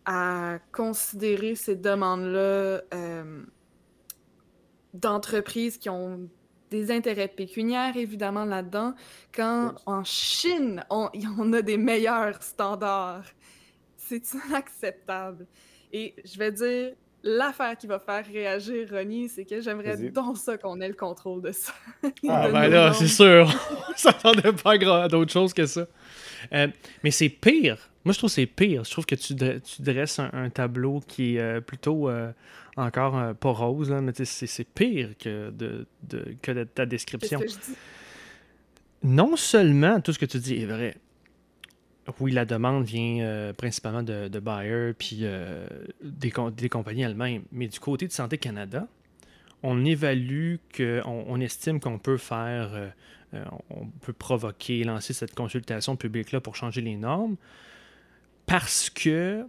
à 0.05 0.59
considérer 0.71 1.55
ces 1.55 1.75
demandes-là 1.75 2.81
euh, 2.93 3.43
d'entreprises 4.93 5.77
qui 5.77 5.89
ont 5.89 6.29
des 6.69 6.91
intérêts 6.91 7.27
pécuniaires, 7.27 7.95
évidemment, 7.97 8.45
là-dedans, 8.45 8.93
quand 9.33 9.75
en 9.85 10.03
Chine, 10.05 10.83
on, 10.89 11.09
on 11.37 11.51
a 11.53 11.61
des 11.61 11.77
meilleurs 11.77 12.41
standards. 12.41 13.25
C'est 13.97 14.23
inacceptable. 14.47 15.45
Et 15.91 16.15
je 16.23 16.37
vais 16.37 16.51
dire, 16.51 16.93
l'affaire 17.23 17.77
qui 17.77 17.87
va 17.87 17.99
faire 17.99 18.25
réagir 18.25 18.87
Ronnie, 18.91 19.29
c'est 19.29 19.45
que 19.45 19.61
j'aimerais 19.61 19.97
donc 19.97 20.37
ça 20.37 20.57
qu'on 20.57 20.79
ait 20.81 20.87
le 20.87 20.93
contrôle 20.93 21.41
de 21.41 21.51
ça. 21.51 21.73
ah, 22.29 22.49
ben 22.49 22.67
là, 22.67 22.93
c'est 22.93 23.07
sûr. 23.07 23.49
On 23.89 23.93
s'attendait 23.95 24.53
pas 24.53 24.73
à 24.73 25.07
d'autre 25.07 25.31
chose 25.31 25.53
que 25.53 25.65
ça. 25.65 25.87
Euh, 26.53 26.67
mais 27.03 27.11
c'est 27.11 27.29
pire. 27.29 27.77
Moi, 28.05 28.13
je 28.13 28.19
trouve 28.19 28.29
que 28.29 28.35
c'est 28.35 28.45
pire. 28.45 28.83
Je 28.83 28.91
trouve 28.91 29.05
que 29.05 29.15
tu, 29.15 29.35
tu 29.35 29.81
dresses 29.81 30.19
un, 30.19 30.49
tableau 30.49 31.01
qui 31.05 31.35
est 31.35 31.39
euh, 31.39 31.61
plutôt 31.61 32.09
euh, 32.09 32.31
encore 32.77 33.35
pas 33.35 33.51
rose, 33.51 33.89
là, 33.89 34.01
mais 34.01 34.13
c'est 34.13 34.63
pire 34.63 35.09
que, 35.19 35.49
de, 35.49 35.85
que 36.41 36.63
ta 36.63 36.85
description. 36.85 37.41
Non 39.03 39.35
seulement 39.35 39.99
tout 40.01 40.13
ce 40.13 40.19
que 40.19 40.25
tu 40.25 40.39
dis 40.39 40.61
est 40.61 40.65
vrai, 40.65 40.97
oui, 42.19 42.31
la 42.31 42.45
demande 42.45 42.85
vient 42.85 43.21
euh, 43.21 43.53
principalement 43.53 44.03
de, 44.03 44.27
de 44.27 44.39
Bayer 44.39 44.93
puis 44.97 45.19
euh, 45.21 45.67
des, 46.01 46.31
des, 46.55 46.69
compagnies 46.69 47.01
elles-mêmes. 47.01 47.43
Mais 47.51 47.67
du 47.67 47.79
côté 47.79 48.07
de 48.07 48.11
Santé 48.11 48.37
Canada, 48.37 48.87
on 49.63 49.83
évalue 49.83 50.55
qu'on 50.75 51.25
on 51.27 51.39
estime 51.41 51.79
qu'on 51.79 51.99
peut 51.99 52.17
faire, 52.17 52.91
euh, 53.33 53.43
on 53.69 53.87
peut 54.01 54.13
provoquer, 54.13 54.83
lancer 54.83 55.13
cette 55.13 55.35
consultation 55.35 55.95
publique-là 55.95 56.39
pour 56.39 56.55
changer 56.55 56.81
les 56.81 56.95
normes 56.95 57.35
parce 58.45 58.89
que 58.89 59.45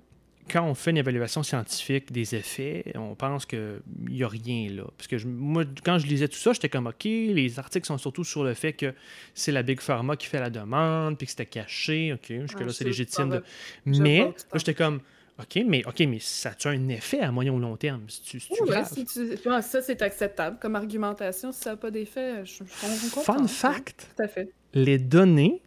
quand 0.51 0.64
on 0.64 0.74
fait 0.74 0.90
une 0.90 0.96
évaluation 0.96 1.42
scientifique 1.42 2.12
des 2.12 2.34
effets, 2.34 2.84
on 2.94 3.14
pense 3.14 3.46
qu'il 3.46 3.80
n'y 4.09 4.22
a 4.22 4.28
rien 4.28 4.70
là. 4.70 4.84
Parce 4.96 5.07
que 5.07 5.24
moi, 5.26 5.64
quand 5.84 5.99
je 5.99 6.07
lisais 6.07 6.28
tout 6.28 6.38
ça, 6.38 6.53
j'étais 6.53 6.68
comme, 6.68 6.86
OK, 6.86 7.05
les 7.05 7.59
articles 7.59 7.86
sont 7.86 7.99
surtout 7.99 8.24
sur 8.24 8.44
le 8.44 8.55
fait 8.55 8.72
que 8.72 8.94
c'est 9.34 9.53
la 9.53 9.62
Big 9.62 9.80
Pharma 9.80 10.16
qui 10.16 10.26
fait 10.26 10.40
la 10.40 10.51
demande, 10.51 11.18
puis 11.18 11.26
que 11.26 11.30
c'était 11.30 11.46
caché. 11.46 12.12
OK, 12.12 12.32
jusque-là, 12.40 12.72
c'est 12.72 12.84
légitime. 12.84 13.40
Mais 13.84 14.20
là, 14.20 14.32
j'étais 14.55 14.74
comme, 14.74 15.01
OK, 15.38 15.62
mais, 15.66 15.84
OK, 15.86 16.01
mais 16.01 16.18
ça 16.18 16.51
a 16.64 16.68
un 16.68 16.88
effet 16.88 17.20
à 17.20 17.30
moyen 17.30 17.53
ou 17.53 17.61
long 17.61 17.76
terme? 17.76 18.05
Si 18.09 18.40
ça, 18.40 19.82
c'est 19.82 20.03
acceptable 20.03 20.59
comme 20.61 20.74
argumentation. 20.74 21.53
Si 21.53 21.61
ça 21.61 21.70
n'a 21.70 21.76
pas 21.76 21.92
d'effet, 21.92 22.44
je, 22.44 22.64
je 22.64 23.20
Fun 23.20 23.46
fact. 23.46 24.09
Tout 24.16 24.22
à 24.22 24.28
fait. 24.28 24.51
Les 24.74 24.99
données 24.99 25.62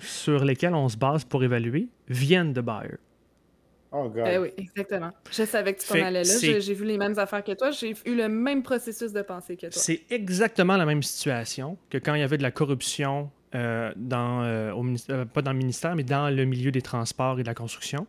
sur 0.00 0.44
lesquelles 0.44 0.74
on 0.74 0.88
se 0.88 0.96
base 0.96 1.24
pour 1.24 1.44
évaluer 1.44 1.88
viennent 2.08 2.52
de 2.52 2.60
Bayer. 2.60 2.98
Oh, 3.96 4.08
ben 4.08 4.40
oui, 4.40 4.48
exactement. 4.58 5.12
Je 5.30 5.44
savais 5.44 5.72
que 5.72 5.80
tu 5.80 5.86
t'en 5.86 5.94
allais 5.94 6.24
là. 6.24 6.38
J'ai 6.40 6.74
vu 6.74 6.84
les 6.84 6.98
mêmes 6.98 7.16
affaires 7.16 7.44
que 7.44 7.52
toi. 7.52 7.70
J'ai 7.70 7.94
eu 8.04 8.16
le 8.16 8.28
même 8.28 8.64
processus 8.64 9.12
de 9.12 9.22
pensée 9.22 9.54
que 9.54 9.66
toi. 9.66 9.70
C'est 9.70 10.02
exactement 10.10 10.76
la 10.76 10.84
même 10.84 11.02
situation 11.02 11.78
que 11.90 11.98
quand 11.98 12.14
il 12.14 12.20
y 12.20 12.24
avait 12.24 12.38
de 12.38 12.42
la 12.42 12.50
corruption 12.50 13.30
euh, 13.54 13.92
dans, 13.94 14.42
euh, 14.42 14.72
au, 14.72 14.84
euh, 15.10 15.24
pas 15.26 15.42
dans 15.42 15.52
le 15.52 15.58
ministère, 15.58 15.94
mais 15.94 16.02
dans 16.02 16.28
le 16.28 16.44
milieu 16.44 16.72
des 16.72 16.82
transports 16.82 17.38
et 17.38 17.42
de 17.42 17.46
la 17.46 17.54
construction. 17.54 18.08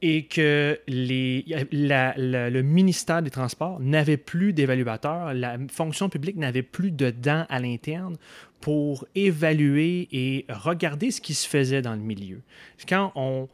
Et 0.00 0.24
que 0.26 0.78
les, 0.88 1.44
le 1.72 2.60
ministère 2.60 3.22
des 3.22 3.30
Transports 3.30 3.80
n'avait 3.80 4.18
plus 4.18 4.52
d'évaluateurs, 4.52 5.32
la 5.32 5.56
fonction 5.72 6.10
publique 6.10 6.36
n'avait 6.36 6.62
plus 6.62 6.90
de 6.90 7.08
dents 7.08 7.46
à 7.48 7.60
l'interne 7.60 8.16
pour 8.60 9.06
évaluer 9.14 10.06
et 10.12 10.44
regarder 10.50 11.10
ce 11.10 11.22
qui 11.22 11.32
se 11.32 11.48
faisait 11.48 11.80
dans 11.80 11.94
le 11.94 12.02
milieu. 12.02 12.42
Quand 12.86 13.10
on, 13.14 13.48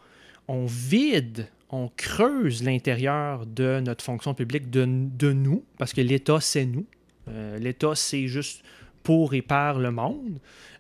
on 0.49 0.67
vide, 0.67 1.49
on 1.71 1.91
creuse 1.97 2.63
l'intérieur 2.63 3.47
de 3.47 3.81
notre 3.81 4.05
fonction 4.05 4.35
publique, 4.35 4.71
de, 4.71 4.85
nous, 4.85 5.65
parce 5.79 5.93
que 5.93 6.01
l'État, 6.01 6.41
c'est 6.41 6.67
nous. 6.67 6.87
Euh, 7.29 7.59
L'État, 7.59 7.95
c'est 7.95 8.27
juste 8.27 8.63
pour 9.03 9.35
et 9.35 9.43
par 9.43 9.79
le 9.79 9.91
monde. 9.91 10.39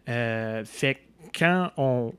Euh, 0.08 0.64
fait 0.64 0.98
quand 1.38 1.70
on, 1.76 2.12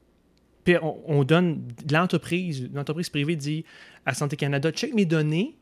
on, 0.82 1.24
donne 1.24 1.68
l'entreprise, 1.92 2.70
l'entreprise 2.74 3.10
privée 3.10 3.36
dit 3.36 3.66
à 4.06 4.14
Santé 4.14 4.38
Canada, 4.38 4.72
check 4.72 4.94
mes 4.94 5.06
données, 5.06 5.56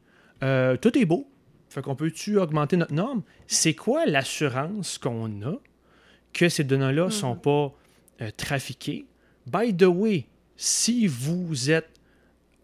euh, 0.43 0.77
tout 0.77 0.97
est 0.97 1.05
beau. 1.05 1.27
Fait 1.69 1.81
qu'on 1.81 1.95
peut-tu 1.95 2.37
augmenter 2.37 2.77
notre 2.77 2.93
norme? 2.93 3.23
C'est 3.47 3.73
quoi 3.73 4.05
l'assurance 4.05 4.97
qu'on 4.97 5.41
a 5.41 5.53
que 6.33 6.49
ces 6.49 6.63
données-là 6.63 7.05
ne 7.05 7.09
sont 7.09 7.35
Mhm. 7.35 7.41
pas 7.41 7.73
euh, 8.21 8.31
trafiquées? 8.35 9.05
By 9.47 9.75
the 9.75 9.83
way, 9.83 10.25
si 10.61 11.07
vous 11.07 11.71
êtes 11.71 11.89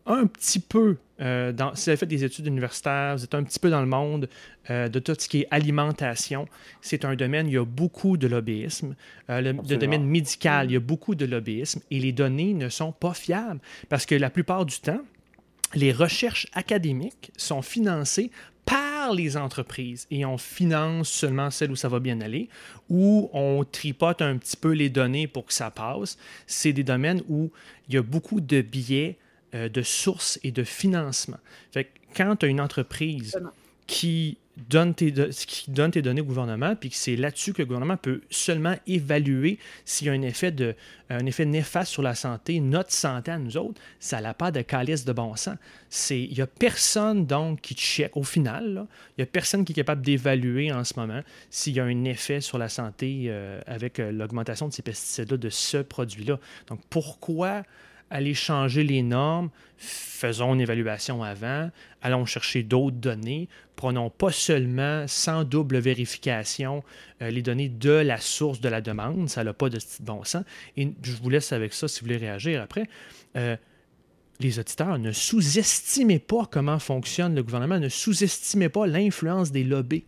un 0.06 0.28
petit 0.28 0.60
peu 0.60 0.98
euh, 1.20 1.52
dans, 1.52 1.74
si 1.74 1.86
vous 1.86 1.90
avez 1.90 1.98
fait 1.98 2.06
des 2.06 2.24
études 2.24 2.46
universitaires, 2.46 3.18
vous 3.18 3.24
êtes 3.24 3.34
un 3.34 3.44
petit 3.44 3.58
peu 3.58 3.72
dans 3.72 3.82
le 3.82 3.88
monde 3.88 4.30
euh, 4.70 4.88
de 4.88 5.00
tout 5.00 5.16
ce 5.18 5.28
qui 5.28 5.42
est 5.42 5.48
alimentation, 5.50 6.48
c'est 6.80 7.06
un 7.06 7.16
domaine, 7.16 7.48
il 7.48 7.54
y 7.54 7.58
a 7.58 7.66
beaucoup 7.66 8.16
de 8.16 8.28
lobbyisme. 8.28 8.96
Euh, 9.32 9.42
le, 9.42 9.54
le 9.54 9.78
domaine 9.78 10.06
médical, 10.06 10.70
il 10.70 10.74
y 10.74 10.76
a 10.76 10.80
beaucoup 10.80 11.16
de 11.16 11.26
lobbyisme 11.26 11.82
et 11.90 12.00
les 12.00 12.12
données 12.12 12.54
ne 12.54 12.70
sont 12.70 12.92
pas 12.92 13.16
fiables 13.16 13.60
parce 13.90 14.06
que 14.06 14.14
la 14.14 14.30
plupart 14.30 14.68
du 14.68 14.80
temps, 14.80 15.02
les 15.74 15.92
recherches 15.92 16.46
académiques 16.54 17.32
sont 17.36 17.64
financées 17.64 18.30
par 18.68 19.14
les 19.14 19.38
entreprises 19.38 20.06
et 20.12 20.26
on 20.26 20.38
finance 20.38 21.10
seulement 21.10 21.50
celles 21.50 21.72
où 21.72 21.76
ça 21.76 21.88
va 21.88 22.00
bien 22.00 22.22
aller, 22.22 22.50
ou 22.90 23.30
on 23.34 23.64
tripote 23.64 24.22
un 24.22 24.38
petit 24.38 24.58
peu 24.58 24.74
les 24.74 24.90
données 24.90 25.28
pour 25.28 25.46
que 25.46 25.54
ça 25.54 25.72
passe. 25.72 26.18
C'est 26.46 26.74
des 26.74 26.84
domaines 26.84 27.24
où 27.30 27.52
il 27.88 27.96
y 27.96 27.98
a 27.98 28.04
beaucoup 28.04 28.42
de 28.42 28.62
biais 28.62 29.18
euh, 29.56 29.70
de 29.70 29.82
sources 29.82 30.40
et 30.44 30.52
de 30.52 30.64
financement. 30.64 31.40
Fait 31.72 31.86
que 31.86 31.90
quand 32.16 32.36
tu 32.36 32.46
as 32.46 32.50
une 32.50 32.62
entreprise 32.62 33.36
qui 33.88 34.38
donne, 34.70 34.94
tes, 34.94 35.12
qui 35.12 35.72
donne 35.72 35.92
tes 35.92 36.02
données 36.02 36.22
au 36.22 36.26
gouvernement, 36.26 36.76
puis 36.76 36.90
que 36.90 36.96
c'est 36.96 37.16
là-dessus 37.16 37.54
que 37.54 37.62
le 37.62 37.66
gouvernement 37.66 37.98
peut 37.98 38.22
seulement 38.30 38.76
évaluer 38.88 39.60
s'il 39.86 40.08
y 40.08 40.10
a 40.10 40.14
un 40.14 40.22
effet, 40.24 40.52
de, 40.52 40.76
un 41.10 41.26
effet 41.26 41.46
néfaste 41.46 41.92
sur 41.92 42.02
la 42.02 42.16
santé, 42.16 42.60
notre 42.60 42.92
santé 42.92 43.32
à 43.32 43.38
nous 43.38 43.58
autres, 43.58 43.80
ça 44.00 44.20
n'a 44.20 44.34
pas 44.34 44.52
de 44.52 44.62
calice 44.62 45.06
de 45.06 45.14
bon 45.14 45.36
sens. 45.36 45.58
Il 46.10 46.34
n'y 46.34 46.42
a 46.42 46.48
personne 46.48 47.26
donc 47.26 47.62
qui 47.62 47.76
check, 47.76 48.18
au 48.18 48.24
final, 48.24 48.88
il 49.18 49.22
n'y 49.22 49.24
a 49.24 49.28
personne 49.28 49.64
qui 49.64 49.74
est 49.74 49.76
capable 49.76 50.02
d'évaluer 50.02 50.72
en 50.72 50.84
ce 50.84 51.00
moment 51.00 51.22
s'il 51.50 51.74
y 51.74 51.80
a 51.80 51.84
un 51.84 52.04
effet 52.06 52.42
sur 52.42 52.58
la 52.58 52.70
santé 52.70 53.26
euh, 53.28 53.62
avec 53.68 54.00
euh, 54.00 54.12
l'augmentation 54.12 54.68
de 54.68 54.74
ces 54.74 54.82
pesticides-là, 54.82 55.38
de 55.38 55.50
ce 55.50 55.78
produit-là. 55.78 56.40
Donc 56.68 56.80
pourquoi 56.90 57.64
aller 58.10 58.34
changer 58.34 58.84
les 58.84 59.02
normes, 59.02 59.50
faisons 59.78 60.54
une 60.54 60.62
évaluation 60.62 61.24
avant, 61.24 61.70
allons 62.02 62.26
chercher 62.26 62.64
d'autres 62.64 62.96
données, 62.96 63.48
prenons 63.76 64.10
pas 64.10 64.32
seulement 64.32 65.06
sans 65.08 65.44
double 65.44 65.78
vérification 65.78 66.84
euh, 67.22 67.30
les 67.30 67.42
données 67.42 67.70
de 67.70 67.92
la 67.92 68.18
source 68.20 68.60
de 68.62 68.70
la 68.70 68.82
demande, 68.82 69.30
ça 69.30 69.44
n'a 69.44 69.54
pas 69.54 69.70
de 69.70 69.78
bon 70.02 70.24
sens. 70.24 70.44
Et 70.78 70.90
je 71.04 71.12
vous 71.14 71.30
laisse 71.30 71.52
avec 71.52 71.74
ça 71.74 71.88
si 71.88 72.00
vous 72.00 72.06
voulez 72.08 72.18
réagir 72.18 72.62
après. 72.62 72.88
Euh, 73.36 73.56
les 74.40 74.60
auditeurs, 74.60 75.00
ne 75.00 75.12
sous-estimez 75.12 76.20
pas 76.20 76.48
comment 76.50 76.78
fonctionne 76.80 77.34
le 77.36 77.42
gouvernement, 77.44 77.80
ne 77.80 77.90
sous-estimez 77.90 78.70
pas 78.70 78.86
l'influence 78.86 79.52
des 79.52 79.64
lobbies. 79.64 80.06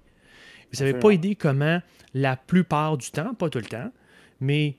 Vous 0.72 0.80
n'avez 0.80 0.93
pas 1.00 1.12
idée 1.12 1.36
comment 1.36 1.82
la 2.14 2.36
plupart 2.38 2.97
du 2.97 3.10
temps, 3.10 3.34
pas 3.34 3.50
tout 3.50 3.58
le 3.58 3.66
temps, 3.66 3.91
mais 4.39 4.76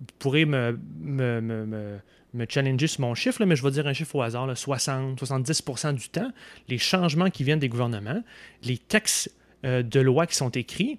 vous 0.00 0.06
pourrez 0.20 0.44
me, 0.44 0.78
me, 1.00 1.40
me- 1.40 1.66
me- 1.66 1.98
me 2.34 2.46
challenger 2.48 2.86
sur 2.86 3.00
mon 3.00 3.14
chiffre, 3.14 3.40
là, 3.40 3.46
mais 3.46 3.56
je 3.56 3.62
vais 3.62 3.70
dire 3.70 3.86
un 3.86 3.92
chiffre 3.92 4.14
au 4.16 4.22
hasard, 4.22 4.46
là, 4.46 4.54
60-70% 4.54 5.94
du 5.94 6.08
temps, 6.08 6.30
les 6.68 6.78
changements 6.78 7.30
qui 7.30 7.44
viennent 7.44 7.58
des 7.58 7.68
gouvernements, 7.68 8.22
les 8.62 8.78
textes 8.78 9.32
euh, 9.64 9.82
de 9.82 10.00
loi 10.00 10.26
qui 10.26 10.36
sont 10.36 10.50
écrits, 10.50 10.98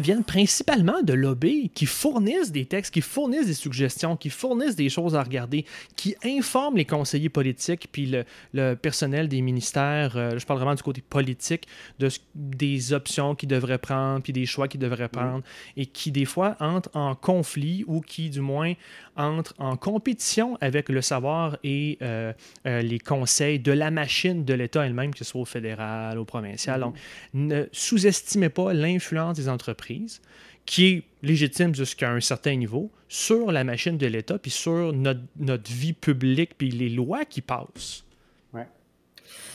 viennent 0.00 0.24
principalement 0.24 1.02
de 1.02 1.12
lobbies 1.12 1.70
qui 1.70 1.86
fournissent 1.86 2.52
des 2.52 2.66
textes, 2.66 2.92
qui 2.92 3.00
fournissent 3.00 3.46
des 3.46 3.54
suggestions, 3.54 4.16
qui 4.16 4.30
fournissent 4.30 4.76
des 4.76 4.88
choses 4.88 5.14
à 5.14 5.22
regarder, 5.22 5.64
qui 5.94 6.16
informent 6.24 6.76
les 6.76 6.84
conseillers 6.84 7.28
politiques 7.28 7.88
puis 7.92 8.06
le, 8.06 8.24
le 8.52 8.74
personnel 8.74 9.28
des 9.28 9.40
ministères, 9.40 10.16
euh, 10.16 10.38
je 10.38 10.46
parle 10.46 10.58
vraiment 10.58 10.74
du 10.74 10.82
côté 10.82 11.02
politique, 11.08 11.66
de, 11.98 12.08
des 12.34 12.92
options 12.92 13.34
qu'ils 13.34 13.48
devraient 13.48 13.78
prendre, 13.78 14.22
puis 14.22 14.32
des 14.32 14.46
choix 14.46 14.68
qu'ils 14.68 14.80
devraient 14.80 15.08
prendre, 15.08 15.42
et 15.76 15.86
qui 15.86 16.12
des 16.12 16.24
fois 16.24 16.56
entrent 16.60 16.90
en 16.94 17.14
conflit 17.14 17.84
ou 17.86 18.00
qui 18.00 18.30
du 18.30 18.40
moins 18.40 18.74
entrent 19.16 19.54
en 19.58 19.76
compétition 19.76 20.56
avec 20.60 20.88
le 20.88 21.02
savoir 21.02 21.58
et 21.64 21.98
euh, 22.02 22.32
euh, 22.66 22.82
les 22.82 22.98
conseils 22.98 23.58
de 23.58 23.72
la 23.72 23.90
machine 23.90 24.44
de 24.44 24.54
l'État 24.54 24.86
elle-même, 24.86 25.12
que 25.12 25.18
ce 25.18 25.24
soit 25.24 25.40
au 25.40 25.44
fédéral, 25.44 26.18
au 26.18 26.24
provincial. 26.24 26.80
Donc, 26.80 26.96
ne 27.34 27.64
sous-estimez 27.72 28.48
pas 28.48 28.72
l'influence 28.72 29.36
des 29.36 29.48
entreprises, 29.48 30.20
qui 30.64 30.86
est 30.86 31.02
légitime 31.22 31.74
jusqu'à 31.74 32.10
un 32.10 32.20
certain 32.20 32.56
niveau, 32.56 32.90
sur 33.08 33.52
la 33.52 33.64
machine 33.64 33.96
de 33.98 34.06
l'État, 34.06 34.38
puis 34.38 34.50
sur 34.50 34.92
notre, 34.92 35.20
notre 35.38 35.70
vie 35.70 35.92
publique, 35.92 36.58
puis 36.58 36.70
les 36.70 36.88
lois 36.88 37.24
qui 37.24 37.40
passent. 37.40 38.05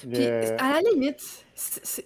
Puis, 0.10 0.26
à 0.26 0.74
la 0.74 0.82
limite, 0.94 1.46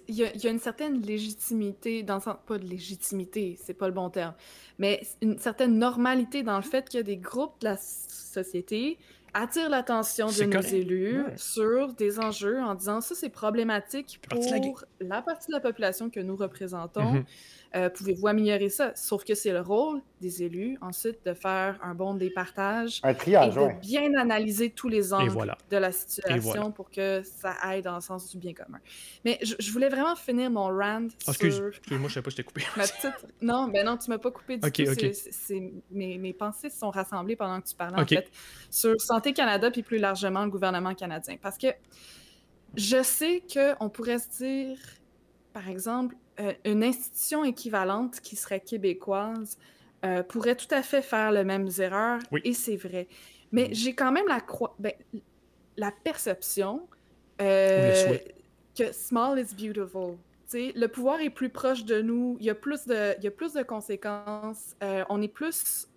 il 0.07 0.15
y, 0.15 0.23
a- 0.23 0.35
y 0.35 0.47
a 0.47 0.49
une 0.49 0.59
certaine 0.59 1.01
légitimité, 1.01 2.03
dans 2.03 2.15
le 2.15 2.21
sens, 2.21 2.35
pas 2.45 2.57
de 2.57 2.65
légitimité, 2.65 3.57
c'est 3.63 3.73
pas 3.73 3.87
le 3.87 3.93
bon 3.93 4.09
terme, 4.09 4.33
mais 4.79 5.01
une 5.21 5.37
certaine 5.39 5.77
normalité 5.77 6.43
dans 6.43 6.57
le 6.57 6.63
fait 6.63 6.89
que 6.89 6.97
des 7.01 7.17
groupes 7.17 7.59
de 7.61 7.65
la 7.65 7.77
société 7.77 8.97
attirent 9.33 9.69
l'attention 9.69 10.27
de 10.27 10.43
nos 10.45 10.61
élus 10.61 11.21
Ouais. 11.23 11.33
sur 11.37 11.93
des 11.93 12.19
enjeux 12.19 12.61
en 12.61 12.73
disant 12.73 13.01
ça 13.01 13.15
c'est 13.15 13.29
problématique 13.29 14.21
la 14.31 14.35
pour 14.61 14.83
la 15.01 15.21
partie 15.21 15.47
de 15.47 15.53
la 15.53 15.59
population 15.59 16.09
que 16.09 16.21
nous 16.21 16.37
représentons. 16.37 17.11
Mhm. 17.11 17.25
Euh, 17.75 17.89
Pouvez-vous 17.89 18.27
améliorer 18.27 18.69
ça? 18.69 18.93
Sauf 18.95 19.25
que 19.25 19.35
c'est 19.35 19.51
le 19.51 19.59
rôle 19.59 20.01
des 20.21 20.43
élus 20.43 20.77
ensuite 20.81 21.19
de 21.25 21.33
faire 21.33 21.77
un 21.83 21.93
bon 21.93 22.13
départage 22.13 23.01
un 23.03 23.09
et 23.09 23.15
triage, 23.15 23.55
de 23.55 23.59
ouais. 23.59 23.77
bien 23.81 24.13
analyser 24.17 24.69
tous 24.69 24.87
les 24.87 25.13
angles 25.13 25.29
voilà. 25.31 25.57
de 25.69 25.75
la 25.77 25.91
situation 25.91 26.39
voilà. 26.39 26.69
pour 26.69 26.89
que 26.89 27.21
ça 27.23 27.51
aille 27.61 27.81
dans 27.81 27.95
le 27.95 28.01
sens 28.01 28.29
du 28.31 28.37
bien 28.37 28.53
commun. 28.53 28.79
Mais 29.25 29.39
je, 29.43 29.55
je 29.59 29.71
voulais 29.73 29.89
vraiment 29.89 30.15
finir 30.15 30.49
mon 30.49 30.67
rant 30.69 31.07
Ah, 31.27 31.31
excuse, 31.31 31.55
sur 31.57 31.67
excuse-moi, 31.67 32.07
je 32.07 32.13
sais 32.13 32.21
pas, 32.21 32.29
je 32.29 32.35
t'ai 32.37 32.43
coupé. 32.43 32.61
ma 32.77 32.83
petite... 32.83 33.11
Non, 33.41 33.67
ben 33.67 33.85
non, 33.85 33.97
tu 33.97 34.09
m'as 34.09 34.19
pas 34.19 34.31
coupé 34.31 34.55
du 34.57 34.61
tout. 34.61 34.67
ok. 34.67 34.97
c'est- 34.97 35.13
c'est- 35.13 35.31
c'est- 35.33 35.73
Mes, 35.91 36.17
mes 36.17 36.33
pensées 36.33 36.69
se 36.69 36.79
sont 36.79 36.91
rassemblées 36.91 37.35
pendant 37.35 37.59
que 37.59 37.67
tu 37.67 37.75
parlais, 37.75 38.01
Ok. 38.01 38.13
en 38.13 38.15
fait, 38.15 38.31
sur 38.71 38.99
Santé 39.01 39.33
Canada, 39.33 39.69
puis 39.69 39.83
plus 39.83 39.97
largement 39.97 40.45
le 40.45 40.49
gouvernement 40.49 40.93
canadien. 40.95 41.35
Parce 41.41 41.57
que 41.57 41.67
je 42.75 43.03
sais 43.03 43.43
qu'on 43.53 43.89
pourrait 43.89 44.19
se 44.19 44.29
dire, 44.43 44.77
par 45.53 45.67
exemple, 45.69 46.15
euh, 46.39 46.53
une 46.65 46.83
institution 46.83 47.43
équivalente 47.43 48.19
qui 48.21 48.35
serait 48.35 48.59
québécoise 48.59 49.57
euh, 50.03 50.23
pourrait 50.23 50.55
tout 50.55 50.67
à 50.71 50.83
fait 50.83 51.01
faire 51.01 51.31
les 51.31 51.43
mêmes 51.43 51.69
erreurs, 51.79 52.19
Oui. 52.31 52.41
et 52.43 52.53
c'est 52.53 52.75
vrai. 52.75 53.07
Mais 53.51 53.69
j'ai 53.71 53.93
quand 53.93 54.11
même 54.11 54.27
la, 54.27 54.41
ben, 54.79 54.93
la 55.77 55.91
perception 55.91 56.87
euh, 57.41 58.17
que 58.77 58.91
small 58.91 59.39
is 59.39 59.55
beautiful. 59.55 60.17
Tu 60.49 60.67
sais, 60.67 60.73
le 60.75 60.87
pouvoir 60.87 61.21
est 61.21 61.29
plus 61.29 61.49
proche 61.49 61.85
de 61.85 62.01
nous, 62.01 62.37
il 62.39 62.45
y 62.45 62.49
a 62.49 62.55
plus 62.55 62.85
de, 62.85 63.15
il 63.17 63.23
y 63.23 63.27
a 63.27 63.31
plus 63.31 63.53
de 63.53 63.63
conséquences, 63.63 64.75
on 65.09 65.21
est 65.21 65.27
plus 65.27 65.87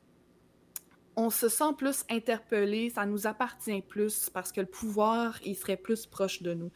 on 1.18 1.30
se 1.30 1.48
sent 1.48 1.74
plus 1.76 2.04
interpellé, 2.08 2.90
ça 2.90 3.04
nous 3.04 3.26
appartient 3.26 3.82
plus 3.82 4.30
parce 4.30 4.52
que 4.52 4.60
le 4.60 4.68
pouvoir, 4.68 5.36
il 5.44 5.56
serait 5.56 5.76
plus 5.76 6.06
proche 6.06 6.42
de 6.42 6.54
nous. 6.54 6.70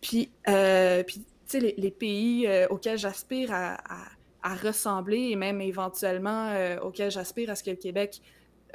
Puis, 0.00 0.30
euh, 0.48 1.02
puis 1.02 1.22
les, 1.60 1.74
les 1.78 1.90
pays 1.90 2.46
euh, 2.46 2.66
auxquels 2.70 2.98
j'aspire 2.98 3.52
à, 3.52 3.74
à- 3.74 4.08
à 4.42 4.54
ressembler 4.56 5.30
et 5.30 5.36
même 5.36 5.60
éventuellement 5.62 6.50
euh, 6.50 6.78
auxquels 6.80 7.10
j'aspire 7.10 7.50
à 7.50 7.54
ce 7.56 7.62
que 7.64 7.70
le 7.70 7.76
Québec 7.76 8.20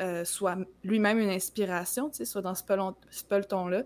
euh, 0.01 0.25
soit 0.25 0.57
lui-même 0.83 1.19
une 1.19 1.29
inspiration, 1.29 2.09
soit 2.11 2.41
dans 2.41 2.55
ce 2.55 2.63
pelon- 2.63 2.95
ce 3.11 3.23
peloton-là. 3.23 3.83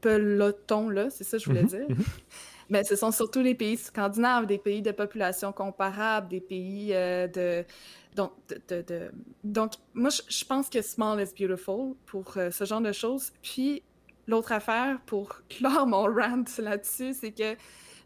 Peloton-là, 0.00 1.10
c'est 1.10 1.24
ça 1.24 1.38
que 1.38 1.42
je 1.42 1.48
voulais 1.48 1.62
Mhm, 1.62 1.68
dire. 1.68 1.86
mhm. 1.88 2.04
Mais 2.68 2.84
ce 2.84 2.96
sont 2.96 3.12
surtout 3.12 3.40
les 3.40 3.54
pays 3.54 3.76
scandinaves, 3.76 4.46
des 4.46 4.58
pays 4.58 4.82
de 4.82 4.92
population 4.92 5.52
comparable, 5.52 6.28
des 6.28 6.40
pays 6.40 6.88
de, 6.88 7.64
donc, 8.14 8.32
de, 8.48 8.60
de- 8.68 8.82
de- 8.82 9.10
donc, 9.44 9.72
moi, 9.94 10.10
je, 10.10 10.44
pense 10.44 10.68
que 10.68 10.82
small 10.82 11.20
is 11.20 11.32
beautiful 11.38 11.94
pour 12.06 12.34
ce 12.34 12.64
genre 12.64 12.80
de 12.80 12.92
choses. 12.92 13.32
Puis, 13.42 13.82
l'autre 14.26 14.52
affaire, 14.52 15.00
pour 15.06 15.42
clore 15.48 15.86
mon 15.86 16.04
rant 16.04 16.44
là-dessus, 16.58 17.14
c'est 17.14 17.32
que 17.32 17.56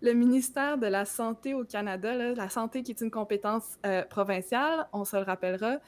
le 0.03 0.15
ministère 0.15 0.79
de 0.79 0.87
la 0.87 1.05
Santé 1.05 1.55
au 1.55 1.65
Canada, 1.65 2.15
la 2.15 2.49
santé 2.49 2.83
qui 2.83 2.93
est 2.93 3.01
une 3.01 3.11
compétence 3.11 3.79
euh, 3.85 4.03
provinciale, 4.05 4.89
on 4.93 5.05
se 5.05 5.17
le 5.17 5.23
rappellera, 5.23 5.79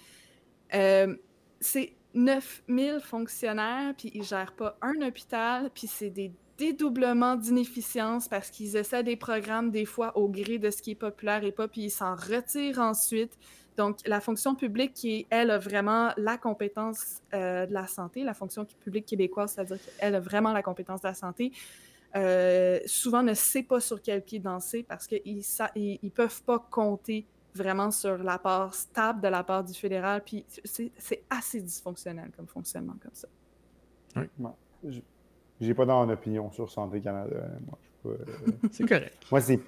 euh, 0.75 1.17
c'est 1.61 1.95
9000 2.15 3.01
fonctionnaires, 3.01 3.95
puis 3.97 4.11
ils 4.15 4.23
gèrent 4.23 4.53
pas 4.53 4.77
un 4.83 5.01
hôpital, 5.01 5.71
puis 5.75 5.87
c'est 5.87 6.11
des 6.11 6.33
dédoublements 6.59 7.37
d'inefficience 7.37 8.29
parce 8.29 8.51
qu'ils 8.51 8.77
essaient 8.77 9.03
des 9.03 9.17
programmes 9.17 9.71
des 9.71 9.87
fois 9.87 10.17
au 10.17 10.29
gré 10.29 10.59
de 10.59 10.71
ce 10.71 10.83
qui 10.83 10.93
est 10.93 10.97
populaire 10.97 11.43
et 11.45 11.53
pas, 11.53 11.69
puis 11.69 11.85
ils 11.85 11.91
s'en 11.91 12.15
retirent 12.15 12.81
ensuite. 12.81 13.39
Donc, 13.77 13.99
la 14.07 14.21
fonction 14.21 14.55
publique 14.55 14.93
qui, 14.93 15.21
est, 15.21 15.27
elle, 15.31 15.51
a 15.51 15.59
vraiment 15.59 16.11
la 16.17 16.37
compétence 16.37 17.23
euh, 17.33 17.67
de 17.67 17.73
la 17.73 17.87
santé, 17.87 18.23
la 18.23 18.35
fonction 18.35 18.65
publique 18.65 19.07
québécoise, 19.07 19.53
c'est-à-dire 19.53 19.79
qu'elle 19.99 20.15
a 20.15 20.21
vraiment 20.21 20.53
la 20.53 20.63
compétence 20.63 21.01
de 21.01 21.09
la 21.09 21.15
santé, 21.15 21.53
euh, 22.15 22.79
souvent 22.85 23.23
ne 23.23 23.33
sait 23.35 23.63
pas 23.63 23.81
sur 23.81 24.03
quel 24.03 24.23
pied 24.23 24.39
danser 24.39 24.83
parce 24.83 25.07
qu'ils 25.07 25.37
ne 25.37 25.97
ils, 26.03 26.11
peuvent 26.11 26.43
pas 26.43 26.59
compter 26.59 27.27
vraiment 27.55 27.91
sur 27.91 28.19
la 28.19 28.39
part 28.39 28.75
stable 28.75 29.23
de 29.23 29.29
la 29.29 29.43
part 29.43 29.65
du 29.65 29.73
fédéral, 29.73 30.23
puis 30.25 30.45
c'est 30.65 31.23
assez 31.31 31.61
dysfonctionnel 31.61 32.31
comme 32.37 32.47
fonctionnement 32.47 32.95
comme 33.03 33.15
ça. 33.15 33.29
J'ai 35.61 35.75
pas 35.75 35.87
d'opinion 35.87 36.51
sur 36.51 36.71
Santé 36.71 37.01
Canada. 37.01 37.37
Moi, 37.67 37.79
je 37.81 38.09
pas, 38.09 38.09
euh, 38.11 38.53
C'est 38.73 38.87
correct. 38.87 39.17
moi, 39.31 39.41
c'est 39.41 39.61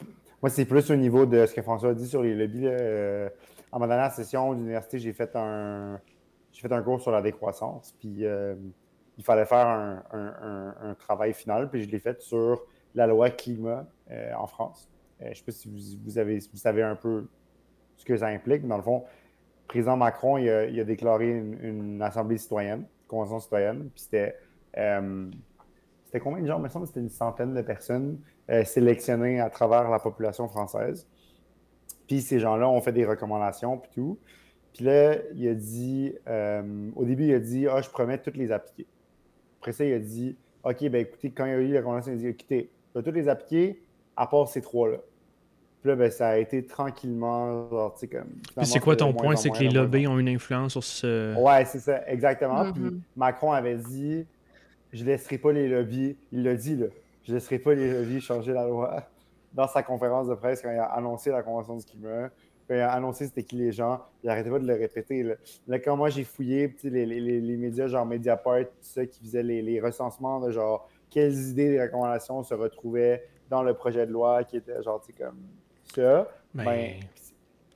moi, 0.43 0.51
c'est 0.51 0.67
plus 0.67 0.91
au 0.91 0.97
niveau 0.97 1.25
de 1.25 1.47
ce 1.47 1.55
que 1.55 1.63
François 1.63 1.91
a 1.91 1.95
dit 1.95 2.07
sur 2.07 2.23
les 2.23 2.35
lobbies. 2.35 2.67
Euh, 2.67 3.31
en 3.75 3.81
ma 3.81 3.89
dernière 3.89 4.13
session 4.13 4.55
d'université, 4.55 5.01
j'ai 5.01 5.13
fait 5.13 5.35
un 5.35 6.01
j'ai 6.53 6.61
fait 6.61 6.73
un 6.73 6.81
cours 6.81 7.01
sur 7.01 7.11
la 7.11 7.21
décroissance. 7.21 7.93
Puis 7.99 8.25
euh, 8.25 8.55
il 9.19 9.25
fallait 9.25 9.47
faire 9.47 9.67
un, 10.13 10.95
travail 10.97 11.35
final. 11.35 11.69
Puis 11.69 11.83
je 11.83 11.91
l'ai 11.91 11.99
fait 11.99 12.23
sur 12.23 12.63
la 12.95 13.09
loi 13.09 13.31
climat 13.31 13.85
euh, 14.13 14.33
en 14.39 14.47
France. 14.47 14.89
je 15.21 15.29
ne 15.29 15.35
sais 15.35 15.43
pas 15.43 15.51
si 15.51 15.99
vous, 16.05 16.19
avez, 16.19 16.39
vous 16.39 16.57
savez 16.57 16.85
un 16.85 16.95
peu 16.95 17.27
ce 17.97 18.05
que 18.05 18.17
ça 18.17 18.29
implique. 18.29 18.65
Dans 18.65 18.77
le 18.77 18.85
fond, 18.85 19.05
le 19.63 19.67
président 19.67 19.97
Macron 19.97 20.39
il 20.39 20.49
a, 20.49 20.85
déclaré 20.85 21.31
une, 21.31 22.01
assemblée 22.01 22.39
citoyenne, 22.39 22.83
une 22.83 23.09
convention 23.09 23.41
citoyenne. 23.41 23.91
Puis 23.93 24.05
c'était 24.05 24.37
c'était 26.15 26.21
combien 26.21 26.43
de 26.43 26.47
gens? 26.47 26.59
Il 26.59 26.63
me 26.63 26.69
semble 26.69 26.85
que 26.85 26.91
c'était 26.91 27.01
une 27.01 27.11
centaine 27.11 27.55
de 27.55 27.63
personnes 27.63 28.21
euh, 28.49 28.63
sélectionnées 28.63 29.41
à 29.41 29.51
travers 29.51 29.91
la 29.91 29.99
population 29.99 30.47
française. 30.47 31.09
Puis 32.07 32.21
ces 32.21 32.39
gens-là 32.39 32.69
ont 32.69 32.81
fait 32.81 32.93
des 32.93 33.05
recommandations, 33.05 33.79
puis 33.79 33.91
tout. 33.95 34.19
Puis 34.75 34.85
là, 34.85 35.17
il 35.35 35.49
a 35.49 35.55
dit, 35.55 36.15
euh, 36.27 36.91
au 36.97 37.05
début, 37.05 37.27
il 37.27 37.35
a 37.35 37.39
dit, 37.39 37.67
ah, 37.69 37.81
je 37.81 37.89
promets 37.89 38.19
de 38.19 38.23
toutes 38.23 38.37
les 38.37 38.51
appliquer. 38.51 38.87
Après 39.61 39.73
ça, 39.73 39.85
il 39.85 39.93
a 39.93 39.99
dit, 39.99 40.37
OK, 40.65 40.89
ben 40.89 41.03
écoutez, 41.03 41.31
quand 41.31 41.45
il 41.47 41.51
y 41.51 41.55
a 41.55 41.59
eu 41.59 41.73
la 41.73 41.79
recommandation, 41.79 42.13
il 42.13 42.17
a 42.17 42.19
dit, 42.19 42.27
écoutez, 42.29 42.71
je 42.93 42.99
vais 42.99 43.05
toutes 43.05 43.15
les 43.15 43.29
appliquer, 43.29 43.83
à 44.17 44.27
part 44.27 44.49
ces 44.49 44.61
trois-là. 44.61 44.99
Puis 45.81 45.91
là, 45.91 45.97
ben, 45.97 46.11
ça 46.11 46.29
a 46.31 46.37
été 46.39 46.65
tranquillement, 46.65 47.69
genre, 47.69 47.95
tu 47.95 48.01
sais, 48.01 48.09
comme. 48.09 48.65
c'est 48.65 48.81
quoi 48.81 48.97
ton 48.97 49.13
point? 49.13 49.37
C'est 49.37 49.51
que 49.51 49.59
les 49.59 49.71
lobbies 49.71 50.07
ont 50.07 50.19
une 50.19 50.29
influence 50.29 50.73
sur 50.73 50.83
ce. 50.83 51.35
Ouais, 51.39 51.65
c'est 51.67 51.81
ça, 51.81 52.09
exactement. 52.09 52.73
Puis 52.73 52.83
Mm-hmm. 52.83 53.01
Macron 53.17 53.53
avait 53.53 53.77
dit, 53.77 54.27
je 54.93 55.03
ne 55.03 55.09
laisserai 55.09 55.39
pas 55.39 55.53
les 55.53 55.69
lobbies, 55.69 56.17
il 56.33 56.43
l'a 56.43 56.55
dit, 56.55 56.77
là, 56.77 56.87
je 57.25 57.33
ne 57.33 57.37
laisserai 57.37 57.59
pas 57.59 57.75
les 57.75 57.93
lobbies 57.93 58.21
changer 58.21 58.53
la 58.53 58.67
loi 58.67 59.09
dans 59.55 59.69
sa 59.69 59.83
conférence 59.83 60.29
de 60.29 60.35
presse 60.35 60.61
quand 60.61 60.71
il 60.71 60.79
a 60.79 60.87
annoncé 60.87 61.31
la 61.31 61.43
Convention 61.43 61.77
du 61.77 61.85
climat. 61.85 62.29
Quand 62.67 62.75
il 62.75 62.81
a 62.81 62.93
annoncé 62.93 63.27
c'était 63.27 63.43
qui 63.43 63.57
les 63.57 63.73
gens, 63.73 64.01
il 64.23 64.27
n'arrêtait 64.27 64.51
pas 64.51 64.59
de 64.59 64.67
le 64.67 64.75
répéter. 64.75 65.37
Là, 65.67 65.79
quand 65.79 65.97
moi 65.97 66.11
j'ai 66.11 66.25
fouillé 66.25 66.75
les, 66.83 67.07
les, 67.07 67.41
les, 67.41 67.57
médias 67.57 67.87
genre 67.87 68.07
Mediapart, 68.07 68.61
tout 68.61 68.73
ça, 68.81 69.07
qui 69.07 69.21
faisaient 69.21 69.43
les, 69.43 69.81
recensements 69.81 70.41
de 70.41 70.51
genre 70.51 70.89
quelles 71.11 71.35
idées 71.51 71.71
des 71.71 71.83
recommandations 71.83 72.43
se 72.43 72.55
retrouvaient 72.55 73.25
dans 73.49 73.63
le 73.63 73.75
projet 73.75 74.07
de 74.07 74.13
loi 74.13 74.45
qui 74.45 74.57
était 74.57 74.83
genre 74.83 75.01
comme 75.19 75.37
ça, 75.95 76.29
ben, 76.55 76.65
ben 76.65 76.95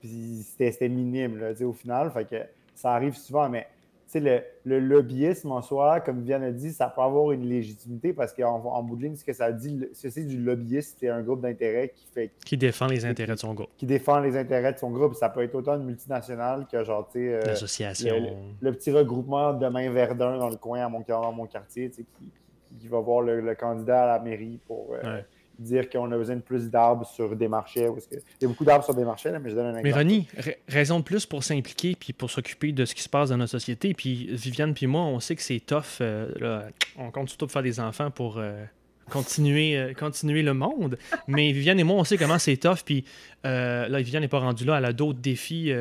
c'était 0.02 0.88
minime 0.88 1.38
là, 1.38 1.52
au 1.66 1.72
final. 1.72 2.10
Fait 2.10 2.24
que 2.24 2.36
ça 2.74 2.92
arrive 2.94 3.14
souvent, 3.14 3.48
mais 3.48 3.68
le, 4.14 4.40
le, 4.64 4.80
lobbyisme 4.80 5.52
en 5.52 5.60
soi, 5.60 6.00
comme 6.00 6.20
Viviane 6.20 6.42
a 6.42 6.50
dit, 6.50 6.72
ça 6.72 6.88
peut 6.88 7.02
avoir 7.02 7.32
une 7.32 7.46
légitimité 7.46 8.12
parce 8.12 8.32
qu'en 8.32 8.62
en 8.64 8.82
bout 8.82 8.96
de 8.96 9.02
ligne, 9.02 9.16
ce 9.16 9.24
que 9.24 9.32
ça 9.32 9.52
dit, 9.52 9.86
c'est 9.92 10.26
du 10.26 10.38
lobbyiste, 10.38 10.96
c'est 11.00 11.08
un 11.08 11.22
groupe 11.22 11.42
d'intérêt 11.42 11.92
qui 11.94 12.06
fait. 12.12 12.30
Qui 12.44 12.56
défend 12.56 12.86
les 12.86 13.04
intérêts 13.04 13.34
de 13.34 13.38
son 13.38 13.54
groupe. 13.54 13.70
Qui 13.76 13.86
défend 13.86 14.20
les 14.20 14.36
intérêts 14.36 14.72
de 14.72 14.78
son 14.78 14.90
groupe. 14.90 15.14
Ça 15.14 15.28
peut 15.28 15.42
être 15.42 15.54
autant 15.54 15.76
une 15.76 15.84
multinationale 15.84 16.66
que, 16.70 16.82
genre, 16.84 17.08
tu 17.12 17.18
sais. 17.18 17.34
Euh, 17.34 17.40
L'association. 17.44 18.14
Le, 18.60 18.72
petit 18.72 18.90
regroupement 18.90 19.52
de 19.52 19.66
main 19.68 19.90
Verdun 19.90 20.38
dans 20.38 20.48
le 20.48 20.56
coin 20.56 20.80
à 20.80 20.88
mon, 20.88 21.04
dans 21.06 21.32
mon 21.32 21.46
quartier, 21.46 21.90
qui, 21.90 22.06
qui, 22.80 22.88
va 22.88 23.00
voir 23.00 23.22
le, 23.22 23.54
candidat 23.54 24.04
à 24.04 24.18
la 24.18 24.24
mairie 24.24 24.58
pour. 24.66 24.94
Euh, 25.04 25.20
dire 25.58 25.88
qu'on 25.90 26.10
a 26.12 26.16
besoin 26.16 26.36
de 26.36 26.40
plus 26.40 26.70
d'arbres 26.70 27.06
sur 27.06 27.34
des 27.34 27.48
marchés. 27.48 27.86
Parce 27.86 28.06
que 28.06 28.16
il 28.16 28.42
y 28.42 28.44
a 28.44 28.48
beaucoup 28.48 28.64
d'arbres 28.64 28.84
sur 28.84 28.94
des 28.94 29.04
marchés, 29.04 29.32
mais 29.42 29.50
je 29.50 29.54
donne 29.54 29.66
un 29.66 29.78
exemple. 29.78 29.84
Mais 29.84 29.92
Ronnie, 29.92 30.28
raison 30.68 30.98
de 31.00 31.04
plus 31.04 31.26
pour 31.26 31.44
s'impliquer 31.44 31.96
puis 31.98 32.12
pour 32.12 32.30
s'occuper 32.30 32.72
de 32.72 32.84
ce 32.84 32.94
qui 32.94 33.02
se 33.02 33.08
passe 33.08 33.30
dans 33.30 33.36
notre 33.36 33.50
société. 33.50 33.94
Puis 33.94 34.28
Viviane 34.30 34.74
puis 34.74 34.86
moi, 34.86 35.02
on 35.02 35.20
sait 35.20 35.36
que 35.36 35.42
c'est 35.42 35.60
tough. 35.60 36.00
Euh, 36.00 36.68
on 36.96 37.10
compte 37.10 37.28
surtout 37.28 37.46
pour 37.46 37.52
faire 37.52 37.62
des 37.62 37.80
enfants 37.80 38.10
pour 38.10 38.38
euh, 38.38 38.64
continuer, 39.10 39.76
euh, 39.76 39.92
continuer 39.94 40.42
le 40.42 40.54
monde. 40.54 40.98
Mais 41.26 41.52
Viviane 41.52 41.80
et 41.80 41.84
moi, 41.84 41.96
on 41.96 42.04
sait 42.04 42.16
comment 42.16 42.38
c'est 42.38 42.56
tough. 42.56 42.82
Puis 42.84 43.04
là, 43.44 44.00
Viviane 44.00 44.22
n'est 44.22 44.28
pas 44.28 44.40
rendue 44.40 44.64
là. 44.64 44.78
Elle 44.78 44.84
a 44.84 44.92
d'autres 44.92 45.20
défis 45.20 45.72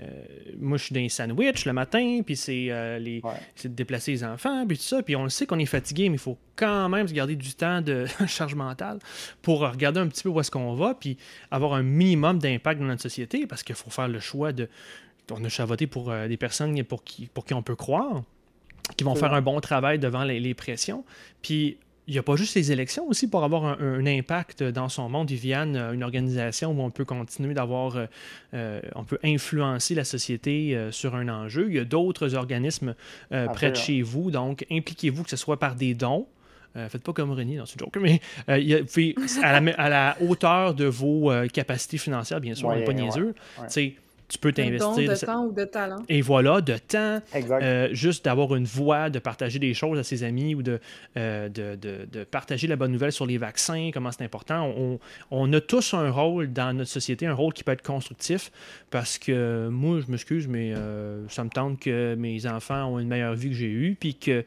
euh, 0.00 0.06
moi, 0.58 0.78
je 0.78 0.84
suis 0.84 0.94
dans 0.94 1.00
les 1.00 1.08
sandwichs 1.08 1.66
le 1.66 1.72
matin, 1.72 2.20
puis 2.24 2.36
c'est 2.36 2.68
euh, 2.70 2.98
de 2.98 3.68
déplacer 3.68 4.12
les 4.12 4.24
enfants, 4.24 4.66
puis 4.66 4.78
tout 4.78 4.84
ça. 4.84 5.02
Puis 5.02 5.16
on 5.16 5.24
le 5.24 5.28
sait 5.28 5.46
qu'on 5.46 5.58
est 5.58 5.66
fatigué, 5.66 6.08
mais 6.08 6.16
il 6.16 6.20
faut 6.20 6.38
quand 6.56 6.88
même 6.88 7.06
se 7.06 7.12
garder 7.12 7.36
du 7.36 7.54
temps 7.54 7.80
de 7.80 8.06
charge 8.26 8.54
mentale 8.54 8.98
pour 9.42 9.60
regarder 9.60 10.00
un 10.00 10.08
petit 10.08 10.22
peu 10.22 10.28
où 10.30 10.40
est-ce 10.40 10.50
qu'on 10.50 10.74
va, 10.74 10.94
puis 10.94 11.18
avoir 11.50 11.74
un 11.74 11.82
minimum 11.82 12.38
d'impact 12.38 12.80
dans 12.80 12.86
notre 12.86 13.02
société, 13.02 13.46
parce 13.46 13.62
qu'il 13.62 13.74
faut 13.74 13.90
faire 13.90 14.08
le 14.08 14.20
choix 14.20 14.52
de. 14.52 14.68
On 15.32 15.44
a 15.44 15.48
chavoté 15.48 15.86
pour 15.86 16.10
euh, 16.10 16.26
des 16.28 16.36
personnes 16.36 16.82
pour 16.84 17.04
qui, 17.04 17.26
pour 17.26 17.44
qui 17.44 17.54
on 17.54 17.62
peut 17.62 17.76
croire, 17.76 18.22
qui 18.96 19.04
vont 19.04 19.14
faire 19.14 19.32
un 19.34 19.42
bon 19.42 19.60
travail 19.60 19.98
devant 19.98 20.24
les, 20.24 20.40
les 20.40 20.54
pressions. 20.54 21.04
Puis 21.42 21.78
il 22.10 22.14
n'y 22.14 22.18
a 22.18 22.24
pas 22.24 22.34
juste 22.34 22.56
les 22.56 22.72
élections 22.72 23.06
aussi 23.06 23.28
pour 23.28 23.44
avoir 23.44 23.64
un, 23.80 24.04
impact 24.04 24.64
dans 24.64 24.88
son 24.88 25.08
monde. 25.08 25.30
Viviane, 25.30 25.76
une 25.94 26.02
organisation 26.02 26.72
où 26.72 26.82
on 26.82 26.90
peut 26.90 27.04
continuer 27.04 27.54
d'avoir, 27.54 27.96
euh, 27.96 28.06
euh, 28.52 28.80
on 28.96 29.04
peut 29.04 29.20
influencer 29.22 29.94
la 29.94 30.02
société 30.02 30.74
euh, 30.74 30.90
sur 30.90 31.14
un 31.14 31.28
enjeu. 31.28 31.66
Il 31.68 31.76
y 31.76 31.78
a 31.78 31.84
d'autres 31.84 32.34
organismes 32.34 32.96
près 33.30 33.70
de 33.70 33.76
chez 33.76 34.02
vous, 34.02 34.32
donc 34.32 34.66
impliquez-vous 34.72 35.22
que 35.22 35.30
ce 35.30 35.36
soit 35.36 35.60
par 35.60 35.76
des 35.76 35.94
dons. 35.94 36.26
faites 36.74 37.04
pas 37.04 37.12
comme 37.12 37.30
René 37.30 37.58
dans 37.58 37.66
ce 37.66 37.78
joke, 37.78 37.96
mais 38.00 38.20
à, 38.48 38.58
la, 38.58 39.72
à, 39.78 39.88
la, 39.88 40.16
hauteur 40.20 40.74
de 40.74 40.86
vos 40.86 41.30
capacités 41.52 41.98
financières, 41.98 42.40
bien 42.40 42.56
sûr, 42.56 42.66
on 42.66 42.74
n'est 42.74 42.84
pas 42.84 42.92
niaiseux 42.92 43.36
tu 44.30 44.38
peux 44.38 44.52
t'investir. 44.52 44.96
De 44.96 45.26
temps 45.26 45.44
ou 45.44 45.52
de 45.52 45.64
talent. 45.64 46.02
Et 46.08 46.22
voilà, 46.22 46.60
de 46.60 46.76
temps. 46.78 47.20
Euh, 47.34 47.88
juste 47.92 48.24
d'avoir 48.24 48.54
une 48.54 48.64
voix, 48.64 49.10
de 49.10 49.18
partager 49.18 49.58
des 49.58 49.74
choses 49.74 49.98
à 49.98 50.04
ses 50.04 50.22
amis 50.22 50.54
ou 50.54 50.62
de, 50.62 50.78
euh, 51.16 51.48
de, 51.48 51.76
de, 51.76 52.24
partager 52.24 52.68
la 52.68 52.76
bonne 52.76 52.92
nouvelle 52.92 53.12
sur 53.12 53.26
les 53.26 53.38
vaccins, 53.38 53.90
comment 53.92 54.12
c'est 54.12 54.24
important. 54.24 54.72
On, 54.76 55.00
on, 55.30 55.52
a 55.52 55.60
tous 55.60 55.94
un 55.94 56.10
rôle 56.10 56.52
dans 56.52 56.72
notre 56.76 56.90
société, 56.90 57.26
un 57.26 57.34
rôle 57.34 57.52
qui 57.52 57.64
peut 57.64 57.72
être 57.72 57.82
constructif 57.82 58.52
parce 58.90 59.18
que 59.18 59.68
moi, 59.68 60.00
je 60.00 60.10
m'excuse, 60.10 60.46
mais 60.46 60.72
euh, 60.74 61.26
ça 61.28 61.42
me 61.42 61.50
tente 61.50 61.80
que 61.80 62.14
mes 62.14 62.46
enfants 62.46 62.86
ont 62.86 62.98
une 63.00 63.08
meilleure 63.08 63.34
vie 63.34 63.48
que 63.48 63.56
j'ai 63.56 63.70
eue, 63.70 63.96
puis 63.98 64.14
que 64.14 64.44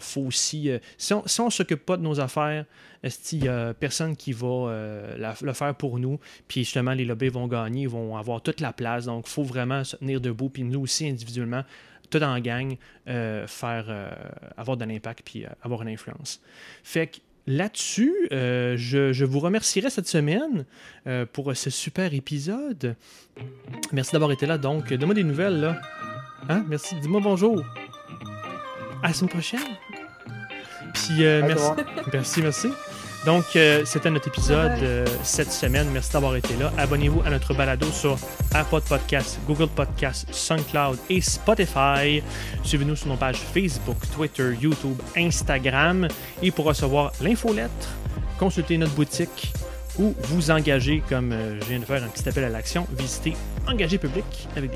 faut 0.00 0.22
aussi. 0.22 0.70
si 0.96 1.12
on 1.12 1.44
ne 1.44 1.50
s'occupe 1.50 1.86
pas 1.86 1.96
de 1.96 2.02
nos 2.02 2.18
affaires, 2.18 2.64
il 3.32 3.40
n'y 3.40 3.48
a 3.48 3.74
personne 3.74 4.16
qui 4.16 4.32
va 4.32 4.46
euh, 4.46 5.34
le 5.42 5.52
faire 5.52 5.74
pour 5.74 5.98
nous? 5.98 6.18
Puis 6.46 6.64
justement, 6.64 6.92
les 6.92 7.04
lobbies 7.04 7.28
vont 7.28 7.46
gagner, 7.46 7.82
ils 7.82 7.88
vont 7.88 8.16
avoir 8.16 8.42
toute 8.42 8.60
la 8.60 8.72
place. 8.72 9.06
Donc, 9.06 9.24
il 9.26 9.30
faut 9.30 9.44
vraiment 9.44 9.84
se 9.84 9.96
tenir 9.96 10.20
debout. 10.20 10.48
Puis 10.48 10.64
nous 10.64 10.80
aussi, 10.80 11.08
individuellement, 11.08 11.64
tout 12.10 12.22
en 12.22 12.38
gang, 12.40 12.76
euh, 13.08 13.46
faire, 13.46 13.86
euh, 13.88 14.10
avoir 14.56 14.76
de 14.76 14.84
l'impact 14.84 15.22
puis 15.24 15.44
avoir 15.62 15.82
une 15.82 15.88
influence. 15.88 16.40
Fait 16.82 17.06
que 17.06 17.16
là-dessus, 17.46 18.14
je, 18.30 19.10
je, 19.12 19.24
vous 19.24 19.40
remercierai 19.40 19.90
cette 19.90 20.08
semaine 20.08 20.64
pour 21.32 21.54
ce 21.56 21.70
super 21.70 22.12
épisode. 22.12 22.96
Merci 23.92 24.12
d'avoir 24.12 24.32
été 24.32 24.46
là. 24.46 24.58
Donc, 24.58 24.92
donne-moi 24.92 25.14
des 25.14 25.24
nouvelles, 25.24 25.60
là. 25.60 25.80
Hein? 26.48 26.64
Merci. 26.68 26.94
Dis-moi 27.00 27.20
bonjour. 27.22 27.62
À 29.02 29.08
la 29.08 29.12
semaine 29.12 29.30
prochaine. 29.30 29.60
Puis, 30.94 31.20
merci. 31.20 31.70
Merci, 32.12 32.42
merci. 32.42 32.68
Donc, 33.24 33.44
euh, 33.56 33.84
c'était 33.84 34.10
notre 34.10 34.28
épisode 34.28 34.78
euh, 34.80 35.04
cette 35.22 35.50
semaine. 35.50 35.88
Merci 35.92 36.12
d'avoir 36.12 36.36
été 36.36 36.54
là. 36.56 36.72
Abonnez-vous 36.78 37.22
à 37.26 37.30
notre 37.30 37.52
balado 37.52 37.86
sur 37.90 38.16
Apple 38.54 38.80
Podcasts, 38.88 39.38
Google 39.46 39.68
Podcasts, 39.68 40.32
SoundCloud 40.32 40.98
et 41.10 41.20
Spotify. 41.20 42.22
Suivez-nous 42.62 42.96
sur 42.96 43.08
nos 43.08 43.16
pages 43.16 43.40
Facebook, 43.52 43.98
Twitter, 44.14 44.56
YouTube, 44.60 44.96
Instagram. 45.16 46.08
Et 46.42 46.50
pour 46.50 46.66
recevoir 46.66 47.12
l'infolettre, 47.20 47.88
consultez 48.38 48.78
notre 48.78 48.94
boutique 48.94 49.52
ou 49.98 50.14
vous 50.28 50.52
engager, 50.52 51.02
comme 51.08 51.32
euh, 51.32 51.60
je 51.60 51.66
viens 51.66 51.80
de 51.80 51.84
faire 51.84 52.02
un 52.02 52.08
petit 52.08 52.28
appel 52.28 52.44
à 52.44 52.48
l'action, 52.48 52.86
visitez 52.96 53.36
engagerpublic 53.66 54.24
avec 54.56 54.70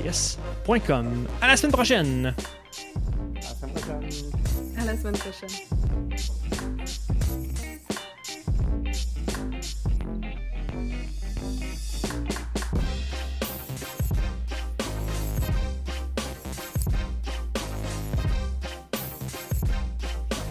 À 1.41 1.47
la 1.47 1.55
semaine 1.57 1.71
prochaine! 1.71 2.33
À 3.41 3.41
la 3.41 3.55
semaine 3.55 3.71
prochaine. 3.71 4.32
Alles 4.83 5.01
Wünsche. 5.05 5.31